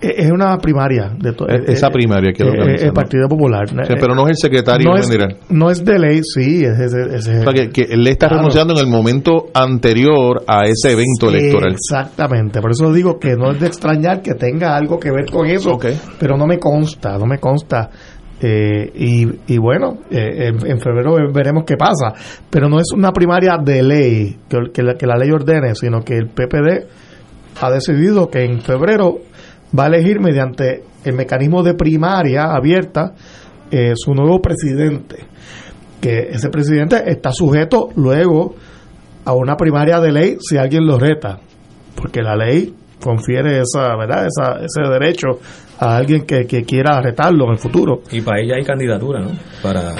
Es 0.00 0.30
una 0.30 0.58
primaria 0.58 1.12
de 1.18 1.32
todo 1.32 1.48
e-, 1.48 1.72
esa 1.72 1.90
primaria 1.90 2.32
que 2.32 2.42
el 2.42 2.92
Partido 2.92 3.28
Popular 3.28 3.64
pero 3.88 4.14
no 4.14 4.24
es 4.24 4.30
el 4.30 4.36
secretario 4.36 4.90
no 4.90 4.96
es, 4.96 5.08
no 5.48 5.70
es 5.70 5.84
de 5.84 5.98
ley 5.98 6.20
sí 6.22 6.64
es, 6.64 6.78
es, 6.78 7.28
que, 7.72 7.82
él 7.90 8.06
está 8.06 8.28
renunciando 8.28 8.74
en 8.74 8.80
el 8.80 8.86
momento 8.86 9.46
anterior 9.54 10.42
a 10.46 10.64
ese 10.64 10.92
evento 10.92 11.28
electoral. 11.28 11.72
exactamente 11.72 12.60
por 12.60 12.70
eso 12.70 12.92
digo 12.92 13.18
que 13.18 13.36
no 13.36 13.52
es 13.52 13.60
de 13.60 13.66
extrañar 13.66 14.20
que 14.20 14.34
tenga 14.34 14.76
algo 14.76 14.98
que 14.98 15.10
ver 15.10 15.30
con 15.30 15.46
eso 15.46 15.78
pero 16.18 16.36
no 16.36 16.46
me 16.46 16.58
consta 16.58 17.18
no 17.18 17.26
me 17.26 17.38
consta. 17.38 17.90
Eh, 18.40 18.90
y, 18.94 19.54
y, 19.54 19.58
bueno, 19.58 20.00
eh, 20.10 20.48
en, 20.48 20.78
febrero 20.80 21.14
veremos 21.32 21.64
qué 21.64 21.76
pasa. 21.76 22.12
Pero 22.50 22.68
no 22.68 22.78
es 22.78 22.86
una 22.94 23.10
primaria 23.12 23.56
de 23.62 23.82
ley 23.82 24.36
que, 24.48 24.58
que, 24.72 24.82
la, 24.82 24.94
que 24.94 25.06
la 25.06 25.16
ley 25.16 25.30
ordene, 25.30 25.74
sino 25.74 26.02
que 26.02 26.14
el 26.14 26.28
PPD 26.28 26.86
ha 27.60 27.70
decidido 27.70 28.28
que 28.28 28.44
en 28.44 28.60
febrero 28.60 29.20
va 29.76 29.84
a 29.84 29.86
elegir 29.88 30.20
mediante 30.20 30.84
el 31.04 31.14
mecanismo 31.14 31.62
de 31.62 31.74
primaria 31.74 32.44
abierta 32.44 33.14
eh, 33.70 33.92
su 33.96 34.14
nuevo 34.14 34.40
presidente. 34.40 35.16
Que 36.00 36.28
ese 36.30 36.48
presidente 36.50 37.02
está 37.06 37.32
sujeto 37.32 37.88
luego 37.96 38.54
a 39.24 39.32
una 39.32 39.56
primaria 39.56 40.00
de 40.00 40.12
ley 40.12 40.36
si 40.38 40.56
alguien 40.56 40.86
lo 40.86 40.98
reta, 40.98 41.38
porque 41.94 42.20
la 42.22 42.36
ley 42.36 42.74
confiere 43.02 43.60
esa, 43.60 43.96
¿verdad? 43.96 44.26
Esa, 44.26 44.64
ese 44.64 44.82
derecho 44.90 45.40
a 45.78 45.96
alguien 45.96 46.24
que, 46.24 46.46
quiera 46.46 47.00
retarlo 47.00 47.46
en 47.46 47.52
el 47.52 47.58
futuro. 47.58 48.02
Y 48.10 48.20
para 48.20 48.40
ella 48.40 48.56
hay 48.56 48.64
candidatura, 48.64 49.20
¿no? 49.20 49.30
Para, 49.62 49.94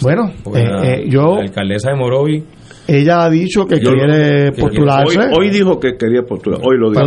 bueno, 0.00 0.32
eh, 0.54 0.64
eh, 0.82 1.04
yo... 1.08 1.36
La 1.36 1.42
alcaldesa 1.42 1.90
de 1.90 1.96
Morovi 1.96 2.44
ella 2.90 3.22
ha 3.22 3.30
dicho 3.30 3.66
que 3.66 3.78
quiere 3.78 4.50
postularse. 4.52 5.18
Hoy, 5.38 5.50
dijo 5.50 5.78
que 5.78 5.96
quería 5.96 6.22
postular. 6.22 6.60
Hoy 6.62 6.76
lo 6.76 6.90
dijo. 6.90 7.02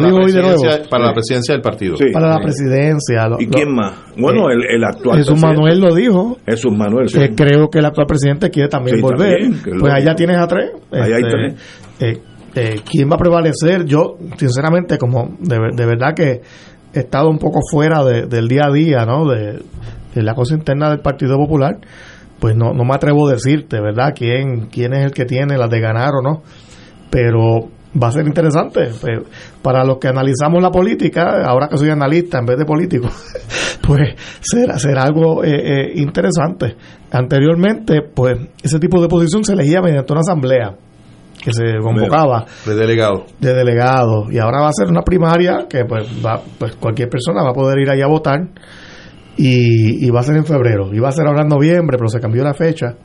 Para, 0.90 1.08
la 1.08 1.14
presidencia 1.14 1.54
del 1.54 1.62
partido. 1.62 1.96
Para 2.14 2.30
la 2.30 2.40
presidencia. 2.40 3.28
¿Y 3.38 3.48
quién 3.48 3.74
más? 3.74 3.94
Bueno, 4.18 4.50
el, 4.50 4.64
el, 4.64 4.84
actual. 4.84 5.18
Jesús 5.18 5.42
Manuel 5.42 5.82
lo 5.82 5.94
dijo. 5.94 6.38
Jesús 6.46 6.72
Manuel. 6.72 7.08
creo 7.36 7.70
que 7.70 7.80
el 7.80 7.86
actual 7.86 8.08
presidente 8.08 8.50
quiere 8.50 8.70
también 8.70 9.02
volver. 9.02 9.40
pues 9.80 9.94
allá 9.94 10.16
tienes 10.16 10.38
a 10.38 10.48
tres. 10.48 10.72
Allá 10.92 11.16
hay 11.16 11.24
este, 11.24 11.32
tres. 11.32 11.54
Eh, 12.00 12.22
eh, 12.56 12.82
¿Quién 12.90 13.10
va 13.10 13.16
a 13.16 13.20
prevalecer? 13.20 13.84
Yo, 13.86 14.16
sinceramente, 14.38 14.98
como 14.98 15.36
de, 15.40 15.58
de 15.76 15.86
verdad 15.86 16.14
que 16.16 16.42
he 16.94 17.00
estado 17.00 17.30
un 17.30 17.40
poco 17.40 17.60
fuera 17.70 18.06
de, 18.06 18.28
del 18.28 18.48
día 18.48 18.68
a 18.68 18.72
día, 18.72 19.06
¿no? 19.06 19.28
De, 19.28 19.60
de 20.16 20.22
la 20.22 20.34
cosa 20.34 20.54
interna 20.54 20.90
del 20.92 21.00
Partido 21.00 21.36
Popular 21.38 21.78
pues 22.40 22.56
no, 22.56 22.74
no 22.74 22.84
me 22.84 22.94
atrevo 22.94 23.28
a 23.28 23.34
decirte, 23.34 23.80
¿verdad? 23.80 24.14
¿Quién, 24.16 24.68
quién 24.68 24.94
es 24.94 25.06
el 25.06 25.12
que 25.12 25.26
tiene 25.26 25.58
las 25.58 25.70
de 25.70 25.80
ganar 25.80 26.12
o 26.16 26.22
no. 26.22 26.44
Pero 27.10 27.70
va 28.02 28.08
a 28.08 28.12
ser 28.12 28.26
interesante. 28.26 28.90
Pues, 29.00 29.20
para 29.62 29.84
los 29.84 29.98
que 29.98 30.08
analizamos 30.08 30.62
la 30.62 30.72
política, 30.72 31.44
ahora 31.46 31.68
que 31.68 31.78
soy 31.78 31.90
analista 31.90 32.40
en 32.40 32.46
vez 32.46 32.58
de 32.58 32.66
político, 32.66 33.08
pues 33.88 34.16
será, 34.42 34.78
será 34.78 35.04
algo 35.04 35.44
eh, 35.44 35.52
eh, 35.54 35.92
interesante. 35.96 36.76
Anteriormente, 37.12 38.02
pues 38.02 38.38
ese 38.62 38.80
tipo 38.80 39.02
de 39.02 39.08
posición 39.08 39.44
se 39.44 39.54
elegía 39.54 39.82
mediante 39.82 40.12
una 40.12 40.22
asamblea 40.22 40.76
que 41.44 41.52
se 41.52 41.78
convocaba 41.82 42.46
de 42.66 42.76
delegado 42.76 43.26
de 43.40 43.54
delegado 43.54 44.32
y 44.32 44.38
ahora 44.38 44.62
va 44.62 44.70
a 44.70 44.72
ser 44.72 44.88
una 44.88 45.02
primaria 45.02 45.66
que 45.70 45.84
pues 45.84 46.08
va 46.26 46.42
pues 46.58 46.76
cualquier 46.76 47.10
persona 47.10 47.44
va 47.44 47.50
a 47.50 47.54
poder 47.54 47.80
ir 47.80 47.90
ahí 47.90 48.02
a 48.02 48.08
votar 48.08 48.48
y, 49.38 50.10
va 50.10 50.20
a 50.20 50.24
ser 50.24 50.38
en 50.38 50.46
febrero. 50.46 50.94
Iba 50.94 51.10
a 51.10 51.12
ser 51.12 51.28
ahora 51.28 51.42
en 51.42 51.48
noviembre, 51.48 51.98
pero 51.98 52.10
se 52.10 52.20
cambió 52.20 52.44
la 52.44 52.54
fecha. 52.54 52.96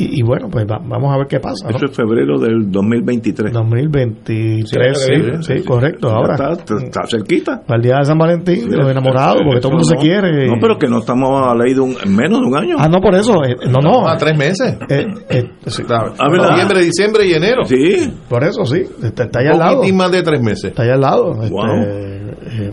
Y, 0.00 0.22
bueno, 0.22 0.46
pues 0.48 0.64
vamos 0.64 1.12
a 1.12 1.18
ver 1.18 1.26
qué 1.26 1.40
pasa. 1.40 1.68
Eso 1.70 1.86
es 1.86 1.96
febrero 1.96 2.38
del 2.38 2.70
2023. 2.70 3.52
2023, 3.52 4.96
sí, 4.96 5.12
sí, 5.40 5.64
correcto. 5.64 6.08
Ahora 6.08 6.52
está, 6.52 7.02
cerquita. 7.08 7.62
Para 7.66 7.78
el 7.78 7.82
día 7.82 7.96
de 7.98 8.04
San 8.04 8.16
Valentín, 8.16 8.70
los 8.70 8.88
enamorados, 8.88 9.42
porque 9.44 9.58
todo 9.58 9.72
el 9.72 9.78
mundo 9.78 9.88
se 9.88 9.96
quiere. 9.96 10.46
No, 10.46 10.54
pero 10.60 10.78
que 10.78 10.86
no 10.86 10.98
estamos 10.98 11.42
a 11.42 11.52
la 11.52 11.64
ley 11.64 11.74
de 11.74 11.80
un, 11.80 11.96
menos 12.14 12.38
de 12.38 12.46
un 12.46 12.56
año. 12.56 12.76
Ah, 12.78 12.88
no, 12.88 13.00
por 13.00 13.16
eso. 13.16 13.44
Eh, 13.44 13.56
no, 13.68 13.80
no. 13.80 14.06
A 14.06 14.16
tres 14.16 14.38
meses. 14.38 14.78
Eh, 14.88 15.04
eh, 15.30 15.50
sí. 15.66 15.82
Noviembre, 15.82 16.80
diciembre 16.84 17.26
y 17.26 17.32
enero. 17.32 17.64
Sí. 17.64 18.08
Por 18.28 18.44
eso, 18.44 18.64
sí. 18.66 18.84
Está, 19.02 19.24
está 19.24 19.40
allá 19.40 19.50
al 19.50 19.58
lado. 19.58 19.82
más 19.94 20.12
de 20.12 20.22
tres 20.22 20.40
meses. 20.40 20.66
Está 20.66 20.84
allá 20.84 20.94
al 20.94 21.00
lado. 21.00 21.42
Este, 21.42 22.72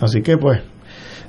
así 0.00 0.22
que, 0.22 0.38
pues 0.38 0.62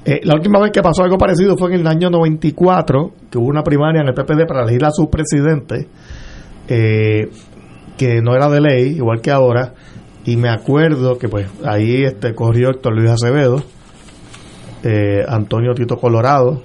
eh, 0.08 0.22
la 0.24 0.36
última 0.36 0.60
vez 0.60 0.72
que 0.72 0.84
pasó 0.84 1.04
algo 1.04 1.18
parecido 1.18 1.58
fue 1.58 1.74
en 1.74 1.82
el 1.82 1.88
año 1.88 2.12
94, 2.12 3.12
que 3.32 3.40
hubo 3.40 3.48
una 3.48 3.64
primaria 3.64 4.02
en 4.02 4.08
el 4.08 4.14
PPD 4.14 4.46
para 4.48 4.62
elegir 4.62 4.86
a 4.86 4.92
su 4.92 5.10
presidente, 5.10 5.88
eh, 6.68 7.32
que 7.98 8.22
no 8.22 8.36
era 8.36 8.48
de 8.50 8.62
ley, 8.62 8.98
igual 8.98 9.22
que 9.22 9.32
ahora, 9.32 9.74
y 10.24 10.38
me 10.38 10.50
acuerdo 10.50 11.18
que 11.18 11.28
pues 11.28 11.48
ahí 11.66 12.04
este 12.04 12.36
corrió 12.36 12.70
Héctor 12.70 12.96
Luis 12.96 13.10
Acevedo, 13.10 13.64
eh, 14.84 15.26
Antonio 15.28 15.74
Tito 15.74 15.98
Colorado, 15.98 16.62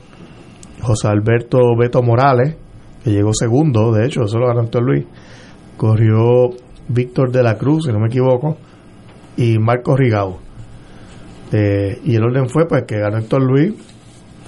José 0.82 1.09
Alberto 1.09 1.59
Beto 1.78 2.03
Morales, 2.03 2.57
que 3.03 3.11
llegó 3.11 3.32
segundo, 3.32 3.91
de 3.91 4.05
hecho, 4.05 4.24
eso 4.24 4.38
lo 4.38 4.49
ganó 4.49 4.64
Héctor 4.64 4.82
Luis, 4.82 5.07
corrió 5.78 6.51
Víctor 6.88 7.32
de 7.32 7.43
la 7.43 7.57
Cruz, 7.57 7.86
si 7.86 7.93
no 7.93 8.01
me 8.01 8.09
equivoco, 8.09 8.59
y 9.38 9.59
Marco 9.59 9.97
Rigao. 9.97 10.50
Eh, 11.53 12.01
y 12.05 12.15
el 12.15 12.25
orden 12.25 12.49
fue 12.49 12.67
pues 12.67 12.85
que 12.87 12.99
ganó 12.99 13.19
Héctor 13.19 13.43
Luis 13.43 13.75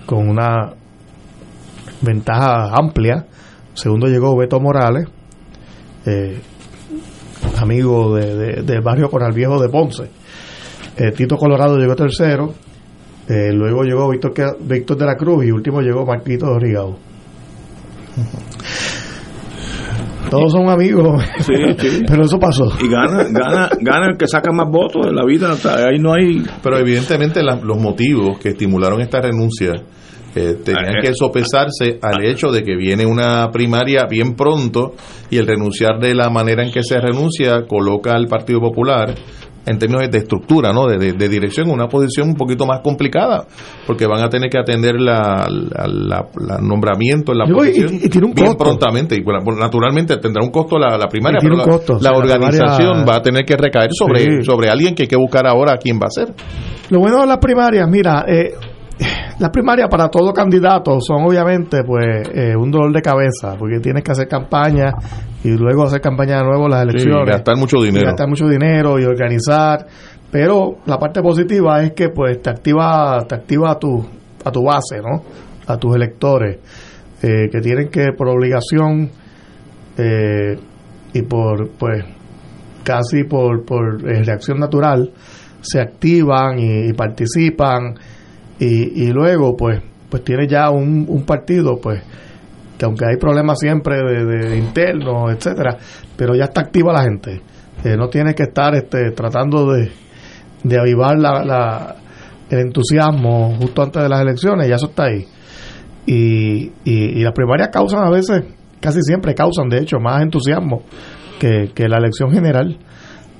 con 0.07 0.29
una 0.29 0.73
ventaja 2.01 2.75
amplia. 2.77 3.27
Segundo 3.75 4.07
llegó 4.07 4.37
Beto 4.37 4.61
Morales, 4.61 5.09
eh, 6.07 6.41
amigo 7.59 8.15
de, 8.15 8.63
de, 8.63 8.81
barrio 8.81 9.11
Coral 9.11 9.33
Viejo 9.33 9.61
de 9.61 9.69
Ponce. 9.69 10.11
Eh, 10.97 11.13
Tito 11.13 11.37
Colorado 11.37 11.79
llegó 11.79 11.97
tercero. 11.97 12.55
luego 13.29 13.83
llegó 13.83 14.11
Víctor, 14.11 14.59
Víctor 14.61 14.97
de 14.97 15.07
la 15.07 15.17
Cruz 15.17 15.45
y 15.45 15.51
último 15.51 15.81
llegó 15.81 16.05
Marquito 16.05 16.59
Rigao. 16.59 16.99
Todos 20.33 20.53
son 20.53 20.71
amigos. 20.71 21.23
Pero 22.09 22.25
eso 22.25 22.39
pasó. 22.39 22.73
Y 22.81 22.89
gana, 22.89 23.25
gana, 23.25 23.69
gana 23.79 24.07
el 24.13 24.17
que 24.17 24.27
saca 24.27 24.51
más 24.51 24.67
votos 24.71 25.07
en 25.07 25.15
la 25.15 25.27
vida. 25.27 25.55
ahí 25.87 25.99
no 25.99 26.15
hay. 26.15 26.43
Pero 26.63 26.79
evidentemente 26.79 27.43
los 27.43 27.79
motivos 27.79 28.39
que 28.39 28.49
estimularon 28.49 29.03
esta 29.03 29.21
renuncia 29.21 29.73
eh, 30.35 30.57
tenían 30.65 31.03
que 31.03 31.13
sopesarse 31.13 31.99
al 32.01 32.25
hecho 32.25 32.51
de 32.51 32.63
que 32.63 32.75
viene 32.77 33.05
una 33.05 33.51
primaria 33.51 34.07
bien 34.09 34.35
pronto 34.35 34.95
y 35.29 35.37
el 35.37 35.47
renunciar 35.47 35.99
de 36.01 36.15
la 36.15 36.31
manera 36.31 36.65
en 36.65 36.73
que 36.73 36.83
se 36.83 36.99
renuncia 36.99 37.67
coloca 37.69 38.13
al 38.13 38.27
Partido 38.27 38.61
Popular 38.61 39.15
en 39.65 39.79
términos 39.79 40.11
de 40.11 40.19
estructura, 40.19 40.73
¿no? 40.73 40.87
De, 40.87 40.99
de, 40.99 41.13
de 41.13 41.29
dirección, 41.29 41.71
una 41.71 41.87
posición 41.89 42.29
un 42.29 42.35
poquito 42.35 42.67
más 42.67 42.81
complicada, 42.81 43.45
porque 43.87 44.07
van 44.07 44.23
a 44.23 44.29
tener 44.29 44.51
que 44.51 44.59
atender 44.59 44.97
la, 45.01 45.47
la, 45.49 45.87
la- 45.87 46.27
la 46.41 46.59
nombramiento 46.59 47.33
en 47.33 47.39
la 47.39 47.47
posición 47.47 47.95
y 47.95 48.09
tiene 48.09 48.27
un 48.27 48.35
bien 48.35 48.49
costo. 48.49 48.65
prontamente, 48.65 49.15
y 49.15 49.23
bueno, 49.23 49.41
naturalmente 49.59 50.17
tendrá 50.19 50.43
un 50.45 50.51
costo 50.51 50.79
la, 50.79 50.97
la 50.99 51.07
primaria, 51.09 51.39
pero 51.41 51.57
la, 51.57 51.65
costo, 51.65 51.93
o 51.93 51.97
la 51.97 52.01
sea, 52.03 52.11
la 52.13 52.19
organización 52.19 52.77
primaria- 52.89 53.05
va 53.07 53.17
a 53.17 53.23
tener 53.23 53.45
que 53.45 53.57
recaer 53.57 53.91
sobre, 53.93 54.21
Sí. 54.21 54.45
sobre 54.45 54.69
alguien 54.71 54.95
que 54.95 55.03
hay 55.05 55.09
que 55.09 55.17
buscar 55.17 55.47
ahora 55.47 55.75
a 55.75 55.77
quién 55.77 55.99
va 55.99 56.07
a 56.07 56.11
ser. 56.11 56.35
Lo 56.91 56.99
bueno 57.01 57.21
de 57.21 57.27
las 57.27 57.39
primarias, 57.39 57.89
mira, 57.89 58.25
eh, 58.29 58.55
las 59.39 59.51
primarias 59.51 59.89
para 59.91 60.09
todo 60.09 60.33
candidato 60.33 61.01
son 61.01 61.25
obviamente 61.25 61.83
pues 61.85 62.29
eh, 62.35 62.55
un 62.57 62.71
dolor 62.71 62.93
de 62.93 63.03
cabeza, 63.03 63.57
porque 63.59 63.81
tienes 63.81 64.03
que 64.05 64.13
hacer 64.13 64.29
campaña 64.29 64.93
y 65.45 65.51
luego 65.51 65.85
hacer 65.85 66.01
campaña 66.01 66.39
de 66.39 66.45
nuevo 66.45 66.65
en 66.67 66.71
las 66.71 66.83
Sí, 66.83 66.89
elecciones. 66.91 67.27
gastar 67.29 67.57
mucho 67.57 67.79
dinero. 67.83 68.07
gastar 68.07 68.29
mucho 68.29 68.47
dinero 68.49 68.99
y 68.99 69.05
organizar. 69.05 69.87
Pero 70.31 70.79
la 70.87 70.99
parte 70.99 71.21
positiva 71.21 71.83
es 71.83 71.93
que 71.93 72.09
pues 72.09 72.41
te 72.41 72.51
activa, 72.51 73.19
te 73.29 73.35
activa 73.35 73.73
a 73.73 73.79
tu, 73.79 74.03
a 74.45 74.51
tu 74.51 74.63
base, 74.65 74.99
¿no? 75.03 75.23
A 75.67 75.77
tus 75.77 75.95
electores, 75.95 76.59
eh, 77.23 77.49
que 77.51 77.61
tienen 77.61 77.89
que 77.89 78.13
por 78.17 78.29
obligación 78.29 79.11
eh, 79.99 80.59
y 81.13 81.23
por 81.23 81.71
pues 81.79 82.05
casi 82.83 83.25
por, 83.25 83.65
por 83.65 84.09
eh, 84.11 84.23
reacción 84.25 84.59
natural 84.59 85.11
se 85.61 85.81
activan 85.81 86.59
y, 86.59 86.89
y 86.89 86.93
participan 86.95 87.95
y, 88.65 89.05
y 89.05 89.13
luego 89.13 89.57
pues 89.57 89.81
pues 90.11 90.23
tiene 90.25 90.47
ya 90.47 90.71
un, 90.71 91.07
un 91.09 91.25
partido 91.25 91.79
pues 91.83 92.03
que 92.79 92.85
aunque 92.85 93.07
hay 93.07 93.17
problemas 93.17 93.59
siempre 93.59 93.97
de, 93.97 94.25
de 94.25 94.57
internos 94.59 95.33
etcétera 95.33 95.77
pero 96.17 96.35
ya 96.35 96.45
está 96.45 96.61
activa 96.63 96.93
la 96.93 97.03
gente. 97.03 97.41
Eh, 97.85 97.97
no 97.97 98.09
tiene 98.09 98.35
que 98.35 98.45
estar 98.45 98.75
este 98.75 99.11
tratando 99.13 99.73
de, 99.73 99.91
de 100.63 100.79
avivar 100.79 101.19
la, 101.19 101.45
la- 101.45 101.97
el 102.51 102.59
entusiasmo 102.61 103.57
justo 103.59 103.83
antes 103.83 104.03
de 104.03 104.09
las 104.09 104.21
elecciones 104.21 104.69
ya 104.69 104.75
eso 104.77 104.87
está 104.87 105.05
ahí. 105.05 105.27
Y, 106.07 106.65
y, 106.85 107.19
y 107.19 107.23
las 107.23 107.33
primarias 107.33 107.69
causan 107.73 108.05
a 108.05 108.11
veces 108.11 108.43
casi 108.81 109.01
siempre 109.03 109.35
causan 109.35 109.69
de 109.69 109.79
hecho 109.79 109.99
más 110.01 110.21
entusiasmo 110.23 110.83
que, 111.39 111.71
que 111.75 111.89
la 111.89 111.99
elección 111.99 112.31
general 112.33 112.77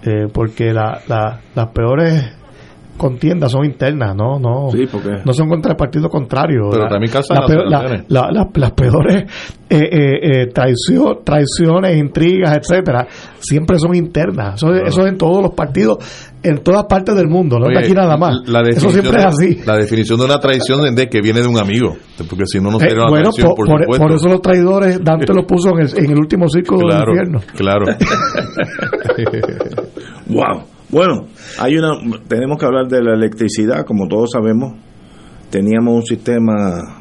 eh, 0.05 0.27
porque 0.33 0.73
la, 0.73 1.01
la- 1.09 1.41
las 1.55 1.69
peores 1.69 2.33
contiendas 2.97 3.53
son 3.53 3.65
internas, 3.65 4.15
no 4.15 4.39
no 4.39 4.71
Sí, 4.71 4.85
no 5.25 5.33
son 5.33 5.49
contra 5.49 5.73
el 5.73 5.77
partido 5.77 6.09
contrario. 6.09 6.69
Pero 6.71 6.85
La- 6.85 6.89
también 6.89 7.13
causan 7.13 7.39
la 7.41 7.47
peor- 7.47 7.69
la- 8.09 8.49
las 8.55 8.73
peores 8.73 9.25
eh, 9.69 9.79
eh, 9.79 10.19
eh, 10.23 10.47
traicio- 10.53 11.21
traiciones, 11.25 11.97
intrigas, 11.97 12.57
etcétera, 12.59 13.07
siempre 13.39 13.79
son 13.79 13.95
internas. 13.95 14.57
Eso, 14.57 14.73
eso 14.75 15.03
es 15.07 15.13
en 15.13 15.19
todos 15.19 15.43
los 15.43 15.55
partidos, 15.55 15.99
en 16.43 16.59
todas 16.59 16.85
partes 16.85 17.15
del 17.15 17.29
mundo, 17.29 17.59
no 17.59 17.67
es 17.71 17.77
Oye, 17.77 17.87
aquí 17.87 17.95
nada 17.95 18.17
más. 18.17 18.37
Eso 18.69 18.91
siempre 18.91 19.19
es 19.21 19.27
así. 19.27 19.59
La 19.67 19.77
definición 19.77 20.19
de 20.19 20.27
una 20.27 20.39
traición 20.39 20.87
es 20.87 20.95
de 20.95 21.09
que 21.09 21.21
viene 21.23 21.41
de 21.41 21.49
un 21.49 21.59
amigo, 21.59 21.97
porque 22.29 22.45
si 22.47 22.61
no, 22.61 22.71
no 22.71 22.77
Eh, 22.77 22.81
sería 22.81 23.03
una 23.03 23.11
bueno, 23.11 23.31
traición, 23.31 23.49
por, 23.49 23.57
por, 23.57 23.67
por- 23.67 23.81
supuesto. 23.85 24.07
por 24.07 24.17
eso 24.17 24.29
los 24.29 24.43
traidores 24.43 25.03
Dante 25.03 25.33
lo 25.33 25.47
puso 25.47 25.71
en 25.71 25.81
el, 25.87 25.99
en 26.05 26.11
el 26.11 26.19
último 26.19 26.47
círculo 26.49 26.87
claro, 26.89 27.13
del 27.13 27.27
infierno. 27.27 27.41
claro. 27.57 27.87
Wow. 30.29 30.63
Bueno, 30.93 31.29
hay 31.59 31.79
una, 31.79 31.93
tenemos 32.29 32.59
que 32.59 32.67
hablar 32.67 32.87
de 32.87 33.03
la 33.03 33.15
electricidad, 33.15 33.87
como 33.87 34.09
todos 34.09 34.33
sabemos. 34.33 34.75
Teníamos 35.49 35.95
un 35.95 36.03
sistema 36.03 37.01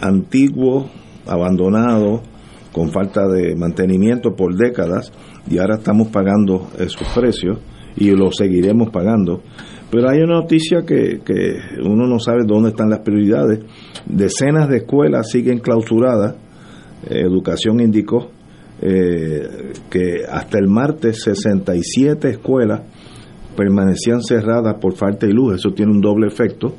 antiguo, 0.00 0.88
abandonado, 1.26 2.22
con 2.70 2.92
falta 2.92 3.26
de 3.26 3.56
mantenimiento 3.56 4.36
por 4.36 4.54
décadas, 4.54 5.12
y 5.50 5.58
ahora 5.58 5.78
estamos 5.78 6.06
pagando 6.10 6.68
esos 6.78 7.08
precios 7.12 7.58
y 7.96 8.12
lo 8.12 8.30
seguiremos 8.30 8.90
pagando. 8.90 9.42
Pero 9.90 10.08
hay 10.08 10.20
una 10.20 10.42
noticia 10.42 10.82
que, 10.86 11.20
que 11.24 11.56
uno 11.84 12.06
no 12.06 12.20
sabe 12.20 12.44
dónde 12.46 12.68
están 12.68 12.90
las 12.90 13.00
prioridades. 13.00 13.58
Decenas 14.06 14.68
de 14.68 14.76
escuelas 14.76 15.28
siguen 15.28 15.58
clausuradas. 15.58 16.36
Educación 17.10 17.80
indicó 17.80 18.30
eh, 18.84 19.72
que 19.88 20.24
hasta 20.28 20.58
el 20.58 20.66
martes 20.66 21.22
67 21.22 22.30
escuelas 22.30 22.80
permanecían 23.56 24.22
cerradas 24.22 24.74
por 24.80 24.96
falta 24.96 25.24
de 25.24 25.32
luz. 25.32 25.54
Eso 25.54 25.70
tiene 25.70 25.92
un 25.92 26.00
doble 26.00 26.26
efecto 26.26 26.74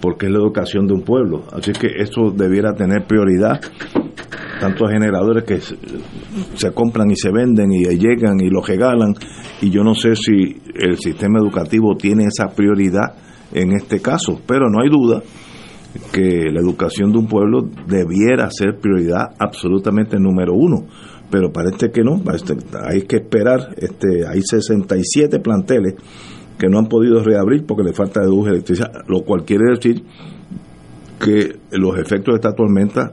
porque 0.00 0.26
es 0.26 0.32
la 0.32 0.38
educación 0.38 0.86
de 0.86 0.94
un 0.94 1.02
pueblo. 1.02 1.42
Así 1.52 1.72
que 1.72 1.88
eso 1.98 2.30
debiera 2.30 2.72
tener 2.74 3.04
prioridad. 3.04 3.60
Tantos 4.60 4.90
generadores 4.90 5.42
que 5.44 5.58
se, 5.60 6.70
compran 6.72 7.10
y 7.10 7.16
se 7.16 7.32
venden 7.32 7.72
y 7.72 7.84
llegan 7.98 8.38
y 8.40 8.48
los 8.48 8.68
regalan. 8.68 9.14
Y 9.60 9.70
yo 9.70 9.82
no 9.82 9.94
sé 9.94 10.14
si 10.14 10.56
el 10.74 10.98
sistema 10.98 11.40
educativo 11.40 11.96
tiene 11.96 12.26
esa 12.26 12.54
prioridad 12.54 13.16
en 13.52 13.72
este 13.72 14.00
caso, 14.00 14.40
pero 14.46 14.70
no 14.70 14.82
hay 14.82 14.88
duda 14.88 15.20
que 16.12 16.50
la 16.52 16.60
educación 16.60 17.10
de 17.10 17.18
un 17.18 17.26
pueblo 17.26 17.68
debiera 17.88 18.48
ser 18.50 18.78
prioridad 18.80 19.30
absolutamente 19.40 20.20
número 20.20 20.52
uno 20.54 20.86
pero 21.30 21.52
parece 21.52 21.90
que 21.90 22.02
no. 22.02 22.20
Parece- 22.22 22.56
hay 22.82 23.02
que 23.02 23.16
esperar 23.16 23.74
este 23.76 24.26
hay 24.26 24.42
67 24.42 25.38
planteles 25.40 25.94
que 26.58 26.68
no 26.68 26.78
han 26.78 26.86
podido 26.88 27.22
reabrir 27.22 27.64
porque 27.66 27.84
le 27.84 27.92
falta 27.92 28.20
de 28.20 28.26
luz 28.28 28.48
electricidad 28.48 28.90
lo 29.08 29.22
cual 29.22 29.44
quiere 29.44 29.64
decir 29.74 30.04
que 31.22 31.56
los 31.72 31.98
efectos 31.98 32.32
de 32.34 32.36
esta 32.36 32.54
tormenta 32.54 33.12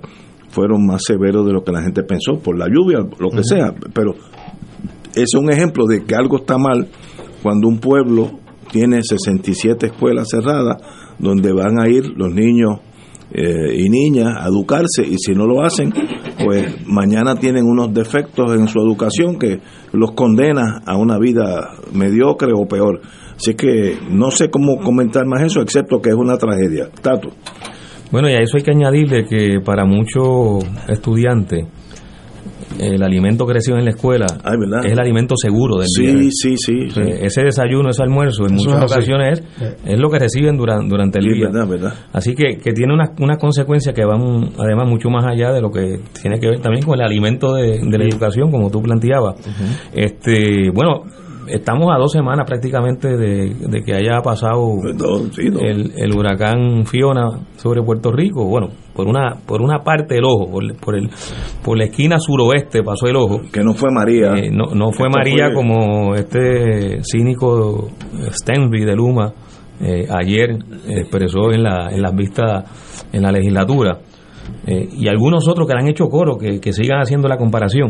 fueron 0.49 0.85
más 0.85 1.03
severos 1.05 1.45
de 1.45 1.53
lo 1.53 1.63
que 1.63 1.71
la 1.71 1.81
gente 1.81 2.03
pensó 2.03 2.39
por 2.39 2.57
la 2.57 2.67
lluvia 2.67 2.99
lo 3.19 3.29
que 3.29 3.43
sea 3.43 3.73
pero 3.93 4.15
es 5.15 5.33
un 5.35 5.49
ejemplo 5.51 5.85
de 5.85 6.03
que 6.03 6.15
algo 6.15 6.37
está 6.37 6.57
mal 6.57 6.87
cuando 7.43 7.67
un 7.67 7.79
pueblo 7.79 8.31
tiene 8.71 8.99
67 9.01 9.87
escuelas 9.87 10.27
cerradas 10.29 10.77
donde 11.19 11.51
van 11.53 11.79
a 11.79 11.87
ir 11.89 12.05
los 12.17 12.33
niños 12.33 12.79
eh, 13.31 13.75
y 13.75 13.89
niñas 13.89 14.35
a 14.37 14.47
educarse 14.47 15.03
y 15.05 15.17
si 15.17 15.33
no 15.33 15.45
lo 15.45 15.63
hacen, 15.63 15.93
pues 16.43 16.87
mañana 16.87 17.35
tienen 17.35 17.65
unos 17.65 17.93
defectos 17.93 18.53
en 18.53 18.67
su 18.67 18.79
educación 18.79 19.37
que 19.37 19.59
los 19.91 20.11
condena 20.11 20.81
a 20.85 20.97
una 20.97 21.17
vida 21.17 21.73
mediocre 21.93 22.51
o 22.55 22.67
peor. 22.67 23.01
Así 23.35 23.53
que 23.53 23.97
no 24.09 24.31
sé 24.31 24.49
cómo 24.49 24.79
comentar 24.79 25.25
más 25.25 25.43
eso, 25.43 25.61
excepto 25.61 26.01
que 26.01 26.09
es 26.09 26.15
una 26.15 26.37
tragedia. 26.37 26.89
Tato. 27.01 27.29
Bueno, 28.11 28.29
y 28.29 28.33
a 28.33 28.39
eso 28.39 28.57
hay 28.57 28.63
que 28.63 28.71
añadirle 28.71 29.25
que 29.25 29.59
para 29.63 29.85
muchos 29.85 30.63
estudiantes 30.87 31.65
el 32.79 33.03
alimento 33.03 33.45
que 33.45 33.53
reciben 33.53 33.79
en 33.79 33.85
la 33.85 33.91
escuela 33.91 34.25
es 34.85 34.91
el 34.91 34.99
alimento 34.99 35.35
seguro 35.35 35.77
del 35.77 35.87
Sí, 35.87 36.05
día. 36.05 36.29
sí, 36.31 36.55
sí, 36.57 36.89
sí. 36.89 36.99
Eh, 37.01 37.19
Ese 37.23 37.41
desayuno, 37.43 37.89
ese 37.89 38.03
almuerzo, 38.03 38.45
en 38.47 38.55
Eso 38.55 38.69
muchas 38.69 38.91
ocasiones 38.91 39.39
es, 39.59 39.75
es 39.85 39.99
lo 39.99 40.09
que 40.09 40.19
reciben 40.19 40.57
durante, 40.57 40.87
durante 40.89 41.19
el 41.19 41.25
Sí, 41.25 41.33
día. 41.35 41.47
verdad, 41.47 41.67
verdad. 41.67 41.93
Así 42.13 42.33
que, 42.35 42.57
que 42.57 42.71
tiene 42.73 42.93
unas 42.93 43.09
unas 43.19 43.37
consecuencias 43.37 43.93
que 43.95 44.05
van 44.05 44.49
además 44.59 44.87
mucho 44.89 45.09
más 45.09 45.25
allá 45.25 45.51
de 45.51 45.61
lo 45.61 45.69
que 45.71 45.99
tiene 46.21 46.39
que 46.39 46.47
ver 46.49 46.59
también 46.59 46.83
con 46.85 46.95
el 46.99 47.05
alimento 47.05 47.53
de, 47.53 47.79
de 47.79 47.97
la 47.97 48.05
educación, 48.05 48.51
como 48.51 48.69
tú 48.69 48.81
planteabas. 48.81 49.35
este 49.93 50.69
Bueno, 50.73 51.03
estamos 51.47 51.87
a 51.93 51.97
dos 51.97 52.11
semanas 52.11 52.45
prácticamente 52.45 53.15
de, 53.17 53.53
de 53.53 53.83
que 53.83 53.93
haya 53.93 54.21
pasado 54.21 54.75
El, 55.61 55.93
el 55.97 56.13
huracán 56.15 56.85
Fiona 56.85 57.39
sobre 57.57 57.81
Puerto 57.81 58.11
Rico. 58.11 58.45
Bueno, 58.45 58.69
por 58.95 59.07
una 59.07 59.35
por 59.45 59.61
una 59.61 59.83
parte 59.83 60.15
del 60.15 60.25
ojo, 60.25 60.49
por, 60.51 60.75
por 60.77 60.95
el 60.95 61.09
por 61.63 61.77
la 61.77 61.85
esquina 61.85 62.17
suroeste 62.19 62.83
pasó 62.83 63.07
el 63.07 63.15
ojo. 63.15 63.41
Que 63.51 63.63
no 63.63 63.73
fue 63.73 63.89
María. 63.91 64.33
Eh, 64.35 64.49
no, 64.51 64.73
no 64.75 64.91
fue 64.91 65.07
Esto 65.07 65.17
María 65.19 65.45
fue- 65.47 65.53
como 65.55 66.15
este 66.15 66.99
cínico 67.03 67.89
Stenby 68.31 68.85
de 68.85 68.95
Luma 68.95 69.33
eh, 69.79 70.07
ayer 70.09 70.57
expresó 70.87 71.51
en, 71.51 71.63
la, 71.63 71.89
en 71.91 72.01
las 72.01 72.15
vistas 72.15 73.05
en 73.13 73.21
la 73.21 73.31
legislatura. 73.31 73.99
Eh, 74.65 74.87
y 74.97 75.07
algunos 75.07 75.47
otros 75.47 75.67
que 75.67 75.73
le 75.73 75.79
han 75.81 75.87
hecho 75.89 76.05
coro, 76.07 76.37
que, 76.37 76.59
que 76.59 76.71
sigan 76.73 76.99
haciendo 77.01 77.27
la 77.27 77.37
comparación. 77.37 77.89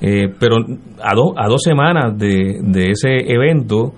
Eh, 0.00 0.28
pero 0.38 0.56
a, 1.02 1.14
dos 1.14 1.32
a 1.36 1.48
dos 1.48 1.62
semanas 1.62 2.16
de, 2.16 2.58
de 2.62 2.90
ese 2.90 3.16
evento 3.32 3.94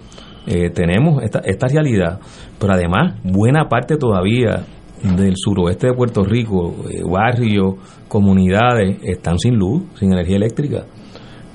eh, 0.46 0.70
tenemos 0.70 1.22
esta, 1.22 1.40
esta 1.40 1.66
realidad. 1.68 2.18
Pero 2.58 2.72
además, 2.72 3.16
buena 3.22 3.68
parte 3.68 3.96
todavía 3.96 4.64
del 5.02 5.34
suroeste 5.36 5.88
de 5.88 5.92
Puerto 5.94 6.24
Rico, 6.24 6.74
eh, 6.90 7.02
barrios, 7.04 7.74
comunidades, 8.08 8.98
están 9.02 9.38
sin 9.38 9.56
luz, 9.56 9.82
sin 9.94 10.12
energía 10.12 10.36
eléctrica. 10.36 10.84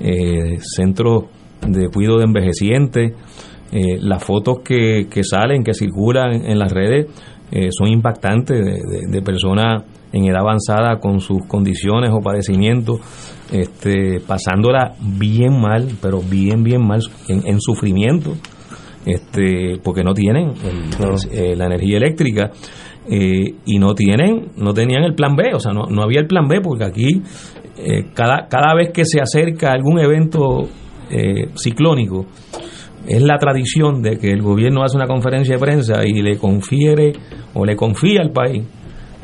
Eh, 0.00 0.58
centros 0.60 1.24
de 1.66 1.88
cuidado 1.88 2.18
de 2.18 2.24
envejecientes, 2.24 3.12
las 4.00 4.22
fotos 4.22 4.60
que, 4.64 5.08
que 5.10 5.24
salen, 5.24 5.64
que 5.64 5.74
circulan 5.74 6.32
en 6.46 6.58
las 6.58 6.72
redes, 6.72 7.06
son 7.70 7.88
impactantes 7.88 8.64
de- 8.64 9.06
de 9.10 9.22
personas 9.22 9.82
en 10.12 10.24
edad 10.26 10.40
avanzada 10.42 11.00
con 11.00 11.20
sus 11.20 11.44
condiciones 11.46 12.10
o 12.12 12.20
padecimientos, 12.20 13.00
este, 13.52 14.20
pasándola 14.26 14.94
bien 15.00 15.60
mal, 15.60 15.88
pero 16.02 16.20
bien, 16.20 16.62
bien 16.62 16.86
mal, 16.86 17.00
en, 17.28 17.46
en 17.46 17.60
sufrimiento, 17.60 18.34
este, 19.04 19.78
porque 19.82 20.02
no 20.02 20.14
tienen 20.14 20.48
el- 20.64 20.90
eh, 21.30 21.54
la 21.56 21.66
energía 21.66 21.98
eléctrica 21.98 22.50
eh, 23.08 23.54
y 23.64 23.78
no 23.78 23.94
tienen, 23.94 24.48
no 24.56 24.72
tenían 24.74 25.04
el 25.04 25.14
plan 25.14 25.36
B, 25.36 25.54
o 25.54 25.60
sea, 25.60 25.72
no, 25.72 25.86
no 25.86 26.02
había 26.02 26.20
el 26.20 26.26
plan 26.26 26.48
B 26.48 26.60
porque 26.60 26.84
aquí 26.84 27.22
eh, 27.78 28.06
cada, 28.14 28.48
cada 28.48 28.74
vez 28.74 28.90
que 28.92 29.04
se 29.04 29.20
acerca 29.20 29.70
algún 29.72 30.00
evento 30.00 30.68
eh, 31.10 31.50
ciclónico, 31.56 32.26
es 33.06 33.22
la 33.22 33.38
tradición 33.38 34.02
de 34.02 34.18
que 34.18 34.30
el 34.32 34.42
gobierno 34.42 34.82
hace 34.82 34.96
una 34.96 35.06
conferencia 35.06 35.54
de 35.54 35.60
prensa 35.60 36.04
y 36.04 36.20
le 36.22 36.36
confiere 36.38 37.12
o 37.54 37.64
le 37.64 37.76
confía 37.76 38.20
al 38.22 38.32
país 38.32 38.64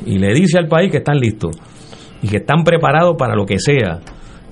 y 0.07 0.19
le 0.19 0.32
dice 0.35 0.59
al 0.59 0.69
país 0.69 0.93
que 0.93 0.99
están 0.99 1.19
listos 1.19 1.57
y 2.23 2.28
que 2.28 2.39
están 2.39 2.65
preparados 2.65 3.16
para 3.19 3.35
lo 3.35 3.44
que 3.44 3.59
sea 3.59 4.01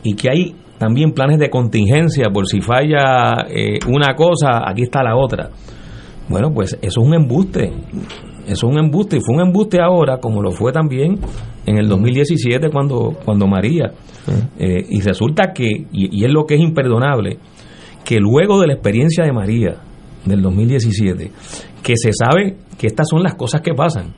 y 0.02 0.14
que 0.14 0.30
hay 0.30 0.56
también 0.78 1.12
planes 1.12 1.38
de 1.38 1.50
contingencia 1.50 2.30
por 2.32 2.46
si 2.46 2.60
falla 2.60 3.46
eh, 3.48 3.78
una 3.86 4.14
cosa, 4.14 4.68
aquí 4.68 4.82
está 4.82 5.02
la 5.02 5.16
otra. 5.16 5.50
Bueno, 6.28 6.52
pues 6.52 6.78
eso 6.80 7.00
es 7.00 7.06
un 7.06 7.14
embuste. 7.14 7.72
Eso 8.46 8.66
es 8.66 8.72
un 8.72 8.78
embuste 8.78 9.18
y 9.18 9.20
fue 9.20 9.34
un 9.36 9.42
embuste 9.42 9.78
ahora 9.80 10.18
como 10.18 10.42
lo 10.42 10.50
fue 10.50 10.72
también 10.72 11.18
en 11.66 11.78
el 11.78 11.86
2017 11.88 12.70
cuando, 12.70 13.16
cuando 13.24 13.46
María. 13.46 13.92
Eh, 14.58 14.86
y 14.88 15.00
resulta 15.02 15.52
que, 15.52 15.66
y, 15.66 16.20
y 16.20 16.24
es 16.24 16.32
lo 16.32 16.46
que 16.46 16.54
es 16.54 16.60
imperdonable, 16.60 17.38
que 18.04 18.18
luego 18.18 18.60
de 18.60 18.68
la 18.68 18.72
experiencia 18.74 19.24
de 19.24 19.32
María 19.32 19.76
del 20.24 20.40
2017, 20.40 21.30
que 21.82 21.94
se 21.96 22.10
sabe 22.12 22.56
que 22.78 22.86
estas 22.86 23.08
son 23.08 23.22
las 23.22 23.34
cosas 23.34 23.60
que 23.60 23.74
pasan 23.74 24.14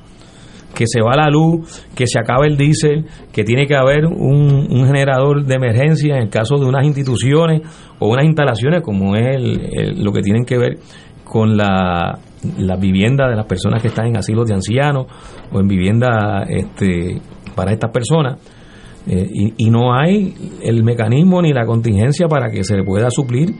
que 0.74 0.84
se 0.86 1.00
va 1.02 1.14
la 1.16 1.28
luz, 1.28 1.84
que 1.94 2.06
se 2.06 2.18
acaba 2.18 2.46
el 2.46 2.56
diésel, 2.56 3.06
que 3.32 3.44
tiene 3.44 3.66
que 3.66 3.76
haber 3.76 4.06
un, 4.06 4.66
un 4.70 4.86
generador 4.86 5.44
de 5.44 5.54
emergencia 5.54 6.16
en 6.16 6.22
el 6.22 6.28
caso 6.30 6.56
de 6.58 6.64
unas 6.66 6.84
instituciones 6.86 7.60
o 7.98 8.08
unas 8.08 8.24
instalaciones 8.24 8.82
como 8.82 9.14
es 9.16 9.36
el- 9.36 9.60
el- 9.72 10.02
lo 10.04 10.12
que 10.12 10.22
tienen 10.22 10.44
que 10.44 10.56
ver 10.58 10.78
con 11.24 11.56
la, 11.56 12.18
vivienda 12.78 13.28
de 13.28 13.36
las 13.36 13.46
personas 13.46 13.80
que 13.80 13.88
están 13.88 14.06
en 14.06 14.16
asilos 14.16 14.48
de 14.48 14.54
ancianos 14.54 15.06
o 15.52 15.60
en 15.60 15.68
vivienda 15.68 16.44
este, 16.48 17.20
para 17.54 17.72
estas 17.72 17.90
personas. 17.92 18.38
Eh, 19.06 19.28
y, 19.32 19.66
y 19.66 19.70
no 19.70 19.94
hay 19.94 20.34
el 20.62 20.82
mecanismo 20.84 21.40
ni 21.42 21.52
la 21.52 21.64
contingencia 21.66 22.28
para 22.28 22.50
que 22.50 22.64
se 22.64 22.76
le 22.76 22.84
pueda 22.84 23.10
suplir 23.10 23.54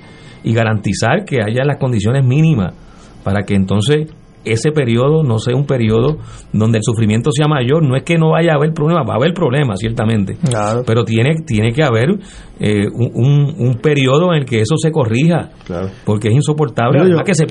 y 0.45 0.53
garantizar 0.53 1.25
que 1.25 1.39
haya 1.45 1.65
las 1.65 1.79
condiciones 1.79 2.25
mínimas 2.25 2.75
para 3.23 3.43
que 3.45 3.55
entonces 3.55 4.07
ese 4.45 4.73
periodo 4.73 5.23
no 5.23 5.39
sea 5.39 5.55
un 5.57 5.67
periodo 5.67 6.17
donde 6.53 6.79
el 6.79 6.85
sufrimiento 6.85 7.31
sea 7.33 7.47
mayor. 7.49 7.83
No 7.83 7.97
es 7.97 8.03
que 8.03 8.19
no 8.19 8.31
vaya 8.31 8.53
a 8.53 8.57
haber 8.57 8.73
problemas, 8.73 9.07
va 9.09 9.15
a 9.15 9.17
haber 9.17 9.33
problemas, 9.35 9.79
ciertamente. 9.79 10.37
Pero 10.87 11.05
tiene, 11.05 11.37
tiene 11.47 11.73
que 11.73 11.83
haber 11.83 12.11
eh, 12.61 12.87
un, 12.93 13.55
un- 13.59 13.75
periodo 13.83 14.33
en 14.33 14.41
el 14.41 14.45
que 14.45 14.61
eso 14.61 14.77
se 14.77 14.91
corrija. 14.91 15.51
Porque 16.05 16.29
es 16.29 16.35
insoportable 16.35 16.99
yo- 16.99 17.05
además 17.05 17.25
que 17.25 17.35
se 17.35 17.47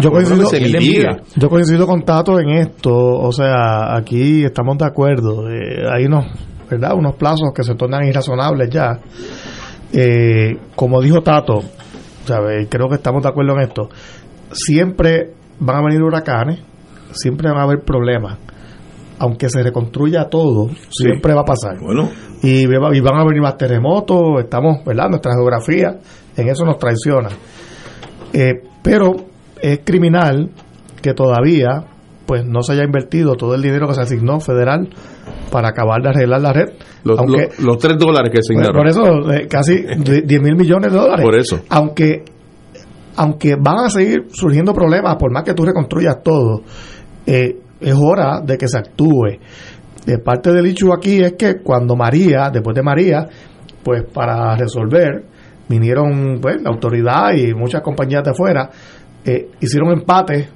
yo 0.00 0.10
coincido- 0.10 0.36
Pierden 0.58 0.80
vidas. 1.16 1.34
Yo 1.36 1.48
coincido 1.48 1.86
con 1.86 2.02
Tato 2.02 2.38
en 2.40 2.48
esto, 2.50 2.92
o 2.94 3.32
sea, 3.32 3.96
aquí 3.96 4.44
estamos 4.44 4.78
de 4.78 4.84
acuerdo. 4.86 5.48
eh, 5.50 5.84
hay 5.92 6.04
unos, 6.06 6.26
¿verdad? 6.70 6.94
Unos 6.96 7.14
plazos 7.16 7.50
que 7.54 7.62
se 7.62 7.74
tornan 7.74 8.06
irrazonables 8.06 8.68
ya. 8.70 8.98
Eh, 9.92 10.56
como 10.74 11.00
dijo 11.00 11.20
Tato, 11.22 11.60
¿sabe? 12.24 12.66
creo 12.68 12.88
que 12.88 12.96
estamos 12.96 13.22
de 13.22 13.28
acuerdo 13.28 13.52
en 13.54 13.60
esto. 13.62 13.88
Siempre 14.52 15.32
van 15.60 15.76
a 15.76 15.82
venir 15.82 16.02
huracanes, 16.02 16.60
siempre 17.12 17.48
van 17.50 17.58
a 17.60 17.62
haber 17.64 17.80
problemas. 17.84 18.38
Aunque 19.18 19.48
se 19.48 19.62
reconstruya 19.62 20.24
todo, 20.28 20.68
siempre 20.90 21.32
va 21.34 21.40
a 21.40 21.44
pasar. 21.44 21.78
Bueno, 21.80 22.10
y, 22.42 22.66
va- 22.66 22.94
y 22.94 23.00
van 23.00 23.18
a 23.18 23.24
venir 23.24 23.40
más 23.40 23.56
terremotos, 23.56 24.40
estamos, 24.40 24.84
¿verdad? 24.84 25.08
Nuestra 25.08 25.32
geografía 25.32 25.98
en 26.36 26.48
eso 26.48 26.64
nos 26.66 26.78
traiciona. 26.78 27.30
Eh, 28.32 28.60
pero 28.82 29.14
es 29.62 29.80
criminal 29.84 30.50
que 31.00 31.14
todavía 31.14 31.84
pues 32.26 32.44
no 32.44 32.60
se 32.60 32.72
haya 32.72 32.82
invertido 32.84 33.36
todo 33.36 33.54
el 33.54 33.62
dinero 33.62 33.86
que 33.86 33.94
se 33.94 34.00
asignó 34.02 34.40
federal 34.40 34.88
para 35.50 35.68
acabar 35.68 36.02
de 36.02 36.08
arreglar 36.10 36.40
la 36.42 36.52
red. 36.52 36.70
Los, 37.04 37.18
aunque, 37.18 37.42
los, 37.56 37.58
los 37.60 37.78
tres 37.78 37.96
dólares 37.98 38.30
que 38.32 38.38
asignaron. 38.40 38.76
por 38.76 38.88
eso, 38.88 39.32
eh, 39.32 39.46
casi 39.48 39.76
10 40.26 40.42
mil 40.42 40.56
millones 40.56 40.92
de 40.92 40.98
dólares. 40.98 41.24
Por 41.24 41.38
eso. 41.38 41.60
Aunque, 41.70 42.24
aunque 43.16 43.54
van 43.58 43.86
a 43.86 43.90
seguir 43.90 44.26
surgiendo 44.32 44.72
problemas, 44.74 45.16
por 45.16 45.32
más 45.32 45.42
que 45.42 45.54
tú 45.54 45.64
reconstruyas 45.64 46.22
todo, 46.22 46.62
eh, 47.26 47.56
es 47.80 47.94
hora 47.94 48.40
de 48.44 48.56
que 48.56 48.68
se 48.68 48.78
actúe. 48.78 49.38
De 50.06 50.18
parte 50.18 50.52
del 50.52 50.66
hecho 50.66 50.92
aquí 50.94 51.22
es 51.22 51.32
que 51.34 51.56
cuando 51.62 51.96
María, 51.96 52.50
después 52.52 52.74
de 52.76 52.82
María, 52.82 53.26
pues 53.82 54.04
para 54.04 54.54
resolver, 54.56 55.24
vinieron 55.68 56.38
pues, 56.40 56.62
la 56.62 56.70
autoridad 56.70 57.32
y 57.34 57.52
muchas 57.54 57.82
compañías 57.82 58.22
de 58.22 58.30
afuera, 58.30 58.70
eh, 59.24 59.48
hicieron 59.60 59.90
empate 59.92 60.48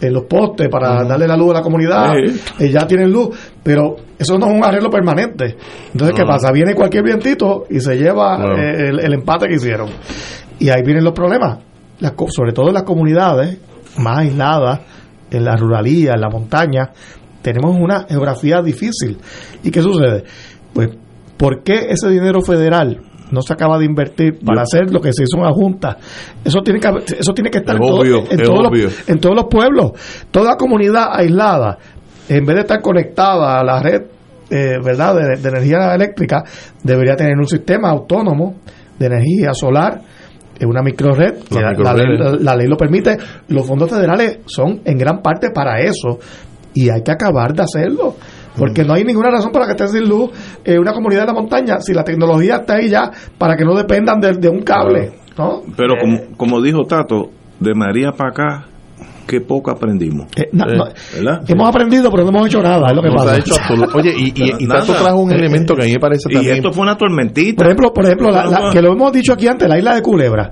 en 0.00 0.12
los 0.12 0.24
postes 0.24 0.68
para 0.68 1.04
darle 1.04 1.26
la 1.28 1.36
luz 1.36 1.50
a 1.52 1.54
la 1.54 1.62
comunidad, 1.62 2.12
Sí. 2.26 2.40
eh, 2.64 2.70
ya 2.70 2.86
tienen 2.86 3.10
luz, 3.12 3.28
pero 3.62 3.94
eso 4.18 4.36
no 4.38 4.46
es 4.48 4.52
un 4.52 4.64
arreglo 4.64 4.90
permanente. 4.90 5.56
Entonces, 5.92 6.14
¿qué 6.16 6.22
No. 6.22 6.28
pasa? 6.28 6.50
Viene 6.52 6.74
cualquier 6.74 7.04
vientito 7.04 7.64
y 7.70 7.78
se 7.80 7.96
lleva 7.96 8.36
eh, 8.58 8.88
el, 8.88 9.00
el 9.00 9.14
empate 9.14 9.46
que 9.46 9.54
hicieron. 9.54 9.88
Y 10.58 10.68
ahí 10.68 10.82
vienen 10.84 11.04
los 11.04 11.14
problemas, 11.14 11.58
Co- 12.16 12.26
sobre 12.30 12.52
todo 12.52 12.68
en 12.68 12.74
las 12.74 12.82
comunidades 12.84 13.58
más 13.98 14.18
aisladas, 14.18 14.80
en 15.30 15.44
la 15.44 15.56
ruralía, 15.56 16.12
en 16.14 16.20
la 16.20 16.28
montaña, 16.28 16.90
tenemos 17.42 17.76
una 17.78 18.04
geografía 18.08 18.60
difícil. 18.62 19.18
¿Y 19.62 19.70
qué 19.70 19.82
sucede? 19.82 20.24
Pues, 20.72 20.88
¿por 21.36 21.62
qué 21.62 21.86
ese 21.90 22.08
dinero 22.10 22.40
federal 22.40 23.00
no 23.30 23.42
se 23.42 23.52
acaba 23.52 23.78
de 23.78 23.84
invertir 23.86 24.38
para 24.44 24.62
hacer 24.62 24.90
lo 24.92 25.00
que 25.00 25.12
se 25.12 25.24
hizo 25.24 25.36
en 25.38 25.44
la 25.44 25.52
Junta? 25.52 25.96
Eso 26.44 26.60
tiene 26.62 26.80
que, 26.80 26.88
eso 27.18 27.32
tiene 27.32 27.50
que 27.50 27.58
estar 27.58 27.76
Es 27.76 27.80
todo- 27.80 28.00
obvio, 28.00 28.18
en 28.30 28.40
es 28.40 28.46
todos 28.46 28.62
los, 28.62 29.08
en 29.08 29.18
todos 29.20 29.34
los 29.36 29.44
pueblos. 29.50 29.92
Toda 30.30 30.56
comunidad 30.56 31.08
aislada, 31.12 31.78
en 32.28 32.44
vez 32.44 32.54
de 32.56 32.60
estar 32.62 32.80
conectada 32.80 33.60
a 33.60 33.64
la 33.64 33.80
red 33.82 34.02
eh, 34.50 34.76
verdad 34.84 35.14
de, 35.16 35.40
de 35.40 35.48
energía 35.48 35.94
eléctrica, 35.94 36.44
debería 36.82 37.16
tener 37.16 37.36
un 37.36 37.46
sistema 37.48 37.90
autónomo 37.90 38.56
de 38.98 39.06
energía 39.06 39.52
solar 39.54 40.00
en 40.58 40.68
una 40.68 40.82
microred, 40.82 41.44
que 41.44 41.60
la, 41.60 41.72
Las 41.72 41.78
la 41.78 41.94
ley, 41.94 42.38
la 42.40 42.56
ley 42.56 42.66
lo 42.66 42.76
permite. 42.76 43.16
Los 43.48 43.66
fondos 43.66 43.90
federales 43.90 44.40
son 44.46 44.80
en 44.84 44.98
gran 44.98 45.20
parte 45.22 45.50
para 45.54 45.80
eso 45.80 46.18
y 46.74 46.90
hay 46.90 47.02
que 47.02 47.12
acabar 47.12 47.54
de 47.54 47.62
hacerlo. 47.62 48.14
Porque 48.56 48.84
no 48.84 48.94
hay 48.94 49.04
ninguna 49.04 49.30
razón 49.30 49.50
para 49.50 49.66
que 49.66 49.72
esté 49.72 49.88
sin 49.88 50.08
luz 50.08 50.30
en 50.64 50.78
una 50.78 50.92
comunidad 50.92 51.22
de 51.22 51.26
la 51.26 51.32
montaña 51.32 51.80
si 51.80 51.92
la 51.92 52.04
tecnología 52.04 52.58
está 52.58 52.76
ahí 52.76 52.88
ya 52.88 53.10
para 53.36 53.56
que 53.56 53.64
no 53.64 53.74
dependan 53.74 54.20
de, 54.20 54.34
de 54.34 54.48
un 54.48 54.62
cable. 54.62 55.12
¿no? 55.36 55.62
pero 55.76 55.94
como, 56.00 56.36
como 56.36 56.62
dijo 56.62 56.82
Tato, 56.84 57.30
de 57.58 57.74
María 57.74 58.12
para 58.12 58.30
acá, 58.30 58.66
qué 59.26 59.40
poco 59.40 59.70
aprendimos. 59.70 60.26
Eh, 60.36 60.48
no, 60.52 60.64
no, 60.66 60.84
¿Verdad? 61.14 61.42
Hemos 61.48 61.68
aprendido, 61.68 62.10
pero 62.10 62.24
no 62.24 62.30
hemos 62.30 62.46
hecho 62.48 62.62
nada. 62.62 62.86
Es 62.88 62.94
lo 62.96 63.02
que 63.02 63.08
No 63.08 63.18
se 63.18 63.24
pasa. 63.24 63.34
ha 63.34 63.38
hecho 63.38 63.54
absoluto- 63.54 63.98
Oye, 63.98 64.14
y, 64.16 64.24
y, 64.34 64.52
y. 64.64 64.68
Tato 64.68 64.92
trajo 64.94 65.18
un 65.20 65.32
elemento 65.32 65.74
que 65.74 65.82
a 65.82 65.86
mí 65.86 65.92
me 65.92 65.98
parece 66.00 66.28
Y 66.30 66.34
también. 66.34 66.56
esto 66.56 66.72
fue 66.72 66.82
una 66.82 66.96
tormentita. 66.96 67.56
Por 67.56 67.66
ejemplo, 67.66 67.92
por 67.92 68.04
ejemplo 68.04 68.30
la- 68.30 68.46
la- 68.46 68.70
que 68.72 68.80
lo 68.82 68.92
hemos 68.92 69.12
dicho 69.12 69.32
aquí 69.32 69.46
antes, 69.48 69.68
la 69.68 69.78
isla 69.78 69.94
de 69.94 70.02
Culebra. 70.02 70.50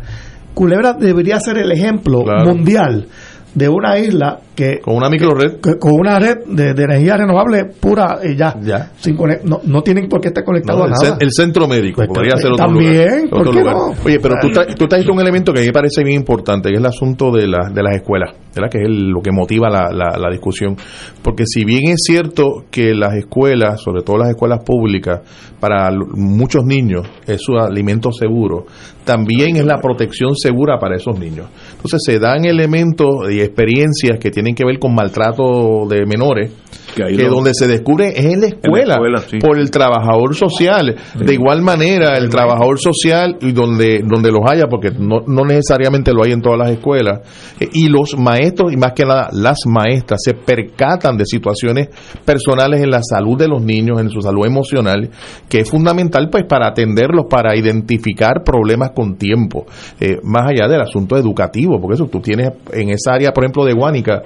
Culebra 0.55 0.93
debería 0.95 1.41
ser 1.41 1.59
el 1.59 1.73
ejemplo 1.73 2.23
Claro. 2.25 2.45
mundial 2.55 3.07
de 3.55 3.69
una 3.69 3.99
isla 3.99 4.39
que 4.55 4.81
Con 4.81 4.97
una 4.97 5.09
microred. 5.09 5.61
que- 5.61 5.79
con 5.79 5.93
una 5.93 6.19
red 6.19 6.39
de, 6.47 6.75
de 6.75 6.83
energía 6.85 7.17
renovable 7.17 7.65
pura 7.81 8.19
y 8.23 8.37
ya, 8.37 8.55
sin 8.99 9.17
conec- 9.17 9.43
no, 9.45 9.61
no 9.65 9.83
tienen 9.83 10.09
por 10.09 10.21
qué 10.21 10.29
estar 10.29 10.45
conectados 10.45 10.81
No, 10.81 10.87
a 10.87 10.91
nada. 10.91 11.17
el 11.21 11.31
centro 11.33 11.67
médico, 11.67 11.97
Pues, 11.97 12.09
podría 12.09 12.33
pues, 12.33 12.43
ser 12.43 12.53
otro 12.53 12.67
también, 12.67 13.09
lugar. 13.09 13.31
¿por 13.31 13.41
otro 13.41 13.53
qué 13.53 13.59
lugar. 13.61 13.75
no? 13.77 13.95
Oye, 14.05 14.21
pero 14.21 14.35
tú, 14.41 14.49
tra- 14.49 14.75
tú 14.77 14.87
trajiste 14.87 15.11
un 15.13 15.21
elemento 15.21 15.53
que 15.53 15.61
a 15.61 15.63
mí 15.63 15.69
me 15.69 15.73
parece 15.73 16.05
bien 16.05 16.17
importante, 16.21 16.69
que 16.69 16.75
es 16.75 16.81
el 16.81 16.87
asunto 16.87 17.31
de, 17.31 17.47
la- 17.49 17.71
de 17.73 17.83
las 17.83 17.95
escuelas, 17.97 18.35
¿verdad? 18.55 18.71
que 18.71 18.79
es 18.79 18.85
el- 18.87 19.09
lo 19.09 19.21
que 19.23 19.31
motiva 19.33 19.71
la, 19.71 19.89
la- 19.91 20.19
la 20.19 20.31
discusión. 20.31 20.77
Porque 21.23 21.45
si 21.47 21.65
bien 21.65 21.89
es 21.93 22.01
cierto 22.07 22.65
que 22.71 22.95
las 22.95 23.15
escuelas, 23.15 23.81
sobre 23.81 24.03
todo 24.03 24.19
las 24.19 24.31
escuelas 24.31 24.59
públicas, 24.65 25.21
para 25.61 25.89
muchos 26.15 26.65
niños 26.65 27.09
es 27.27 27.41
su 27.41 27.53
alimento 27.57 28.11
seguro, 28.13 28.67
también 29.05 29.57
es 29.57 29.65
la 29.65 29.79
protección 29.81 30.35
segura 30.35 30.79
para 30.79 30.97
esos 30.97 31.19
niños. 31.19 31.47
Entonces 31.73 32.01
se 32.05 32.19
dan 32.19 32.45
elementos 32.45 33.31
y 33.31 33.41
experiencias 33.41 34.19
que 34.19 34.31
tienen 34.31 34.42
que 34.55 34.65
ver 34.65 34.79
con 34.79 34.95
maltrato 34.95 35.87
de 35.89 36.05
menores, 36.07 36.53
Que 36.95 37.29
donde 37.29 37.53
se 37.55 37.67
descubre 37.67 38.09
es 38.09 38.25
en 38.25 38.41
la 38.41 38.47
escuela, 38.49 38.95
escuela, 38.95 39.19
sí. 39.21 39.39
por 39.39 39.59
el 39.59 39.71
trabajador 39.71 40.35
social. 40.35 40.95
De 41.15 41.33
igual 41.33 41.63
manera, 41.63 42.19
el 42.19 42.29
trabajador 42.29 42.79
social, 42.79 43.39
y 43.41 43.53
donde, 43.53 44.03
donde 44.05 44.31
los 44.31 44.43
haya, 44.47 44.67
porque 44.69 44.91
no, 44.91 45.21
no 45.27 45.45
necesariamente 45.45 46.13
lo 46.13 46.23
hay 46.23 46.33
en 46.33 46.43
todas 46.43 46.59
las 46.59 46.71
escuelas, 46.71 47.21
eh, 47.61 47.69
y 47.73 47.89
los 47.89 48.19
maestros, 48.19 48.73
y 48.73 48.77
más 48.77 48.93
que 48.93 49.05
nada 49.05 49.29
las 49.33 49.59
maestras, 49.67 50.21
se 50.23 50.35
percatan 50.35 51.17
de 51.17 51.25
situaciones 51.25 51.89
personales 52.25 52.83
en 52.83 52.91
la 52.91 53.01
salud 53.03 53.39
de 53.39 53.49
los 53.49 53.63
niños, 53.63 54.01
en 54.01 54.11
su 54.11 54.21
salud 54.21 54.45
emocional, 54.45 55.09
que 55.49 55.61
es 55.61 55.71
fundamental 55.71 56.29
pues 56.31 56.45
para 56.47 56.69
atenderlos, 56.69 57.27
para 57.31 57.57
identificar 57.57 58.43
problemas 58.45 58.91
con 58.95 59.17
tiempo, 59.17 59.65
eh, 60.01 60.17
más 60.23 60.43
allá 60.49 60.69
del 60.69 60.83
asunto 60.83 61.17
educativo, 61.17 61.81
porque 61.81 61.95
eso 61.95 62.07
tú 62.07 62.21
tienes 62.21 62.51
en 62.73 62.91
esa 62.91 63.15
área, 63.15 63.33
por 63.33 63.45
ejemplo, 63.45 63.65
de 63.65 63.73
Guánica, 63.73 64.23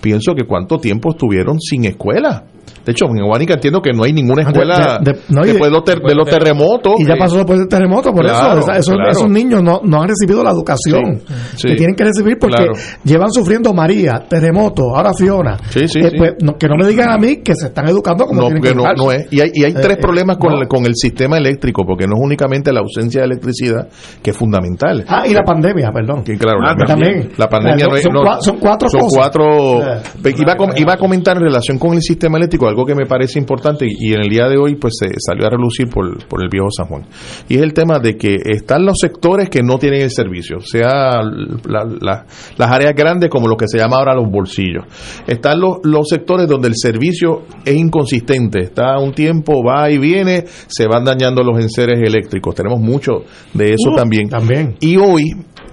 pienso 0.00 0.34
que 0.34 0.44
cuánto 0.46 0.76
tiempo 0.78 1.10
estuvieron 1.10 1.58
sin 1.60 1.84
escuela. 1.84 2.44
De 2.84 2.92
hecho, 2.92 3.06
en 3.06 3.24
Guanica 3.24 3.54
entiendo 3.54 3.80
que 3.80 3.92
no 3.92 4.04
hay 4.04 4.12
ninguna 4.12 4.42
escuela 4.42 4.98
de- 5.02 5.12
de- 5.12 5.18
no, 5.30 5.42
y- 5.44 5.48
después 5.48 5.70
de 5.70 5.76
los, 5.76 5.84
ter- 5.84 6.00
de 6.00 6.14
los 6.14 6.28
terremotos. 6.28 6.94
Y 6.98 7.04
ya 7.04 7.14
pasó 7.16 7.36
después 7.36 7.58
del 7.58 7.68
terremoto, 7.68 8.12
por 8.12 8.24
Claro, 8.24 8.60
eso 8.60 8.72
esos, 8.72 8.94
claro. 8.94 9.10
esos 9.10 9.28
niños 9.30 9.60
no, 9.62 9.80
no 9.84 10.02
han 10.02 10.08
recibido 10.08 10.42
la 10.44 10.50
educación 10.52 11.20
Sí, 11.26 11.34
sí. 11.56 11.68
que 11.68 11.74
tienen 11.74 11.96
que 11.96 12.04
recibir 12.04 12.38
porque 12.40 12.56
Claro. 12.56 12.72
llevan 13.04 13.30
sufriendo 13.32 13.72
María, 13.72 14.22
terremoto, 14.28 14.82
ahora 14.96 15.12
Fiona. 15.14 15.56
Sí, 15.68 15.88
sí, 15.88 15.98
Eh, 16.00 16.10
sí. 16.10 16.16
pues, 16.16 16.34
no- 16.42 16.54
que 16.56 16.68
no 16.68 16.76
me 16.76 16.86
digan 16.86 17.10
a 17.10 17.18
mí 17.18 17.36
que 17.42 17.54
se 17.56 17.66
están 17.66 17.88
educando 17.88 18.24
como 18.26 18.40
no, 18.42 18.46
tienen 18.46 18.62
que 18.62 18.68
que 18.70 18.74
no, 18.76 19.10
es. 19.12 19.32
Y 19.32 19.40
hay, 19.40 19.50
y 19.52 19.64
hay 19.64 19.72
Eh, 19.72 19.76
tres 19.80 19.96
eh, 19.96 20.00
problemas 20.00 20.36
con, 20.38 20.52
no. 20.52 20.60
el, 20.62 20.68
con 20.68 20.86
el 20.86 20.94
sistema 20.94 21.38
eléctrico, 21.38 21.82
porque 21.84 22.06
no 22.06 22.14
es 22.16 22.22
únicamente 22.22 22.72
la 22.72 22.80
ausencia 22.80 23.20
de 23.22 23.26
electricidad, 23.26 23.88
que 24.22 24.30
es 24.30 24.36
fundamental. 24.36 25.04
Ah, 25.08 25.24
y 25.26 25.34
la 25.34 25.42
pandemia, 25.42 25.90
perdón. 25.92 26.22
Que 26.22 26.36
claro, 26.38 26.58
Ah, 26.62 26.74
la, 26.78 26.86
también. 26.86 27.30
la 27.36 27.48
pandemia 27.48 27.84
Son- 27.84 27.90
no 27.90 27.96
es- 27.96 28.02
son 28.02 28.12
no- 28.12 28.22
cua- 28.22 28.40
son 28.40 28.58
cuatro 28.58 28.88
son 28.88 29.00
cosas. 29.00 29.18
cuatro- 29.18 29.80
Pe- 30.22 30.34
iba, 30.38 30.52
a 30.52 30.56
com- 30.56 30.70
iba 30.76 30.92
a 30.94 30.96
comentar 30.96 31.36
en 31.36 31.42
relación 31.44 31.78
con 31.78 31.94
el 31.94 32.02
sistema 32.02 32.38
eléctrico 32.38 32.68
algo 32.68 32.84
que 32.84 32.94
me 32.94 33.06
parece 33.06 33.38
importante 33.38 33.86
y, 33.86 34.08
y 34.10 34.12
en 34.14 34.20
el 34.22 34.28
día 34.28 34.48
de 34.48 34.56
hoy 34.56 34.76
pues 34.76 34.94
se 34.98 35.08
salió 35.18 35.46
a 35.46 35.50
relucir 35.50 35.88
por, 35.88 36.26
por 36.26 36.42
el 36.42 36.48
viejo 36.48 36.66
San 36.70 36.86
Juan. 36.86 37.06
Y 37.48 37.56
es 37.56 37.62
el 37.62 37.72
tema 37.72 37.98
de 37.98 38.16
que 38.16 38.36
están 38.44 38.84
los 38.84 38.96
sectores 39.00 39.48
que 39.48 39.62
no 39.62 39.78
tienen 39.78 40.02
el 40.02 40.10
servicio 40.10 40.60
sea 40.60 41.20
la- 41.22 41.84
la- 42.00 42.26
las 42.56 42.70
áreas 42.70 42.94
grandes 42.94 43.28
como 43.30 43.48
lo 43.48 43.56
que 43.56 43.66
se 43.68 43.78
llama 43.78 43.96
ahora 43.98 44.14
los 44.14 44.30
bolsillos. 44.30 44.84
Están 45.26 45.60
los, 45.60 45.78
los 45.84 46.08
sectores 46.08 46.46
donde 46.48 46.68
el 46.68 46.74
servicio 46.76 47.42
es 47.64 47.74
inconsistente 47.76 48.60
está 48.60 48.98
un 48.98 49.12
tiempo 49.12 49.62
va 49.64 49.90
y 49.90 49.98
viene 49.98 50.44
se 50.66 50.86
van 50.86 51.04
dañando 51.04 51.42
los 51.42 51.58
enseres 51.60 51.98
eléctricos. 52.00 52.54
Tenemos 52.54 52.80
mucho 52.80 53.24
de 53.54 53.74
eso 53.74 53.90
Uh, 53.92 53.96
también. 53.96 54.28
también. 54.28 54.74
Y 54.80 54.96
hoy 54.96 55.24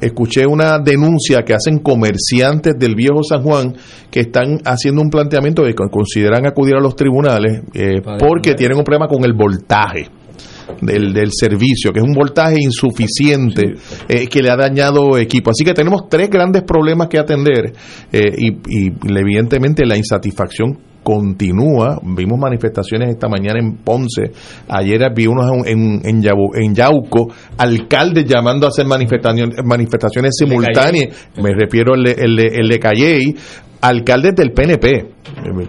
escuché 0.05 0.45
una 0.45 0.79
denuncia 0.79 1.43
que 1.43 1.53
hacen 1.53 1.79
comerciantes 1.79 2.73
del 2.77 2.95
viejo 2.95 3.23
San 3.23 3.43
Juan 3.43 3.75
que 4.09 4.21
están 4.21 4.59
haciendo 4.65 5.01
un 5.01 5.09
planteamiento 5.09 5.63
de 5.63 5.73
que 5.73 5.83
consideran 5.89 6.45
acudir 6.45 6.75
a 6.75 6.81
los 6.81 6.95
tribunales 6.95 7.61
eh, 7.73 8.01
porque 8.19 8.53
tienen 8.53 8.77
un 8.77 8.83
problema 8.83 9.07
con 9.07 9.23
el 9.23 9.33
voltaje. 9.33 10.09
Del, 10.79 11.13
del 11.13 11.29
servicio, 11.31 11.91
que 11.91 11.99
es 11.99 12.05
un 12.05 12.13
voltaje 12.13 12.55
insuficiente 12.59 13.73
eh, 14.07 14.27
que 14.27 14.41
le 14.41 14.49
ha 14.49 14.55
dañado 14.55 15.17
equipo. 15.17 15.51
Así 15.51 15.65
que 15.65 15.73
tenemos 15.73 16.07
tres 16.09 16.29
grandes 16.29 16.63
problemas 16.63 17.09
que 17.09 17.19
atender 17.19 17.73
eh, 18.11 18.31
y, 18.37 18.51
y 18.69 18.93
evidentemente 19.05 19.85
la 19.85 19.97
insatisfacción 19.97 20.79
continúa. 21.03 21.99
Vimos 22.01 22.39
manifestaciones 22.39 23.09
esta 23.09 23.27
mañana 23.27 23.59
en 23.59 23.75
Ponce, 23.77 24.31
ayer 24.69 25.01
vi 25.15 25.27
unos 25.27 25.51
en, 25.67 26.01
en, 26.03 26.21
Yabu- 26.23 26.55
en 26.55 26.73
Yauco, 26.73 27.27
alcaldes 27.57 28.25
llamando 28.25 28.65
a 28.65 28.69
hacer 28.69 28.85
manifestaciones, 28.87 29.57
manifestaciones 29.63 30.31
simultáneas, 30.37 31.27
me 31.41 31.51
refiero 31.53 31.93
al 31.93 32.03
de, 32.03 32.11
el 32.13 32.35
de, 32.35 32.47
el 32.55 32.69
de 32.69 32.79
Calley, 32.79 33.35
alcaldes 33.81 34.33
del 34.35 34.51
PNP, 34.51 35.05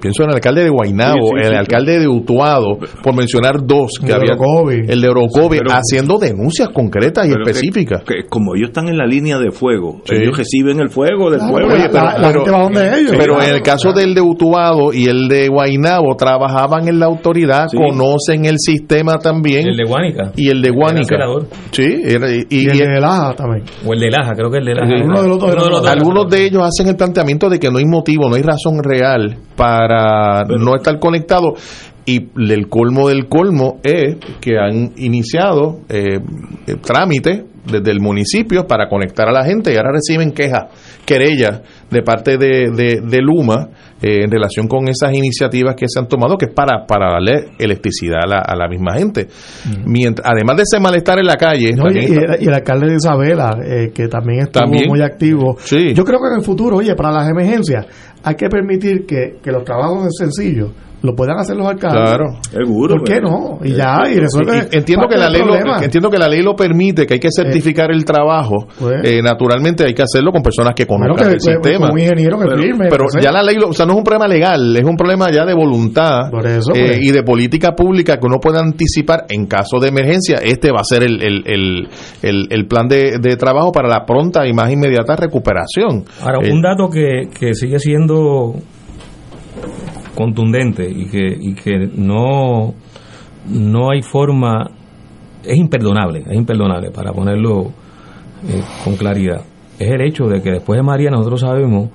pienso 0.01 0.23
en 0.25 0.31
el 0.31 0.35
alcalde 0.37 0.65
de 0.65 0.71
Guaynabo, 0.71 1.15
Sí, 1.29 1.29
sí, 1.37 1.41
el 1.47 1.53
sí. 1.53 1.55
alcalde 1.55 1.99
de 2.01 2.09
Utuado, 2.09 2.79
por 3.03 3.15
mencionar 3.15 3.65
dos 3.65 3.93
que 4.01 4.07
El 4.07 4.09
de 4.09 4.15
había, 4.15 4.35
Orocovi. 4.35 4.81
el 4.89 5.01
de 5.01 5.09
Orocovi, 5.09 5.59
Pero- 5.59 5.71
haciendo 5.73 6.19
denuncias 6.19 6.69
concretas 6.71 7.27
y 7.27 7.31
Pero 7.31 7.45
que- 7.45 7.51
específicas. 7.51 8.03
que 8.05 8.27
como 8.29 8.55
ellos 8.57 8.69
están 8.69 8.89
en 8.89 8.97
la 8.99 9.07
línea 9.07 9.39
de 9.39 9.51
fuego, 9.51 10.01
Sí. 10.05 10.17
ellos 10.17 10.37
reciben 10.37 10.81
el 10.81 10.91
fuego 10.91 11.31
del 11.31 11.41
Claro, 11.41 11.53
pueblo. 11.53 11.77
la- 11.77 11.89
la- 11.89 12.19
la 12.19 12.33
gente 12.33 12.51
va 12.51 12.63
donde 12.63 12.89
ellos. 13.01 13.11
Pero 13.19 13.35
Claro, 13.35 13.43
en 13.51 13.55
el 13.57 13.63
caso 13.63 13.93
del 13.93 14.15
de 14.15 14.21
Utuado 14.21 14.93
y 14.93 15.05
el 15.07 15.29
de 15.29 15.49
Guainabo 15.49 16.17
trabajaban 16.17 16.89
en 16.89 16.99
la 16.99 17.07
autoridad, 17.07 17.67
Sí. 17.71 17.77
conocen 17.77 18.45
el 18.45 18.57
sistema 18.59 19.19
también. 19.19 19.67
El 19.69 19.77
de 19.77 19.85
Guánica. 19.85 20.33
y 20.37 20.49
el 20.51 20.63
de 20.63 20.71
Guánica. 20.71 21.07
senador. 21.07 21.47
Sí, 21.73 21.85
era- 22.05 22.31
y, 22.31 22.45
Y, 22.51 22.65
y- 22.65 22.69
el 22.69 22.79
de 22.79 23.01
Laja 23.01 23.35
también. 23.35 23.65
O 23.87 23.93
el 23.93 24.01
de 24.01 24.11
Laja, 24.11 24.33
creo 24.35 24.51
que 24.51 24.59
el 24.59 24.65
de 24.65 24.75
Laja. 24.75 24.87
De 24.89 25.29
los 25.29 25.39
dos. 25.39 25.87
algunos 25.87 26.29
de 26.29 26.47
ellos 26.47 26.63
hacen 26.63 26.89
el 26.89 26.97
planteamiento 26.97 27.49
de 27.49 27.59
que 27.59 27.71
no 27.71 27.79
hay 27.79 27.85
motivo, 27.85 28.29
no 28.29 28.37
hay 28.37 28.43
razón 28.43 28.83
real 28.83 29.37
para 29.57 30.45
no 30.45 30.75
estar 30.77 30.99
conectados. 30.99 31.93
Y 32.07 32.29
el 32.37 32.69
colmo 32.69 33.09
del 33.09 33.29
colmo 33.29 33.81
es 33.83 34.17
que 34.41 34.59
han 34.59 34.93
iniciado 34.99 35.81
eh, 35.89 36.19
eh, 36.67 36.75
trámites 36.83 37.45
desde 37.65 37.91
el 37.93 38.01
municipio 38.01 38.67
para 38.67 38.91
conectar 38.91 39.27
a 39.27 39.33
la 39.33 39.43
gente 39.43 39.73
y 39.73 39.77
ahora 39.77 39.93
reciben 39.93 40.33
quejas, 40.33 40.65
querellas 41.07 41.63
de 41.91 42.03
parte 42.03 42.37
de, 42.37 42.71
de, 42.77 43.01
de 43.03 43.19
Luma 43.23 43.71
eh, 44.03 44.23
en 44.23 44.31
relación 44.31 44.69
con 44.69 44.87
esas 44.87 45.15
iniciativas 45.15 45.75
que 45.77 45.87
se 45.89 45.99
han 45.99 46.07
tomado, 46.07 46.37
que 46.37 46.45
es 46.45 46.53
para, 46.55 46.85
para 46.87 47.13
darle 47.13 47.53
electricidad 47.59 48.19
a 48.25 48.27
la, 48.27 48.39
a 48.41 48.55
la 48.55 48.69
misma 48.69 48.99
gente. 48.99 49.29
Mientras, 49.87 50.31
además 50.31 50.57
de 50.59 50.63
ese 50.65 50.79
malestar 50.79 51.19
en 51.21 51.27
la 51.27 51.37
calle, 51.37 51.73
No, 51.75 51.85
y, 51.91 52.01
está- 52.01 52.35
el, 52.35 52.43
y 52.43 52.47
el 52.49 52.53
alcalde 52.55 52.89
de 52.91 52.97
Isabela, 52.97 53.57
eh, 53.67 53.93
que 53.95 54.09
también 54.09 54.41
estuvo 54.41 54.61
También. 54.63 54.89
muy 54.91 55.01
activo. 55.01 55.57
Sí. 55.61 55.95
Yo 55.95 56.05
creo 56.05 56.19
que 56.21 56.29
en 56.35 56.41
el 56.41 56.45
futuro, 56.45 56.77
oye, 56.77 56.95
para 56.95 57.11
las 57.13 57.31
emergencias, 57.31 57.87
hay 58.25 58.35
que 58.37 58.49
permitir 58.49 59.07
que, 59.07 59.37
que 59.43 59.53
los 59.53 59.65
trabajos 59.65 60.09
sencillos 60.19 60.71
lo 61.05 61.15
puedan 61.15 61.39
hacer 61.39 61.55
los 61.57 61.67
alcaldes. 61.67 62.01
Claro. 62.03 62.25
Seguro. 62.51 62.97
¿Por 62.97 63.05
qué 63.05 63.15
pero- 63.17 63.29
no? 63.31 63.59
Y 63.63 63.75
ya, 63.75 64.03
y 64.11 64.19
resuelve. 64.19 64.69
Y- 64.71 64.75
y 64.75 64.79
entiendo 64.79 65.07
que 65.07 65.17
la 65.17 65.29
ley 65.29 65.43
lo, 65.45 65.55
entiendo 65.83 66.11
que 66.11 66.19
la 66.19 66.29
ley 66.29 66.43
lo 66.43 66.57
permite 66.57 67.07
que 67.07 67.15
hay 67.15 67.21
que 67.21 67.29
certificar 67.31 67.91
el 67.91 68.05
trabajo 68.05 68.67
Pues. 68.79 69.01
Eh, 69.05 69.21
naturalmente 69.23 69.85
hay 69.87 69.93
que 69.95 70.03
hacerlo 70.03 70.33
con 70.33 70.43
personas 70.43 70.75
que 70.75 70.87
conozcan 70.87 71.17
que- 71.29 71.35
el 71.35 71.39
que- 71.39 71.69
sistema 71.69 71.91
un 71.93 71.99
ingeniero 71.99 72.39
que 72.39 72.47
pero, 72.47 72.57
firme, 72.63 72.87
pero 72.91 73.05
ya 73.21 73.31
la 73.31 73.43
ley 73.43 73.57
lo- 73.57 73.69
o 73.69 73.73
sea 73.73 73.85
no 73.87 73.93
es 73.93 73.99
un 73.99 74.05
problema 74.05 74.27
legal 74.27 74.77
es 74.77 74.85
un 74.85 74.97
problema 74.97 75.31
ya 75.31 75.45
de 75.45 75.55
voluntad 75.55 76.31
Por 76.31 76.47
eso, 76.47 76.73
eh, 76.75 76.87
pues. 76.87 77.03
y 77.03 77.11
de 77.13 77.23
política 77.23 77.73
pública 77.75 78.17
que 78.19 78.27
uno 78.27 78.39
puede 78.41 78.59
anticipar 78.61 79.27
en 79.29 79.47
caso 79.47 79.79
de 79.81 79.89
emergencia 79.89 80.39
este 80.43 80.71
va 80.73 80.81
a 80.81 80.85
ser 80.85 81.03
el, 81.03 81.23
el, 81.23 81.43
el, 81.47 81.89
el- 82.23 82.47
el 82.51 82.67
plan 82.67 82.89
de, 82.89 83.19
de 83.21 83.37
trabajo 83.37 83.73
para 83.73 83.89
la 83.89 84.05
pronta 84.07 84.47
y 84.47 84.53
más 84.55 84.71
inmediata 84.73 85.17
recuperación 85.17 86.05
Ahora, 86.23 86.39
Eh, 86.43 86.51
un 86.53 86.63
dato 86.63 86.89
que, 86.89 87.29
que 87.39 87.55
sigue 87.55 87.79
siendo 87.79 88.55
contundente 90.15 90.89
y 90.89 91.07
que, 91.07 91.37
y 91.41 91.55
que 91.55 91.91
no, 91.95 92.75
no 93.49 93.91
hay 93.91 94.03
forma, 94.03 94.71
es 95.43 95.57
imperdonable, 95.57 96.25
es 96.27 96.37
imperdonable 96.37 96.91
para 96.91 97.13
ponerlo 97.13 97.73
eh, 98.49 98.63
con 98.85 98.97
claridad, 98.97 99.43
es 99.79 99.91
el 99.91 100.01
hecho 100.03 100.25
de 100.25 100.41
que 100.41 100.53
después 100.53 100.79
de 100.79 100.83
María 100.83 101.11
nosotros 101.11 101.41
sabemos 101.41 101.91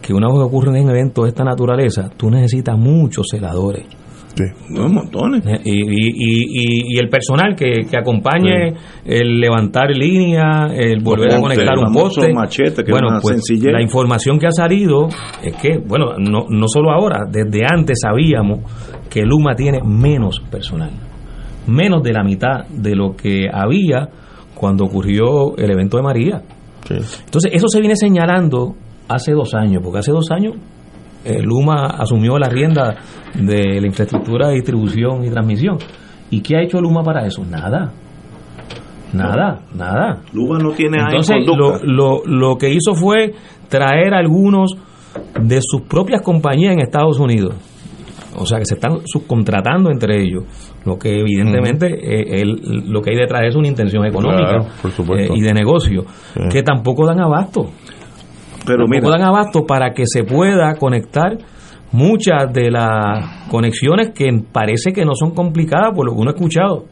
que 0.00 0.12
una 0.12 0.26
vez 0.26 0.36
que 0.36 0.44
ocurre 0.44 0.70
un 0.70 0.90
evento 0.90 1.22
de 1.22 1.28
esta 1.28 1.44
naturaleza, 1.44 2.10
tú 2.16 2.28
necesitas 2.28 2.76
muchos 2.76 3.26
celadores. 3.30 3.86
No, 4.70 4.88
montones. 4.88 5.44
Eh, 5.46 5.60
Y, 5.64 5.70
y, 5.70 6.14
y, 6.16 6.94
y 6.94 6.98
el 6.98 7.08
personal 7.08 7.54
que, 7.54 7.84
que 7.90 7.96
acompañe 7.98 8.72
el 9.04 9.38
levantar 9.40 9.90
línea, 9.90 10.68
el 10.74 11.02
volver 11.02 11.34
a 11.34 11.40
conectar 11.40 11.78
un 11.78 11.92
poste. 11.92 12.32
machete, 12.32 12.82
que 12.82 12.90
es 12.90 12.90
bueno, 12.90 13.08
una 13.10 13.20
pues 13.20 13.36
sencillez. 13.36 13.72
la 13.72 13.82
información 13.82 14.38
que 14.38 14.46
ha 14.46 14.52
salido 14.52 15.08
es 15.42 15.54
que, 15.56 15.78
bueno, 15.78 16.16
no, 16.18 16.46
no 16.48 16.66
solo 16.68 16.90
ahora, 16.90 17.24
desde 17.30 17.62
antes 17.70 17.98
sabíamos 18.00 18.60
que 19.10 19.22
Luma 19.22 19.54
tiene 19.54 19.80
menos 19.84 20.40
personal, 20.50 20.90
menos 21.66 22.02
de 22.02 22.12
la 22.12 22.22
mitad 22.24 22.66
de 22.70 22.94
lo 22.96 23.14
que 23.14 23.48
había 23.52 24.08
cuando 24.54 24.84
ocurrió 24.84 25.56
el 25.56 25.70
evento 25.70 25.96
de 25.98 26.02
María. 26.02 26.42
Entonces, 27.24 27.50
eso 27.52 27.68
se 27.68 27.80
viene 27.80 27.96
señalando 27.96 28.74
hace 29.08 29.32
dos 29.32 29.54
años, 29.54 29.82
porque 29.82 29.98
hace 29.98 30.12
dos 30.12 30.30
años 30.30 30.54
eh, 31.24 31.40
Luma 31.42 31.86
asumió 31.98 32.38
la 32.38 32.48
rienda 32.48 32.94
de 33.34 33.80
la 33.80 33.86
infraestructura 33.86 34.48
de 34.48 34.54
distribución 34.54 35.24
y 35.24 35.30
transmisión. 35.30 35.78
¿Y 36.30 36.40
qué 36.40 36.56
ha 36.56 36.62
hecho 36.62 36.80
Luma 36.80 37.02
para 37.02 37.26
eso? 37.26 37.44
Nada. 37.44 37.92
Nada, 39.12 39.60
nada. 39.74 40.20
Luma 40.32 40.58
no 40.58 40.70
tiene 40.70 40.98
Entonces, 40.98 41.36
lo, 41.46 41.78
lo, 41.84 42.22
lo 42.24 42.56
que 42.56 42.70
hizo 42.70 42.94
fue 42.94 43.34
traer 43.68 44.14
algunos 44.14 44.72
de 45.38 45.58
sus 45.62 45.82
propias 45.82 46.22
compañías 46.22 46.72
en 46.72 46.80
Estados 46.80 47.18
Unidos. 47.18 47.54
O 48.34 48.46
sea, 48.46 48.58
que 48.58 48.64
se 48.64 48.74
están 48.76 49.00
subcontratando 49.04 49.90
entre 49.90 50.22
ellos. 50.22 50.44
Lo 50.86 50.98
que 50.98 51.20
evidentemente 51.20 51.86
eh, 51.86 52.40
el- 52.40 52.90
lo 52.90 53.02
que 53.02 53.10
hay 53.10 53.16
detrás 53.16 53.42
es 53.46 53.54
una 53.54 53.68
intención 53.68 54.06
económica 54.06 54.48
Claro, 54.48 54.66
por 54.80 54.90
supuesto. 54.90 55.34
eh, 55.34 55.36
y 55.36 55.42
de 55.42 55.52
negocio, 55.52 56.04
Sí. 56.32 56.40
que 56.50 56.62
tampoco 56.62 57.06
dan 57.06 57.20
abasto. 57.20 57.68
Pero 58.66 58.86
mira, 58.88 59.08
dan 59.08 59.22
abasto 59.22 59.66
para 59.66 59.92
que 59.92 60.04
se 60.06 60.24
pueda 60.24 60.74
conectar 60.76 61.36
muchas 61.92 62.52
de 62.52 62.70
las 62.70 63.48
conexiones 63.48 64.10
que 64.14 64.28
parece 64.50 64.92
que 64.92 65.04
no 65.04 65.12
son 65.14 65.32
complicadas 65.32 65.92
por 65.94 66.06
lo 66.06 66.12
que 66.14 66.20
uno 66.20 66.30
ha 66.30 66.34
escuchado. 66.34 66.84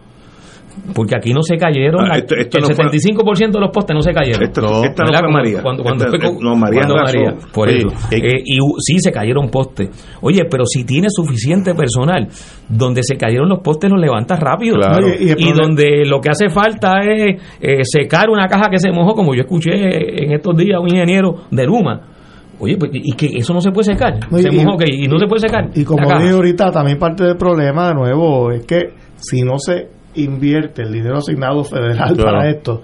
Porque 0.94 1.14
aquí 1.16 1.32
no 1.32 1.42
se 1.42 1.56
cayeron, 1.56 2.06
Ah, 2.10 2.16
esto- 2.18 2.34
esto 2.36 2.58
el 2.58 2.62
no 2.62 2.66
fue- 2.74 2.84
75% 2.86 3.58
de 3.58 3.60
los 3.60 3.70
postes 3.70 3.94
no 3.94 4.02
se 4.02 4.12
cayeron. 4.12 4.42
Esto- 4.42 4.60
No. 4.62 4.84
esta 4.84 5.04
no 5.04 5.30
María. 5.30 5.62
Cuando, 5.62 5.82
cuando 5.82 6.04
Esta- 6.06 6.30
no, 6.40 6.56
María 6.56 6.82
cuando. 6.82 6.96
María, 6.96 7.34
por 7.52 7.68
Sí, 7.70 7.78
eso. 7.78 7.88
eh, 8.10 8.16
Eh, 8.16 8.42
y 8.44 8.56
sí 8.78 8.98
se 8.98 9.10
cayeron 9.12 9.48
postes. 9.50 9.88
Oye, 10.22 10.44
pero 10.50 10.64
si 10.66 10.84
tienes 10.84 11.12
suficiente 11.14 11.74
personal, 11.74 12.28
donde 12.68 13.02
se 13.02 13.16
cayeron 13.16 13.48
los 13.48 13.60
postes 13.60 13.90
los 13.90 14.00
levantas 14.00 14.38
rápido. 14.40 14.76
Claro. 14.76 15.06
Oye, 15.06 15.34
y 15.38 15.52
donde 15.52 16.04
lo 16.06 16.20
que 16.20 16.30
hace 16.30 16.48
falta 16.48 17.00
es 17.02 17.40
eh, 17.60 17.80
secar 17.84 18.30
una 18.30 18.46
caja 18.46 18.68
que 18.70 18.78
se 18.78 18.90
mojó, 18.90 19.14
como 19.14 19.34
yo 19.34 19.42
escuché 19.42 20.24
en 20.24 20.32
estos 20.32 20.56
días 20.56 20.76
a 20.76 20.80
un 20.80 20.88
ingeniero 20.88 21.34
de 21.50 21.64
Luma. 21.66 22.00
Oye, 22.58 22.76
pues, 22.76 22.90
y 22.92 23.12
que 23.12 23.26
eso 23.38 23.54
no 23.54 23.60
se 23.62 23.70
puede 23.70 23.92
secar. 23.94 24.18
Se 24.36 24.48
y- 24.52 24.56
mojó, 24.56 24.74
ok, 24.76 24.84
y 24.86 25.08
no 25.08 25.18
se 25.18 25.26
puede 25.26 25.40
secar. 25.40 25.70
Y 25.74 25.82
como 25.84 26.06
dije 26.18 26.30
ahorita, 26.34 26.70
también 26.70 26.98
parte 26.98 27.24
del 27.24 27.36
problema, 27.36 27.88
de 27.88 27.94
nuevo, 27.94 28.50
es 28.52 28.66
que 28.66 28.90
si 29.16 29.42
no 29.42 29.54
se 29.58 29.88
invierte 30.14 30.82
el 30.82 30.92
dinero 30.92 31.18
asignado 31.18 31.62
federal 31.64 32.14
Claro. 32.14 32.24
para 32.38 32.48
esto, 32.50 32.82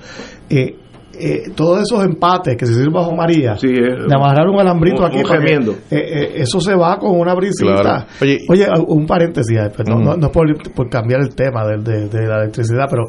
eh, 0.51 0.77
eh, 1.19 1.45
todos 1.55 1.81
esos 1.81 2.05
empates 2.05 2.57
que 2.57 2.67
se 2.67 2.73
hicieron 2.73 2.93
bajo 2.93 3.15
María, 3.17 3.57
Sí, 3.57 3.69
eh, 3.69 3.81
de 4.07 4.15
amarrar 4.15 4.49
un 4.49 4.61
alambrito 4.61 4.99
un- 4.99 5.05
aquí, 5.07 5.17
un 5.19 5.25
que- 5.25 5.97
eh, 5.97 6.33
eso 6.43 6.61
se 6.61 6.75
va 6.75 6.99
con 6.99 7.19
una 7.19 7.35
brisita. 7.35 7.75
Claro. 7.81 8.05
Oye, 8.21 8.39
Oye, 8.51 8.67
un 8.87 9.07
paréntesis, 9.07 9.59
pues, 9.75 9.89
no, 9.89 9.99
no, 9.99 10.17
no 10.17 10.27
es 10.27 10.33
por, 10.33 10.73
por 10.75 10.91
cambiar 10.91 11.21
el 11.23 11.35
tema 11.35 11.67
de, 11.67 12.09
de 12.09 12.27
la 12.27 12.43
electricidad, 12.43 12.87
pero 12.91 13.05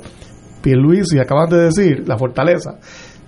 Pierluisi 0.61 1.19
acaban 1.19 1.49
de 1.49 1.57
decir, 1.63 2.03
la 2.07 2.17
fortaleza, 2.17 2.79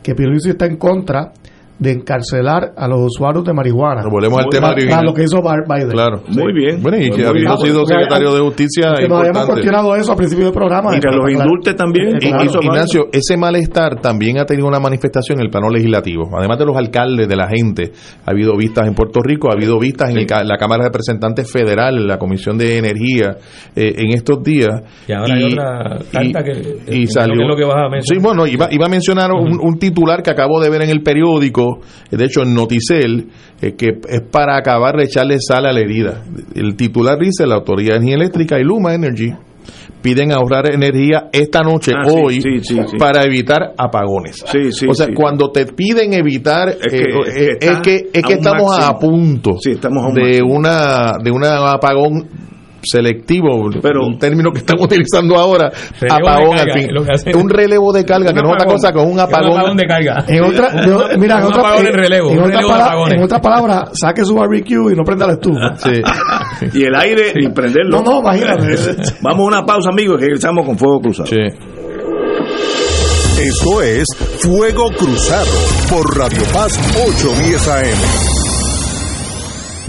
que 0.02 0.16
Pierluisi 0.16 0.52
está 0.52 0.66
en 0.66 0.78
contra 0.78 1.32
de 1.80 1.92
encarcelar 1.94 2.74
a 2.76 2.88
los 2.88 3.00
usuarios 3.06 3.44
de 3.46 3.54
marihuana. 3.54 4.04
Volvemos 4.12 4.40
al 4.40 4.50
tema 4.50 4.70
original. 4.72 5.06
lo 5.06 5.14
que 5.14 5.24
hizo 5.24 5.42
Bar- 5.42 5.64
Biden. 5.68 5.90
Claro. 5.92 6.22
Muy 6.28 6.52
bien. 6.54 6.82
Bueno, 6.84 6.98
y 6.98 7.08
Muy 7.10 7.18
que 7.18 7.26
habiendo 7.26 7.56
bien. 7.56 7.66
sido 7.74 7.86
secretario 7.86 8.34
de 8.34 8.40
justicia 8.42 8.94
Que 8.98 9.08
nos 9.08 9.20
habíamos 9.20 9.46
cuestionado 9.46 9.96
eso 9.96 10.12
al 10.12 10.18
principio 10.18 10.46
del 10.46 10.54
programa. 10.54 10.96
Y 10.96 11.00
que 11.00 11.08
los 11.10 11.32
indulte 11.32 11.74
también. 11.74 12.18
Y- 12.18 12.20
claro. 12.20 12.44
y- 12.62 12.66
Ignacio, 12.66 13.08
ese 13.14 13.38
malestar 13.38 14.02
también 14.02 14.38
ha 14.40 14.46
tenido 14.46 14.68
una 14.68 14.80
manifestación 14.80 15.40
en 15.40 15.46
el 15.46 15.50
plano 15.50 15.70
legislativo. 15.70 16.30
Además 16.38 16.60
de 16.60 16.66
los 16.66 16.76
alcaldes, 16.76 17.28
de 17.28 17.36
la 17.36 17.48
gente, 17.48 17.92
ha 18.26 18.32
habido 18.32 18.56
vistas 18.58 18.86
en 18.88 18.94
Puerto 18.94 19.22
Rico, 19.24 19.50
ha 19.50 19.54
habido 19.54 19.80
vistas 19.80 20.10
en 20.10 20.18
el 20.18 20.26
ca- 20.26 20.44
la 20.44 20.58
Cámara 20.58 20.84
de 20.84 20.90
Representantes 20.90 21.50
Federal, 21.52 21.96
en 21.98 22.08
la 22.08 22.18
Comisión 22.18 22.58
de 22.58 22.78
Energía, 22.78 23.38
eh, 23.76 23.94
en 23.98 24.10
estos 24.14 24.44
días. 24.44 24.82
Y 25.08 25.14
ahora 25.14 25.34
hay 25.34 25.44
otra 25.46 25.98
carta 26.12 26.44
que- 26.44 26.62
que 26.86 26.96
y 26.98 27.08
salió. 27.08 27.36
que 27.36 27.42
es 27.44 27.48
lo 27.48 27.56
que 27.56 27.64
vas 27.66 27.78
a 27.78 27.90
mencionar. 27.90 28.04
Sí, 28.04 28.18
bueno, 28.22 28.46
iba, 28.48 28.68
iba 28.72 28.86
a 28.86 28.90
mencionar 28.90 29.32
un, 29.32 29.58
un 29.62 29.80
titular 29.80 30.22
que 30.22 30.32
acabo 30.32 30.60
de 30.60 30.70
ver 30.70 30.82
en 30.82 30.90
el 30.90 31.02
periódico, 31.04 31.69
eh, 32.12 32.18
de 32.18 32.26
hecho 32.26 32.42
en 32.44 32.54
Noticel, 32.54 33.28
eh, 33.62 33.74
que 33.76 33.88
es 34.08 34.22
para 34.32 34.58
acabar 34.58 34.96
de 34.98 35.06
echarle 35.06 35.38
sal 35.40 35.66
a 35.66 35.74
la 35.74 35.80
herida. 35.80 36.24
El 36.56 36.76
titular 36.76 37.18
dice: 37.20 37.46
la 37.48 37.56
Autoridad 37.56 37.92
de 37.92 37.98
Energía 37.98 38.16
Eléctrica 38.16 38.60
y 38.60 38.64
Luma 38.64 38.94
Energy 38.94 39.32
piden 40.02 40.32
ahorrar 40.32 40.74
energía 40.74 41.28
esta 41.34 41.62
noche, 41.62 41.92
Ah, 41.94 42.08
hoy, 42.10 42.42
sí, 42.42 42.60
sí, 42.62 42.80
sí. 42.88 42.98
para 42.98 43.24
evitar 43.26 43.74
apagones. 43.78 44.44
O 44.88 44.94
sea, 44.94 45.08
cuando 45.14 45.52
te 45.52 45.66
piden 45.66 46.14
evitar, 46.14 46.70
Es 46.70 46.78
que- 46.88 46.98
eh, 47.00 47.04
es 47.28 47.34
que 47.34 47.50
es 47.50 47.58
está 47.60 47.82
que, 47.82 47.96
es 48.14 48.24
que 48.24 48.34
a 48.34 48.38
un 48.38 48.46
estamos 48.46 48.80
a 48.80 48.98
punto 48.98 49.58
estamos 49.64 50.04
a 50.04 50.08
un 50.08 50.14
de 50.16 50.22
máximo. 50.22 50.54
una 50.54 51.12
de 51.22 51.32
un 51.32 51.44
apagón 51.46 52.28
selectivo, 52.84 53.70
Pero- 53.82 54.06
un 54.06 54.18
término 54.18 54.52
que 54.52 54.60
estamos 54.60 54.86
utilizando 54.86 55.36
ahora, 55.38 55.72
apagón 56.10 56.56
carga, 56.58 56.74
al 56.74 56.80
fin. 56.80 57.32
que. 57.32 57.38
Un 57.38 57.50
relevo 57.50 57.92
de 57.94 58.06
carga, 58.06 58.34
que 58.34 58.42
no 58.42 58.50
es 58.50 58.56
otra 58.56 58.66
cosa 58.72 58.92
que 58.92 59.00
un 59.00 59.12
Un 59.14 59.20
apagón. 59.20 59.58
apagón 59.60 59.78
de 59.78 59.86
carga. 59.86 60.24
En 60.28 60.44
otra, 60.44 60.70
de- 60.72 61.18
mira, 61.18 61.40
en 61.40 61.44
otra, 61.46 61.60
apagón 61.62 61.88
en 61.88 61.94
relevo, 61.94 62.32
en 62.32 62.40
otras 62.40 63.40
en 63.40 63.42
palabras, 63.42 63.90
saque 63.94 64.24
su 64.26 64.36
barbecue 64.36 64.94
y 64.94 64.96
no 64.96 65.04
prenda 65.04 65.28
la 65.28 65.34
estufa. 65.34 65.76
Sí. 65.78 66.02
Y 66.80 66.84
el 66.84 66.96
aire, 66.96 67.32
y 67.36 67.50
prenderlo. 67.50 68.02
No, 68.02 68.04
no, 68.04 68.20
imagínate. 68.20 68.76
Vamos 69.22 69.40
a 69.40 69.48
una 69.48 69.66
pausa, 69.66 69.90
amigos, 69.92 70.18
y 70.20 70.26
regresamos 70.26 70.66
con 70.66 70.78
Fuego 70.78 71.00
Cruzado. 71.00 71.28
Sí. 71.28 71.38
Esto 73.42 73.82
es 73.82 74.06
Fuego 74.40 74.90
Cruzado 74.98 75.46
por 75.90 76.18
Radio 76.18 76.42
Paz 76.54 76.78
810 77.08 77.68
AM. 77.70 78.39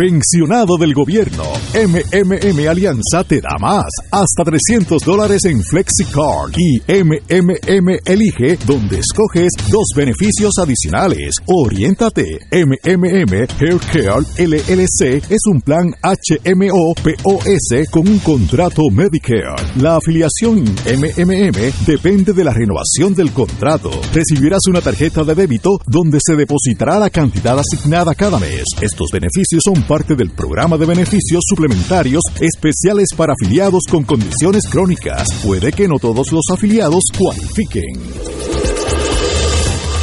Pensionado 0.00 0.78
del 0.78 0.94
gobierno, 0.94 1.44
MMM 1.74 2.68
Alianza 2.70 3.22
te 3.22 3.38
da 3.38 3.58
más, 3.60 3.84
hasta 4.10 4.44
300 4.44 5.02
dólares 5.04 5.44
en 5.44 5.62
FlexiCard 5.62 6.56
y 6.56 6.80
MMM 6.90 7.98
Elige, 8.06 8.56
donde 8.64 9.00
escoges 9.00 9.50
dos 9.70 9.88
beneficios 9.94 10.54
adicionales. 10.58 11.34
Oriéntate, 11.44 12.38
MMM 12.50 13.46
Haircare 13.60 14.24
LLC 14.38 15.22
es 15.30 15.42
un 15.44 15.60
plan 15.60 15.92
HMO 16.02 16.94
POS 16.94 17.90
con 17.90 18.08
un 18.08 18.20
contrato 18.20 18.84
Medicare. 18.90 19.54
La 19.82 19.96
afiliación 19.96 20.64
MMM 20.64 21.84
depende 21.84 22.32
de 22.32 22.44
la 22.44 22.54
renovación 22.54 23.14
del 23.14 23.32
contrato. 23.32 23.90
Recibirás 24.14 24.62
una 24.66 24.80
tarjeta 24.80 25.24
de 25.24 25.34
débito 25.34 25.78
donde 25.86 26.20
se 26.24 26.36
depositará 26.36 26.98
la 26.98 27.10
cantidad 27.10 27.58
asignada 27.58 28.14
cada 28.14 28.38
mes. 28.38 28.64
Estos 28.80 29.10
beneficios 29.12 29.60
son 29.62 29.89
parte 29.90 30.14
del 30.14 30.30
programa 30.30 30.78
de 30.78 30.86
beneficios 30.86 31.42
suplementarios 31.48 32.22
especiales 32.40 33.08
para 33.16 33.32
afiliados 33.32 33.82
con 33.90 34.04
condiciones 34.04 34.68
crónicas. 34.70 35.26
Puede 35.44 35.72
que 35.72 35.88
no 35.88 35.98
todos 35.98 36.30
los 36.30 36.44
afiliados 36.48 37.02
cualifiquen. 37.18 38.00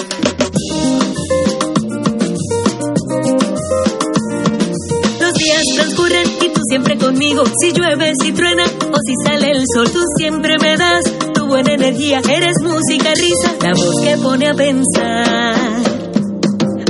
Conmigo. 6.97 7.43
Si 7.61 7.71
llueve, 7.71 8.13
si 8.21 8.31
truena 8.31 8.63
o 8.63 8.97
si 9.05 9.13
sale 9.25 9.51
el 9.51 9.63
sol, 9.73 9.89
tú 9.91 9.99
siempre 10.17 10.57
me 10.59 10.77
das 10.77 11.03
tu 11.33 11.47
buena 11.47 11.73
energía. 11.73 12.21
Eres 12.29 12.55
música, 12.61 13.13
risa, 13.13 13.55
la 13.61 13.73
voz 13.73 14.01
que 14.01 14.17
pone 14.17 14.47
a 14.47 14.53
pensar. 14.53 15.55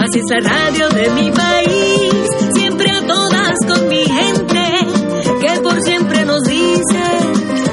Así 0.01 0.19
es 0.19 0.29
la 0.29 0.39
radio 0.49 0.89
de 0.89 1.09
mi 1.11 1.31
país, 1.31 2.13
siempre 2.53 2.89
a 2.89 3.05
todas 3.05 3.55
con 3.67 3.87
mi 3.87 4.03
gente, 4.03 4.63
que 5.41 5.59
por 5.61 5.81
siempre 5.83 6.25
nos 6.25 6.41
dice, 6.43 7.03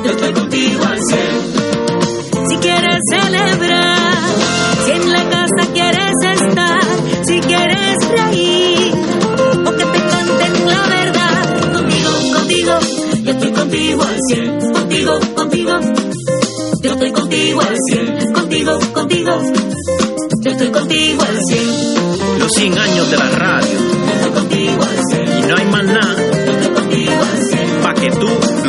yo 0.04 0.10
estoy 0.10 0.32
contigo 0.32 0.84
al 0.84 0.98
cien. 1.04 1.27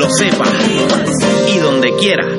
Sepas. 0.10 0.49
Y 1.53 1.60
donde 1.60 1.95
quiera. 1.95 2.39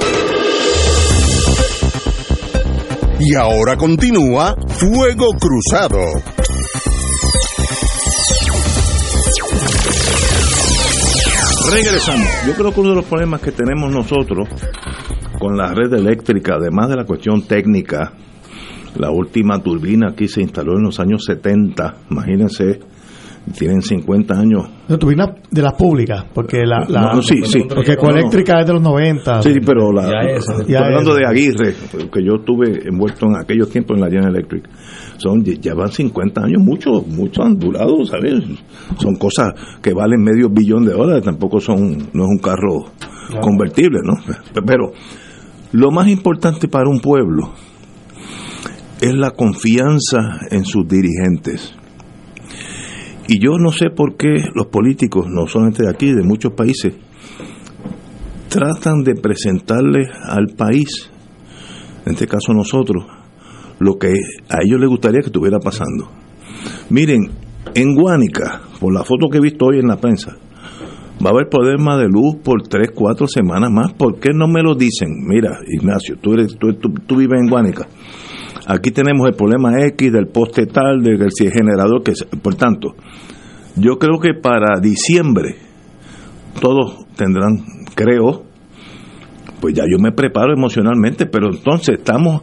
Y 3.23 3.35
ahora 3.35 3.77
continúa 3.77 4.55
Fuego 4.67 5.27
Cruzado. 5.39 5.99
Regresamos. 11.71 12.27
Yo 12.47 12.53
creo 12.55 12.73
que 12.73 12.79
uno 12.79 12.89
de 12.89 12.95
los 12.95 13.05
problemas 13.05 13.41
que 13.41 13.51
tenemos 13.51 13.93
nosotros 13.93 14.49
con 15.37 15.55
la 15.55 15.71
red 15.71 15.93
eléctrica, 15.93 16.55
además 16.55 16.89
de 16.89 16.95
la 16.95 17.05
cuestión 17.05 17.43
técnica, 17.43 18.13
la 18.95 19.11
última 19.11 19.61
turbina 19.61 20.09
aquí 20.09 20.27
se 20.27 20.41
instaló 20.41 20.77
en 20.77 20.83
los 20.83 20.99
años 20.99 21.23
70, 21.25 21.97
imagínense, 22.09 22.79
tienen 23.57 23.81
50 23.81 24.33
años. 24.33 24.69
No, 24.87 24.97
turbina 24.97 25.35
de 25.49 25.61
las 25.61 25.73
públicas, 25.73 26.25
porque 26.33 26.65
la, 26.65 26.85
la 26.87 27.13
No, 27.13 27.21
sí, 27.21 27.41
sí. 27.43 27.63
porque 27.67 27.93
Ecoeléctrica 27.93 28.59
es 28.59 28.67
de 28.67 28.73
los 28.73 28.81
90. 28.81 29.41
Sí, 29.41 29.53
pero 29.65 29.91
la, 29.91 30.03
Ya 30.03 30.31
es. 30.31 30.45
Ya 30.67 30.79
hablando 30.79 31.11
es. 31.11 31.19
de 31.19 31.27
Aguirre, 31.27 31.73
que 32.11 32.23
yo 32.23 32.35
estuve 32.35 32.87
envuelto 32.87 33.25
en 33.27 33.37
aquellos 33.37 33.69
tiempos 33.69 33.97
en 33.97 34.01
la 34.03 34.09
General 34.09 34.35
Electric, 34.35 34.69
son, 35.17 35.43
ya 35.43 35.73
van 35.73 35.91
50 35.91 36.41
años, 36.41 36.61
muchos, 36.61 37.05
muchos 37.07 37.45
han 37.45 37.57
durado, 37.57 38.05
¿sabes? 38.05 38.43
Son 38.97 39.15
cosas 39.15 39.53
que 39.81 39.93
valen 39.93 40.21
medio 40.21 40.49
billón 40.49 40.85
de 40.85 40.93
dólares, 40.93 41.23
tampoco 41.23 41.59
son, 41.59 41.97
no 42.13 42.23
es 42.23 42.29
un 42.29 42.39
carro 42.39 42.85
convertible, 43.41 43.99
¿no? 44.03 44.13
Pero 44.65 44.91
lo 45.71 45.91
más 45.91 46.07
importante 46.07 46.67
para 46.67 46.89
un 46.89 46.99
pueblo 46.99 47.53
es 48.99 49.13
la 49.13 49.31
confianza 49.31 50.39
en 50.49 50.63
sus 50.65 50.87
dirigentes. 50.87 51.75
Y 53.27 53.39
yo 53.39 53.57
no 53.59 53.71
sé 53.71 53.89
por 53.95 54.15
qué 54.17 54.35
los 54.55 54.67
políticos, 54.67 55.27
no 55.29 55.47
solamente 55.47 55.83
de 55.83 55.89
aquí, 55.89 56.11
de 56.13 56.23
muchos 56.23 56.53
países, 56.53 56.93
tratan 58.49 59.03
de 59.03 59.15
presentarle 59.15 60.09
al 60.23 60.47
país, 60.57 61.09
en 62.05 62.13
este 62.13 62.27
caso 62.27 62.53
nosotros, 62.53 63.05
lo 63.79 63.97
que 63.97 64.09
a 64.49 64.57
ellos 64.65 64.79
les 64.79 64.89
gustaría 64.89 65.21
que 65.21 65.27
estuviera 65.27 65.59
pasando. 65.59 66.09
Miren, 66.89 67.29
en 67.73 67.95
Guánica, 67.95 68.61
por 68.79 68.93
la 68.93 69.03
foto 69.03 69.27
que 69.31 69.37
he 69.37 69.41
visto 69.41 69.65
hoy 69.67 69.79
en 69.79 69.87
la 69.87 69.97
prensa, 69.97 70.35
va 71.23 71.29
a 71.29 71.33
haber 71.33 71.47
problema 71.49 71.97
de 71.97 72.07
luz 72.09 72.35
por 72.43 72.63
tres, 72.63 72.89
cuatro 72.93 73.27
semanas 73.27 73.71
más. 73.71 73.93
¿Por 73.93 74.19
qué 74.19 74.31
no 74.33 74.47
me 74.47 74.61
lo 74.61 74.75
dicen? 74.75 75.09
Mira, 75.27 75.59
Ignacio, 75.67 76.17
tú, 76.19 76.33
eres, 76.33 76.57
tú, 76.59 76.73
tú- 76.73 76.93
tú 77.07 77.15
vives 77.15 77.39
en 77.39 77.47
Guánica. 77.49 77.87
Aquí 78.73 78.91
tenemos 78.91 79.27
el 79.27 79.35
problema 79.35 79.83
X 79.85 80.13
del 80.13 80.27
poste 80.27 80.65
tal, 80.65 81.01
del 81.01 81.29
si 81.31 81.45
el 81.45 81.51
generador, 81.51 82.03
que 82.03 82.11
es- 82.11 82.25
por 82.41 82.55
tanto, 82.55 82.95
yo 83.75 83.97
creo 83.99 84.17
que 84.19 84.33
para 84.33 84.79
diciembre 84.79 85.55
todos 86.61 87.05
tendrán, 87.17 87.57
creo, 87.95 88.43
pues 89.59 89.73
ya 89.73 89.83
yo 89.83 89.97
me 90.01 90.11
preparo 90.13 90.53
emocionalmente, 90.53 91.25
pero 91.25 91.49
entonces 91.51 91.97
estamos 91.99 92.41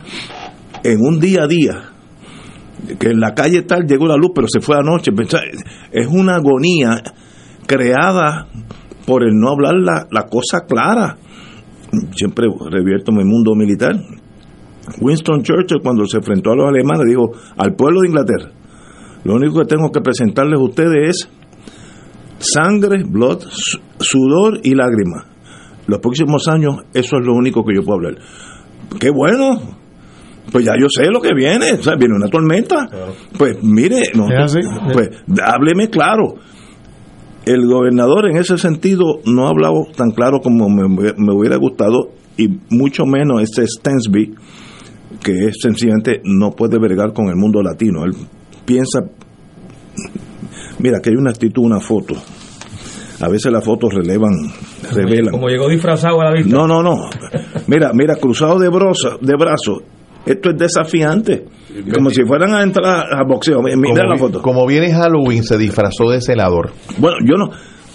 en 0.85 1.01
un 1.01 1.19
día 1.19 1.45
a 1.45 1.47
día, 1.47 1.83
que 2.99 3.09
en 3.09 3.21
la 3.21 3.35
calle 3.35 3.63
tal 3.63 3.87
llegó 3.87 4.07
la 4.07 4.17
luz, 4.17 4.33
pero 4.35 4.47
se 4.49 4.61
fue 4.61 4.77
anoche. 4.77 5.11
Es 5.93 6.07
una 6.09 6.37
agonía 6.37 7.03
creada 7.67 8.49
por 9.07 9.25
el 9.25 9.35
no 9.35 9.49
hablar 9.51 9.75
la, 9.77 10.07
la 10.11 10.23
cosa 10.27 10.67
clara. 10.69 11.17
Siempre 12.15 12.47
revierto 12.71 13.13
mi 13.13 13.25
mundo 13.25 13.55
militar. 13.57 13.97
Winston 15.01 15.43
Churchill, 15.43 15.81
cuando 15.83 16.05
se 16.07 16.19
enfrentó 16.19 16.51
a 16.53 16.57
los 16.57 16.69
alemanes, 16.69 17.07
dijo 17.09 17.31
al 17.57 17.75
pueblo 17.75 18.01
de 18.03 18.09
Inglaterra: 18.09 18.51
Lo 19.25 19.35
único 19.35 19.61
que 19.61 19.67
tengo 19.67 19.91
que 19.91 20.01
presentarles 20.01 20.59
a 20.59 20.63
ustedes 20.63 21.09
es 21.09 21.29
sangre, 22.39 23.03
blood, 23.05 23.41
su- 23.51 23.81
sudor 23.99 24.61
y 24.63 24.75
lágrimas. 24.75 25.25
Los 25.87 25.99
próximos 26.01 26.47
años, 26.49 26.77
eso 26.95 27.17
es 27.19 27.27
lo 27.27 27.35
único 27.35 27.65
que 27.65 27.75
yo 27.75 27.83
puedo 27.83 27.97
hablar. 27.99 28.19
¡Qué 29.01 29.11
bueno! 29.11 29.77
Pues 30.53 30.65
ya 30.65 30.73
yo 30.81 30.87
sé 30.89 31.11
lo 31.11 31.21
que 31.21 31.35
viene, 31.35 31.73
o 31.73 31.83
sea, 31.83 31.95
viene 31.97 32.15
una 32.15 32.29
tormenta. 32.29 32.89
Pues 33.39 33.63
mire, 33.63 34.03
no, 34.15 34.27
pues 34.93 35.11
hábleme 35.45 35.89
claro. 35.91 36.37
El 37.45 37.67
gobernador 37.67 38.31
en 38.31 38.37
ese 38.37 38.57
sentido 38.59 39.21
no 39.25 39.47
ha 39.47 39.51
hablado 39.51 39.87
tan 39.97 40.11
claro 40.11 40.41
como 40.41 40.69
me, 40.69 40.87
me 40.89 41.33
hubiera 41.35 41.57
gustado 41.57 42.11
y 42.37 42.49
mucho 42.71 43.05
menos 43.05 43.43
este 43.43 43.67
Stensby, 43.67 44.35
que 45.23 45.47
es 45.47 45.57
sencillamente 45.61 46.21
no 46.25 46.53
puede 46.53 46.79
bregar 46.79 47.13
con 47.13 47.29
el 47.29 47.37
mundo 47.37 47.63
latino. 47.63 48.05
Él 48.05 48.13
piensa, 48.65 49.01
mira, 50.79 51.01
que 51.01 51.11
hay 51.11 51.17
una 51.17 51.31
actitud, 51.31 51.65
una 51.65 51.81
foto. 51.81 52.15
A 53.21 53.29
veces 53.29 53.51
las 53.51 53.65
fotos 53.65 53.95
relevan, 53.95 54.33
revelan. 54.93 55.33
Como 55.33 55.49
llegó 55.49 55.69
disfrazado 55.69 56.21
a 56.21 56.27
la 56.27 56.33
vista. 56.33 56.55
No, 56.55 56.69
no, 56.69 56.83
no. 56.83 57.11
Mira, 57.67 57.93
mira, 57.93 58.15
cruzado 58.17 58.59
de 58.59 58.69
brazos, 58.69 59.19
de 59.21 59.35
brazos. 59.37 59.83
Esto 60.25 60.51
es 60.51 60.59
desafiante. 60.59 61.47
Como 61.93 62.11
si 62.11 62.23
fueran 62.25 62.55
a 62.55 62.63
entrar 62.63 63.07
a 63.13 63.25
boxeo. 63.27 63.61
Mira 63.63 64.03
como, 64.03 64.13
la 64.13 64.17
foto. 64.17 64.43
como 64.43 64.67
viene 64.67 64.93
Halloween, 64.93 65.43
se 65.43 65.59
disfrazó 65.59 66.11
de 66.11 66.21
celador. 66.21 66.71
Bueno, 66.99 67.17
yo 67.25 67.37
no, 67.37 67.51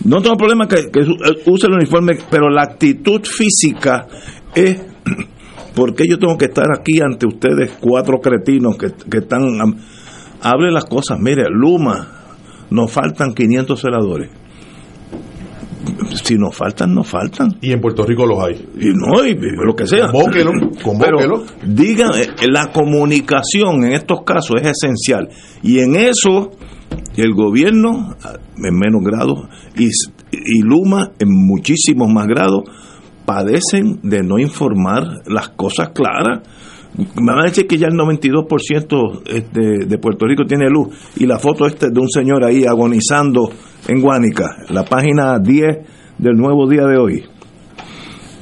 no 0.05 0.21
tengo 0.21 0.35
problema 0.35 0.67
que, 0.67 0.79
eh, 0.79 1.43
use 1.45 1.67
el 1.67 1.73
uniforme, 1.73 2.17
pero 2.29 2.49
la 2.49 2.63
actitud 2.63 3.21
física 3.23 4.07
es 4.53 4.81
¿por 5.75 5.95
qué 5.95 6.05
yo 6.07 6.17
tengo 6.19 6.37
que 6.37 6.45
estar 6.45 6.67
aquí 6.77 7.01
ante 7.01 7.25
ustedes 7.25 7.77
cuatro 7.79 8.19
cretinos 8.19 8.77
que, 8.77 8.91
que 9.09 9.19
están 9.19 9.43
hable 10.43 10.71
las 10.71 10.85
cosas, 10.85 11.19
mire, 11.19 11.45
Luma, 11.49 12.07
nos 12.69 12.91
faltan 12.91 13.33
500 13.33 13.79
celadores. 13.79 14.29
Si 16.23 16.37
nos 16.37 16.55
faltan, 16.55 16.93
nos 16.93 17.07
faltan. 17.07 17.57
Y 17.61 17.71
en 17.71 17.81
Puerto 17.81 18.05
Rico 18.05 18.25
los 18.25 18.39
hay. 18.43 18.53
Y 18.79 18.93
no, 18.93 19.25
y, 19.25 19.35
lo 19.35 19.75
que 19.75 19.87
sea. 19.87 20.07
Convóquelo, 20.07 20.51
convóquelo. 20.83 21.17
Pero 21.17 21.43
digan, 21.65 22.11
eh, 22.15 22.47
la 22.49 22.71
comunicación 22.71 23.85
en 23.85 23.93
estos 23.93 24.23
casos 24.23 24.61
es 24.61 24.71
esencial. 24.71 25.29
Y 25.61 25.79
en 25.79 25.95
eso, 25.95 26.51
el 27.17 27.33
gobierno, 27.33 28.15
en 28.57 28.75
menos 28.77 29.01
grado, 29.03 29.49
y, 29.77 29.87
y 30.31 30.61
Luma, 30.61 31.11
en 31.19 31.29
muchísimos 31.29 32.09
más 32.11 32.27
grados, 32.27 32.63
padecen 33.25 33.99
de 34.03 34.21
no 34.23 34.39
informar 34.39 35.03
las 35.27 35.49
cosas 35.49 35.89
claras. 35.89 36.41
Me 36.95 37.31
van 37.33 37.39
a 37.41 37.45
decir 37.45 37.65
que 37.67 37.77
ya 37.77 37.87
el 37.87 37.93
92% 37.93 39.21
este, 39.25 39.85
de 39.87 39.97
Puerto 39.97 40.25
Rico 40.27 40.45
tiene 40.45 40.69
luz. 40.69 40.89
Y 41.15 41.25
la 41.25 41.39
foto 41.39 41.65
esta 41.65 41.87
es 41.87 41.93
de 41.93 41.99
un 41.99 42.09
señor 42.09 42.43
ahí 42.43 42.65
agonizando 42.65 43.49
en 43.87 43.99
Guánica, 44.01 44.57
la 44.69 44.83
página 44.85 45.39
10 45.39 45.77
del 46.19 46.35
nuevo 46.35 46.67
día 46.69 46.85
de 46.85 46.97
hoy. 46.97 47.23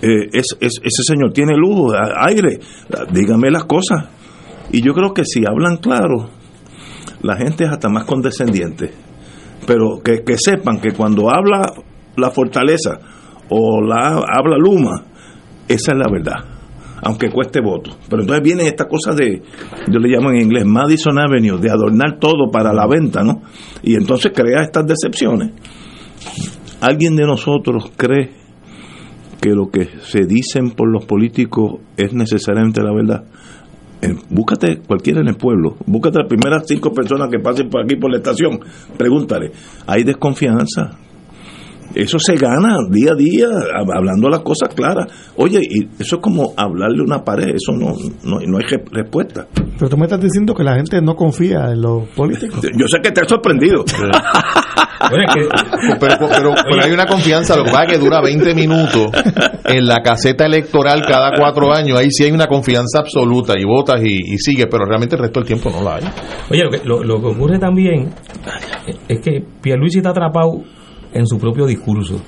Eh, 0.01 0.29
es, 0.33 0.57
es- 0.59 0.81
ese 0.83 1.03
señor 1.03 1.31
tiene 1.31 1.55
luz, 1.55 1.93
aire, 2.17 2.59
dígame 3.13 3.49
las 3.51 3.65
cosas. 3.65 4.09
Y 4.71 4.81
yo 4.81 4.93
creo 4.93 5.13
que 5.13 5.23
si 5.25 5.43
hablan 5.47 5.77
claro, 5.77 6.29
la 7.21 7.35
gente 7.37 7.63
es 7.65 7.69
hasta 7.69 7.87
más 7.89 8.05
condescendiente. 8.05 8.91
Pero 9.67 10.01
que 10.03 10.23
sepan 10.37 10.79
que 10.81 10.91
cuando 10.91 11.29
habla 11.29 11.71
la 12.17 12.31
fortaleza 12.31 12.99
o 13.53 13.81
la 13.81 14.23
habla 14.27 14.57
Luma, 14.57 15.03
esa 15.67 15.91
es 15.91 15.97
la 15.97 16.09
verdad. 16.09 16.37
Aunque 17.03 17.29
cueste 17.29 17.59
voto. 17.59 17.91
Pero 18.09 18.21
entonces 18.21 18.43
viene 18.43 18.67
esta 18.67 18.87
cosa 18.87 19.13
de, 19.13 19.41
yo 19.87 19.99
le 19.99 20.07
llamo 20.07 20.29
en 20.29 20.41
inglés 20.41 20.65
Madison 20.65 21.19
Avenue, 21.19 21.59
de 21.59 21.69
adornar 21.69 22.17
todo 22.19 22.49
para 22.51 22.71
la 22.73 22.87
venta, 22.87 23.23
¿no? 23.23 23.41
Y 23.83 23.95
entonces 23.95 24.31
crea 24.33 24.61
estas 24.61 24.85
decepciones. 24.85 25.51
¿Alguien 26.79 27.15
de 27.15 27.25
nosotros 27.25 27.91
cree 27.97 28.31
que 29.41 29.49
lo 29.49 29.69
que 29.69 29.89
se 30.01 30.25
dicen 30.25 30.71
por 30.71 30.89
los 30.89 31.05
políticos 31.05 31.81
es 31.97 32.13
necesariamente 32.13 32.81
la 32.81 32.93
verdad? 32.93 33.23
Búscate 34.29 34.77
cualquiera 34.77 35.21
en 35.21 35.27
el 35.27 35.35
pueblo, 35.35 35.75
búscate 35.85 36.19
las 36.19 36.27
primeras 36.27 36.63
cinco 36.67 36.91
personas 36.91 37.29
que 37.29 37.39
pasen 37.39 37.69
por 37.69 37.83
aquí 37.83 37.97
por 37.97 38.09
la 38.11 38.17
estación, 38.17 38.59
pregúntale, 38.97 39.51
¿hay 39.85 40.03
desconfianza? 40.03 40.97
Eso 41.95 42.17
se 42.19 42.35
gana 42.35 42.75
día 42.89 43.11
a 43.11 43.15
día, 43.15 43.47
hab- 43.47 43.95
hablando 43.95 44.29
las 44.29 44.41
cosas 44.41 44.73
claras. 44.73 45.07
Oye, 45.37 45.59
y 45.61 45.83
eso 46.01 46.15
es 46.17 46.21
como 46.21 46.53
hablarle 46.57 47.01
a 47.01 47.03
una 47.03 47.23
pared, 47.23 47.49
eso 47.55 47.71
no, 47.73 47.93
no, 48.23 48.39
no 48.39 48.57
hay 48.57 48.63
re- 48.65 48.83
respuesta. 48.91 49.47
Pero 49.77 49.89
tú 49.89 49.97
me 49.97 50.03
estás 50.05 50.21
diciendo 50.21 50.53
que 50.53 50.63
la 50.63 50.75
gente 50.75 51.01
no 51.01 51.15
confía 51.15 51.71
en 51.71 51.81
los 51.81 52.07
políticos. 52.09 52.61
Yo 52.77 52.85
sé 52.87 52.99
que 53.01 53.11
te 53.11 53.21
ha 53.21 53.27
sorprendido. 53.27 53.83
pero, 55.09 56.17
pero, 56.29 56.53
pero, 56.69 56.83
hay 56.83 56.91
una 56.91 57.05
confianza, 57.05 57.55
lo 57.57 57.63
que 57.65 57.71
pasa 57.71 57.83
es 57.85 57.91
que 57.93 57.97
dura 57.97 58.21
20 58.21 58.53
minutos 58.55 59.09
en 59.65 59.85
la 59.87 59.97
caseta 60.03 60.45
electoral 60.45 61.03
cada 61.07 61.31
cuatro 61.37 61.73
años, 61.73 61.99
ahí 61.99 62.09
sí 62.11 62.23
hay 62.25 62.31
una 62.31 62.47
confianza 62.47 62.99
absoluta 62.99 63.53
y 63.59 63.63
votas 63.65 64.01
y, 64.03 64.37
sigue, 64.37 64.67
pero 64.67 64.85
realmente 64.85 65.15
el 65.15 65.21
resto 65.23 65.39
del 65.39 65.47
tiempo 65.47 65.69
no 65.69 65.81
la 65.83 65.95
hay. 65.95 66.03
Oye, 66.49 66.63
lo 66.63 66.69
que, 66.69 66.81
lo, 67.05 67.19
que 67.19 67.27
ocurre 67.27 67.59
también 67.59 68.09
es 69.07 69.19
que 69.21 69.43
Pierluisi 69.61 69.97
está 69.97 70.11
atrapado 70.11 70.61
en 71.13 71.27
su 71.27 71.37
propio 71.37 71.65
discurso. 71.65 72.21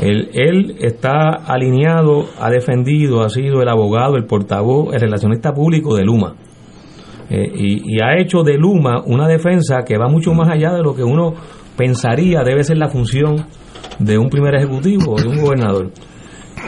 Él, 0.00 0.76
está 0.80 1.30
alineado, 1.46 2.26
ha 2.38 2.50
defendido, 2.50 3.22
ha 3.22 3.30
sido 3.30 3.62
el 3.62 3.68
abogado, 3.68 4.16
el 4.16 4.26
portavoz, 4.26 4.94
el 4.94 5.00
relacionista 5.00 5.52
público 5.52 5.96
de 5.96 6.04
Luma. 6.04 6.34
Eh, 7.30 7.50
y, 7.54 8.00
ha 8.02 8.20
hecho 8.20 8.42
de 8.42 8.56
Luma 8.58 9.02
una 9.04 9.26
defensa 9.26 9.82
que 9.86 9.96
va 9.96 10.08
mucho 10.08 10.32
más 10.32 10.48
allá 10.48 10.72
de 10.74 10.82
lo 10.82 10.94
que 10.94 11.02
uno 11.02 11.34
pensaría 11.76 12.42
debe 12.44 12.62
ser 12.62 12.78
la 12.78 12.88
función 12.88 13.46
de 13.98 14.18
un 14.18 14.28
primer 14.28 14.54
ejecutivo 14.54 15.14
o 15.14 15.20
de 15.20 15.28
un 15.28 15.40
gobernador. 15.40 15.90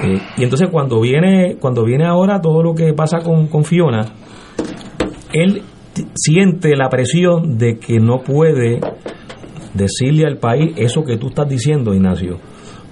Eh, 0.05 0.19
y 0.37 0.43
entonces 0.43 0.69
cuando 0.71 1.01
viene, 1.01 1.57
cuando 1.61 1.85
viene 1.85 2.07
ahora 2.07 2.41
todo 2.41 2.63
lo 2.63 2.75
que 2.75 2.93
pasa 2.95 3.19
con, 3.19 3.47
con 3.49 3.65
Fiona, 3.65 4.07
él 5.33 5.63
siente 6.15 6.77
la 6.77 6.89
presión 6.89 7.59
de 7.59 7.79
que 7.79 7.99
no 7.99 8.21
puede 8.21 8.81
decirle 9.75 10.27
al 10.27 10.39
país 10.39 10.73
eso 10.77 11.03
que 11.05 11.17
tú 11.17 11.29
estás 11.29 11.49
diciendo, 11.49 11.95
Ignacio, 11.95 12.39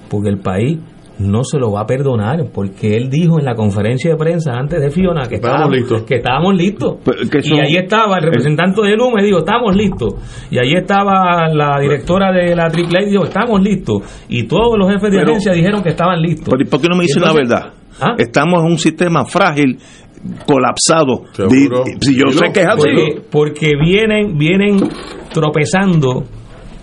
porque 0.09 0.29
el 0.29 0.39
país 0.39 0.79
no 1.19 1.45
se 1.45 1.59
lo 1.59 1.73
va 1.73 1.83
a 1.83 1.87
perdonar 1.87 2.45
porque 2.53 2.97
él 2.97 3.09
dijo 3.09 3.39
en 3.39 3.47
la 3.47 3.55
conferencia 3.55 4.11
de 4.11 4.17
prensa 4.17 4.53
antes 4.53 4.81
de 4.81 4.91
Fiona 4.91 5.27
que 5.29 5.37
estábamos 5.37 5.75
listos. 5.75 6.03
Que 6.03 6.17
estábamos 6.17 6.55
listos. 6.55 6.97
y 7.43 7.59
ahí 7.59 7.77
estaba 7.77 8.19
el 8.19 8.25
representante 8.25 8.83
de 8.83 8.97
Luma 8.97 9.23
y 9.23 9.27
dijo, 9.27 9.39
estamos 9.39 9.75
listos. 9.75 10.15
Y 10.51 10.59
ahí 10.59 10.75
estaba 10.75 11.49
la 11.49 11.79
directora 11.81 12.33
de 12.33 12.55
la 12.55 12.65
AAA 12.65 13.07
y 13.07 13.11
dijo, 13.11 13.25
estamos 13.25 13.63
listos. 13.63 14.03
Y 14.29 14.47
todos 14.47 14.79
los 14.79 14.91
jefes 14.91 15.11
de 15.11 15.21
agencia 15.23 15.53
dijeron 15.53 15.83
que 15.83 15.91
estaban 15.91 16.21
listos. 16.21 16.49
¿Por, 16.49 16.69
¿por 16.69 16.81
qué 16.81 16.89
no 16.89 16.97
me 16.97 17.05
dicen 17.05 17.23
la 17.23 17.33
verdad? 17.33 17.73
¿Ah? 18.01 18.15
Estamos 18.19 18.61
en 18.63 18.73
un 18.73 18.79
sistema 18.79 19.25
frágil 19.25 19.79
colapsado. 20.47 21.25
Si 22.01 22.15
yo 22.15 22.29
sé 22.31 22.53
que 22.53 22.61
es 22.61 22.67
así. 22.67 22.83
Porque, 22.83 23.23
porque 23.31 23.73
vienen, 23.83 24.37
vienen 24.37 24.89
tropezando 25.33 26.25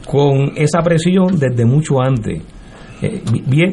con 0.08 0.54
esa 0.56 0.82
presión 0.82 1.40
desde 1.40 1.66
mucho 1.66 2.02
antes. 2.02 2.42
Eh, 3.02 3.22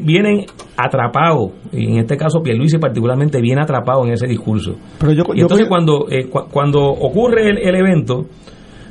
vienen 0.03 0.45
atrapados, 0.77 1.53
y 1.73 1.93
en 1.93 1.99
este 1.99 2.17
caso 2.17 2.43
Pierluisi 2.43 2.79
particularmente 2.79 3.41
viene 3.41 3.63
atrapado 3.63 4.05
en 4.05 4.13
ese 4.13 4.27
discurso. 4.27 4.75
Pero 4.99 5.13
yo, 5.13 5.23
y 5.35 5.41
entonces 5.43 5.69
cuando, 5.69 6.07
eh, 6.11 6.29
cuando 6.29 6.81
ocurre 6.83 7.49
el, 7.49 7.75
evento, 7.77 8.27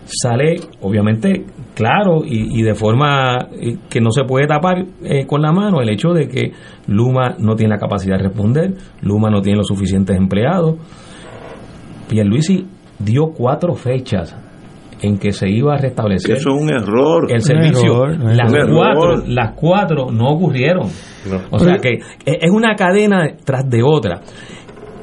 sale 0.06 0.56
obviamente 0.80 1.46
claro 1.76 2.22
y, 2.26 2.62
de 2.62 2.74
forma 2.74 3.50
eh, 3.52 3.78
que 3.90 4.00
no 4.00 4.12
se 4.12 4.24
puede 4.24 4.48
tapar 4.48 4.86
con 5.28 5.42
la 5.42 5.52
mano 5.52 5.82
el 5.82 5.90
hecho 5.90 6.14
de 6.14 6.30
que 6.30 6.54
Luma 6.88 7.36
no 7.38 7.56
tiene 7.56 7.74
la 7.74 7.80
capacidad 7.80 8.16
de 8.16 8.24
responder, 8.24 8.74
Luma 9.02 9.30
no 9.30 9.42
tiene 9.42 9.58
los 9.58 9.68
suficientes 9.68 10.16
empleados. 10.16 10.76
Pierluisi 12.08 12.66
dio 12.98 13.32
cuatro 13.36 13.76
fechas 13.76 14.36
en 15.02 15.18
que 15.18 15.32
se 15.32 15.50
iba 15.50 15.74
a 15.74 15.78
restablecer. 15.78 16.38
Eso 16.38 16.50
es 16.50 16.62
un 16.62 16.70
error. 16.70 17.32
El 17.32 17.42
servicio. 17.42 18.08
las, 18.08 18.52
cuatro, 18.52 19.24
las 19.28 19.54
cuatro 19.56 20.12
no 20.12 20.28
ocurrieron. 20.30 20.88
O 21.52 21.60
sea 21.60 21.78
que 21.78 22.00
es 22.26 22.52
una 22.52 22.76
cadena 22.76 23.28
tras 23.44 23.70
de 23.70 23.84
otra. 23.84 24.22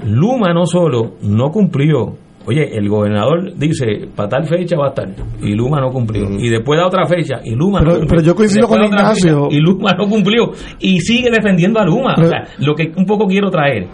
Luma 0.04 0.52
no 0.52 0.66
solo 0.66 1.14
no 1.22 1.50
cumplió. 1.50 2.16
Oye, 2.48 2.78
el 2.78 2.88
gobernador 2.88 3.54
dice, 3.56 4.06
para 4.14 4.28
tal 4.28 4.46
fecha 4.46 4.76
va 4.76 4.86
a 4.86 4.88
estar, 4.90 5.08
y 5.42 5.52
Luma 5.56 5.80
no 5.80 5.90
cumplió. 5.90 6.30
Y 6.38 6.48
después 6.48 6.78
da 6.78 6.86
otra 6.86 7.04
fecha, 7.04 7.40
y 7.42 7.56
Luma 7.56 7.80
pero, 7.80 7.90
no 7.90 7.98
cumplió. 7.98 8.08
Pero 8.08 8.22
yo 8.22 8.36
coincido 8.36 8.68
con 8.68 8.84
Ignacio. 8.84 9.48
y 9.50 9.58
Luma 9.58 9.94
no 9.98 10.08
cumplió. 10.08 10.52
Y 10.78 11.00
sigue 11.00 11.28
defendiendo 11.28 11.80
a 11.80 11.84
Luma. 11.84 12.14
o 12.16 12.24
sea, 12.24 12.44
lo 12.58 12.76
que 12.76 12.92
un 12.96 13.04
poco 13.04 13.26
quiero 13.26 13.50
traer 13.50 13.88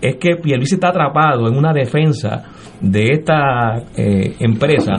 es 0.00 0.16
que 0.16 0.36
Pierluisi 0.36 0.76
está 0.76 0.88
atrapado 0.88 1.46
en 1.46 1.58
una 1.58 1.74
defensa 1.74 2.42
de 2.80 3.12
esta 3.12 3.84
eh, 3.96 4.36
empresa 4.40 4.98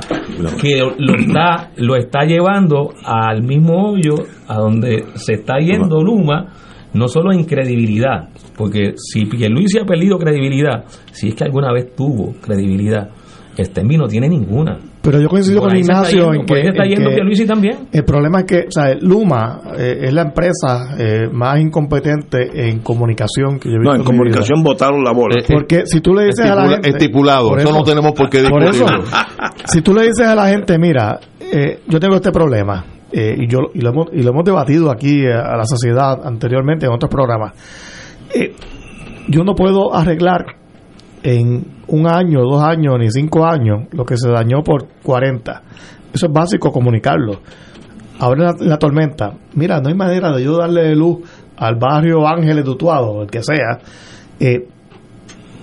que 0.62 0.82
lo 0.98 1.16
está, 1.16 1.72
lo 1.78 1.96
está 1.96 2.26
llevando 2.26 2.94
al 3.04 3.44
mismo 3.44 3.92
hoyo 3.92 4.16
a 4.48 4.56
donde 4.58 5.06
se 5.16 5.34
está 5.34 5.58
yendo 5.58 6.02
Luma, 6.02 6.54
no 6.94 7.08
solo 7.08 7.32
en 7.32 7.46
credibilidad, 7.46 8.30
porque 8.56 8.94
si 8.98 9.26
Pierluisi 9.26 9.80
ha 9.80 9.86
perdido 9.86 10.18
credibilidad, 10.18 10.86
si 11.12 11.30
es 11.30 11.36
que 11.36 11.46
alguna 11.46 11.72
vez 11.72 11.96
tuvo 11.96 12.34
credibilidad, 12.42 13.10
este 13.58 13.84
no 13.84 14.08
tiene 14.08 14.28
ninguna. 14.28 14.91
Pero 15.02 15.20
yo 15.20 15.30
coincido 15.30 15.62
con 15.62 15.76
Ignacio 15.76 16.32
en 16.34 16.46
que, 16.46 16.62
está 16.62 16.84
yendo 16.84 17.10
también. 17.48 17.88
El 17.92 18.04
problema 18.04 18.42
es 18.42 18.46
que 18.46 18.58
o 18.68 18.72
sea, 18.72 18.94
Luma 19.00 19.60
eh, 19.78 19.98
es 20.02 20.14
la 20.14 20.22
empresa 20.22 20.96
eh, 20.98 21.28
más 21.32 21.60
incompetente 21.60 22.70
en 22.70 22.80
comunicación 22.80 23.60
que 23.60 23.70
yo 23.70 23.76
he 23.76 23.80
visto. 23.80 23.94
No, 23.94 23.96
en 23.96 24.04
comunicación 24.04 24.62
votaron 24.62 25.04
la 25.04 25.12
bola. 25.12 25.40
Eh, 25.40 25.46
Porque 25.52 25.86
si 25.86 26.02
tú 26.02 26.14
le 26.14 26.26
dices 26.26 26.46
a 26.46 26.56
la 26.56 26.70
gente. 26.70 26.90
Estipulado, 26.90 27.58
eso, 27.58 27.72
no 27.72 27.84
tenemos 27.84 28.12
por 28.14 28.30
qué 28.30 28.44
Por 28.48 28.64
eso, 28.64 28.86
si 29.66 29.82
tú 29.82 29.94
le 29.94 30.04
dices 30.04 30.28
a 30.28 30.36
la 30.36 30.50
gente, 30.50 30.78
mira, 30.78 31.20
yo 31.88 32.00
tengo 32.00 32.16
este 32.16 32.32
problema, 32.32 32.86
y, 33.12 33.48
yo, 33.48 33.60
y, 33.74 33.82
lo 33.82 33.90
hemos, 33.90 34.08
y 34.14 34.22
lo 34.22 34.30
hemos 34.30 34.44
debatido 34.46 34.92
aquí 34.92 35.26
a 35.26 35.58
la 35.58 35.66
sociedad 35.66 36.26
anteriormente 36.26 36.86
en 36.86 36.92
otros 36.92 37.10
programas, 37.10 37.54
yo 39.28 39.44
no 39.44 39.56
puedo 39.56 39.96
arreglar 39.96 40.46
en 41.24 41.81
un 41.92 42.08
año, 42.08 42.42
dos 42.42 42.64
años, 42.64 42.98
ni 43.00 43.12
cinco 43.12 43.46
años, 43.46 43.88
lo 43.92 44.06
que 44.06 44.18
se 44.18 44.30
dañó 44.30 44.64
por 44.64 44.88
40. 45.04 45.62
Eso 46.14 46.26
es 46.26 46.32
básico 46.32 46.72
comunicarlo. 46.72 47.42
Ahora 48.20 48.54
la, 48.54 48.66
la 48.66 48.78
tormenta, 48.78 49.34
mira, 49.56 49.80
no 49.82 49.90
hay 49.90 49.96
manera 49.96 50.32
de 50.32 50.44
yo 50.44 50.58
darle 50.58 50.96
luz 50.96 51.20
al 51.58 51.76
barrio 51.76 52.28
Ángeles 52.28 52.66
Dutuado, 52.66 53.22
el 53.22 53.30
que 53.30 53.44
sea, 53.44 53.80
eh, 54.40 54.68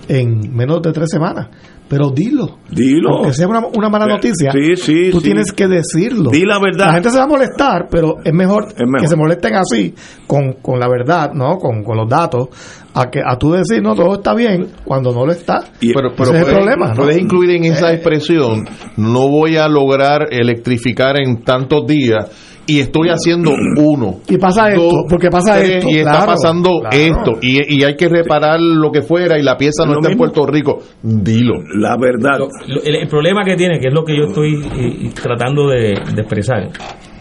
en 0.07 0.55
menos 0.55 0.81
de 0.81 0.91
tres 0.91 1.09
semanas. 1.09 1.47
Pero 1.89 2.11
dilo. 2.11 2.59
Dilo. 2.69 3.17
Aunque 3.17 3.33
sea 3.33 3.47
una, 3.47 3.65
una 3.65 3.89
mala 3.89 4.05
noticia, 4.05 4.51
sí, 4.51 4.75
sí, 4.75 5.09
tú 5.11 5.21
tienes 5.21 5.51
que 5.51 5.67
decirlo. 5.67 6.29
Di 6.29 6.45
la 6.45 6.59
verdad. 6.59 6.87
La 6.87 6.93
gente 6.93 7.09
se 7.09 7.17
va 7.17 7.23
a 7.23 7.27
molestar, 7.27 7.87
pero 7.89 8.17
es 8.23 8.31
mejor, 8.31 8.67
que 8.75 9.07
se 9.07 9.15
molesten 9.15 9.55
así, 9.55 9.95
con, 10.27 10.53
con 10.61 10.79
la 10.79 10.87
verdad, 10.87 11.31
¿no? 11.33 11.57
Con, 11.57 11.83
con 11.83 11.97
los 11.97 12.07
datos, 12.07 12.49
a 12.93 13.09
que 13.09 13.21
a 13.25 13.37
tú 13.37 13.51
decir, 13.53 13.81
no, 13.81 13.95
todo 13.95 14.15
está 14.15 14.35
bien, 14.35 14.67
cuando 14.85 15.11
no 15.11 15.25
lo 15.25 15.31
está. 15.31 15.63
pero, 15.79 16.13
pero 16.15 16.35
es 16.35 16.47
el 16.47 16.53
problema. 16.55 16.93
Puedes 16.93 17.17
incluir 17.17 17.51
en 17.51 17.65
esa 17.65 17.91
eh. 17.91 17.95
expresión, 17.95 18.67
no 18.97 19.27
voy 19.27 19.57
a 19.57 19.67
lograr 19.67 20.27
electrificar 20.31 21.19
en 21.19 21.43
tantos 21.43 21.87
días 21.87 22.48
y 22.69 22.79
estoy 22.79 23.09
haciendo 23.09 23.51
uno. 23.77 24.19
Y 24.27 24.37
pasa 24.37 24.69
esto, 24.69 25.05
porque 25.09 25.29
pasa 25.29 25.59
esto. 25.59 25.89
Y 25.89 25.97
está 25.97 26.23
pasando 26.25 26.83
esto, 26.91 27.39
y, 27.41 27.79
y, 27.79 27.83
hay 27.83 27.95
que 27.95 28.07
reparar 28.07 28.59
lo 28.59 28.91
que 28.91 29.01
fuera 29.01 29.39
y 29.39 29.43
la 29.43 29.57
pieza 29.57 29.85
no 29.85 29.93
está 29.93 30.11
en 30.11 30.17
Puerto 30.17 30.45
Rico. 30.45 30.77
Dilo. 31.01 31.55
La 31.79 31.97
verdad. 31.97 32.47
el, 32.83 33.07
problema 33.07 33.43
que 33.43 33.55
tiene, 33.55 33.79
que 33.79 33.87
es 33.87 33.93
lo 33.93 34.03
que 34.03 34.15
yo 34.15 34.25
estoy 34.25 34.53
eh, 34.77 35.09
tratando 35.19 35.67
de, 35.67 35.93
expresar, 35.93 36.69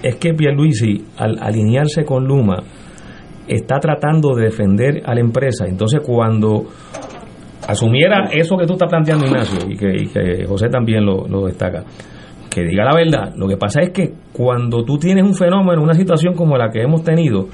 es 0.02 0.16
que 0.16 0.34
Pierluisi, 0.34 1.02
al 1.16 1.38
alinearse 1.40 2.04
con 2.04 2.26
Luma, 2.26 2.62
está 3.46 3.78
tratando 3.80 4.34
de 4.34 4.44
defender 4.44 5.02
a 5.06 5.14
la 5.14 5.20
empresa. 5.20 5.64
Entonces, 5.66 6.02
cuando 6.04 6.66
asumiera 7.66 8.28
eso 8.32 8.56
que 8.58 8.66
tú 8.66 8.74
estás 8.74 8.90
planteando, 8.90 9.24
Ignacio, 9.24 9.58
y 9.66 9.76
que, 9.76 10.44
José 10.46 10.68
también 10.68 11.06
lo, 11.06 11.26
lo 11.26 11.46
destaca, 11.46 11.84
diga 12.64 12.84
la 12.84 12.94
verdad. 12.94 13.34
Lo 13.36 13.48
que 13.48 13.56
pasa 13.56 13.80
es 13.82 13.90
que 13.90 14.12
cuando 14.32 14.84
tú 14.84 14.98
tienes 14.98 15.24
un 15.24 15.34
fenómeno, 15.34 15.82
una 15.82 15.94
situación 15.94 16.34
como 16.34 16.56
la 16.56 16.70
que 16.70 16.82
hemos 16.82 17.02
tenido, 17.02 17.48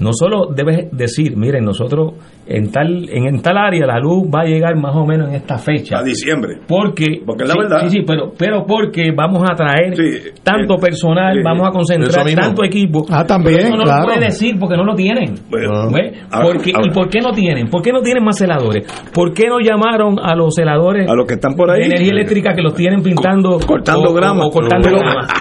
no 0.00 0.12
solo 0.12 0.52
debes 0.52 0.90
decir, 0.90 1.36
miren, 1.36 1.64
nosotros 1.64 2.14
en 2.52 2.70
tal 2.70 3.08
en, 3.08 3.40
tal 3.40 3.56
área 3.56 3.86
la 3.86 3.98
luz 3.98 4.28
va 4.32 4.42
a 4.42 4.44
llegar 4.44 4.76
más 4.76 4.94
o 4.94 5.06
menos 5.06 5.28
en 5.28 5.36
esta 5.36 5.58
fecha. 5.58 5.98
A 5.98 6.02
diciembre. 6.02 6.58
Porque, 6.66 7.22
porque 7.24 7.44
es 7.44 7.48
la 7.48 7.54
verdad. 7.56 7.78
Sí, 7.88 7.98
sí, 7.98 8.04
pero, 8.06 8.32
pero 8.36 8.64
porque 8.66 9.10
vamos 9.16 9.42
a 9.48 9.54
traer 9.54 9.94
tanto 10.42 10.76
personal, 10.76 11.40
vamos 11.42 11.68
a 11.68 11.70
concentrar 11.70 12.26
tanto 12.34 12.64
equipo. 12.64 13.04
Ah, 13.10 13.24
también, 13.24 13.60
eso 13.60 13.76
no 13.76 13.84
lo 13.84 14.04
puede 14.04 14.26
decir 14.26 14.56
porque 14.58 14.76
no 14.76 14.84
lo 14.84 14.94
tienen. 14.94 15.34
porque, 15.48 16.70
¿Y 16.70 16.90
por 16.90 17.08
qué 17.08 17.20
no 17.20 17.32
tienen? 17.32 17.68
¿Por 17.68 17.82
qué 17.82 17.92
no 17.92 18.00
tienen 18.02 18.24
más 18.24 18.38
celadores? 18.38 18.86
¿Por 19.12 19.32
qué 19.32 19.48
no 19.48 19.58
llamaron 19.60 20.18
a 20.22 20.34
los 20.34 20.54
celadores 20.54 21.08
a 21.08 21.14
los 21.14 21.26
que 21.26 21.34
están 21.34 21.54
por 21.54 21.70
ahí 21.70 21.80
de 21.80 21.86
energía 21.86 22.10
eléctrica 22.12 22.54
que 22.54 22.62
los 22.62 22.74
tienen 22.74 23.02
pintando 23.02 23.58
cortando 23.66 24.12
grama 24.12 24.44
cortando 24.50 24.88
pero, 24.88 24.98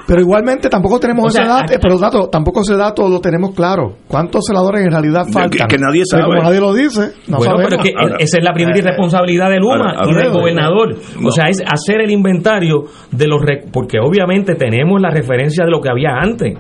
pero, 0.08 0.22
igualmente 0.22 0.70
tampoco 0.70 1.00
tenemos 1.00 1.36
ese 1.36 1.46
dato, 1.46 1.74
pero 1.82 1.98
dato, 1.98 2.30
tampoco 2.30 2.62
ese 2.62 2.76
dato 2.76 3.08
lo 3.10 3.20
tenemos 3.20 3.54
claro. 3.54 3.96
¿Cuántos 4.08 4.46
celadores 4.46 4.84
en 4.84 4.92
realidad 4.92 5.26
faltan? 5.32 5.68
Que, 5.68 5.78
nadie 5.78 6.04
sabe. 6.06 6.24
como 6.24 6.42
nadie 6.42 6.60
lo 6.60 6.74
dice 6.74 7.01
bueno, 7.28 7.56
pero 7.58 7.76
es 7.78 7.84
que 7.84 7.94
esa 8.20 8.38
es 8.38 8.44
la 8.44 8.54
primera 8.54 8.78
irresponsabilidad 8.78 9.50
de 9.50 9.58
Luma 9.58 9.96
y 10.08 10.14
del 10.14 10.32
gobernador. 10.32 10.96
O 11.24 11.32
sea, 11.32 11.50
es 11.50 11.62
hacer 11.62 12.02
el 12.02 12.12
inventario 12.12 12.86
de 13.12 13.28
los... 13.28 13.42
Porque 13.72 13.98
obviamente 14.00 14.56
tenemos 14.56 15.02
la 15.02 15.10
referencia 15.10 15.66
de 15.66 15.72
lo 15.72 15.82
que 15.82 15.90
había 15.90 16.16
antes. 16.20 16.58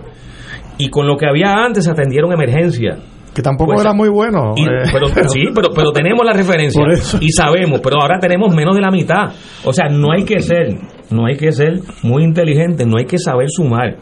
Y 0.77 0.89
con 0.89 1.07
lo 1.07 1.15
que 1.17 1.27
había 1.27 1.53
antes 1.53 1.85
se 1.85 1.91
atendieron 1.91 2.31
emergencias. 2.33 2.99
Que 3.33 3.41
tampoco 3.41 3.71
pues, 3.71 3.81
era 3.81 3.93
muy 3.93 4.09
bueno. 4.09 4.53
Eh. 4.57 4.89
pero, 4.91 5.07
sí, 5.29 5.43
pero, 5.55 5.69
pero 5.73 5.91
tenemos 5.93 6.25
la 6.25 6.33
referencia 6.33 6.83
y 7.21 7.29
sabemos, 7.29 7.79
pero 7.81 8.01
ahora 8.01 8.19
tenemos 8.19 8.53
menos 8.53 8.75
de 8.75 8.81
la 8.81 8.91
mitad. 8.91 9.31
O 9.63 9.71
sea, 9.71 9.87
no 9.87 10.11
hay 10.11 10.25
que 10.25 10.41
ser, 10.41 10.75
no 11.11 11.27
hay 11.27 11.37
que 11.37 11.51
ser 11.53 11.79
muy 12.03 12.23
inteligente, 12.23 12.85
no 12.85 12.97
hay 12.97 13.05
que 13.05 13.17
saber 13.17 13.47
sumar. 13.49 13.95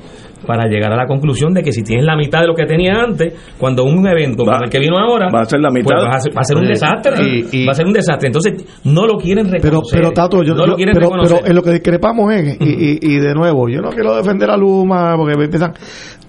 Para 0.45 0.67
llegar 0.69 0.91
a 0.93 0.95
la 0.95 1.05
conclusión 1.05 1.53
de 1.53 1.61
que 1.61 1.71
si 1.71 1.83
tienes 1.83 2.05
la 2.05 2.15
mitad 2.15 2.41
de 2.41 2.47
lo 2.47 2.55
que 2.55 2.65
tenía 2.65 2.93
antes, 2.93 3.33
cuando 3.57 3.83
un 3.83 4.07
evento 4.07 4.43
como 4.45 4.57
el 4.63 4.69
que 4.69 4.79
vino 4.79 4.97
ahora, 4.97 5.27
va 5.33 5.41
a 5.41 5.45
ser 5.45 5.59
la 5.59 5.69
mitad. 5.69 5.89
pues 5.95 6.05
va, 6.07 6.15
a 6.15 6.19
ser, 6.19 6.35
va 6.35 6.41
a 6.41 6.43
ser 6.43 6.57
un 6.57 6.67
desastre. 6.67 7.13
Y- 7.25 7.61
y- 7.61 7.65
va 7.65 7.71
a 7.71 7.75
ser 7.75 7.85
un 7.85 7.93
desastre. 7.93 8.27
Entonces, 8.27 8.65
no 8.83 9.05
lo 9.05 9.17
quieren 9.17 9.45
Pero, 9.49 9.61
reconocer. 9.63 9.99
pero 9.99 10.11
Tato, 10.11 10.43
yo, 10.43 10.53
no 10.55 10.65
lo 10.65 10.75
quieren 10.75 10.93
pero, 10.95 11.07
reconocer. 11.07 11.37
pero 11.37 11.47
en 11.49 11.55
lo 11.55 11.61
que 11.61 11.71
discrepamos 11.71 12.33
es, 12.33 12.57
y, 12.59 12.65
y, 12.65 12.99
y 13.01 13.19
de 13.19 13.33
nuevo, 13.33 13.69
yo 13.69 13.81
no 13.81 13.89
quiero 13.89 14.15
defender 14.15 14.49
a 14.49 14.57
Luma 14.57 15.15
porque 15.17 15.37
me 15.37 15.45
empiezan, 15.45 15.73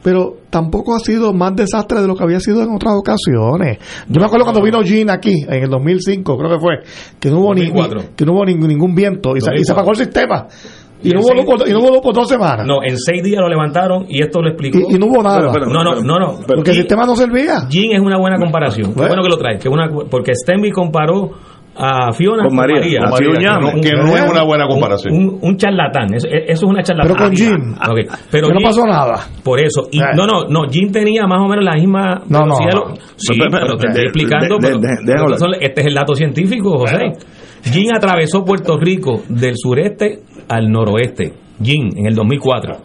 pero 0.03 0.35
tampoco 0.51 0.95
ha 0.97 0.99
sido 0.99 1.32
más 1.32 1.55
desastre 1.55 2.01
de 2.01 2.07
lo 2.09 2.15
que 2.16 2.24
había 2.24 2.41
sido 2.41 2.62
en 2.62 2.70
otras 2.74 2.95
ocasiones. 2.97 3.78
Yo 4.09 4.19
me 4.20 4.24
acuerdo 4.27 4.45
cuando 4.45 4.62
vino 4.62 4.81
Gin 4.82 5.11
aquí, 5.11 5.35
en 5.47 5.62
el 5.62 5.69
2005, 5.70 6.37
creo 6.39 6.51
que 6.51 6.59
fue, 6.59 6.74
que 7.20 7.31
no 7.31 7.41
hubo, 7.41 7.55
ni, 7.55 7.66
2004. 7.66 8.16
que 8.16 8.24
no 8.24 8.32
hubo 8.32 8.45
ningún, 8.45 8.69
ningún 8.69 8.95
viento 8.95 9.37
y 9.37 9.41
se, 9.41 9.51
y 9.55 9.65
se 9.65 9.73
2004. 9.73 9.74
apagó 9.74 9.91
el 9.91 9.97
sistema. 9.97 10.47
Y, 11.02 11.10
Y 11.10 11.12
no 11.12 11.22
seis- 11.22 11.44
por, 11.47 11.66
y 11.68 11.72
no 11.72 11.78
luz 11.81 12.01
por 12.02 12.14
dos 12.14 12.28
semanas. 12.28 12.66
No, 12.66 12.82
en 12.82 12.97
seis 12.98 13.22
días 13.22 13.40
lo 13.40 13.48
levantaron 13.48 14.05
y 14.09 14.22
esto 14.22 14.40
lo 14.43 14.48
explicó. 14.51 14.78
Y- 14.78 14.97
y 14.97 14.98
no 14.98 15.06
hubo 15.06 15.22
nada. 15.22 15.40
no, 15.40 15.82
no, 15.82 15.94
no, 16.02 16.18
no. 16.18 16.39
porque 16.47 16.70
el 16.70 16.77
sistema 16.77 17.06
no 17.06 17.16
servía. 17.16 17.66
Jin 17.70 17.93
es 17.93 18.01
una 18.01 18.18
buena 18.18 18.36
comparación. 18.39 18.93
Qué 18.94 19.01
Bueno. 19.01 19.22
que 19.22 19.28
lo 19.28 19.36
trae. 19.39 19.59
Que 19.59 19.68
una, 19.68 19.89
porque 20.10 20.32
Stenby 20.35 20.70
comparó 20.70 21.31
a 21.82 22.12
Fiona 22.12 22.43
Con 22.44 22.56
María, 22.56 23.01
con 23.01 23.10
María, 23.10 23.31
que 23.31 23.36
que 23.36 23.47
no- 23.47 23.81
que 23.81 23.93
no 23.93 24.16
es 24.16 24.31
una 24.31 24.43
buena 24.43 24.66
comparación. 24.66 25.14
Un, 25.14 25.39
un 25.40 25.56
charlatán. 25.56 26.12
Eso, 26.12 26.28
eso 26.28 26.52
es 26.52 26.62
una 26.64 26.82
charlatán. 26.82 27.14
Pero 27.16 27.24
con 27.28 27.35
Jin. 27.36 27.72
Ok. 27.72 28.18
Pero 28.31 28.48
que 28.48 28.55
no 28.55 28.60
pasó 28.60 28.85
nada. 28.85 29.20
Por 29.43 29.60
eso. 29.60 29.82
Y, 29.90 30.01
Eh. 30.01 30.05
no, 30.14 30.27
no, 30.27 30.44
no. 30.48 30.68
Jin 30.68 30.93
tenía 30.93 31.27
más 31.27 31.40
o 31.40 31.48
menos 31.48 31.64
la 31.64 31.74
misma 31.77 32.22
No, 32.28 32.40
no, 32.40 32.47
no. 32.47 32.94
Sí, 33.16 33.39
Pero, 33.39 33.51
pero, 33.51 33.66
pero 33.66 33.77
te 33.78 33.86
estoy 33.89 34.02
explicando. 34.05 34.56
de- 34.56 34.60
pero- 34.60 34.78
de- 34.81 34.89
de- 34.89 34.97
pero 35.06 35.18
déjalo. 35.22 35.39
son- 35.39 35.55
este 35.60 35.81
es 35.81 35.86
el 35.86 35.94
dato 35.94 36.14
científico, 36.14 36.78
José. 36.81 36.98
Jin 37.62 37.94
atravesó 37.94 38.44
Puerto 38.44 38.77
Rico 38.78 39.22
del 39.28 39.55
sureste 39.56 40.20
al 40.51 40.70
noroeste. 40.70 41.32
Jin, 41.62 41.97
en 41.97 42.06
el 42.06 42.14
2004. 42.14 42.77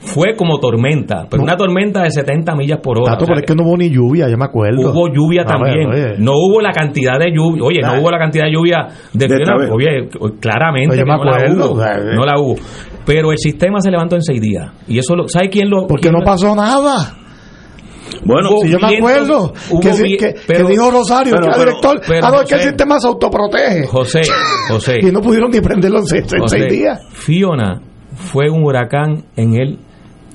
Fue 0.00 0.34
como 0.36 0.58
tormenta, 0.58 1.26
pero 1.30 1.42
una 1.42 1.56
tormenta 1.56 2.02
de 2.02 2.10
70 2.10 2.54
millas 2.56 2.78
por 2.82 2.98
hora. 2.98 3.12
Tato, 3.12 3.24
O 3.24 3.26
sea, 3.26 3.34
pero 3.36 3.40
es 3.46 3.50
que 3.50 3.54
no 3.54 3.66
hubo 3.66 3.76
ni 3.78 3.88
lluvia, 3.88 4.28
yo 4.28 4.36
me 4.36 4.44
acuerdo. 4.44 4.90
Hubo 4.90 5.08
lluvia 5.08 5.46
también. 5.46 5.88
ver. 5.88 6.20
No 6.20 6.32
hubo 6.32 6.60
la 6.60 6.72
cantidad 6.72 7.18
de 7.18 7.32
lluvia. 7.34 7.62
Oye, 7.64 7.80
no 7.80 8.00
hubo 8.02 8.10
la 8.10 8.18
cantidad 8.18 8.44
de 8.44 8.52
lluvia 8.52 8.86
de 9.14 9.26
De. 9.26 9.70
Oye, 9.72 10.08
claramente 10.40 10.96
que 10.96 11.04
me 11.04 11.16
no 11.16 11.24
la 11.24 11.30
acuerdo, 11.36 11.72
hubo. 11.72 11.82
eh. 11.82 12.14
No 12.14 12.26
la 12.26 12.38
hubo. 12.38 12.54
Pero 13.06 13.32
el 13.32 13.38
sistema 13.38 13.80
se 13.80 13.90
levantó 13.90 14.16
en 14.16 14.22
seis 14.22 14.42
días. 14.42 14.70
Y 14.86 14.98
eso 14.98 15.16
lo. 15.16 15.26
¿Sabe 15.26 15.48
quién 15.48 15.70
lo.? 15.70 15.86
Porque 15.86 16.02
quién 16.02 16.12
no 16.12 16.18
lo- 16.20 16.24
pasó 16.26 16.54
nada. 16.54 17.14
Bueno, 18.24 18.50
Si 18.62 18.68
yo 18.70 18.78
me 18.78 18.96
acuerdo 18.96 19.52
que, 19.80 19.92
sí- 19.92 20.02
vi- 20.02 20.16
que, 20.16 20.34
pero- 20.46 20.66
que 20.66 20.72
dijo 20.72 20.90
Rosario, 20.90 21.32
pero- 21.34 21.42
que 21.46 21.48
era 21.50 21.58
director, 21.64 22.00
pero, 22.06 22.26
ah, 22.26 22.30
no, 22.30 22.40
es 22.42 22.48
que 22.48 22.54
el 22.54 22.60
José. 22.60 22.68
sistema 22.70 23.00
se 23.00 23.06
autoprotege. 23.08 23.86
José, 23.86 24.20
José. 24.68 24.98
Y 25.02 25.06
no 25.12 25.20
pudieron 25.20 25.50
ni 25.50 25.60
prenderlo 25.60 25.98
en 26.00 26.06
seis, 26.06 26.24
José, 26.38 26.58
seis 26.58 26.72
días. 26.72 27.00
Fiona 27.10 27.80
fue 28.14 28.48
un 28.50 28.64
huracán 28.64 29.24
en 29.36 29.54
el 29.54 29.78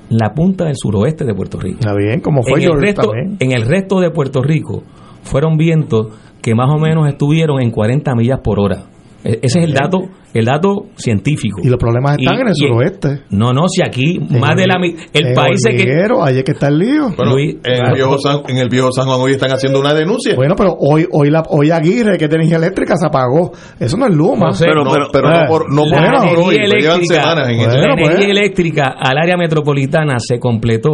la 0.10 0.34
punta 0.34 0.66
del 0.66 0.76
suroeste 0.76 1.24
de 1.24 1.34
Puerto 1.36 1.60
Rico. 1.60 1.78
Está 1.82 1.94
bien, 1.96 2.20
como 2.22 2.42
fue 2.42 2.60
en 2.64 2.72
el, 2.72 2.82
resto, 2.82 3.02
también. 3.12 3.38
en 3.40 3.52
el 3.52 3.68
resto 3.68 4.00
de 4.00 4.10
Puerto 4.10 4.42
Rico 4.42 4.82
fueron 5.24 5.56
vientos 5.56 6.08
que 6.42 6.56
más 6.56 6.68
o 6.74 6.80
menos 6.80 7.08
estuvieron 7.08 7.62
en 7.62 7.70
40 7.70 8.16
millas 8.16 8.40
por 8.44 8.60
hora. 8.60 8.86
E- 9.24 9.40
Ese 9.42 9.60
es 9.60 9.66
el 9.66 9.74
dato, 9.74 9.98
el 10.34 10.46
dato 10.46 10.86
científico. 10.96 11.60
Y 11.62 11.68
los 11.68 11.78
problemas 11.78 12.18
están 12.18 12.38
Y- 12.38 12.42
en 12.42 12.48
el 12.48 12.54
suroeste. 12.56 13.22
No, 13.32 13.52
no, 13.52 13.68
si 13.68 13.82
aquí 13.86 14.18
más 14.20 14.56
de 14.56 14.66
la 14.66 14.76
el 15.14 15.34
país 15.34 15.60
es 15.68 15.84
que 15.84 15.92
ahí 16.24 16.38
es 16.38 16.44
que 16.44 16.52
está 16.54 16.68
el 16.70 16.78
lío. 16.80 17.10
Bueno, 17.18 17.34
Luis, 17.34 17.58
en, 17.64 17.86
el 17.86 17.94
viejo 17.96 18.18
San, 18.18 18.42
en 18.48 18.58
el 18.58 18.70
viejo 18.70 18.92
San 18.94 19.08
Juan 19.08 19.20
hoy 19.20 19.32
están 19.34 19.52
haciendo 19.52 19.80
una 19.82 19.94
denuncia. 19.94 20.36
Bueno, 20.36 20.56
pero 20.56 20.74
hoy 20.80 21.06
hoy 21.12 21.30
la 21.30 21.44
hoy 21.50 21.70
Aguirre, 21.72 22.18
que 22.18 22.26
es 22.26 22.30
de 22.30 22.36
energía 22.38 22.58
eléctrica, 22.58 22.96
se 22.96 23.08
apagó. 23.08 23.52
Eso 23.80 23.98
no 23.98 24.08
es 24.08 24.14
Luma. 24.16 24.48
José, 24.52 24.66
pero, 24.68 24.84
no, 24.86 24.92
pero, 24.92 25.06
pero 25.12 25.30
eh, 25.30 25.40
no 25.42 25.48
por, 25.48 25.74
no 25.74 25.82
por, 25.84 25.92
la 25.92 26.02
no 26.02 26.18
por 26.18 26.24
energía 26.28 26.46
hoy, 26.46 26.56
eléctrica, 26.56 27.14
semanas 27.22 27.50
en 27.50 27.58
Bueno, 27.58 27.88
la 27.88 27.96
pues. 27.96 28.10
energía 28.10 28.32
eléctrica 28.32 28.84
al 28.98 29.18
área 29.18 29.36
metropolitana 29.38 30.16
se 30.20 30.40
completó 30.40 30.92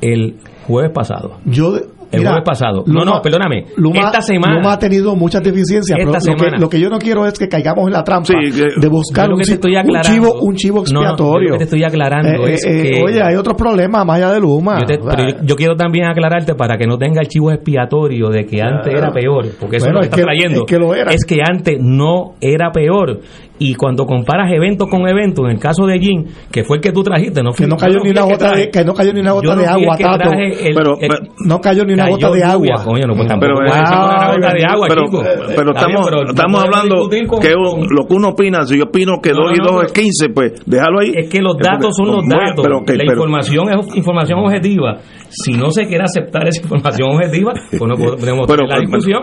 el 0.00 0.36
jueves 0.66 0.92
pasado. 0.94 1.38
Yo, 1.44 1.76
El 2.12 2.22
jueves 2.26 2.42
pasado. 2.44 2.84
No, 2.86 3.04
no, 3.04 3.20
perdóname. 3.22 3.64
Luma, 3.76 4.00
Esta 4.00 4.20
semana. 4.22 4.56
Luma 4.56 4.72
ha 4.74 4.78
tenido 4.78 5.16
muchas 5.16 5.42
deficiencias, 5.42 5.98
Esta 5.98 6.10
pero 6.10 6.12
lo 6.12 6.34
que, 6.36 6.44
semana. 6.44 6.58
lo 6.58 6.68
que 6.68 6.80
yo 6.80 6.88
no 6.90 6.98
quiero 6.98 7.26
es 7.26 7.38
que 7.38 7.48
caigamos 7.48 7.86
en 7.86 7.92
la 7.94 8.04
trampa 8.04 8.26
Sí, 8.26 8.34
que- 8.52 8.80
de 8.80 8.88
buscar 8.88 9.32
un, 9.32 9.40
estoy 9.40 9.72
un 9.72 9.78
aclarando- 9.78 10.02
chivo 10.12 10.40
un 10.42 10.54
chivo 10.54 10.76
No, 10.78 10.82
no, 10.82 11.00
yo 11.00 11.00
expiatorio. 11.08 11.48
lo 11.48 11.52
que 11.54 11.58
te 11.58 11.64
estoy 11.64 11.84
aclarando 11.84 12.46
Eh, 12.46 12.54
es 12.54 12.64
eh, 12.66 12.82
que- 12.82 13.02
Oye, 13.02 13.22
hay 13.22 13.34
otros 13.36 13.56
problemas 13.56 14.04
más 14.06 14.16
allá 14.16 14.32
de 14.32 14.40
Luma. 14.40 14.78
Yo, 14.80 14.86
te- 14.86 14.98
pero 14.98 15.28
yo, 15.28 15.36
yo 15.42 15.56
quiero 15.56 15.74
también 15.76 16.06
aclararte 16.06 16.54
para 16.54 16.76
que 16.76 16.86
no 16.86 16.98
tenga 16.98 17.20
el 17.20 17.28
chivo 17.28 17.50
expiatorio 17.50 18.28
de 18.28 18.44
que 18.46 18.60
antes 18.62 18.92
era 18.94 19.10
peor, 19.10 19.46
porque 19.58 19.76
eso 19.76 19.86
Bueno, 19.86 20.00
es 20.00 20.06
lo 20.06 20.10
que- 20.14 20.20
está 20.20 20.30
trayendo. 20.30 20.60
es 20.60 20.66
que 20.70 20.78
lo 20.78 20.94
era. 20.94 21.12
Es 21.12 21.24
que 21.24 21.38
antes 21.42 21.78
no 21.80 22.34
era 22.40 22.70
peor. 22.72 23.20
Y 23.64 23.74
cuando 23.74 24.04
comparas 24.06 24.50
evento 24.52 24.86
con 24.88 25.06
evento, 25.08 25.44
en 25.46 25.52
el 25.52 25.58
caso 25.60 25.86
de 25.86 25.98
Jin, 26.00 26.26
que 26.50 26.64
fue 26.64 26.78
el 26.78 26.82
que 26.82 26.90
tú 26.90 27.02
trajiste, 27.04 27.42
no 27.42 27.50
que 27.52 27.58
fui- 27.58 27.66
no 27.66 27.76
yo 27.76 27.80
cayó 27.80 28.00
ni 28.02 28.12
que 28.12 28.20
gota 28.20 28.52
de 28.56 28.70
que 28.70 28.84
no 28.84 28.92
cayó 28.94 29.12
ni 29.12 29.20
una 29.20 29.32
gota 29.32 29.54
no 29.54 29.60
de 29.60 29.66
agua, 29.66 29.96
Tato. 29.96 30.30
el- 30.32 30.74
Pero- 30.74 30.98
el- 31.00 31.08
pero- 31.08 31.32
No 31.46 31.60
cayó 31.60 31.84
ni 31.84 31.92
una 31.94 32.08
gota 32.08 32.30
de 32.30 32.42
agua. 32.42 32.82
coño, 32.84 33.06
no, 33.06 33.14
pues 33.14 33.28
Pero, 33.38 33.54
puede 33.54 33.68
ser 33.70 33.78
una 33.78 34.32
gota 34.34 34.52
de 34.52 34.58
pero- 34.58 34.72
agua, 34.72 34.86
pero, 34.88 35.02
chico. 35.04 35.22
pero 35.22 35.70
Está 35.72 35.86
bien, 35.86 35.98
estamos, 36.00 36.28
estamos 36.30 36.64
hablando 36.64 36.94
con- 37.28 37.40
que 37.40 37.52
con- 37.54 37.86
lo 37.90 38.06
que 38.06 38.14
uno 38.14 38.28
opina, 38.30 38.62
si 38.66 38.78
yo 38.78 38.84
opino 38.84 39.20
que 39.22 39.30
No, 39.30 39.36
2 39.42 39.52
y 39.54 39.58
no, 39.58 39.64
2 39.64 39.74
pero- 39.76 39.86
es 39.86 39.92
15, 39.92 40.28
pues 40.30 40.52
déjalo 40.66 41.00
ahí. 41.00 41.12
Es 41.16 41.28
que 41.30 41.40
los 41.40 41.56
datos 41.56 41.94
son 41.96 42.06
los 42.08 42.26
datos. 42.26 42.66
la 42.66 43.04
información 43.04 43.68
es 43.70 43.96
información 43.96 44.38
objetiva. 44.40 44.98
Si 45.28 45.52
no 45.52 45.70
se 45.70 45.86
quiere 45.86 46.04
aceptar 46.04 46.46
esa 46.48 46.60
información 46.62 47.10
objetiva, 47.14 47.52
pues 47.70 47.80
no 47.88 47.94
podemos 47.96 48.46
tener 48.46 48.68
la 48.68 48.80
discusión. 48.80 49.22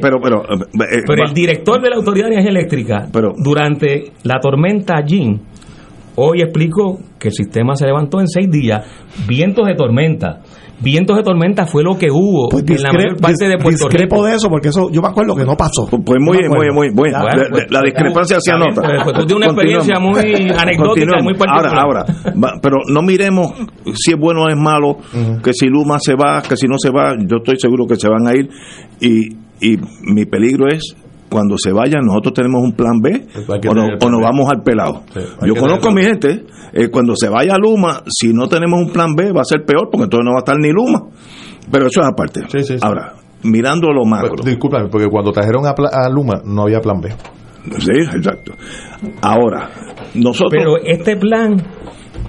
pero, 0.00 0.16
pero, 0.22 0.42
eh, 0.42 1.22
el 1.28 1.34
director 1.34 1.80
de 1.80 1.90
la 1.90 1.96
Autoridad 1.96 2.26
de 2.28 2.32
Energía 2.34 2.50
Eléctrica, 2.50 3.06
Pero- 3.12 3.32
durante 3.78 4.12
la 4.22 4.40
tormenta 4.40 5.02
Jin, 5.06 5.40
hoy 6.16 6.42
explicó 6.42 6.98
que 7.18 7.28
el 7.28 7.34
sistema 7.34 7.74
se 7.76 7.86
levantó 7.86 8.20
en 8.20 8.28
seis 8.28 8.50
días. 8.50 8.86
Vientos 9.26 9.66
de 9.66 9.74
tormenta. 9.74 10.40
Vientos 10.80 11.16
de 11.16 11.22
tormenta 11.22 11.66
fue 11.66 11.82
lo 11.84 11.96
que 11.96 12.10
hubo 12.10 12.48
Pues 12.50 12.64
en 12.68 12.82
la 12.82 12.92
mayor 12.92 13.16
parte 13.20 13.46
de 13.48 13.56
Puerto 13.56 13.86
discrepo 13.88 14.16
Rico. 14.16 14.26
de 14.26 14.34
eso, 14.34 14.48
porque 14.50 14.68
eso 14.68 14.90
yo 14.90 15.00
me 15.00 15.08
acuerdo 15.08 15.34
que 15.36 15.44
no 15.44 15.56
pasó. 15.56 15.86
Pues 15.86 16.20
muy 16.20 16.36
bien, 16.38 16.50
muy 16.50 16.60
bien, 16.62 16.74
muy 16.74 16.86
bien. 16.88 16.96
Bueno, 16.96 17.18
La- 17.24 17.30
pues, 17.48 17.70
la, 17.70 17.80
pues, 17.80 17.92
discrepancia 17.92 18.36
se 18.40 18.52
anota. 18.52 18.82
pues, 18.82 19.02
pues 19.04 19.16
tú 19.18 19.26
tienes 19.26 19.36
una 19.36 19.46
experiencia 19.46 20.00
muy 20.00 20.50
anecdótica, 20.58 21.22
muy 21.22 21.34
particular. 21.34 21.78
Ahora, 21.78 22.04
ahora, 22.04 22.58
pero 22.60 22.78
no 22.92 23.02
miremos 23.02 23.52
si 23.94 24.12
es 24.12 24.18
bueno 24.18 24.42
o 24.42 24.48
es 24.48 24.56
malo, 24.56 24.98
que 25.42 25.52
si 25.54 25.66
Luma 25.68 25.98
se 26.00 26.14
va, 26.16 26.42
que 26.42 26.56
si 26.56 26.66
no 26.66 26.74
se 26.78 26.90
va, 26.90 27.14
yo 27.18 27.36
estoy 27.38 27.56
seguro 27.58 27.86
que 27.86 27.96
se 27.96 28.08
van 28.08 28.26
a 28.26 28.34
ir. 28.34 28.50
Y, 29.00 29.28
y 29.60 29.78
mi 30.02 30.26
peligro 30.26 30.66
es 30.68 30.96
cuando 31.34 31.56
se 31.58 31.72
vayan, 31.72 32.04
nosotros 32.06 32.32
tenemos 32.34 32.62
un 32.62 32.72
plan 32.72 33.00
B 33.02 33.26
o, 33.70 33.74
no- 33.74 33.82
o 34.06 34.10
nos 34.10 34.20
vamos 34.22 34.48
al 34.50 34.62
pelado. 34.62 35.02
Sí, 35.12 35.20
yo 35.46 35.54
conozco 35.60 35.88
a 35.88 35.92
mi 35.92 36.02
gente, 36.02 36.44
eh, 36.72 36.88
cuando 36.90 37.14
se 37.16 37.28
vaya 37.28 37.56
Luma, 37.58 38.02
si 38.08 38.32
no 38.32 38.46
tenemos 38.48 38.80
un 38.80 38.92
plan 38.92 39.14
B, 39.14 39.32
va 39.32 39.40
a 39.40 39.44
ser 39.44 39.64
peor 39.64 39.88
porque 39.90 40.04
entonces 40.04 40.24
no 40.24 40.30
va 40.32 40.38
a 40.38 40.44
estar 40.46 40.56
ni 40.58 40.70
Luma. 40.70 41.00
Pero 41.70 41.86
eso 41.86 42.00
es 42.00 42.06
aparte. 42.06 42.42
Sí, 42.48 42.62
sí, 42.62 42.74
sí. 42.78 42.80
Ahora, 42.80 43.14
mirando 43.42 43.90
lo 43.92 44.04
macro. 44.04 44.34
Pues, 44.36 44.46
discúlpame, 44.46 44.88
porque 44.88 45.08
cuando 45.08 45.32
trajeron 45.32 45.66
a, 45.66 45.74
Pla- 45.74 45.90
a 45.92 46.08
Luma 46.08 46.40
no 46.44 46.62
había 46.62 46.80
plan 46.80 47.00
B. 47.00 47.10
Sí, 47.78 47.92
exacto. 48.14 48.52
Ahora, 49.22 49.70
nosotros. 50.14 50.52
Pero 50.52 50.76
este 50.78 51.16
plan. 51.16 51.56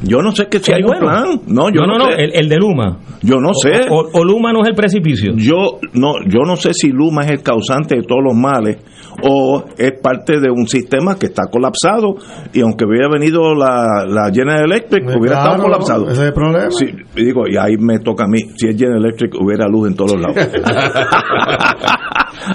Yo 0.08 0.22
no 0.22 0.32
sé 0.32 0.48
que 0.48 0.60
si 0.60 0.72
es 0.72 0.78
hay 0.78 0.84
un 0.84 0.88
bueno. 0.90 1.06
plan. 1.06 1.42
No, 1.48 1.70
yo 1.70 1.82
no, 1.82 1.88
no, 1.88 1.98
no, 1.98 2.06
no, 2.06 2.12
sé. 2.16 2.24
el, 2.24 2.32
el 2.36 2.50
de 2.50 2.58
Luma. 2.58 3.00
yo 3.22 3.36
no 3.40 3.54
sé. 3.54 3.88
O, 3.90 4.08
o 4.14 4.24
Luma 4.24 4.52
no 4.54 4.62
es 4.64 4.70
el 4.70 4.76
precipicio. 4.76 5.34
yo 5.36 5.80
no, 5.94 6.14
yo 6.28 6.42
no 6.46 6.56
sé 6.56 6.74
si 6.74 6.90
Luma 6.92 7.24
es 7.24 7.32
el 7.32 7.42
causante 7.44 7.96
de 7.96 8.04
todos 8.04 8.22
los 8.24 8.36
males 8.36 8.78
o 9.24 9.64
es 9.78 9.94
parte 10.02 10.40
de 10.40 10.50
un 10.52 10.68
sistema 10.68 11.16
que 11.18 11.28
está 11.28 11.44
colapsado 11.50 12.16
y 12.54 12.62
aunque 12.62 12.86
hubiera 12.86 13.08
venido 13.10 13.54
la, 13.56 14.06
la 14.08 14.30
General 14.34 14.64
Electric 14.66 15.04
Pues 15.06 15.18
hubiera 15.18 15.38
estado 15.40 15.64
colapsado. 15.64 16.04
Ese 16.06 16.22
es 16.22 16.28
el 16.28 16.34
problema. 16.34 16.70
Sí, 16.72 16.88
digo, 17.16 17.48
y 17.48 17.58
ahí 17.58 17.78
me 17.80 18.00
toca 18.00 18.26
a 18.26 18.28
mí, 18.28 18.40
si 18.58 18.68
es 18.68 18.78
General 18.78 19.04
Electric 19.04 19.34
hubiera 19.40 19.68
luz 19.68 19.88
en 19.90 19.96
todos 19.96 20.20
lados. 20.20 20.36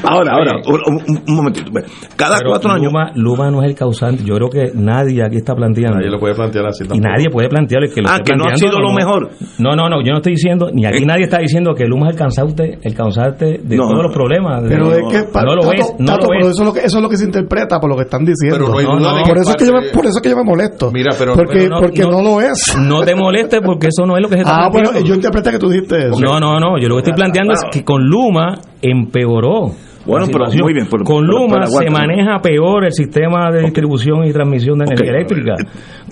ahora, 0.05 0.33
ahora, 0.33 0.53
un, 0.67 0.81
un- 1.09 1.23
un 1.29 1.35
momentito. 1.37 1.71
Cada 2.17 2.39
Pero 2.39 2.51
cuatro 2.51 2.71
años 2.73 2.93
Luma, 2.93 3.13
Luma 3.15 3.51
no 3.51 3.63
es 3.63 3.71
el 3.71 3.75
causante. 3.77 4.23
Yo 4.25 4.35
creo 4.37 4.49
que 4.51 4.71
nadie 4.75 5.23
aquí 5.25 5.37
está 5.37 5.55
planteando. 5.55 5.97
Nadie 5.99 6.11
lo 6.11 6.19
puede 6.19 6.35
plantear 6.35 6.67
así 6.67 6.85
y 6.85 6.89
tampoco. 6.89 7.09
nadie 7.09 7.31
puede 7.31 7.49
plantear 7.49 7.83
que 7.95 8.01
lo 8.03 8.09
Ah, 8.09 8.19
que 8.25 8.33
no 8.35 8.45
ha 8.45 8.57
sido 8.57 8.79
lo 8.79 8.93
mejor. 8.93 9.31
No, 9.59 9.75
no, 9.77 9.89
no, 9.89 10.03
yo 10.05 10.13
no 10.13 10.19
estoy 10.19 10.33
diciendo, 10.33 10.69
ni 10.73 10.87
aquí 10.87 11.05
nadie 11.05 11.25
está 11.25 11.39
diciendo 11.39 11.75
que 11.75 11.85
Luma 11.87 12.09
es 12.09 12.13
el 12.15 12.19
causante, 12.19 12.79
el 12.83 12.95
causante 12.95 13.59
de 13.63 13.77
No, 13.77 13.89
todos 13.89 14.03
los 14.05 14.13
problemas. 14.15 14.63
Pero 14.69 14.87
no, 14.87 14.93
es 14.93 15.03
que 15.13 15.23
pa- 15.33 15.43
no 15.43 15.55
lo 15.55 15.63
Tato, 15.63 15.71
ves, 15.77 15.95
no 15.99 16.07
Tato, 16.07 16.23
lo 16.23 16.29
pero 16.29 16.49
eso 16.51 16.63
es 16.63 16.67
lo 16.69 16.73
que 16.73 16.81
eso 16.81 16.97
es 16.99 17.03
lo 17.03 17.09
que 17.09 17.17
se 17.17 17.25
interpreta 17.25 17.79
por 17.81 17.91
lo 17.91 17.97
que 17.97 18.03
están 18.03 18.25
diciendo. 18.25 18.59
Pero 18.59 18.71
no 18.73 18.79
hay 18.79 18.85
No, 18.87 18.99
duda 18.99 19.11
no, 19.13 19.17
de 19.19 19.23
por 19.25 19.39
eso 19.39 19.51
es 19.51 19.57
que 19.57 19.67
yo 19.67 19.73
me, 19.73 19.83
por 19.91 20.07
eso 20.07 20.17
es 20.19 20.23
que 20.23 20.31
yo 20.31 20.37
me 20.37 20.45
molesto. 20.45 20.91
Mira, 20.93 21.11
pero- 21.19 21.35
porque 21.35 21.59
Pero 21.59 21.69
no- 21.75 21.81
porque 21.81 22.03
no, 22.03 22.11
no- 22.11 22.23
lo 22.23 22.41
es. 22.41 22.77
No 22.79 23.01
te 23.03 23.15
molestes 23.15 23.61
porque 23.65 23.89
eso 23.89 24.07
no 24.07 24.17
es 24.17 24.23
lo 24.23 24.29
que 24.29 24.35
se 24.37 24.41
está 24.43 24.65
Ah, 24.65 24.69
bueno, 24.71 24.91
yo 25.01 25.15
interpreté 25.15 25.51
que 25.53 25.59
tú 25.59 25.69
dijiste 25.71 26.09
eso. 26.09 26.21
No, 26.21 26.39
no, 26.41 26.59
no, 26.61 26.79
yo 26.79 26.89
lo 26.89 26.97
que 26.97 27.01
estoy 27.01 27.15
planteando 27.15 27.53
es 27.55 27.65
que 27.71 27.85
con 27.85 28.03
Luma 28.03 28.55
empeoró. 28.83 29.71
Bueno, 30.07 30.27
pero 30.33 30.47
muy 30.63 30.73
bien, 30.73 30.87
con 31.05 31.27
Luma 31.27 31.67
se 31.67 31.91
maneja 31.91 32.39
peor 32.41 32.87
el 32.87 32.93
sistema 32.93 33.51
de 33.53 33.61
distribución 33.65 34.25
y 34.25 34.33
transmisión 34.33 34.79
de 34.79 34.87
energía 34.87 35.11
eléctrica. 35.13 35.55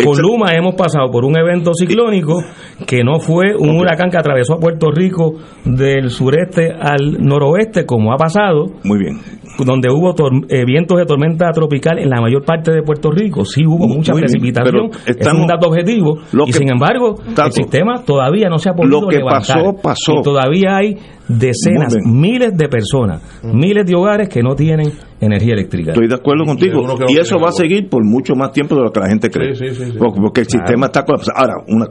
Con 0.05 0.19
Luma 0.21 0.53
hemos 0.53 0.75
pasado 0.75 1.11
por 1.11 1.25
un 1.25 1.37
evento 1.39 1.73
ciclónico 1.75 2.39
que 2.87 3.03
no 3.03 3.19
fue 3.19 3.57
un 3.59 3.79
huracán 3.81 4.11
que 4.11 4.19
atravesó 4.19 4.55
a 4.55 4.59
Puerto 4.61 4.91
Rico 4.91 5.37
del 5.65 6.11
sureste 6.11 6.71
al 6.71 7.17
noroeste, 7.19 7.87
como 7.87 8.13
ha 8.13 8.17
pasado. 8.19 8.67
Muy 8.85 8.99
bien. 8.99 9.17
Donde 9.65 9.89
hubo 9.91 10.15
eh, 10.51 10.65
vientos 10.67 10.99
de 10.99 11.07
tormenta 11.07 11.51
tropical 11.51 11.99
en 11.99 12.11
la 12.11 12.21
mayor 12.21 12.45
parte 12.45 12.71
de 12.71 12.83
Puerto 12.83 13.11
Rico. 13.11 13.45
Sí 13.47 13.65
hubo 13.67 13.89
mucha 13.89 14.13
muy 14.13 14.21
precipitación. 14.21 14.91
pero 14.91 15.01
es 15.07 15.17
estamos- 15.17 15.41
un 15.43 15.49
dato 15.49 15.67
objetivo. 15.69 16.19
Lo 16.33 16.45
y 16.45 16.49
que- 16.49 16.53
sin 16.53 16.71
embargo, 16.71 17.15
Tato, 17.35 17.47
el 17.49 17.53
sistema 17.53 18.03
todavía 18.05 18.49
no 18.51 18.59
se 18.59 18.69
ha 18.69 18.75
podido 18.75 19.01
lo 19.01 19.09
que 19.09 19.17
levantar. 19.17 19.57
pasó, 19.65 19.73
pasó. 19.83 20.13
Y 20.21 20.23
todavía 20.23 20.77
hay 20.77 20.97
decenas, 21.29 21.95
miles 22.05 22.57
de 22.57 22.69
personas, 22.69 23.23
miles 23.43 23.87
de 23.87 23.95
hogares 23.95 24.29
que 24.29 24.43
no 24.43 24.55
tienen 24.55 24.93
energía 25.21 25.55
eléctrica. 25.55 25.91
Estoy 25.93 26.07
de 26.09 26.15
acuerdo 26.15 26.45
contigo. 26.45 26.83
Y 27.09 27.19
eso 27.19 27.39
va 27.41 27.49
a 27.49 27.53
seguir 27.53 27.89
por 27.89 28.05
mucho 28.05 28.35
más 28.37 28.53
tiempo 28.53 28.77
de 28.77 28.83
lo 28.83 28.91
que 28.93 29.01
la 29.01 29.09
gente 29.09 29.29
cree. 29.31 29.55
Sí, 29.55 29.69
sí, 29.71 29.75
sí, 29.75 29.93
sí. 29.93 29.99
Porque, 29.99 30.41
el 30.43 30.47
Claro. 30.47 30.65
sistema 30.65 30.87
está 30.87 31.05
colapsado. 31.05 31.37
Ahora, 31.39 31.55
una 31.69 31.87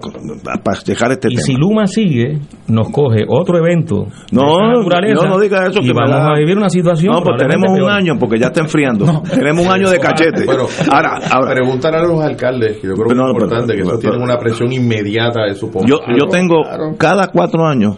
para 0.64 0.80
dejar 0.86 1.12
este 1.12 1.28
Y 1.30 1.36
tema. 1.36 1.42
si 1.46 1.54
Luma 1.56 1.88
sigue, 1.88 2.40
nos 2.70 2.90
coge 2.90 3.24
otro 3.28 3.58
evento 3.58 4.06
No, 4.32 4.42
de 4.42 4.48
esa 4.48 4.68
naturaleza 4.78 5.26
no, 5.26 5.34
no 5.36 5.40
diga 5.40 5.68
eso 5.68 5.80
y 5.82 5.88
que 5.88 5.94
vamos 5.94 6.10
da- 6.12 6.34
a 6.34 6.38
vivir 6.38 6.58
una 6.58 6.70
situación 6.70 7.14
No, 7.14 7.22
pues 7.22 7.36
tenemos 7.38 7.70
un 7.70 7.78
peor. 7.80 7.92
año 7.92 8.14
porque 8.20 8.40
ya 8.40 8.48
está 8.48 8.62
enfriando. 8.62 9.06
tenemos 9.34 9.66
un 9.66 9.72
año 9.72 9.90
de 9.90 10.00
cachete. 10.00 10.44
Pero, 10.46 10.68
ahora, 10.92 11.20
ahora 11.30 11.54
preguntar 11.54 11.96
a 11.96 12.04
los 12.04 12.20
alcaldes, 12.22 12.78
que 12.78 12.88
yo 12.88 12.94
creo 12.94 13.08
que 13.10 13.16
No, 13.16 13.28
es 13.28 13.34
pero- 13.34 13.46
importante, 13.46 13.74
que 13.74 13.82
eso 13.82 13.90
pero- 13.90 14.00
tienen 14.00 14.22
una 14.22 14.38
presión 14.38 14.72
inmediata 14.72 15.44
de 15.44 15.54
su 15.54 15.66
yo, 15.68 15.72
población. 15.74 16.18
yo 16.18 16.28
tengo 16.28 16.62
cada 16.98 17.28
cuatro 17.28 17.66
años 17.66 17.98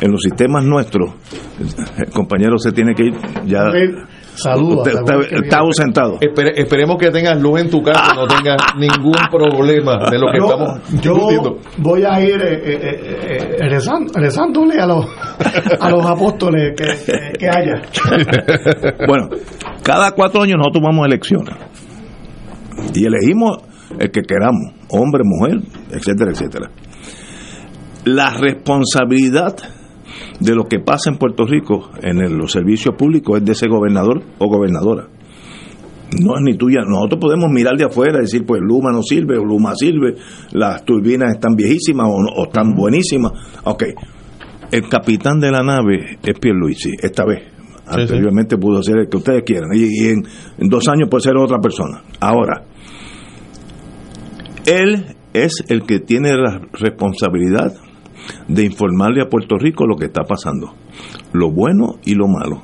en 0.00 0.10
los 0.12 0.20
sistemas 0.22 0.64
nuestros, 0.64 1.10
el 1.98 2.10
compañero 2.10 2.58
se 2.58 2.72
tiene 2.72 2.94
que 2.94 3.04
ir 3.06 3.14
ya. 3.46 3.64
Saludos. 4.34 4.86
Está, 4.86 5.18
está 5.30 5.58
ausentado. 5.58 6.18
Espere- 6.20 6.52
esperemos 6.56 6.96
que 6.96 7.10
tengas 7.10 7.38
luz 7.40 7.60
en 7.60 7.68
tu 7.68 7.82
casa, 7.82 8.14
no 8.14 8.26
tengas 8.26 8.56
ningún 8.78 9.12
problema 9.30 10.08
de 10.10 10.18
lo 10.18 10.30
que 10.32 10.38
Yo- 10.38 10.44
estamos 10.44 11.02
yo 11.02 11.12
discutiendo. 11.14 11.58
voy 11.78 12.04
a 12.04 12.20
ir 12.22 12.40
eh, 12.40 12.54
eh, 12.54 12.78
eh, 12.82 13.56
eh, 13.60 13.68
rezando- 13.68 14.12
rezándole 14.14 14.80
a 14.80 14.86
los, 14.86 15.04
a 15.80 15.90
los 15.90 16.06
apóstoles 16.06 16.74
que 17.38 17.48
haya. 17.48 17.82
bueno, 19.06 19.28
cada 19.82 20.12
cuatro 20.12 20.42
años 20.42 20.56
nosotros 20.58 20.82
tomamos 20.82 21.06
elecciones 21.06 21.54
y 22.94 23.04
elegimos 23.04 23.58
el 23.98 24.10
que 24.10 24.22
queramos, 24.22 24.72
hombre, 24.88 25.22
mujer, 25.24 25.56
etcétera, 25.90 26.30
etcétera. 26.30 26.70
La 28.04 28.30
responsabilidad 28.30 29.56
de 30.40 30.54
lo 30.54 30.64
que 30.64 30.80
pasa 30.80 31.10
en 31.10 31.18
Puerto 31.18 31.44
Rico 31.44 31.90
en 32.02 32.18
el- 32.18 32.36
los 32.36 32.50
servicios 32.52 32.94
públicos 32.96 33.38
es 33.38 33.44
de 33.44 33.52
ese 33.52 33.68
gobernador 33.68 34.22
o 34.38 34.48
gobernadora. 34.48 35.06
No 36.20 36.34
es 36.36 36.42
ni 36.42 36.54
tuya. 36.54 36.80
Nosotros 36.84 37.20
podemos 37.20 37.50
mirar 37.52 37.76
de 37.76 37.84
afuera 37.84 38.18
y 38.18 38.22
decir, 38.22 38.44
pues 38.44 38.60
Luma 38.60 38.90
no 38.90 39.02
sirve 39.02 39.38
o 39.38 39.44
Luma 39.44 39.74
sirve, 39.76 40.16
las 40.52 40.84
turbinas 40.84 41.34
están 41.34 41.54
viejísimas 41.54 42.08
o, 42.08 42.16
o 42.40 42.44
están 42.46 42.74
buenísimas. 42.74 43.32
Ok, 43.64 43.84
el 44.72 44.88
capitán 44.88 45.38
de 45.38 45.50
la 45.52 45.62
nave 45.62 46.18
es 46.22 46.38
Pierluisi, 46.40 46.90
esta 47.00 47.24
vez. 47.24 47.42
Sí, 47.44 48.00
Anteriormente 48.02 48.56
pudo 48.56 48.82
ser 48.82 48.98
el 48.98 49.08
que 49.08 49.16
ustedes 49.18 49.42
quieran. 49.44 49.70
Y, 49.74 49.82
y 49.84 50.08
en, 50.08 50.22
en 50.58 50.68
dos 50.68 50.88
años 50.88 51.08
puede 51.10 51.22
ser 51.22 51.36
otra 51.36 51.58
persona. 51.58 52.02
Ahora, 52.20 52.64
él 54.66 55.04
es 55.32 55.64
el 55.68 55.82
que 55.82 56.00
tiene 56.00 56.34
la 56.36 56.60
responsabilidad 56.72 57.72
de 58.48 58.64
informarle 58.64 59.22
a 59.22 59.28
Puerto 59.28 59.56
Rico 59.58 59.86
lo 59.86 59.96
que 59.96 60.06
está 60.06 60.22
pasando. 60.24 60.72
Lo 61.32 61.50
bueno 61.50 61.96
y 62.04 62.14
lo 62.14 62.26
malo. 62.28 62.62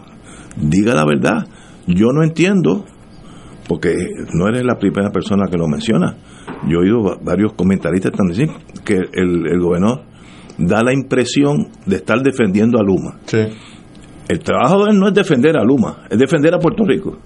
Diga 0.56 0.94
la 0.94 1.04
verdad. 1.04 1.46
Yo 1.86 2.08
no 2.12 2.22
entiendo, 2.22 2.84
porque 3.68 3.94
no 4.32 4.48
eres 4.48 4.64
la 4.64 4.76
primera 4.78 5.10
persona 5.10 5.46
que 5.50 5.56
lo 5.58 5.68
menciona. 5.68 6.16
Yo 6.68 6.78
he 6.78 6.82
oído 6.84 7.02
va- 7.02 7.18
varios 7.22 7.52
comentaristas 7.54 8.12
están 8.12 8.28
diciendo 8.28 8.54
que 8.84 8.94
el, 8.94 9.46
el 9.46 9.60
gobernador 9.60 10.02
da 10.58 10.82
la 10.82 10.92
impresión 10.94 11.68
de 11.84 11.96
estar 11.96 12.20
defendiendo 12.22 12.78
a 12.78 12.82
Luma. 12.82 13.18
El 14.28 14.40
trabajo 14.40 14.84
de 14.84 14.90
él 14.92 14.98
no 14.98 15.08
es 15.08 15.14
defender 15.14 15.56
a 15.56 15.62
Luma, 15.64 16.04
es 16.10 16.18
defender 16.18 16.54
a 16.54 16.58
Puerto 16.58 16.84
Rico. 16.84 17.18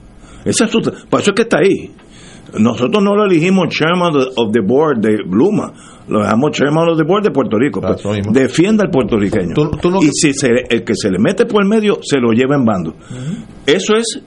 Esa 0.44 0.64
es 0.64 0.70
su 0.70 0.80
por 1.08 1.20
eso 1.20 1.30
es 1.30 1.34
que 1.36 1.42
está 1.42 1.58
ahí. 1.58 1.90
Nosotros 2.59 3.02
no 3.02 3.14
lo 3.14 3.24
elegimos 3.27 3.68
chairman 3.68 4.12
of 4.36 4.52
the- 4.52 4.60
board 4.60 4.98
de 5.01 5.18
Luma, 5.31 5.72
lo 6.09 6.20
dejamos 6.20 6.51
chairman 6.52 6.89
of 6.89 6.98
the 6.98 7.05
board 7.05 7.24
de 7.24 7.31
Puerto 7.31 7.56
Rico. 7.59 7.81
Pues, 7.81 8.02
defienda 8.32 8.85
al 8.85 8.90
puertorriqueño. 8.90 9.55
y 10.02 10.09
si 10.12 10.32
se- 10.32 10.64
el 10.68 10.85
que 10.85 10.94
se 10.94 11.10
le 11.10 11.18
mete 11.18 11.47
por 11.47 11.62
el 11.62 11.68
medio, 11.68 11.98
se 12.02 12.18
lo 12.18 12.32
lleva 12.32 12.56
en 12.56 12.64
bando. 12.64 12.94
Eso 13.66 13.94
es, 13.97 14.20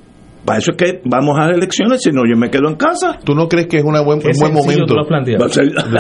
para 0.46 0.60
eso 0.60 0.72
es 0.72 0.78
que 0.78 1.02
vamos 1.06 1.38
a 1.40 1.48
las 1.48 1.58
elecciones, 1.58 2.02
si 2.02 2.12
no 2.12 2.22
yo 2.30 2.38
me 2.38 2.50
quedo 2.50 2.68
en 2.70 2.76
casa. 2.76 3.18
¿Tú 3.24 3.34
no 3.34 3.48
crees 3.48 3.68
que 3.68 3.78
es 3.78 3.84
una 3.84 4.02
buen, 4.02 4.20
Qué 4.20 4.30
un 4.30 4.34
buen 4.40 4.54
momento? 4.54 4.94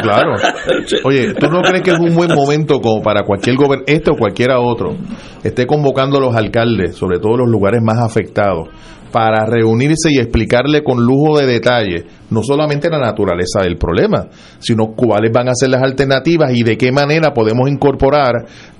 Claro. 0.01 0.33
Oye, 1.05 1.33
¿tú 1.33 1.47
no 1.49 1.61
crees 1.61 1.81
que 1.81 1.91
es 1.91 1.99
un 1.99 2.13
buen 2.15 2.33
momento 2.33 2.79
como 2.81 3.01
para 3.01 3.23
cualquier 3.23 3.55
gobierno, 3.55 3.85
este 3.87 4.11
o 4.11 4.15
cualquiera 4.15 4.59
otro, 4.59 4.95
esté 5.43 5.65
convocando 5.65 6.17
a 6.17 6.21
los 6.21 6.35
alcaldes, 6.35 6.95
sobre 6.95 7.19
todo 7.19 7.37
los 7.37 7.49
lugares 7.49 7.81
más 7.81 7.99
afectados, 7.99 8.67
para 9.13 9.45
reunirse 9.45 10.09
y 10.11 10.17
explicarle 10.17 10.83
con 10.83 11.05
lujo 11.05 11.37
de 11.37 11.45
detalle 11.45 12.03
no 12.31 12.41
solamente 12.41 12.89
la 12.89 12.97
naturaleza 12.97 13.61
del 13.61 13.77
problema, 13.77 14.25
sino 14.57 14.93
cuáles 14.95 15.31
van 15.31 15.49
a 15.49 15.53
ser 15.53 15.69
las 15.69 15.83
alternativas 15.83 16.51
y 16.53 16.63
de 16.63 16.75
qué 16.79 16.91
manera 16.91 17.31
podemos 17.31 17.69
incorporar 17.69 18.33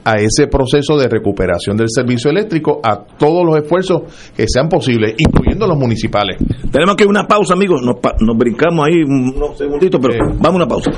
a 0.03 0.15
ese 0.15 0.47
proceso 0.47 0.97
de 0.97 1.07
recuperación 1.07 1.77
del 1.77 1.88
servicio 1.89 2.31
eléctrico 2.31 2.80
a 2.84 3.03
todos 3.18 3.45
los 3.45 3.57
esfuerzos 3.61 4.01
que 4.35 4.45
sean 4.47 4.68
posibles, 4.69 5.14
incluyendo 5.19 5.68
los 5.68 5.77
municipales. 5.77 6.38
Tenemos 6.72 6.95
que 6.95 7.03
ir 7.03 7.07
a 7.10 7.11
una 7.11 7.27
pausa, 7.27 7.53
amigos. 7.53 7.81
Nos, 7.84 7.99
pa- 8.01 8.15
nos 8.19 8.35
brincamos 8.35 8.88
ahí 8.88 9.03
unos 9.03 9.55
segunditos, 9.55 10.01
pero 10.01 10.18
vamos 10.39 10.47
a 10.47 10.55
una 10.55 10.68
pausa. 10.68 10.91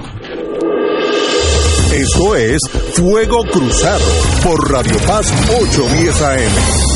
Esto 1.93 2.35
es 2.35 2.61
Fuego 2.93 3.43
Cruzado 3.51 4.03
por 4.43 4.71
Radio 4.71 4.95
Paz 5.05 5.31
810 5.61 6.21
AM. 6.21 6.94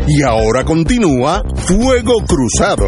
Y 0.06 0.22
ahora 0.22 0.64
continúa 0.64 1.42
Fuego 1.66 2.14
Cruzado. 2.26 2.86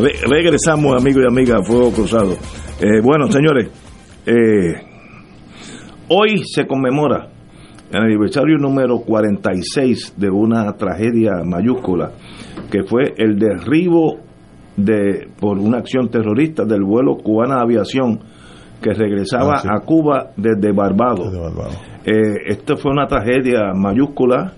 Re- 0.00 0.20
regresamos, 0.28 0.96
amigos 1.00 1.24
y 1.24 1.26
amigas, 1.26 1.60
a 1.60 1.64
Fuego 1.64 1.90
Cruzado. 1.92 2.36
Eh, 2.80 3.00
bueno, 3.02 3.30
señores, 3.30 3.68
eh, 4.26 4.74
hoy 6.10 6.42
se 6.44 6.66
conmemora 6.66 7.28
el 7.90 8.02
aniversario 8.02 8.58
número 8.58 8.98
46 9.00 10.14
de 10.16 10.28
una 10.30 10.72
tragedia 10.76 11.42
mayúscula, 11.44 12.10
que 12.70 12.82
fue 12.84 13.14
el 13.16 13.38
derribo 13.38 14.18
de 14.76 15.28
por 15.40 15.58
una 15.58 15.78
acción 15.78 16.08
terrorista 16.10 16.64
del 16.64 16.82
vuelo 16.84 17.16
cubana 17.16 17.60
aviación 17.60 18.20
que 18.82 18.92
regresaba 18.92 19.54
Ah, 19.54 19.58
sí. 19.62 19.68
a 19.70 19.80
Cuba 19.84 20.30
desde 20.36 20.70
Barbados. 20.72 21.32
Eh, 22.04 22.12
esto 22.46 22.76
fue 22.76 22.92
una 22.92 23.06
tragedia 23.06 23.72
mayúscula. 23.74 24.52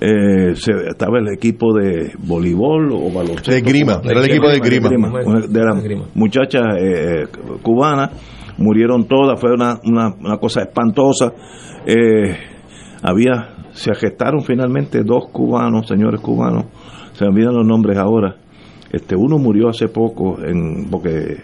Eh, 0.00 0.54
se- 0.56 0.88
estaba 0.90 1.20
el 1.20 1.28
equipo 1.32 1.72
de 1.72 2.12
voleibol 2.18 2.90
o 2.92 3.10
baloncesto. 3.12 3.52
De 3.52 3.60
grima, 3.60 4.00
era 4.04 4.18
el 4.20 4.26
equipo 4.30 4.48
de 4.50 4.58
grima. 4.58 4.90
una 5.24 5.40
de 5.46 5.64
las 5.64 5.84
muchachas 6.14 6.62
eh, 6.80 7.26
cubanas 7.62 8.10
murieron 8.58 9.06
todas 9.06 9.40
fue 9.40 9.52
una, 9.52 9.78
una, 9.84 10.14
una 10.18 10.38
cosa 10.38 10.62
espantosa. 10.62 11.32
Eh, 11.86 12.36
había 13.02 13.56
se 13.72 13.94
gestaron 13.94 14.42
finalmente 14.42 15.02
dos 15.02 15.28
cubanos 15.32 15.88
señores 15.88 16.20
cubanos 16.20 16.66
se 17.14 17.24
me 17.24 17.30
olvidan 17.30 17.54
los 17.54 17.66
nombres 17.66 17.98
ahora. 17.98 18.36
Este 18.90 19.16
uno 19.16 19.38
murió 19.38 19.68
hace 19.68 19.88
poco 19.88 20.38
en 20.44 20.90
porque 20.90 21.38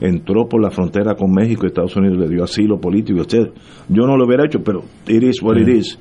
entró 0.00 0.48
por 0.48 0.62
la 0.62 0.70
frontera 0.70 1.14
con 1.14 1.32
México 1.32 1.64
y 1.64 1.66
Estados 1.66 1.96
Unidos 1.96 2.18
le 2.18 2.28
dio 2.28 2.44
asilo 2.44 2.80
político 2.80 3.20
etc. 3.20 3.52
yo 3.88 4.06
no 4.06 4.16
lo 4.16 4.24
hubiera 4.24 4.44
hecho 4.46 4.60
pero 4.64 4.82
it 5.06 5.22
is 5.22 5.42
what 5.42 5.56
it 5.56 5.68
is. 5.68 5.98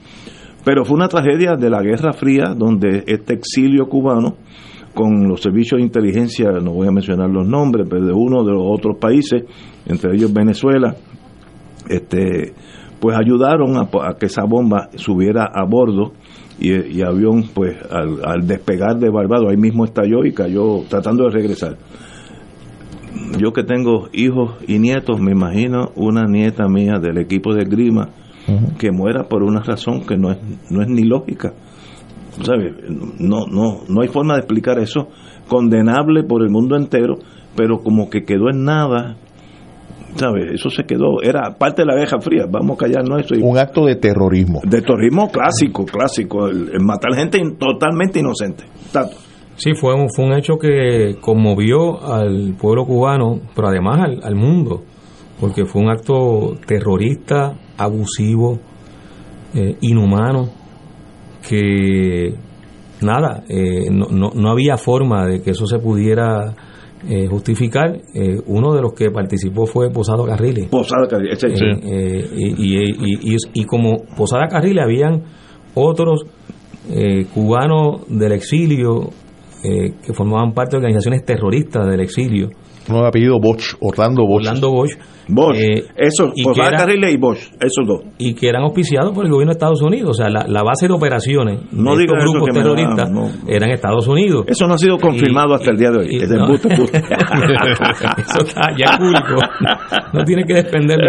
Pero 0.63 0.85
fue 0.85 0.95
una 0.95 1.09
tragedia 1.09 1.55
de 1.57 1.69
la 1.69 1.81
Guerra 1.81 2.13
Fría 2.13 2.53
donde 2.55 3.03
este 3.07 3.33
exilio 3.33 3.87
cubano 3.87 4.37
con 4.93 5.27
los 5.27 5.41
servicios 5.41 5.79
de 5.79 5.85
inteligencia, 5.85 6.51
no 6.61 6.71
voy 6.73 6.87
a 6.87 6.91
mencionar 6.91 7.29
los 7.29 7.47
nombres, 7.47 7.87
pero 7.89 8.05
de 8.05 8.13
uno 8.13 8.43
de 8.43 8.51
los 8.51 8.63
otros 8.65 8.97
países, 8.97 9.43
entre 9.85 10.15
ellos 10.15 10.31
Venezuela, 10.31 10.95
este, 11.89 12.53
pues 12.99 13.17
ayudaron 13.17 13.77
a, 13.77 13.89
a 14.07 14.15
que 14.17 14.27
esa 14.27 14.43
bomba 14.45 14.89
subiera 14.95 15.45
a 15.45 15.65
bordo 15.65 16.13
y, 16.59 16.71
y 16.71 17.01
avión, 17.01 17.45
pues 17.53 17.75
al, 17.91 18.23
al 18.23 18.47
despegar 18.47 18.97
de 18.99 19.09
Barbados, 19.09 19.49
ahí 19.49 19.57
mismo 19.57 19.85
estalló 19.85 20.25
y 20.25 20.33
cayó 20.33 20.83
tratando 20.87 21.25
de 21.25 21.31
regresar. 21.31 21.77
Yo 23.39 23.51
que 23.51 23.63
tengo 23.63 24.09
hijos 24.13 24.55
y 24.67 24.79
nietos, 24.79 25.19
me 25.19 25.31
imagino 25.31 25.91
una 25.95 26.25
nieta 26.25 26.67
mía 26.67 26.99
del 26.99 27.17
equipo 27.17 27.53
de 27.53 27.65
Grima 27.65 28.09
que 28.77 28.91
muera 28.91 29.23
por 29.23 29.43
una 29.43 29.61
razón 29.61 30.05
que 30.05 30.17
no 30.17 30.31
es, 30.31 30.37
no 30.69 30.81
es 30.81 30.89
ni 30.89 31.03
lógica. 31.03 31.53
¿Sabes? 32.41 32.73
No, 33.19 33.45
no, 33.47 33.81
no 33.87 34.01
hay 34.01 34.07
forma 34.07 34.33
de 34.33 34.39
explicar 34.39 34.79
eso. 34.79 35.07
Condenable 35.47 36.23
por 36.23 36.41
el 36.41 36.49
mundo 36.49 36.75
entero, 36.75 37.15
pero 37.55 37.79
como 37.79 38.09
que 38.09 38.23
quedó 38.23 38.49
en 38.49 38.63
nada. 38.63 39.17
¿Sabes? 40.15 40.51
Eso 40.53 40.69
se 40.69 40.83
quedó. 40.83 41.21
Era 41.23 41.55
parte 41.57 41.81
de 41.81 41.87
la 41.87 41.95
Guerra 41.95 42.19
Fría. 42.21 42.45
Vamos 42.49 42.75
a 42.77 42.85
callarnos 42.85 43.25
eso. 43.25 43.35
y- 43.35 43.41
Un 43.41 43.57
acto 43.57 43.85
de 43.85 43.95
terrorismo. 43.95 44.61
de 44.63 44.81
terrorismo 44.81 45.29
clásico, 45.31 45.85
clásico. 45.85 46.47
El, 46.47 46.69
el 46.73 46.83
matar 46.83 47.13
gente 47.15 47.39
in- 47.39 47.57
totalmente 47.57 48.19
inocente. 48.19 48.63
Tato. 48.91 49.15
Sí, 49.55 49.73
fue 49.75 49.93
un, 49.93 50.09
fue 50.15 50.25
un 50.25 50.33
hecho 50.33 50.57
que 50.57 51.15
conmovió 51.21 52.03
al 52.11 52.55
pueblo 52.59 52.85
cubano, 52.85 53.39
pero 53.55 53.67
además 53.67 53.99
al, 54.03 54.23
al 54.23 54.35
mundo, 54.35 54.83
porque 55.39 55.65
fue 55.65 55.81
un 55.83 55.89
acto 55.91 56.55
terrorista, 56.65 57.53
abusivo, 57.77 58.59
eh, 59.53 59.77
inhumano, 59.81 60.49
que 61.47 62.33
nada, 63.01 63.43
eh, 63.49 63.89
no, 63.91 64.07
no, 64.09 64.31
no 64.33 64.49
había 64.51 64.77
forma 64.77 65.25
de 65.25 65.41
que 65.41 65.51
eso 65.51 65.65
se 65.65 65.79
pudiera 65.79 66.53
eh, 67.09 67.27
justificar. 67.27 67.97
Eh, 68.15 68.37
uno 68.47 68.73
de 68.73 68.81
los 68.81 68.93
que 68.93 69.11
participó 69.11 69.65
fue 69.65 69.89
Posada 69.91 70.25
Carriles. 70.25 70.67
Posada 70.69 71.07
Carriles, 71.07 71.43
Eh, 71.43 71.49
eh, 71.83 72.29
y, 72.37 72.77
y- 72.77 72.91
y- 72.99 73.33
y- 73.35 73.61
y 73.61 73.65
como 73.65 73.97
Posada 74.15 74.47
Carriles 74.47 74.83
habían 74.83 75.23
otros 75.75 76.23
eh, 76.89 77.25
cubanos 77.33 78.01
del 78.09 78.31
exilio 78.33 79.09
eh, 79.63 79.93
que 80.05 80.13
formaban 80.13 80.53
parte 80.53 80.71
de 80.71 80.77
organizaciones 80.77 81.23
terroristas 81.25 81.87
del 81.87 82.01
exilio. 82.01 82.49
Uno 82.89 83.01
de 83.03 83.07
apellido 83.07 83.39
Bosch, 83.41 83.75
Orlando 83.79 84.23
Bosch. 84.27 84.41
Orlando 84.47 84.71
Bosch. 84.71 84.91
Bosch, 85.27 85.55
eh, 85.57 85.83
eso, 85.95 86.31
y 86.35 86.43
Posada 86.43 86.69
que 86.69 86.75
era- 86.75 86.85
Carriles 86.85 87.13
y 87.13 87.17
Bosch, 87.17 87.39
esos 87.59 87.87
dos. 87.87 88.01
y 88.17 88.33
que 88.33 88.49
eran 88.49 88.63
auspiciados 88.63 89.13
por 89.13 89.25
el 89.25 89.31
gobierno 89.31 89.51
de 89.51 89.57
Estados 89.57 89.81
Unidos. 89.81 90.09
O 90.11 90.13
sea, 90.13 90.29
la, 90.29 90.45
la 90.47 90.63
base 90.63 90.87
de 90.87 90.93
operaciones 90.93 91.59
No 91.71 91.95
de 91.95 92.03
estos 92.03 92.17
grupos 92.19 92.49
terroristas 92.53 93.09
no. 93.11 93.29
eran 93.47 93.69
Estados 93.71 94.07
Unidos. 94.07 94.45
Eso 94.47 94.67
no 94.67 94.73
ha 94.73 94.77
sido 94.77 94.97
confirmado 94.97 95.53
hasta 95.55 95.71
el 95.71 95.77
día 95.77 95.91
de 95.91 95.97
hoy. 95.99 96.15
Es 96.17 96.29
no. 96.29 96.43
embuste, 96.45 96.73
embuste. 96.73 96.97
Eso 98.17 98.45
está 98.45 98.61
ya 98.77 98.97
público. 98.97 99.41
No 100.13 100.23
tiene 100.23 100.43
que 100.45 100.53
defenderlo. 100.55 101.07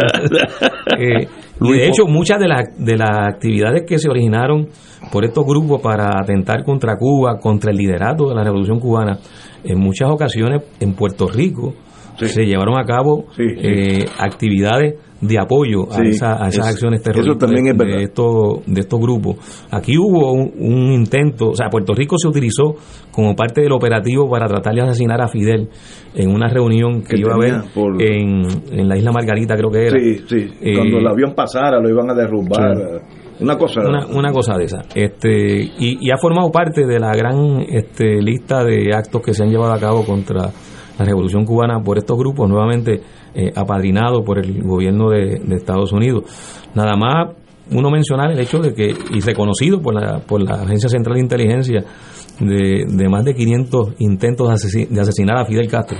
Eh, 0.98 1.26
y 1.60 1.72
de 1.72 1.86
hecho, 1.88 2.06
muchas 2.06 2.38
de 2.40 2.48
las, 2.48 2.62
de 2.78 2.96
las 2.96 3.10
actividades 3.34 3.84
que 3.86 3.98
se 3.98 4.08
originaron 4.08 4.68
por 5.12 5.24
estos 5.24 5.44
grupos 5.44 5.80
para 5.80 6.08
atentar 6.20 6.64
contra 6.64 6.96
Cuba, 6.96 7.38
contra 7.38 7.70
el 7.70 7.76
liderato 7.76 8.28
de 8.28 8.34
la 8.34 8.42
revolución 8.44 8.80
cubana, 8.80 9.18
en 9.62 9.78
muchas 9.78 10.10
ocasiones 10.10 10.62
en 10.80 10.94
Puerto 10.94 11.28
Rico 11.28 11.74
se 12.16 12.44
llevaron 12.44 12.78
a 12.78 12.84
cabo 12.84 13.26
eh, 13.38 14.04
actividades 14.18 14.94
de 15.20 15.38
apoyo 15.38 15.90
a, 15.90 16.02
esa- 16.02 16.44
a 16.44 16.48
esas 16.48 16.66
es- 16.66 16.72
acciones 16.74 17.00
eso 17.00 17.10
terroristas 17.10 17.38
también 17.38 17.68
es 17.68 17.78
de, 17.78 18.02
estos, 18.02 18.58
de 18.66 18.80
estos 18.80 19.00
grupos. 19.00 19.36
Aquí 19.70 19.96
hubo 19.96 20.32
un, 20.32 20.52
un 20.58 20.92
intento, 20.92 21.50
o 21.50 21.54
sea, 21.54 21.68
Puerto 21.70 21.94
Rico 21.94 22.16
se 22.18 22.28
utilizó 22.28 22.74
como 23.10 23.34
parte 23.34 23.62
del 23.62 23.72
operativo 23.72 24.28
para 24.28 24.46
tratar 24.46 24.74
de 24.74 24.82
asesinar 24.82 25.22
a 25.22 25.28
Fidel 25.28 25.68
en 26.14 26.30
una 26.30 26.48
reunión 26.48 27.02
que, 27.02 27.14
Que 27.16 27.20
iba 27.20 27.32
a 27.32 27.36
haber 27.36 27.72
por- 27.72 28.02
en, 28.02 28.42
en 28.70 28.88
la 28.88 28.98
isla 28.98 29.12
Margarita, 29.12 29.56
creo 29.56 29.70
que 29.70 29.86
era. 29.86 29.98
Sí, 29.98 30.24
sí. 30.28 30.48
Eh, 30.60 30.74
Cuando 30.76 30.98
el 30.98 31.06
avión 31.06 31.32
pasara 31.34 31.80
lo 31.80 31.88
iban 31.88 32.10
a 32.10 32.14
derrumbar. 32.14 32.76
Una 33.40 33.56
cosa. 33.58 33.80
una, 33.80 34.06
una 34.06 34.30
cosa 34.32 34.56
de 34.56 34.64
esa. 34.64 34.82
Este, 34.94 35.56
y, 35.62 35.98
y 36.06 36.10
ha 36.12 36.16
formado 36.18 36.50
parte 36.52 36.86
de 36.86 37.00
la 37.00 37.10
gran 37.16 37.62
este, 37.68 38.20
lista 38.22 38.62
de 38.62 38.94
actos 38.94 39.22
que 39.22 39.32
se 39.34 39.42
han 39.42 39.50
llevado 39.50 39.72
a 39.72 39.80
cabo 39.80 40.04
contra 40.04 40.50
la 40.98 41.04
revolución 41.04 41.44
cubana 41.44 41.80
por 41.82 41.98
estos 41.98 42.16
grupos, 42.18 42.48
nuevamente 42.48 43.00
eh, 43.34 43.52
apadrinados 43.54 44.22
por 44.24 44.38
el 44.38 44.62
gobierno 44.62 45.10
de, 45.10 45.40
de 45.44 45.56
Estados 45.56 45.92
Unidos. 45.92 46.24
Nada 46.74 46.96
más 46.96 47.36
uno 47.70 47.90
mencionar 47.90 48.30
el 48.30 48.38
hecho 48.40 48.58
de 48.58 48.74
que, 48.74 48.94
y 49.12 49.20
reconocido 49.20 49.80
por 49.80 49.94
la, 49.94 50.18
por 50.20 50.40
la 50.42 50.62
Agencia 50.62 50.88
Central 50.88 51.14
de 51.16 51.20
Inteligencia, 51.22 51.84
de, 52.40 52.84
de 52.88 53.08
más 53.08 53.24
de 53.24 53.34
500 53.34 53.94
intentos 54.00 54.48
de, 54.48 54.54
asesi- 54.54 54.88
de 54.88 55.00
asesinar 55.00 55.38
a 55.38 55.46
Fidel 55.46 55.68
Castro. 55.68 55.96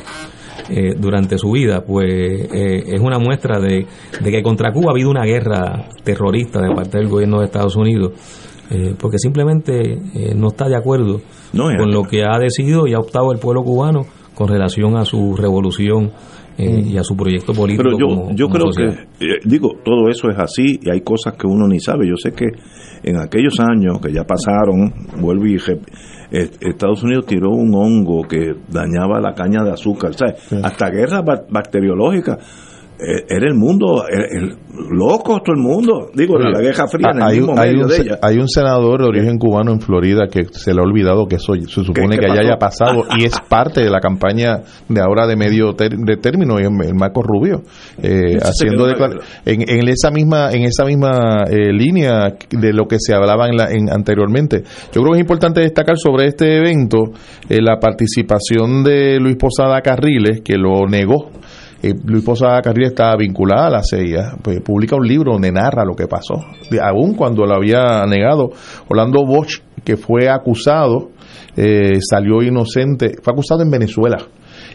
eh, 0.68 0.94
durante 0.98 1.36
su 1.38 1.50
vida, 1.52 1.82
pues 1.86 2.06
eh, 2.10 2.82
es 2.86 3.00
una 3.00 3.18
muestra 3.18 3.58
de, 3.60 3.86
de 4.22 4.30
que 4.30 4.42
contra 4.42 4.72
Cuba 4.72 4.88
ha 4.88 4.92
habido 4.92 5.10
una 5.10 5.24
guerra 5.24 5.88
terrorista 6.04 6.60
de 6.62 6.74
parte 6.74 6.98
del 6.98 7.08
gobierno 7.08 7.38
de 7.40 7.46
Estados 7.46 7.76
Unidos, 7.76 8.12
eh, 8.70 8.94
porque 8.98 9.18
simplemente 9.18 9.98
no 10.34 10.48
está 10.48 10.66
de 10.68 10.76
acuerdo 10.76 11.20
No, 11.52 11.64
con 11.76 11.90
lo 11.92 12.02
que 12.04 12.24
ha 12.24 12.38
decidido 12.38 12.86
y 12.86 12.94
ha 12.94 12.98
optado 12.98 13.30
el 13.32 13.38
pueblo 13.38 13.62
cubano 13.62 14.06
con 14.35 14.48
relación 14.48 14.97
a 14.97 15.05
su 15.05 15.36
revolución 15.36 16.11
eh, 16.56 16.82
y 16.86 16.97
a 16.98 17.02
su 17.02 17.16
proyecto 17.16 17.52
político. 17.52 17.82
Pero 17.85 17.98
yo, 17.98 18.06
como- 18.06 18.31
yo 18.35 18.47
como 18.47 18.55
creo 18.55 18.66
sociedad. 18.73 19.06
que, 19.19 19.27
eh, 19.27 19.39
digo, 19.44 19.70
todo 19.85 20.09
eso 20.09 20.28
es 20.31 20.39
así 20.39 20.78
y 20.82 20.90
hay 20.90 21.01
cosas 21.01 21.35
que 21.35 21.47
uno 21.47 21.66
ni 21.66 21.81
sabe. 21.81 22.06
Yo 22.09 22.15
sé 22.16 22.32
que 22.32 22.47
en 23.02 23.16
aquellos 23.19 23.59
años 23.61 23.98
que 24.01 24.12
ya 24.12 24.24
pasaron, 24.24 24.93
vuelvo 25.20 25.47
y 25.47 25.56
eh, 25.56 26.51
Estados 26.61 27.02
Unidos 27.02 27.27
tiró 27.27 27.51
un 27.51 27.74
hongo 27.74 28.23
que 28.23 28.55
dañaba 28.69 29.20
la 29.20 29.35
caña 29.35 29.62
de 29.65 29.70
azúcar, 29.73 30.15
¿sabes? 30.15 30.52
Hasta 30.65 30.90
guerras 30.90 31.23
ba- 31.24 31.44
bacteriológicas. 31.51 32.39
Eh, 32.96 33.24
era 33.28 33.48
el 33.48 33.54
mundo, 33.54 34.04
el- 34.08 34.56
loco 34.90 35.40
todo 35.40 35.54
el 35.54 35.60
mundo. 35.60 36.10
Digo, 36.14 36.38
la, 36.38 36.50
la 36.50 36.60
Guerra 36.60 36.86
Fría 36.88 37.08
en 37.12 37.16
el 37.18 37.22
hay, 37.22 37.38
mismo 37.38 37.54
hay 37.58 37.70
medio 37.70 37.82
un, 37.84 37.88
de 37.90 37.96
ella. 37.96 38.18
hay 38.22 38.38
un 38.38 38.48
senador 38.48 39.00
de 39.02 39.08
origen 39.08 39.38
cubano 39.38 39.72
en 39.72 39.80
Florida 39.80 40.26
que 40.30 40.44
se 40.50 40.72
le 40.74 40.80
ha 40.80 40.84
olvidado 40.84 41.26
que 41.26 41.36
eso 41.36 41.54
se 41.54 41.84
supone 41.84 42.16
¿Qué- 42.18 42.26
que 42.26 42.30
haya 42.40 42.56
pasado 42.56 43.04
y 43.18 43.24
es 43.24 43.34
parte 43.48 43.82
de 43.82 43.90
la 43.90 44.00
campaña 44.00 44.62
de 44.88 45.00
ahora 45.00 45.26
de 45.26 45.36
medio 45.36 45.74
ter- 45.74 45.96
de 45.96 46.16
término 46.16 46.56
y 46.60 46.64
el 46.64 46.94
Marco 46.94 47.22
Rubio 47.22 47.62
eh, 48.02 48.38
haciendo 48.42 48.88
en, 48.88 49.62
en 49.68 49.88
esa 49.88 50.10
misma 50.10 50.50
en 50.52 50.62
esa 50.64 50.84
misma 50.84 51.44
eh, 51.50 51.72
línea 51.72 52.34
de 52.50 52.72
lo 52.72 52.86
que 52.86 52.96
se 53.00 53.14
hablaba 53.14 53.48
en 53.48 53.56
la, 53.56 53.70
en, 53.70 53.90
anteriormente. 53.90 54.62
Yo 54.92 55.00
creo 55.02 55.12
que 55.12 55.18
es 55.18 55.22
importante 55.22 55.60
destacar 55.60 55.96
sobre 55.98 56.26
este 56.28 56.58
evento 56.58 56.98
eh, 57.48 57.60
la 57.60 57.78
participación 57.78 58.82
de 58.84 59.18
Luis 59.20 59.36
Posada 59.36 59.80
Carriles 59.82 60.40
que 60.44 60.56
lo 60.56 60.86
negó 60.88 61.30
eh, 61.89 61.94
Luis 62.05 62.24
Posada 62.24 62.61
Carril 62.62 62.86
está 62.86 63.15
vinculada 63.16 63.66
a 63.66 63.70
la 63.70 63.82
CIA, 63.82 64.36
pues 64.43 64.61
publica 64.61 64.97
un 64.97 65.06
libro 65.06 65.32
donde 65.32 65.52
narra 65.52 65.85
lo 65.85 65.94
que 65.94 66.06
pasó, 66.06 66.35
de- 66.70 66.81
aún 66.81 67.15
cuando 67.15 67.44
lo 67.44 67.55
había 67.55 68.05
negado. 68.06 68.51
Orlando 68.89 69.24
Bosch, 69.27 69.61
que 69.85 69.97
fue 69.97 70.28
acusado, 70.28 71.11
eh, 71.56 71.98
salió 72.01 72.43
inocente, 72.43 73.12
fue 73.23 73.32
acusado 73.32 73.62
en 73.62 73.70
Venezuela. 73.70 74.19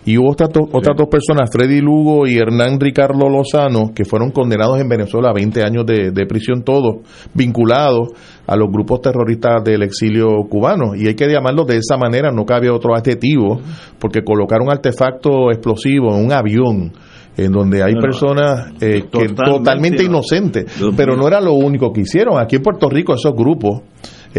Y 0.09 0.17
hubo 0.17 0.31
otras, 0.31 0.49
otras 0.71 0.97
dos 0.97 1.07
personas, 1.07 1.51
Freddy 1.53 1.81
Lugo 1.81 2.25
y 2.25 2.35
Hernán 2.35 2.79
Ricardo 2.79 3.29
Lozano, 3.29 3.91
que 3.93 4.05
fueron 4.05 4.31
condenados 4.31 4.81
en 4.81 4.89
Venezuela 4.89 5.29
a 5.29 5.33
20 5.33 5.61
años 5.61 5.85
de, 5.85 6.09
de 6.09 6.25
prisión, 6.25 6.63
todos 6.63 7.05
vinculados 7.35 8.07
a 8.47 8.55
los 8.55 8.71
grupos 8.71 9.01
terroristas 9.01 9.63
del 9.63 9.83
exilio 9.83 10.29
cubano. 10.49 10.95
Y 10.95 11.05
hay 11.05 11.13
que 11.13 11.31
llamarlos 11.31 11.67
de 11.67 11.77
esa 11.77 11.95
manera, 11.95 12.31
no 12.31 12.43
cabe 12.43 12.71
otro 12.71 12.95
adjetivo, 12.95 13.61
porque 13.99 14.23
colocaron 14.23 14.71
artefacto 14.71 15.51
explosivo 15.51 16.15
en 16.15 16.25
un 16.25 16.33
avión 16.33 16.91
en 17.37 17.51
donde 17.51 17.83
hay 17.83 17.93
personas 17.93 18.71
eh, 18.81 19.03
que 19.11 19.29
Totalmente 19.29 19.43
totalmente 19.45 20.03
no. 20.05 20.09
inocentes, 20.09 20.65
pero 20.97 21.15
no 21.15 21.27
era 21.27 21.39
lo 21.39 21.53
único 21.53 21.93
que 21.93 22.01
hicieron. 22.01 22.39
Aquí 22.39 22.55
en 22.55 22.63
Puerto 22.63 22.89
Rico 22.89 23.13
esos 23.13 23.35
grupos 23.35 23.83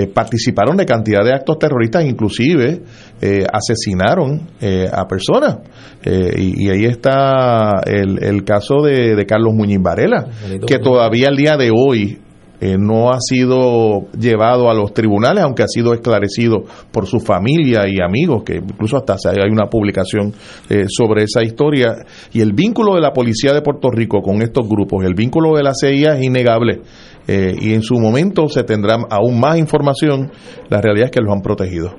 eh, 0.03 0.07
participaron 0.07 0.77
de 0.77 0.87
cantidad 0.87 1.25
de 1.25 1.33
actos 1.33 1.59
terroristas, 1.59 2.05
inclusive 2.05 2.83
eh, 3.21 3.45
asesinaron 3.53 4.49
eh, 4.61 4.87
a 4.93 5.07
personas. 5.07 5.59
Eh, 6.05 6.33
y, 6.39 6.67
y 6.67 6.71
ahí 6.71 6.85
está 6.85 7.81
el, 7.87 8.23
el 8.23 8.45
caso 8.45 8.83
de, 8.83 9.15
de 9.17 9.27
Carlos 9.27 9.53
Muñiz 9.55 9.79
Varela, 9.83 10.27
que 10.67 10.79
todavía 10.79 11.29
al 11.29 11.37
día 11.37 11.57
de 11.57 11.71
hoy 11.75 12.19
eh, 12.63 12.77
no 12.79 13.11
ha 13.11 13.17
sido 13.21 14.11
llevado 14.19 14.69
a 14.71 14.75
los 14.75 14.93
tribunales, 14.93 15.43
aunque 15.45 15.63
ha 15.63 15.67
sido 15.67 15.95
esclarecido 15.95 16.65
por 16.93 17.07
su 17.07 17.19
familia 17.19 17.85
y 17.89 18.03
amigos, 18.03 18.43
que 18.45 18.57
incluso 18.57 18.99
hasta 18.99 19.17
se- 19.17 19.31
hay 19.31 19.51
una 19.51 19.67
publicación 19.71 20.35
eh, 20.69 20.85
sobre 20.89 21.25
esa 21.25 21.43
historia. 21.43 21.95
Y 22.35 22.43
el 22.43 22.53
vínculo 22.53 22.95
de 22.97 23.01
la 23.01 23.13
policía 23.13 23.55
de 23.55 23.63
Puerto 23.63 23.91
Rico 23.91 24.21
con 24.21 24.43
estos 24.43 24.69
grupos, 24.69 25.05
el 25.07 25.15
vínculo 25.15 25.57
de 25.57 25.63
la 25.63 25.73
CIA 25.75 26.19
es 26.19 26.23
innegable. 26.23 26.83
Eh, 27.29 27.55
y 27.61 27.75
en 27.75 27.83
su 27.83 27.99
momento 27.99 28.49
se 28.49 28.65
tendrá 28.65 28.97
aún 29.11 29.39
más 29.39 29.59
información. 29.59 30.31
La 30.69 30.81
realidad 30.81 31.07
es 31.07 31.11
que 31.13 31.21
los 31.21 31.33
han 31.33 31.43
protegido. 31.43 31.95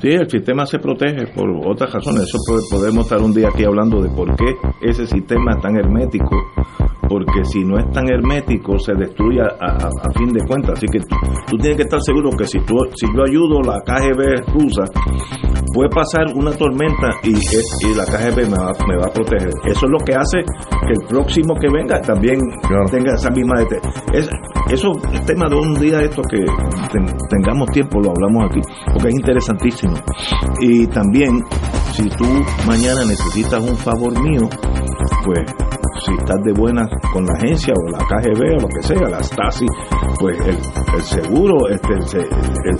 Sí, 0.00 0.08
el 0.08 0.28
sistema 0.30 0.66
se 0.66 0.78
protege 0.78 1.26
por 1.34 1.48
otras 1.66 1.92
razones. 1.92 2.22
Eso 2.24 2.38
po- 2.46 2.76
podemos 2.76 3.04
estar 3.06 3.20
un 3.22 3.32
día 3.32 3.48
aquí 3.48 3.64
hablando 3.64 4.02
de 4.02 4.10
por 4.10 4.34
qué 4.36 4.44
ese 4.82 5.06
sistema 5.06 5.52
es 5.52 5.60
tan 5.62 5.76
hermético. 5.76 6.36
Porque 7.08 7.44
si 7.44 7.64
no 7.64 7.78
es 7.78 7.90
tan 7.92 8.08
hermético, 8.08 8.78
se 8.78 8.92
destruye 8.94 9.40
a, 9.40 9.46
a- 9.60 9.88
a 9.88 10.18
fin 10.18 10.32
de 10.32 10.44
cuentas. 10.46 10.72
Así 10.78 10.86
que 10.86 10.98
tú, 11.00 11.16
tú 11.46 11.56
tienes 11.58 11.76
que 11.76 11.82
estar 11.84 12.00
seguro 12.02 12.30
que 12.36 12.46
si, 12.46 12.58
tú, 12.60 12.74
si 12.94 13.06
yo 13.14 13.22
ayudo 13.24 13.60
la 13.62 13.80
KGB 13.84 14.52
rusa, 14.52 14.84
puede 15.72 15.88
pasar 15.90 16.24
una 16.34 16.52
tormenta 16.52 17.08
y, 17.22 17.30
y 17.34 17.94
la 17.94 18.04
KGB 18.06 18.50
me 18.50 18.56
va, 18.58 18.72
me 18.88 18.96
va 18.96 19.06
a 19.06 19.12
proteger. 19.12 19.50
Eso 19.66 19.86
es 19.86 19.90
lo 19.90 19.98
que 20.04 20.14
hace 20.14 20.38
que 20.86 20.92
el 20.92 21.08
próximo 21.08 21.54
que 21.60 21.68
venga 21.70 22.00
también 22.00 22.38
tenga 22.90 23.14
esa 23.14 23.30
misma... 23.30 23.54
Es, 24.12 24.28
eso 24.70 24.92
es 25.12 25.24
tema 25.26 25.48
de 25.48 25.54
un 25.56 25.74
día 25.74 26.00
esto 26.00 26.22
que 26.30 26.38
ten- 26.92 27.14
tengamos 27.30 27.68
tiempo, 27.70 28.00
lo 28.00 28.10
hablamos 28.10 28.50
aquí, 28.50 28.60
porque 28.92 29.08
es 29.08 29.14
interesantísimo. 29.14 29.94
Y 30.60 30.86
también, 30.88 31.42
si 31.92 32.08
tú 32.10 32.24
mañana 32.66 33.04
necesitas 33.04 33.62
un 33.62 33.76
favor 33.76 34.12
mío, 34.22 34.48
pues 35.24 35.40
si 36.06 36.14
estás 36.14 36.42
de 36.44 36.52
buenas 36.52 36.88
con 37.12 37.24
la 37.26 37.32
agencia 37.34 37.74
o 37.76 37.90
la 37.90 37.98
KGB 37.98 38.56
o 38.58 38.60
lo 38.62 38.68
que 38.68 38.82
sea, 38.82 39.08
la 39.08 39.22
Stasi, 39.22 39.66
pues 40.20 40.38
el, 40.40 40.56
el 40.94 41.02
seguro 41.02 41.68
este, 41.70 42.00
se, 42.06 42.18
el- 42.18 42.78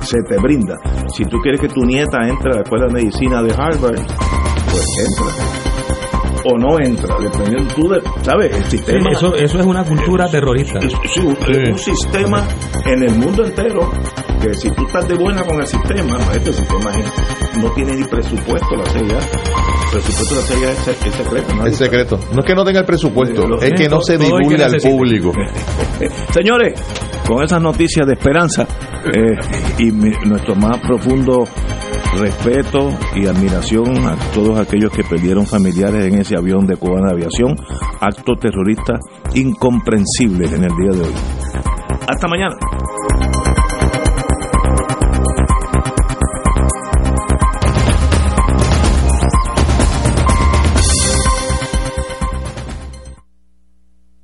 se 0.00 0.18
te 0.28 0.36
brinda. 0.40 0.76
Si 1.14 1.24
tú 1.24 1.38
quieres 1.42 1.60
que 1.60 1.68
tu 1.68 1.80
nieta 1.84 2.18
entre 2.28 2.52
a 2.52 2.56
la 2.56 2.62
escuela 2.62 2.86
de 2.86 2.92
medicina 2.92 3.42
de 3.42 3.52
Harvard, 3.52 3.94
pues 3.96 4.86
entra. 4.98 5.44
O 6.44 6.56
no 6.56 6.78
entra, 6.78 7.14
dependiendo 7.20 7.74
tú 7.74 7.88
de, 7.88 8.00
¿sabes? 8.22 8.54
El 8.56 8.64
Sí, 8.64 8.76
sistema. 8.78 9.10
eso, 9.10 9.34
eso 9.34 9.58
es 9.58 9.66
una 9.66 9.84
cultura 9.84 10.28
terrorista. 10.30 10.80
Sí, 10.80 11.20
un, 11.20 11.36
un 11.72 11.78
sistema 11.78 12.44
en 12.86 13.02
el 13.02 13.14
mundo 13.16 13.44
entero 13.44 13.90
que 14.40 14.54
si 14.54 14.70
tú 14.70 14.86
estás 14.86 15.06
de 15.08 15.14
buena 15.14 15.42
con 15.44 15.60
el 15.60 15.66
sistema, 15.66 16.16
este 16.34 16.52
sistema 16.52 16.90
es- 16.92 17.58
no 17.62 17.70
tiene 17.72 17.96
ni 17.96 18.04
presupuesto 18.04 18.76
la 18.76 18.84
CIA. 18.86 19.02
El 19.02 19.90
presupuesto 20.02 20.34
de 20.34 20.40
la 20.40 20.46
CIA 20.46 20.70
es, 20.72 20.88
es 20.88 21.14
secreto. 21.14 21.54
nadie 21.56 21.70
Es 21.70 21.76
secreto. 21.76 22.18
No 22.32 22.40
es 22.40 22.44
que 22.46 22.54
no 22.54 22.64
tenga 22.64 22.80
el 22.80 22.86
presupuesto, 22.86 23.60
es 23.60 23.72
que 23.74 23.88
no 23.88 24.00
se 24.00 24.16
divulgue 24.18 24.62
al 24.62 24.76
público. 24.80 25.32
Señores, 26.32 26.80
con 27.26 27.42
esas 27.42 27.60
noticias 27.60 28.06
de 28.06 28.12
esperanza 28.14 28.66
eh, 29.14 29.36
y 29.78 29.90
mi- 29.92 30.14
nuestro 30.26 30.54
más 30.54 30.78
profundo 30.78 31.44
respeto 32.18 32.90
y 33.14 33.26
admiración 33.26 34.06
a 34.06 34.16
todos 34.34 34.58
aquellos 34.58 34.90
que 34.92 35.04
perdieron 35.04 35.46
familiares 35.46 36.06
en 36.06 36.20
ese 36.20 36.36
avión 36.36 36.66
de 36.66 36.76
cubana 36.76 37.10
aviación, 37.12 37.54
acto 38.00 38.34
terrorista 38.40 38.98
incomprensible 39.34 40.46
en 40.46 40.64
el 40.64 40.70
día 40.76 40.90
de 40.92 41.00
hoy. 41.00 41.14
Hasta 42.06 42.28
mañana. 42.28 42.54